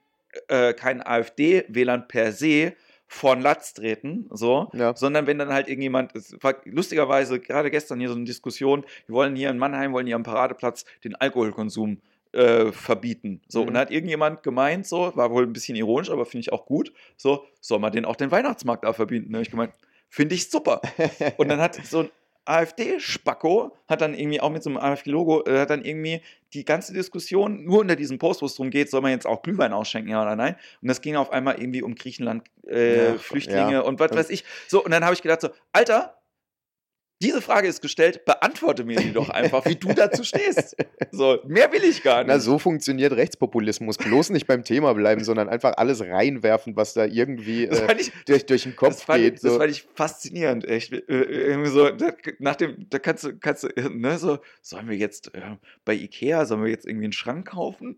äh, 0.49 0.73
kein 0.73 1.01
AfD-Wählern 1.05 2.07
per 2.07 2.31
se 2.31 2.73
vor 3.13 3.35
den 3.35 3.41
Latz 3.41 3.73
treten, 3.73 4.27
so, 4.31 4.69
Ja. 4.73 4.95
sondern 4.95 5.27
wenn 5.27 5.37
dann 5.37 5.51
halt 5.51 5.67
irgendjemand, 5.67 6.15
es 6.15 6.33
war 6.41 6.55
lustigerweise 6.63 7.41
gerade 7.41 7.69
gestern 7.69 7.99
hier 7.99 8.07
so 8.07 8.15
eine 8.15 8.23
Diskussion, 8.23 8.85
wir 9.05 9.15
wollen 9.15 9.35
hier 9.35 9.49
in 9.49 9.57
Mannheim, 9.57 9.91
wollen 9.91 10.07
hier 10.07 10.15
am 10.15 10.23
Paradeplatz 10.23 10.85
den 11.03 11.15
Alkoholkonsum 11.15 11.97
äh, 12.31 12.71
verbieten. 12.71 13.41
So, 13.49 13.61
Mhm. 13.63 13.67
und 13.67 13.73
da 13.73 13.81
hat 13.81 13.91
irgendjemand 13.91 14.43
gemeint, 14.43 14.87
so, 14.87 15.11
war 15.17 15.29
wohl 15.31 15.43
ein 15.43 15.51
bisschen 15.51 15.75
ironisch, 15.75 16.09
aber 16.09 16.25
finde 16.25 16.41
ich 16.43 16.53
auch 16.53 16.65
gut, 16.65 16.93
so, 17.17 17.43
soll 17.59 17.79
man 17.79 17.91
den 17.91 18.05
auch 18.05 18.15
den 18.15 18.31
Weihnachtsmarkt 18.31 18.85
da 18.85 18.93
verbieten? 18.93 19.33
Da 19.33 19.37
habe 19.39 19.43
ich 19.43 19.51
gemeint, 19.51 19.73
finde 20.07 20.35
ich 20.35 20.49
super. 20.49 20.79
Und 21.37 21.49
dann 21.49 21.59
hat 21.59 21.75
so 21.75 21.99
ein 22.03 22.09
AfD-Spacko, 22.51 23.75
hat 23.87 24.01
dann 24.01 24.13
irgendwie 24.13 24.41
auch 24.41 24.49
mit 24.49 24.63
so 24.63 24.69
einem 24.69 24.77
AfD-Logo, 24.77 25.45
äh, 25.45 25.59
hat 25.59 25.69
dann 25.69 25.83
irgendwie 25.83 26.21
die 26.53 26.65
ganze 26.65 26.93
Diskussion 26.93 27.63
nur 27.63 27.79
unter 27.79 27.95
diesem 27.95 28.19
Post, 28.19 28.41
wo 28.41 28.45
es 28.45 28.55
darum 28.55 28.69
geht, 28.69 28.89
soll 28.89 29.01
man 29.01 29.11
jetzt 29.11 29.25
auch 29.25 29.41
Glühwein 29.41 29.73
ausschenken, 29.73 30.11
ja 30.11 30.21
oder 30.21 30.35
nein? 30.35 30.55
Und 30.81 30.87
das 30.87 31.01
ging 31.01 31.15
auf 31.15 31.31
einmal 31.31 31.59
irgendwie 31.59 31.81
um 31.81 31.95
Griechenland, 31.95 32.43
äh, 32.67 33.11
Ja, 33.11 33.17
Flüchtlinge 33.17 33.73
ja. 33.73 33.81
und 33.81 33.99
was 33.99 34.11
weiß 34.11 34.29
ich. 34.29 34.43
So, 34.67 34.83
und 34.83 34.91
dann 34.91 35.03
habe 35.03 35.13
ich 35.13 35.21
gedacht 35.21 35.41
so, 35.41 35.49
Alter, 35.71 36.20
diese 37.21 37.41
Frage 37.41 37.67
ist 37.67 37.81
gestellt, 37.81 38.25
beantworte 38.25 38.83
mir 38.83 38.97
die 38.97 39.13
doch 39.13 39.29
einfach, 39.29 39.65
wie 39.65 39.75
du 39.75 39.93
dazu 39.93 40.23
stehst. 40.23 40.75
So, 41.13 41.39
mehr 41.45 41.71
will 41.73 41.83
ich 41.83 42.03
gar 42.03 42.19
nicht. 42.19 42.27
Na, 42.27 42.39
so 42.39 42.57
funktioniert 42.57 43.11
Rechtspopulismus. 43.11 43.97
Bloß 43.97 44.29
nicht 44.29 44.47
beim 44.47 44.63
Thema 44.63 44.93
bleiben, 44.93 45.25
sondern 45.25 45.49
einfach 45.49 45.73
alles 45.75 45.99
reinwerfen, 46.01 46.77
was 46.77 46.93
da 46.93 47.05
irgendwie 47.05 47.67
das 47.67 47.81
äh, 47.81 47.95
ich, 47.99 48.11
durch, 48.25 48.45
durch 48.45 48.63
den 48.63 48.75
Kopf 48.77 48.89
das 48.89 49.03
fand, 49.03 49.21
geht. 49.21 49.33
das 49.35 49.41
So. 49.41 49.57
fand 49.57 49.71
ich 49.71 49.85
faszinierend, 49.93 50.65
echt. 50.65 50.93
Äh, 50.93 51.01
irgendwie 51.07 51.69
so, 51.69 51.89
da, 51.89 52.13
nach 52.39 52.55
dem, 52.55 52.87
da 52.89 52.99
kannst 52.99 53.25
du, 53.25 53.37
kannst 53.37 53.63
du, 53.63 53.67
ne, 53.89 54.17
so, 54.17 54.39
sollen 54.61 54.87
wir 54.87 54.95
jetzt 54.95 55.33
äh, 55.35 55.41
bei 55.83 55.95
Ikea, 55.95 56.45
sollen 56.45 56.63
wir 56.63 56.69
jetzt 56.69 56.85
irgendwie 56.85 57.05
einen 57.05 57.13
Schrank 57.13 57.49
kaufen? 57.49 57.97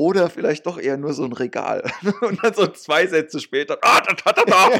Oder 0.00 0.30
vielleicht 0.30 0.64
doch 0.64 0.80
eher 0.80 0.96
nur 0.96 1.12
so 1.12 1.24
ein 1.24 1.34
Regal. 1.34 1.84
Und 2.22 2.42
dann 2.42 2.54
so 2.54 2.66
zwei 2.68 3.06
Sätze 3.06 3.38
später, 3.38 3.76
ah, 3.82 4.00
da, 4.00 4.14
da, 4.14 4.32
da, 4.32 4.44
da. 4.46 4.70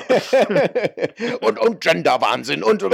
und, 1.47 1.59
und 1.59 1.83
Genderwahnsinn 1.83 2.63
und. 2.63 2.83
Ich 2.83 2.89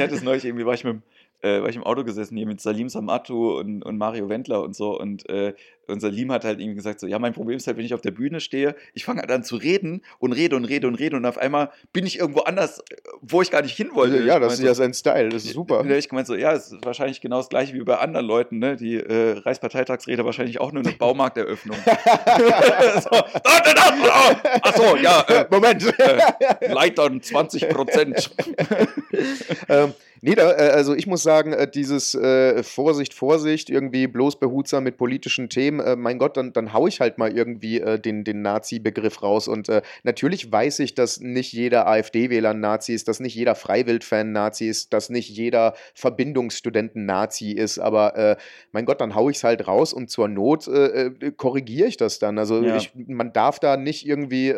hatte 0.00 0.16
es 0.16 0.24
neulich 0.24 0.44
irgendwie, 0.44 0.66
war 0.66 0.74
ich, 0.74 0.82
mit, 0.82 0.94
dem- 0.94 1.02
äh, 1.42 1.62
war 1.62 1.68
ich 1.68 1.76
im 1.76 1.84
Auto 1.84 2.04
gesessen 2.04 2.36
hier 2.36 2.46
mit 2.46 2.60
Salim 2.60 2.88
Samatu 2.88 3.58
und, 3.58 3.82
und 3.82 3.98
Mario 3.98 4.28
Wendler 4.28 4.62
und 4.62 4.74
so. 4.74 4.98
Und, 4.98 5.28
äh, 5.28 5.54
und 5.86 6.00
Salim 6.00 6.32
hat 6.32 6.44
halt 6.44 6.60
irgendwie 6.60 6.76
gesagt: 6.76 7.00
so, 7.00 7.06
Ja, 7.06 7.18
mein 7.18 7.32
Problem 7.32 7.56
ist 7.56 7.66
halt, 7.66 7.76
wenn 7.76 7.84
ich 7.84 7.94
auf 7.94 8.00
der 8.00 8.10
Bühne 8.10 8.40
stehe, 8.40 8.74
ich 8.94 9.04
fange 9.04 9.20
halt 9.20 9.30
an 9.30 9.44
zu 9.44 9.56
reden 9.56 10.02
und 10.18 10.32
rede 10.32 10.56
und 10.56 10.64
rede 10.64 10.86
und 10.86 10.96
rede 10.96 11.16
und 11.16 11.24
auf 11.24 11.38
einmal 11.38 11.70
bin 11.92 12.06
ich 12.06 12.18
irgendwo 12.18 12.40
anders, 12.40 12.82
wo 13.20 13.40
ich 13.42 13.50
gar 13.50 13.62
nicht 13.62 13.76
hin 13.76 13.90
wollte. 13.94 14.22
ja, 14.24 14.38
das 14.38 14.54
ist 14.54 14.58
ja 14.60 14.66
meinte 14.66 14.74
sein 14.74 14.94
Style, 14.94 15.28
das 15.30 15.44
ist 15.44 15.54
super. 15.54 15.84
Ich 15.88 16.08
gemeint, 16.08 16.26
so, 16.26 16.34
ja, 16.34 16.52
es 16.52 16.72
ist 16.72 16.84
wahrscheinlich 16.84 17.20
genau 17.20 17.38
das 17.38 17.48
gleiche 17.48 17.74
wie 17.74 17.82
bei 17.82 17.98
anderen 17.98 18.26
Leuten, 18.26 18.58
ne? 18.58 18.76
Die 18.76 18.96
äh, 18.96 19.38
Reichsparteitagsrede 19.38 20.24
wahrscheinlich 20.24 20.60
auch 20.60 20.72
nur 20.72 20.82
eine 20.84 20.92
Baumarkteröffnung. 20.98 21.76
so, 21.86 23.10
da, 23.10 23.30
da, 23.42 23.72
da, 23.74 23.92
oh, 23.92 24.36
ach 24.62 24.76
so, 24.76 24.96
ja, 24.96 25.20
äh, 25.28 25.46
Moment. 25.50 25.84
äh, 25.98 26.72
Leitern 26.72 27.22
20 27.22 27.68
Prozent. 27.68 28.30
ähm, 29.68 29.94
nee, 30.20 30.34
da, 30.34 30.52
äh, 30.52 30.70
also 30.70 30.94
ich 30.94 31.06
muss 31.06 31.22
sagen, 31.22 31.52
äh, 31.52 31.70
dieses 31.70 32.14
äh, 32.14 32.62
Vorsicht, 32.62 33.14
Vorsicht, 33.14 33.70
irgendwie 33.70 34.06
bloß 34.06 34.38
behutsam 34.38 34.84
mit 34.84 34.96
politischen 34.96 35.48
Themen, 35.48 35.80
äh, 35.80 35.96
mein 35.96 36.18
Gott, 36.18 36.36
dann, 36.36 36.52
dann 36.52 36.72
hau 36.72 36.86
ich 36.86 37.00
halt 37.00 37.18
mal 37.18 37.36
irgendwie 37.36 37.80
äh, 37.80 37.98
den, 37.98 38.24
den 38.24 38.42
Nazi-Begriff 38.42 39.22
raus. 39.22 39.48
Und 39.48 39.68
äh, 39.68 39.82
natürlich 40.02 40.50
weiß 40.50 40.78
ich, 40.80 40.94
dass 40.94 41.20
nicht 41.20 41.52
jeder 41.52 41.86
AfD-Wähler 41.86 42.50
ein 42.50 42.60
Nazi 42.60 42.92
ist, 42.94 43.08
dass 43.08 43.20
nicht 43.20 43.34
jeder 43.34 43.54
Freiwild-Fan 43.54 44.32
Nazi 44.32 44.66
ist, 44.66 44.92
dass 44.92 45.10
nicht 45.10 45.28
jeder 45.28 45.74
Verbindungsstudenten 45.94 47.06
Nazi 47.06 47.52
ist, 47.52 47.78
aber 47.78 48.36
mein 48.72 48.84
Gott, 48.84 49.00
dann 49.00 49.14
hau 49.14 49.28
ich 49.30 49.36
es 49.38 49.44
halt 49.44 49.66
raus 49.66 49.92
und 49.92 50.10
zur 50.10 50.28
Not 50.28 50.68
korrigiere 51.36 51.88
ich 51.88 51.96
das 51.96 52.18
dann. 52.18 52.38
Also 52.38 52.62
Ja. 52.62 52.76
ich, 52.76 52.92
man 52.94 53.32
darf 53.32 53.58
da 53.60 53.76
nicht 53.76 54.06
irgendwie 54.06 54.54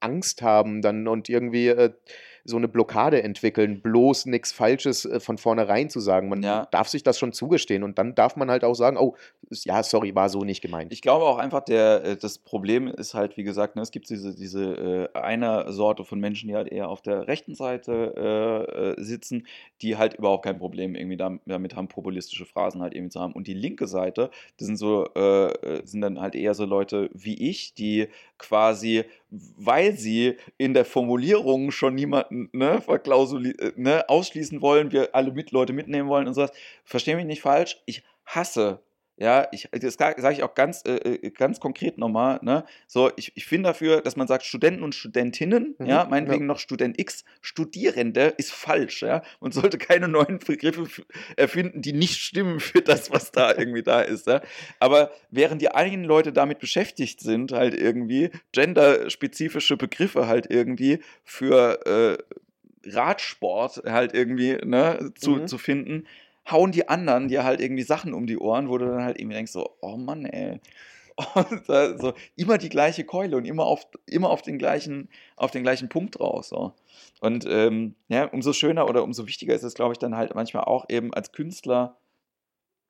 Angst 0.00 0.42
haben 0.42 0.82
dann 0.82 1.08
und 1.08 1.28
irgendwie 1.28 1.74
so 2.44 2.56
eine 2.56 2.68
Blockade 2.68 3.22
entwickeln, 3.22 3.80
bloß 3.82 4.26
nichts 4.26 4.52
Falsches 4.52 5.04
äh, 5.04 5.20
von 5.20 5.38
vornherein 5.38 5.90
zu 5.90 6.00
sagen. 6.00 6.28
Man 6.28 6.42
Ja. 6.42 6.66
darf 6.70 6.88
sich 6.88 7.02
das 7.02 7.18
schon 7.18 7.32
zugestehen 7.32 7.82
und 7.82 7.98
dann 7.98 8.14
darf 8.14 8.36
man 8.36 8.50
halt 8.50 8.64
auch 8.64 8.74
sagen, 8.74 8.96
oh, 8.96 9.16
ja, 9.50 9.82
sorry, 9.82 10.14
war 10.14 10.28
so 10.28 10.44
nicht 10.44 10.60
gemeint. 10.62 10.92
Ich 10.92 11.02
glaube 11.02 11.24
auch 11.26 11.38
einfach, 11.38 11.60
der, 11.60 12.04
äh, 12.04 12.16
das 12.16 12.38
Problem 12.38 12.88
ist 12.88 13.14
halt, 13.14 13.36
wie 13.36 13.42
gesagt, 13.44 13.76
ne, 13.76 13.82
es 13.82 13.90
gibt 13.90 14.08
diese, 14.10 14.34
diese 14.34 15.08
äh, 15.14 15.18
eine 15.18 15.70
Sorte 15.72 16.04
von 16.04 16.18
Menschen, 16.20 16.48
die 16.48 16.54
halt 16.56 16.68
eher 16.68 16.88
auf 16.88 17.02
der 17.02 17.28
rechten 17.28 17.54
Seite 17.54 18.96
äh, 18.98 19.02
sitzen, 19.02 19.46
die 19.80 19.96
halt 19.96 20.14
überhaupt 20.14 20.44
kein 20.44 20.58
Problem 20.58 20.94
irgendwie 20.94 21.16
dam- 21.16 21.40
damit 21.46 21.76
haben, 21.76 21.88
populistische 21.88 22.46
Phrasen 22.46 22.82
halt 22.82 22.94
irgendwie 22.94 23.10
zu 23.10 23.20
haben. 23.20 23.32
Und 23.32 23.46
die 23.46 23.54
linke 23.54 23.86
Seite, 23.86 24.30
das 24.58 24.66
sind 24.66 24.76
so, 24.76 25.06
äh, 25.14 25.82
sind 25.84 26.00
dann 26.00 26.20
halt 26.20 26.34
eher 26.34 26.54
so 26.54 26.64
Leute 26.64 27.10
wie 27.12 27.48
ich, 27.50 27.74
die 27.74 28.08
quasi, 28.42 29.04
weil 29.30 29.96
sie 29.96 30.36
in 30.58 30.74
der 30.74 30.84
Formulierung 30.84 31.70
schon 31.70 31.94
niemanden 31.94 32.50
ne, 32.52 32.82
äh, 32.86 33.72
ne, 33.76 34.08
ausschließen 34.08 34.60
wollen, 34.60 34.92
wir 34.92 35.14
alle 35.14 35.32
mit 35.32 35.50
Leute 35.50 35.72
mitnehmen 35.72 36.08
wollen 36.08 36.28
und 36.28 36.34
sowas. 36.34 36.52
Versteh 36.84 37.14
mich 37.14 37.24
nicht 37.24 37.40
falsch, 37.40 37.80
ich 37.86 38.02
hasse 38.26 38.82
ja, 39.18 39.46
ich, 39.52 39.68
das 39.70 39.94
sage 39.94 40.32
ich 40.32 40.42
auch 40.42 40.54
ganz, 40.54 40.82
äh, 40.86 40.94
äh, 40.96 41.30
ganz 41.30 41.60
konkret 41.60 41.98
nochmal. 41.98 42.40
Ne? 42.42 42.64
So, 42.86 43.10
ich, 43.16 43.32
ich 43.36 43.48
bin 43.48 43.62
dafür, 43.62 44.00
dass 44.00 44.16
man 44.16 44.26
sagt 44.26 44.44
Studenten 44.44 44.82
und 44.82 44.94
Studentinnen, 44.94 45.76
Mhm, 45.78 45.86
ja, 45.86 46.04
meinetwegen 46.08 46.46
noch 46.46 46.58
Student 46.58 46.98
X, 46.98 47.24
Studierende 47.40 48.34
ist 48.38 48.52
falsch, 48.52 49.02
ja. 49.02 49.22
Man 49.40 49.52
sollte 49.52 49.78
keine 49.78 50.08
neuen 50.08 50.38
Begriffe 50.38 50.86
erfinden, 51.36 51.82
die 51.82 51.92
nicht 51.92 52.18
stimmen 52.20 52.58
für 52.58 52.80
das, 52.82 53.10
was 53.10 53.30
da 53.30 53.54
irgendwie 53.56 53.82
da 53.82 54.00
ist. 54.00 54.26
Ja? 54.26 54.40
Aber 54.80 55.10
während 55.30 55.62
die 55.62 55.72
eigenen 55.72 56.04
Leute 56.04 56.32
damit 56.32 56.58
beschäftigt 56.58 57.20
sind, 57.20 57.52
halt 57.52 57.74
irgendwie 57.74 58.30
genderspezifische 58.52 59.76
Begriffe 59.76 60.26
halt 60.26 60.46
irgendwie 60.50 61.00
für 61.24 61.86
äh, 61.86 62.18
Radsport 62.84 63.82
halt 63.86 64.14
irgendwie 64.14 64.56
ne, 64.64 65.12
zu, 65.14 65.32
Mhm. 65.32 65.46
zu 65.46 65.58
finden, 65.58 66.06
hauen 66.50 66.72
die 66.72 66.88
anderen 66.88 67.28
dir 67.28 67.44
halt 67.44 67.60
irgendwie 67.60 67.82
Sachen 67.82 68.14
um 68.14 68.26
die 68.26 68.38
Ohren, 68.38 68.68
wo 68.68 68.78
du 68.78 68.86
dann 68.86 69.04
halt 69.04 69.18
irgendwie 69.18 69.36
denkst, 69.36 69.52
so, 69.52 69.76
oh 69.80 69.96
Mann, 69.96 70.24
ey. 70.24 70.60
Und 71.34 71.66
so, 71.66 72.14
immer 72.36 72.56
die 72.56 72.70
gleiche 72.70 73.04
Keule 73.04 73.36
und 73.36 73.44
immer 73.44 73.66
auf, 73.66 73.86
immer 74.06 74.30
auf, 74.30 74.40
den, 74.42 74.58
gleichen, 74.58 75.08
auf 75.36 75.50
den 75.50 75.62
gleichen 75.62 75.88
Punkt 75.88 76.18
raus. 76.18 76.48
So. 76.48 76.72
Und 77.20 77.46
ähm, 77.48 77.94
ja, 78.08 78.24
umso 78.24 78.52
schöner 78.52 78.88
oder 78.88 79.04
umso 79.04 79.26
wichtiger 79.26 79.54
ist 79.54 79.62
es, 79.62 79.74
glaube 79.74 79.92
ich, 79.92 79.98
dann 79.98 80.16
halt 80.16 80.34
manchmal 80.34 80.64
auch 80.64 80.86
eben 80.88 81.12
als 81.12 81.32
Künstler 81.32 81.98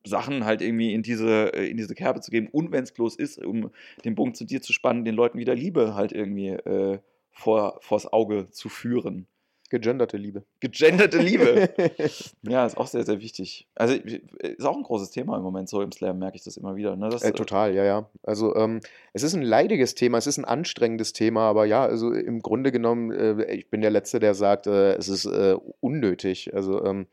Sachen 0.05 0.44
halt 0.44 0.62
irgendwie 0.62 0.92
in 0.94 1.03
diese, 1.03 1.53
äh, 1.55 1.68
in 1.68 1.76
diese 1.76 1.94
Kerbe 1.94 2.20
zu 2.20 2.30
geben. 2.30 2.48
Und 2.50 2.72
wenn 2.72 2.84
es 2.84 2.92
bloß 2.92 3.16
ist, 3.16 3.38
um 3.44 3.70
den 4.05 4.14
Bogen 4.14 4.34
zu 4.34 4.44
dir 4.44 4.62
zu 4.62 4.72
spannen, 4.72 5.05
den 5.05 5.14
Leuten 5.14 5.38
wieder 5.38 5.55
Liebe 5.55 5.94
halt 5.94 6.12
irgendwie 6.12 6.48
äh, 6.48 6.98
vor, 7.30 7.78
vors 7.80 8.12
Auge 8.12 8.50
zu 8.50 8.68
führen. 8.68 9.26
Gegenderte 9.72 10.18
Liebe. 10.18 10.42
Gegenderte 10.60 11.16
Liebe. 11.16 11.70
Ja, 12.42 12.66
ist 12.66 12.76
auch 12.76 12.86
sehr, 12.86 13.04
sehr 13.06 13.20
wichtig. 13.20 13.66
Also 13.74 13.94
ist 13.94 14.66
auch 14.66 14.76
ein 14.76 14.82
großes 14.82 15.10
Thema 15.10 15.38
im 15.38 15.42
Moment 15.42 15.70
so 15.70 15.80
im 15.80 15.90
Slam, 15.92 16.18
merke 16.18 16.36
ich 16.36 16.44
das 16.44 16.58
immer 16.58 16.76
wieder. 16.76 16.94
Ne? 16.94 17.08
Das, 17.08 17.22
Äh, 17.22 17.32
total, 17.32 17.74
ja, 17.74 17.82
ja. 17.82 18.10
Also 18.22 18.54
ähm, 18.54 18.80
es 19.14 19.22
ist 19.22 19.32
ein 19.32 19.40
leidiges 19.40 19.94
Thema, 19.94 20.18
es 20.18 20.26
ist 20.26 20.36
ein 20.36 20.44
anstrengendes 20.44 21.14
Thema, 21.14 21.48
aber 21.48 21.64
ja, 21.64 21.84
also 21.84 22.12
im 22.12 22.42
Grunde 22.42 22.70
genommen, 22.70 23.12
äh, 23.12 23.44
ich 23.54 23.70
bin 23.70 23.80
der 23.80 23.90
Letzte, 23.90 24.20
der 24.20 24.34
sagt, 24.34 24.66
äh, 24.66 24.92
es 24.96 25.08
ist 25.08 25.24
äh, 25.24 25.56
unnötig. 25.80 26.52
Also 26.52 26.84
ähm, 26.84 27.06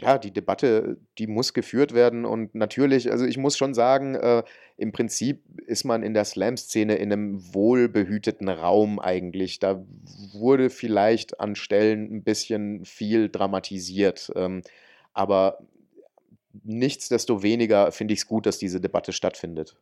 ja, 0.00 0.18
die 0.18 0.32
Debatte, 0.32 0.98
die 1.18 1.26
muss 1.26 1.54
geführt 1.54 1.92
werden. 1.92 2.24
Und 2.24 2.54
natürlich, 2.54 3.10
also 3.10 3.24
ich 3.24 3.36
muss 3.36 3.56
schon 3.56 3.74
sagen, 3.74 4.14
äh, 4.14 4.42
im 4.76 4.92
Prinzip 4.92 5.42
ist 5.66 5.84
man 5.84 6.02
in 6.02 6.14
der 6.14 6.24
Slam-Szene 6.24 6.96
in 6.96 7.12
einem 7.12 7.54
wohlbehüteten 7.54 8.48
Raum 8.48 9.00
eigentlich. 9.00 9.58
Da 9.58 9.84
wurde 10.32 10.70
vielleicht 10.70 11.40
an 11.40 11.56
Stellen 11.56 12.14
ein 12.14 12.22
bisschen 12.22 12.84
viel 12.84 13.28
dramatisiert. 13.28 14.30
Ähm, 14.36 14.62
aber 15.12 15.58
nichtsdestoweniger 16.64 17.90
finde 17.92 18.14
ich 18.14 18.20
es 18.20 18.26
gut, 18.26 18.46
dass 18.46 18.58
diese 18.58 18.80
Debatte 18.80 19.12
stattfindet. 19.12 19.76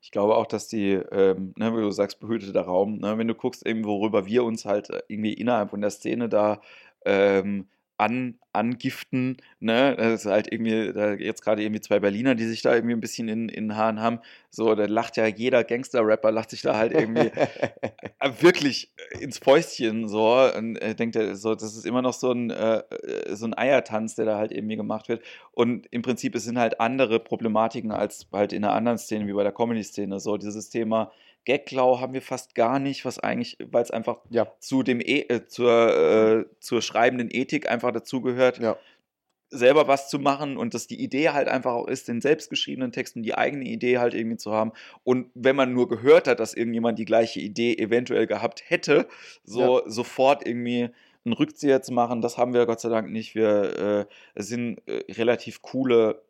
Ich 0.00 0.10
glaube 0.10 0.36
auch, 0.36 0.46
dass 0.46 0.68
die, 0.68 0.92
ähm, 0.92 1.54
ne, 1.56 1.74
wie 1.74 1.80
du 1.80 1.90
sagst, 1.90 2.20
behüteter 2.20 2.62
Raum, 2.62 2.98
ne, 2.98 3.18
wenn 3.18 3.28
du 3.28 3.34
guckst, 3.34 3.66
eben, 3.66 3.84
worüber 3.84 4.26
wir 4.26 4.44
uns 4.44 4.64
halt 4.64 4.90
äh, 4.90 5.02
irgendwie 5.08 5.32
innerhalb 5.32 5.70
von 5.70 5.80
der 5.80 5.90
Szene 5.90 6.28
da 6.28 6.60
ähm, 7.04 7.66
an, 7.98 8.38
angiften. 8.52 9.36
Ne? 9.60 9.94
Das 9.96 10.24
ist 10.24 10.30
halt 10.30 10.52
irgendwie, 10.52 10.92
da 10.92 11.14
jetzt 11.14 11.42
gerade 11.42 11.62
irgendwie 11.62 11.80
zwei 11.80 12.00
Berliner, 12.00 12.34
die 12.34 12.44
sich 12.44 12.62
da 12.62 12.74
irgendwie 12.74 12.94
ein 12.94 13.00
bisschen 13.00 13.28
in, 13.28 13.48
in 13.48 13.68
den 13.68 13.76
Haaren 13.76 14.00
haben. 14.00 14.20
So, 14.50 14.74
da 14.74 14.86
lacht 14.86 15.16
ja 15.16 15.26
jeder 15.26 15.64
Gangster-Rapper, 15.64 16.32
lacht 16.32 16.50
sich 16.50 16.62
da 16.62 16.76
halt 16.76 16.92
irgendwie 16.92 17.30
äh, 18.20 18.30
wirklich 18.40 18.92
ins 19.20 19.38
Fäustchen 19.38 20.08
so 20.08 20.50
und 20.56 20.76
äh, 20.76 20.94
denkt 20.94 21.16
er 21.16 21.36
so, 21.36 21.54
das 21.54 21.76
ist 21.76 21.86
immer 21.86 22.02
noch 22.02 22.14
so 22.14 22.32
ein, 22.32 22.50
äh, 22.50 22.82
so 23.30 23.46
ein 23.46 23.56
Eiertanz, 23.56 24.14
der 24.14 24.24
da 24.24 24.38
halt 24.38 24.52
irgendwie 24.52 24.76
gemacht 24.76 25.08
wird. 25.08 25.22
Und 25.52 25.86
im 25.90 26.02
Prinzip, 26.02 26.34
es 26.34 26.44
sind 26.44 26.58
halt 26.58 26.80
andere 26.80 27.20
Problematiken 27.20 27.92
als 27.92 28.26
halt 28.32 28.52
in 28.52 28.64
einer 28.64 28.74
anderen 28.74 28.98
Szene, 28.98 29.26
wie 29.26 29.32
bei 29.32 29.42
der 29.42 29.52
Comedy-Szene. 29.52 30.20
So, 30.20 30.36
dieses 30.36 30.70
Thema, 30.70 31.12
Gagklau 31.46 32.00
haben 32.00 32.12
wir 32.12 32.22
fast 32.22 32.54
gar 32.54 32.78
nicht, 32.78 33.04
was 33.04 33.18
eigentlich, 33.18 33.56
weil 33.70 33.82
es 33.82 33.90
einfach 33.90 34.18
ja. 34.30 34.52
zu 34.58 34.82
dem 34.82 35.00
e 35.00 35.20
äh, 35.20 35.46
zur, 35.46 35.96
äh, 35.96 36.44
zur 36.60 36.82
schreibenden 36.82 37.28
Ethik 37.30 37.70
einfach 37.70 37.92
dazugehört, 37.92 38.58
ja. 38.58 38.76
selber 39.48 39.86
was 39.86 40.10
zu 40.10 40.18
machen 40.18 40.56
und 40.56 40.74
dass 40.74 40.88
die 40.88 41.00
Idee 41.00 41.30
halt 41.30 41.46
einfach 41.46 41.72
auch 41.72 41.86
ist, 41.86 42.08
den 42.08 42.20
selbstgeschriebenen 42.20 42.90
Texten 42.90 43.22
die 43.22 43.36
eigene 43.36 43.64
Idee 43.64 43.98
halt 43.98 44.12
irgendwie 44.12 44.36
zu 44.36 44.52
haben. 44.52 44.72
Und 45.04 45.30
wenn 45.34 45.56
man 45.56 45.72
nur 45.72 45.88
gehört 45.88 46.26
hat, 46.26 46.40
dass 46.40 46.52
irgendjemand 46.52 46.98
die 46.98 47.04
gleiche 47.04 47.40
Idee 47.40 47.74
eventuell 47.74 48.26
gehabt 48.26 48.64
hätte, 48.66 49.06
so 49.44 49.78
ja. 49.78 49.90
sofort 49.90 50.46
irgendwie 50.46 50.90
einen 51.24 51.32
Rückzieher 51.32 51.80
zu 51.80 51.92
machen, 51.92 52.22
das 52.22 52.38
haben 52.38 52.54
wir 52.54 52.66
Gott 52.66 52.80
sei 52.80 52.88
Dank 52.88 53.10
nicht. 53.10 53.36
Wir 53.36 54.06
äh, 54.36 54.42
sind 54.42 54.80
äh, 54.86 55.12
relativ 55.12 55.62
coole 55.62 56.25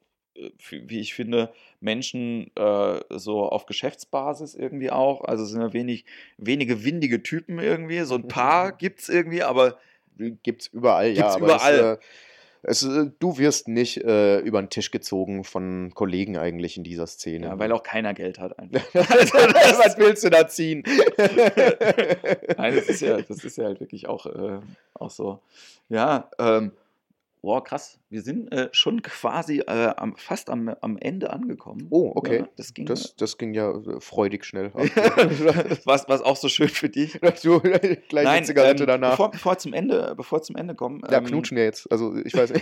wie 0.70 1.01
ich 1.01 1.14
finde, 1.14 1.53
Menschen 1.80 2.51
äh, 2.57 3.01
so 3.11 3.45
auf 3.45 3.66
Geschäftsbasis 3.66 4.55
irgendwie 4.55 4.91
auch. 4.91 5.24
Also 5.24 5.45
sind 5.45 5.61
ja 5.61 5.72
wenig, 5.72 6.05
wenige 6.39 6.84
windige 6.84 7.22
Typen 7.22 7.59
irgendwie. 7.59 8.01
So 8.01 8.14
ein 8.14 8.28
paar 8.28 8.72
gibt 8.78 9.01
es 9.01 9.09
irgendwie, 9.09 9.43
aber. 9.43 9.78
Gibt 10.43 10.62
es 10.62 10.68
überall, 10.68 11.12
gibt's 11.12 11.34
ja. 11.34 11.39
überall. 11.39 11.74
Es, 11.74 11.82
äh, 11.82 11.99
es, 12.68 12.82
äh, 12.82 13.11
du 13.18 13.39
wirst 13.39 13.68
nicht 13.68 14.03
äh, 14.03 14.39
über 14.41 14.61
den 14.61 14.70
Tisch 14.70 14.91
gezogen 14.91 15.45
von 15.45 15.93
Kollegen 15.95 16.37
eigentlich 16.37 16.76
in 16.76 16.84
dieser 16.84 17.07
Szene. 17.07 17.47
Ja, 17.47 17.59
weil 17.59 17.70
auch 17.72 17.82
keiner 17.82 18.12
Geld 18.12 18.41
hat. 18.41 18.59
also 18.59 18.74
Was 18.95 19.97
willst 19.99 20.24
du 20.24 20.30
da 20.30 20.49
ziehen? 20.49 20.82
Nein, 22.57 22.74
das 22.74 22.89
ist 22.89 23.03
ja, 23.03 23.20
das 23.20 23.45
ist 23.45 23.57
ja 23.57 23.66
halt 23.66 23.80
wirklich 23.80 24.09
auch, 24.09 24.26
äh, 24.26 24.59
auch 24.95 25.11
so. 25.11 25.41
Ja, 25.89 26.28
ähm, 26.39 26.72
Boah, 27.47 27.62
krass. 27.62 28.01
Wir 28.09 28.22
sind 28.22 28.51
äh, 28.53 28.70
schon 28.72 29.03
quasi 29.03 29.61
äh, 29.61 29.92
am, 29.97 30.16
fast 30.16 30.51
am, 30.51 30.68
am 30.80 30.99
Ende 30.99 31.32
angekommen. 31.32 31.86
Oh, 31.90 32.11
okay. 32.16 32.38
Ja, 32.38 32.49
das, 32.57 32.74
ging, 32.74 32.86
das, 32.86 33.14
das 33.14 33.38
ging 33.38 33.55
ja 33.55 33.70
äh, 33.70 34.01
freudig 34.01 34.44
schnell. 34.44 34.72
was, 35.84 36.09
was 36.09 36.22
auch 36.22 36.34
so 36.34 36.49
schön 36.49 36.68
für 36.68 36.88
dich. 36.88 37.20
Du, 37.44 37.61
gleich 37.61 38.01
Nein, 38.11 38.26
eine 38.26 38.47
Zigarette 38.47 38.82
ähm, 38.82 38.86
danach. 38.88 39.11
Bevor, 39.12 39.30
bevor, 39.30 39.59
zum 39.59 39.74
Ende, 39.74 40.14
bevor 40.16 40.42
zum 40.42 40.57
Ende 40.57 40.74
kommen. 40.74 41.03
Ja, 41.09 41.18
ähm, 41.18 41.26
knutschen 41.26 41.57
wir 41.57 41.62
jetzt. 41.62 41.88
Also 41.92 42.16
ich 42.16 42.34
weiß 42.34 42.53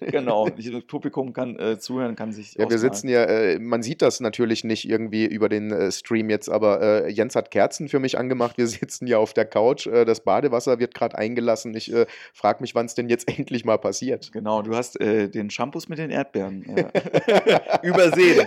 Genau. 0.00 0.48
Das 0.48 0.84
Publikum 0.86 1.34
kann 1.34 1.58
äh, 1.58 1.78
zuhören, 1.78 2.16
kann 2.16 2.32
sich. 2.32 2.54
Ja, 2.54 2.70
wir 2.70 2.78
sitzen 2.78 3.08
ja, 3.08 3.24
äh, 3.24 3.58
man 3.58 3.82
sieht 3.82 4.00
das 4.00 4.20
natürlich 4.20 4.64
nicht 4.64 4.88
irgendwie 4.88 5.26
über 5.26 5.50
den 5.50 5.72
äh, 5.72 5.92
Stream 5.92 6.30
jetzt, 6.30 6.48
aber 6.48 7.06
Jens 7.10 7.36
hat 7.36 7.50
Kerzen 7.50 7.88
für 7.88 7.98
mich 7.98 8.16
angemacht. 8.16 8.56
Wir 8.56 8.66
sitzen 8.66 9.06
ja 9.06 9.18
auf 9.18 9.34
der 9.34 9.44
Couch. 9.44 9.86
das 9.86 10.20
Badewasser 10.20 10.78
wird 10.78 10.94
gerade 10.94 11.18
eingelassen. 11.18 11.74
Ich 11.74 11.92
frage 12.32 12.62
mich, 12.62 12.74
wann 12.74 12.86
es 12.86 12.94
denn 12.94 13.10
jetzt 13.10 13.28
endlich 13.28 13.66
mal 13.66 13.76
passiert 13.76 14.05
passiert. 14.06 14.32
Genau, 14.32 14.62
du 14.62 14.74
hast 14.74 15.00
äh, 15.00 15.28
den 15.28 15.50
Shampoos 15.50 15.88
mit 15.88 15.98
den 15.98 16.10
Erdbeeren 16.10 16.64
äh, 16.64 17.80
übersehen. 17.82 18.46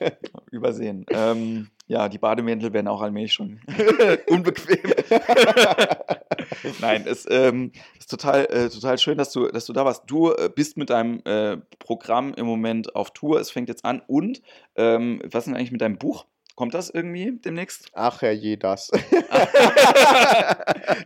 übersehen. 0.50 1.06
Ähm, 1.10 1.68
ja, 1.86 2.08
die 2.08 2.18
Bademäntel 2.18 2.72
werden 2.72 2.88
auch 2.88 3.02
allmählich 3.02 3.32
schon 3.32 3.60
unbequem. 4.28 4.92
Nein, 6.80 7.04
es 7.06 7.26
ähm, 7.28 7.72
ist 7.98 8.10
total, 8.10 8.46
äh, 8.46 8.68
total 8.68 8.98
schön, 8.98 9.18
dass 9.18 9.32
du, 9.32 9.48
dass 9.48 9.66
du 9.66 9.72
da 9.72 9.84
warst. 9.84 10.04
Du 10.06 10.32
äh, 10.32 10.50
bist 10.54 10.76
mit 10.76 10.90
deinem 10.90 11.20
äh, 11.24 11.56
Programm 11.78 12.34
im 12.34 12.46
Moment 12.46 12.94
auf 12.94 13.12
Tour. 13.12 13.40
Es 13.40 13.50
fängt 13.50 13.68
jetzt 13.68 13.84
an. 13.84 14.02
Und 14.06 14.40
ähm, 14.76 15.20
was 15.24 15.42
ist 15.42 15.46
denn 15.46 15.56
eigentlich 15.56 15.72
mit 15.72 15.80
deinem 15.80 15.98
Buch? 15.98 16.26
Kommt 16.54 16.74
das 16.74 16.90
irgendwie 16.90 17.32
demnächst? 17.32 17.90
Ach 17.94 18.20
herrje, 18.22 18.58
das. 18.58 18.90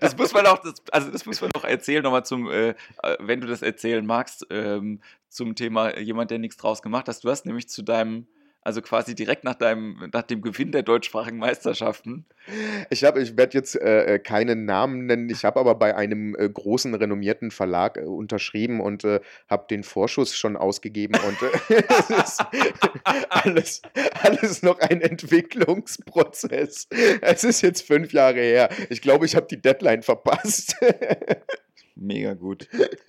das 0.00 0.16
muss 0.16 0.32
man 0.32 0.46
auch, 0.46 0.58
das, 0.58 0.74
also 0.90 1.10
das 1.10 1.26
muss 1.26 1.40
man 1.40 1.50
noch 1.54 1.64
erzählen, 1.64 2.02
nochmal 2.02 2.24
zum, 2.24 2.50
äh, 2.50 2.70
äh, 2.70 2.74
wenn 3.20 3.40
du 3.40 3.46
das 3.46 3.62
erzählen 3.62 4.04
magst, 4.04 4.46
ähm, 4.50 5.00
zum 5.28 5.54
Thema 5.54 5.98
jemand, 5.98 6.30
der 6.30 6.38
nichts 6.38 6.56
draus 6.56 6.82
gemacht 6.82 7.08
hat. 7.08 7.22
Du 7.22 7.30
hast 7.30 7.46
nämlich 7.46 7.68
zu 7.68 7.82
deinem 7.82 8.26
also 8.64 8.80
quasi 8.80 9.14
direkt 9.14 9.44
nach, 9.44 9.54
deinem, 9.54 10.08
nach 10.12 10.22
dem 10.22 10.40
Gewinn 10.40 10.72
der 10.72 10.82
deutschsprachigen 10.82 11.36
Meisterschaften. 11.36 12.24
Ich 12.88 13.04
habe, 13.04 13.20
ich 13.20 13.36
werde 13.36 13.56
jetzt 13.58 13.80
äh, 13.80 14.14
äh, 14.14 14.18
keinen 14.18 14.64
Namen 14.64 15.04
nennen, 15.04 15.28
ich 15.28 15.44
habe 15.44 15.60
aber 15.60 15.74
bei 15.74 15.94
einem 15.94 16.34
äh, 16.34 16.48
großen, 16.48 16.94
renommierten 16.94 17.50
Verlag 17.50 17.98
äh, 17.98 18.04
unterschrieben 18.04 18.80
und 18.80 19.04
äh, 19.04 19.20
habe 19.48 19.66
den 19.68 19.82
Vorschuss 19.82 20.34
schon 20.34 20.56
ausgegeben 20.56 21.14
und 21.26 21.42
äh, 21.42 21.82
es 21.88 22.10
ist 22.10 22.44
alles, 23.28 23.82
alles 24.22 24.62
noch 24.62 24.78
ein 24.80 25.02
Entwicklungsprozess. 25.02 26.88
Es 27.20 27.44
ist 27.44 27.60
jetzt 27.60 27.86
fünf 27.86 28.12
Jahre 28.12 28.40
her. 28.40 28.70
Ich 28.88 29.02
glaube, 29.02 29.26
ich 29.26 29.36
habe 29.36 29.46
die 29.46 29.60
Deadline 29.60 30.02
verpasst. 30.02 30.76
Mega 31.96 32.34
gut. 32.34 32.68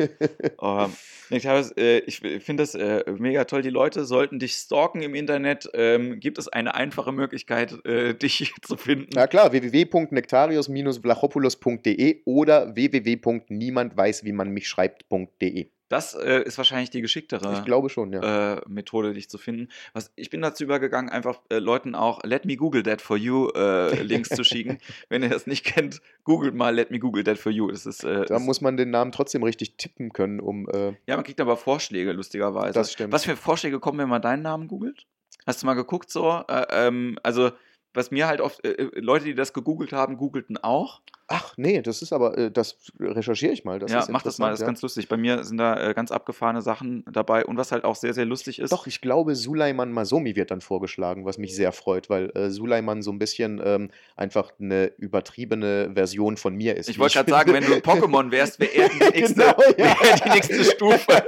oh, 0.60 0.86
ich 1.32 2.20
finde 2.20 2.64
das 2.64 2.76
äh, 2.76 3.04
mega 3.18 3.46
toll. 3.46 3.64
Die 3.64 3.72
Leute 3.72 4.06
sollten 4.06 4.38
dich 4.38 4.54
stalken 4.54 5.02
im 5.02 5.16
Internet. 5.16 5.68
Ähm, 5.74 6.20
gibt 6.20 6.38
es 6.38 6.48
eine 6.48 6.76
einfache 6.76 7.12
Möglichkeit, 7.12 7.84
äh, 7.86 8.14
dich 8.18 8.54
zu 8.62 8.78
finden? 8.78 9.10
Na 9.14 9.26
klar, 9.26 9.52
www.nektarius-vlachopoulos.de 9.52 12.22
oder 12.26 12.76
www.niemandweißwiemanmichschreibt.de. 12.76 15.72
Das 15.88 16.16
äh, 16.16 16.42
ist 16.44 16.58
wahrscheinlich 16.58 16.90
die 16.90 17.02
geschicktere 17.02 17.54
ich 17.54 17.64
glaube 17.64 17.90
schon, 17.90 18.12
ja. 18.12 18.56
äh, 18.56 18.62
Methode, 18.68 19.14
dich 19.14 19.30
zu 19.30 19.38
finden. 19.38 19.70
Was, 19.94 20.12
ich 20.16 20.30
bin 20.30 20.42
dazu 20.42 20.64
übergegangen, 20.64 21.12
einfach 21.12 21.42
äh, 21.50 21.60
Leuten 21.60 21.94
auch 21.94 22.24
Let 22.24 22.46
me 22.46 22.56
Google 22.56 22.82
that 22.84 23.02
for 23.02 23.18
you 23.18 23.50
äh, 23.50 24.02
Links 24.02 24.30
zu 24.30 24.44
schicken. 24.44 24.80
Wenn 25.10 25.22
ihr 25.22 25.30
das 25.30 25.46
nicht 25.46 25.64
kennt, 25.64 26.02
googelt 26.24 26.56
mal 26.56 26.74
Let 26.74 26.90
me 26.90 27.00
Google 27.00 27.24
that 27.24 27.38
for 27.38 27.52
you. 27.52 27.70
Das 27.70 27.86
ist, 27.86 28.04
äh, 28.04 28.26
da 28.26 28.40
muss 28.40 28.62
man 28.62 28.78
den 28.78 28.90
Namen 28.90 29.12
trotzdem 29.12 29.44
richtig 29.44 29.78
tippen 29.78 30.12
können, 30.12 30.40
um. 30.40 30.68
Äh 30.70 30.96
ja, 31.08 31.16
man 31.16 31.24
kriegt 31.24 31.40
aber 31.40 31.56
Vorschläge, 31.56 32.14
lustigerweise. 32.14 32.74
Das 32.74 32.92
stimmt. 32.92 33.14
Was 33.14 33.26
für 33.26 33.36
Vorschläge 33.36 33.80
kommen, 33.80 34.00
wenn 34.00 34.10
man 34.10 34.22
deinen 34.22 34.42
Namen 34.42 34.68
googelt? 34.68 35.06
Hast 35.46 35.62
du 35.62 35.68
mal 35.68 35.76
geguckt 35.76 36.10
so? 36.10 36.44
ähm, 36.50 37.20
also 37.22 37.52
was 37.96 38.12
mir 38.12 38.28
halt 38.28 38.42
oft, 38.42 38.64
äh, 38.66 38.90
Leute, 38.96 39.26
die 39.26 39.36
das 39.36 39.54
gegoogelt 39.54 39.94
haben, 39.94 40.18
googelten 40.18 40.58
auch. 40.58 41.02
Ach 41.28 41.53
nee, 41.57 41.82
das 41.82 42.03
ist 42.03 42.13
aber, 42.13 42.38
äh, 42.38 42.51
das 42.51 42.78
recherchiere 42.99 43.51
ich 43.51 43.65
mal. 43.65 43.80
Das 43.80 43.91
ja, 43.91 44.05
mach 44.09 44.21
das 44.21 44.38
mal, 44.38 44.51
das 44.51 44.59
ist 44.59 44.61
ja. 44.61 44.67
ganz 44.67 44.82
lustig. 44.84 45.07
Bei 45.07 45.17
mir 45.17 45.43
sind 45.43 45.57
da 45.57 45.89
äh, 45.89 45.93
ganz 45.95 46.11
abgefahrene 46.11 46.61
Sachen 46.61 47.03
dabei 47.11 47.45
und 47.45 47.57
was 47.57 47.71
halt 47.71 47.84
auch 47.84 47.95
sehr, 47.95 48.13
sehr 48.13 48.26
lustig 48.26 48.59
ist. 48.59 48.71
Doch, 48.71 48.86
ich 48.86 49.01
glaube, 49.01 49.36
Suleiman 49.36 49.91
Masomi 49.91 50.36
wird 50.36 50.51
dann 50.51 50.61
vorgeschlagen, 50.61 51.26
was 51.26 51.39
mich 51.39 51.55
sehr 51.55 51.71
freut, 51.71 52.11
weil 52.11 52.30
äh, 52.36 52.51
Suleiman 52.51 53.01
so 53.01 53.11
ein 53.11 53.17
bisschen 53.17 53.59
ähm, 53.63 53.89
einfach 54.15 54.51
eine 54.59 54.88
übertriebene 54.97 55.91
Version 55.95 56.38
von 56.38 56.55
mir 56.55 56.76
ist. 56.78 56.89
Ich 56.89 56.99
wollte 56.99 57.15
gerade 57.15 57.32
sagen, 57.32 57.53
wenn 57.53 57.65
du 57.65 57.73
Pokémon 57.78 58.30
wärst, 58.30 58.59
wäre 58.59 58.71
er 58.76 58.89
die 58.89 58.99
nächste, 58.99 59.41
genau, 59.41 59.55
ja. 59.78 59.95
die 60.23 60.30
nächste 60.30 60.63
Stufe. 60.63 61.23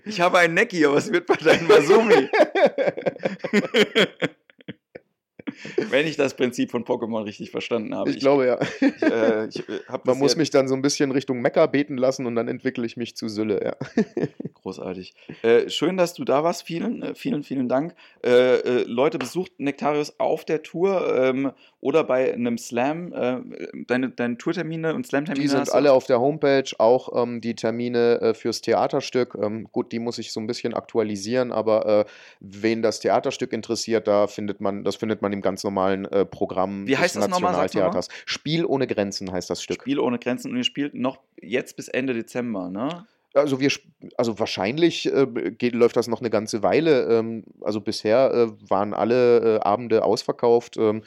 Ich 0.06 0.20
habe 0.20 0.38
einen 0.38 0.54
Necki, 0.54 0.86
aber 0.86 0.94
was 0.94 1.12
wird 1.12 1.26
bei 1.26 1.34
deinem 1.34 1.66
Masumi? 1.66 2.30
Wenn 5.90 6.06
ich 6.06 6.16
das 6.16 6.34
Prinzip 6.34 6.70
von 6.70 6.84
Pokémon 6.84 7.24
richtig 7.24 7.50
verstanden 7.50 7.94
habe. 7.94 8.10
Ich, 8.10 8.16
ich 8.16 8.22
glaube 8.22 8.46
ja. 8.46 8.58
Ich, 8.80 9.02
äh, 9.02 9.46
ich, 9.48 9.68
äh, 9.68 9.80
Man 10.04 10.18
muss 10.18 10.36
mich 10.36 10.50
dann 10.50 10.68
so 10.68 10.74
ein 10.74 10.82
bisschen 10.82 11.10
Richtung 11.10 11.40
Mecker 11.40 11.66
beten 11.68 11.96
lassen 11.96 12.26
und 12.26 12.34
dann 12.36 12.48
entwickle 12.48 12.84
ich 12.86 12.96
mich 12.96 13.16
zu 13.16 13.28
Sülle, 13.28 13.62
ja. 13.64 14.04
Großartig. 14.62 15.14
Äh, 15.42 15.68
schön, 15.68 15.96
dass 15.96 16.14
du 16.14 16.24
da 16.24 16.42
warst. 16.42 16.64
Vielen, 16.64 17.02
äh, 17.02 17.14
vielen, 17.14 17.42
vielen 17.44 17.68
Dank. 17.68 17.94
Äh, 18.24 18.30
äh, 18.30 18.82
Leute, 18.84 19.18
besucht 19.18 19.52
Nektarius 19.58 20.18
auf 20.18 20.44
der 20.44 20.62
Tour 20.62 21.16
ähm, 21.16 21.52
oder 21.80 22.02
bei 22.02 22.32
einem 22.32 22.58
Slam. 22.58 23.12
deine, 23.86 24.10
deine 24.10 24.38
Tourtermine 24.38 24.94
und 24.94 25.06
Slam-Termine? 25.06 25.42
Die 25.42 25.48
sind 25.48 25.72
alle 25.72 25.92
auf 25.92 26.06
der 26.06 26.20
Homepage, 26.20 26.68
auch 26.78 27.22
ähm, 27.22 27.40
die 27.40 27.54
Termine 27.54 28.34
fürs 28.34 28.60
Theaterstück. 28.60 29.36
Ähm, 29.40 29.68
gut, 29.70 29.92
die 29.92 30.00
muss 30.00 30.18
ich 30.18 30.32
so 30.32 30.40
ein 30.40 30.48
bisschen 30.48 30.74
aktualisieren, 30.74 31.52
aber 31.52 32.06
wen 32.40 32.82
das 32.82 32.98
Theaterstück 32.98 33.52
interessiert, 33.52 34.08
da 34.08 34.26
findet 34.26 34.60
man, 34.60 34.82
das 34.82 34.96
findet 34.96 35.22
man 35.22 35.32
im 35.32 35.42
ganz 35.46 35.62
normalen 35.62 36.06
äh, 36.06 36.26
Programm 36.26 36.88
Wie 36.88 36.96
heißt 36.96 37.14
des 37.14 37.22
das 37.22 37.30
nochmal? 37.30 37.52
Nationaltheaters. 37.52 38.08
Spiel 38.24 38.64
ohne 38.64 38.88
Grenzen 38.88 39.30
heißt 39.30 39.48
das 39.48 39.62
Stück. 39.62 39.82
Spiel 39.82 40.00
ohne 40.00 40.18
Grenzen 40.18 40.50
und 40.50 40.56
ihr 40.56 40.64
spielt 40.64 40.94
noch 40.94 41.20
jetzt 41.40 41.76
bis 41.76 41.86
Ende 41.86 42.14
Dezember, 42.14 42.68
ne? 42.68 43.06
Also 43.32 43.60
wir, 43.60 43.70
also 44.16 44.38
wahrscheinlich 44.40 45.06
äh, 45.12 45.26
geht, 45.56 45.74
läuft 45.74 45.96
das 45.96 46.08
noch 46.08 46.20
eine 46.20 46.30
ganze 46.30 46.64
Weile. 46.64 47.04
Ähm, 47.18 47.44
also 47.60 47.80
bisher 47.80 48.32
äh, 48.32 48.70
waren 48.70 48.92
alle 48.92 49.56
äh, 49.56 49.60
Abende 49.60 50.04
ausverkauft. 50.04 50.78
Ähm, 50.78 51.04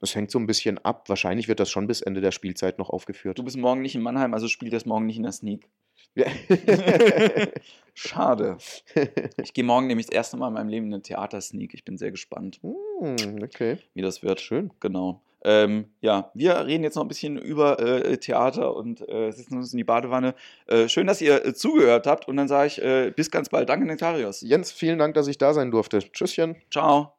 es 0.00 0.14
hängt 0.14 0.30
so 0.30 0.38
ein 0.38 0.46
bisschen 0.46 0.78
ab. 0.78 1.08
Wahrscheinlich 1.08 1.48
wird 1.48 1.58
das 1.58 1.70
schon 1.70 1.88
bis 1.88 2.00
Ende 2.00 2.20
der 2.20 2.30
Spielzeit 2.30 2.78
noch 2.78 2.90
aufgeführt. 2.90 3.38
Du 3.38 3.42
bist 3.42 3.56
morgen 3.56 3.82
nicht 3.82 3.96
in 3.96 4.02
Mannheim, 4.02 4.34
also 4.34 4.46
spielt 4.46 4.72
das 4.72 4.86
morgen 4.86 5.06
nicht 5.06 5.16
in 5.16 5.24
der 5.24 5.32
Sneak. 5.32 5.68
Schade. 7.94 8.56
Ich 9.42 9.52
gehe 9.54 9.64
morgen 9.64 9.86
nämlich 9.86 10.06
das 10.06 10.14
erste 10.14 10.36
Mal 10.36 10.48
in 10.48 10.54
meinem 10.54 10.68
Leben 10.68 10.86
in 10.86 10.94
eine 10.94 11.02
Theatersneak. 11.02 11.74
Ich 11.74 11.84
bin 11.84 11.96
sehr 11.98 12.10
gespannt, 12.10 12.60
Hm, 12.62 13.42
okay, 13.42 13.78
wie 13.94 14.02
das 14.02 14.22
wird. 14.22 14.40
schön. 14.40 14.70
Genau. 14.80 15.22
Ähm, 15.42 15.86
ja, 16.02 16.30
wir 16.34 16.66
reden 16.66 16.84
jetzt 16.84 16.96
noch 16.96 17.02
ein 17.04 17.08
bisschen 17.08 17.38
über 17.38 17.78
äh, 17.80 18.18
Theater 18.18 18.76
und 18.76 19.06
äh, 19.08 19.30
sitzen 19.30 19.56
uns 19.56 19.72
in 19.72 19.78
die 19.78 19.84
Badewanne. 19.84 20.34
Äh, 20.66 20.88
schön, 20.88 21.06
dass 21.06 21.22
ihr 21.22 21.44
äh, 21.44 21.54
zugehört 21.54 22.06
habt 22.06 22.28
und 22.28 22.36
dann 22.36 22.46
sage 22.48 22.66
ich 22.66 22.82
äh, 22.82 23.10
bis 23.14 23.30
ganz 23.30 23.48
bald. 23.48 23.70
Danke, 23.70 23.86
Nektarios. 23.86 24.42
Jens, 24.42 24.70
vielen 24.70 24.98
Dank, 24.98 25.14
dass 25.14 25.28
ich 25.28 25.38
da 25.38 25.54
sein 25.54 25.70
durfte. 25.70 26.00
Tschüsschen. 26.00 26.56
Ciao. 26.70 27.14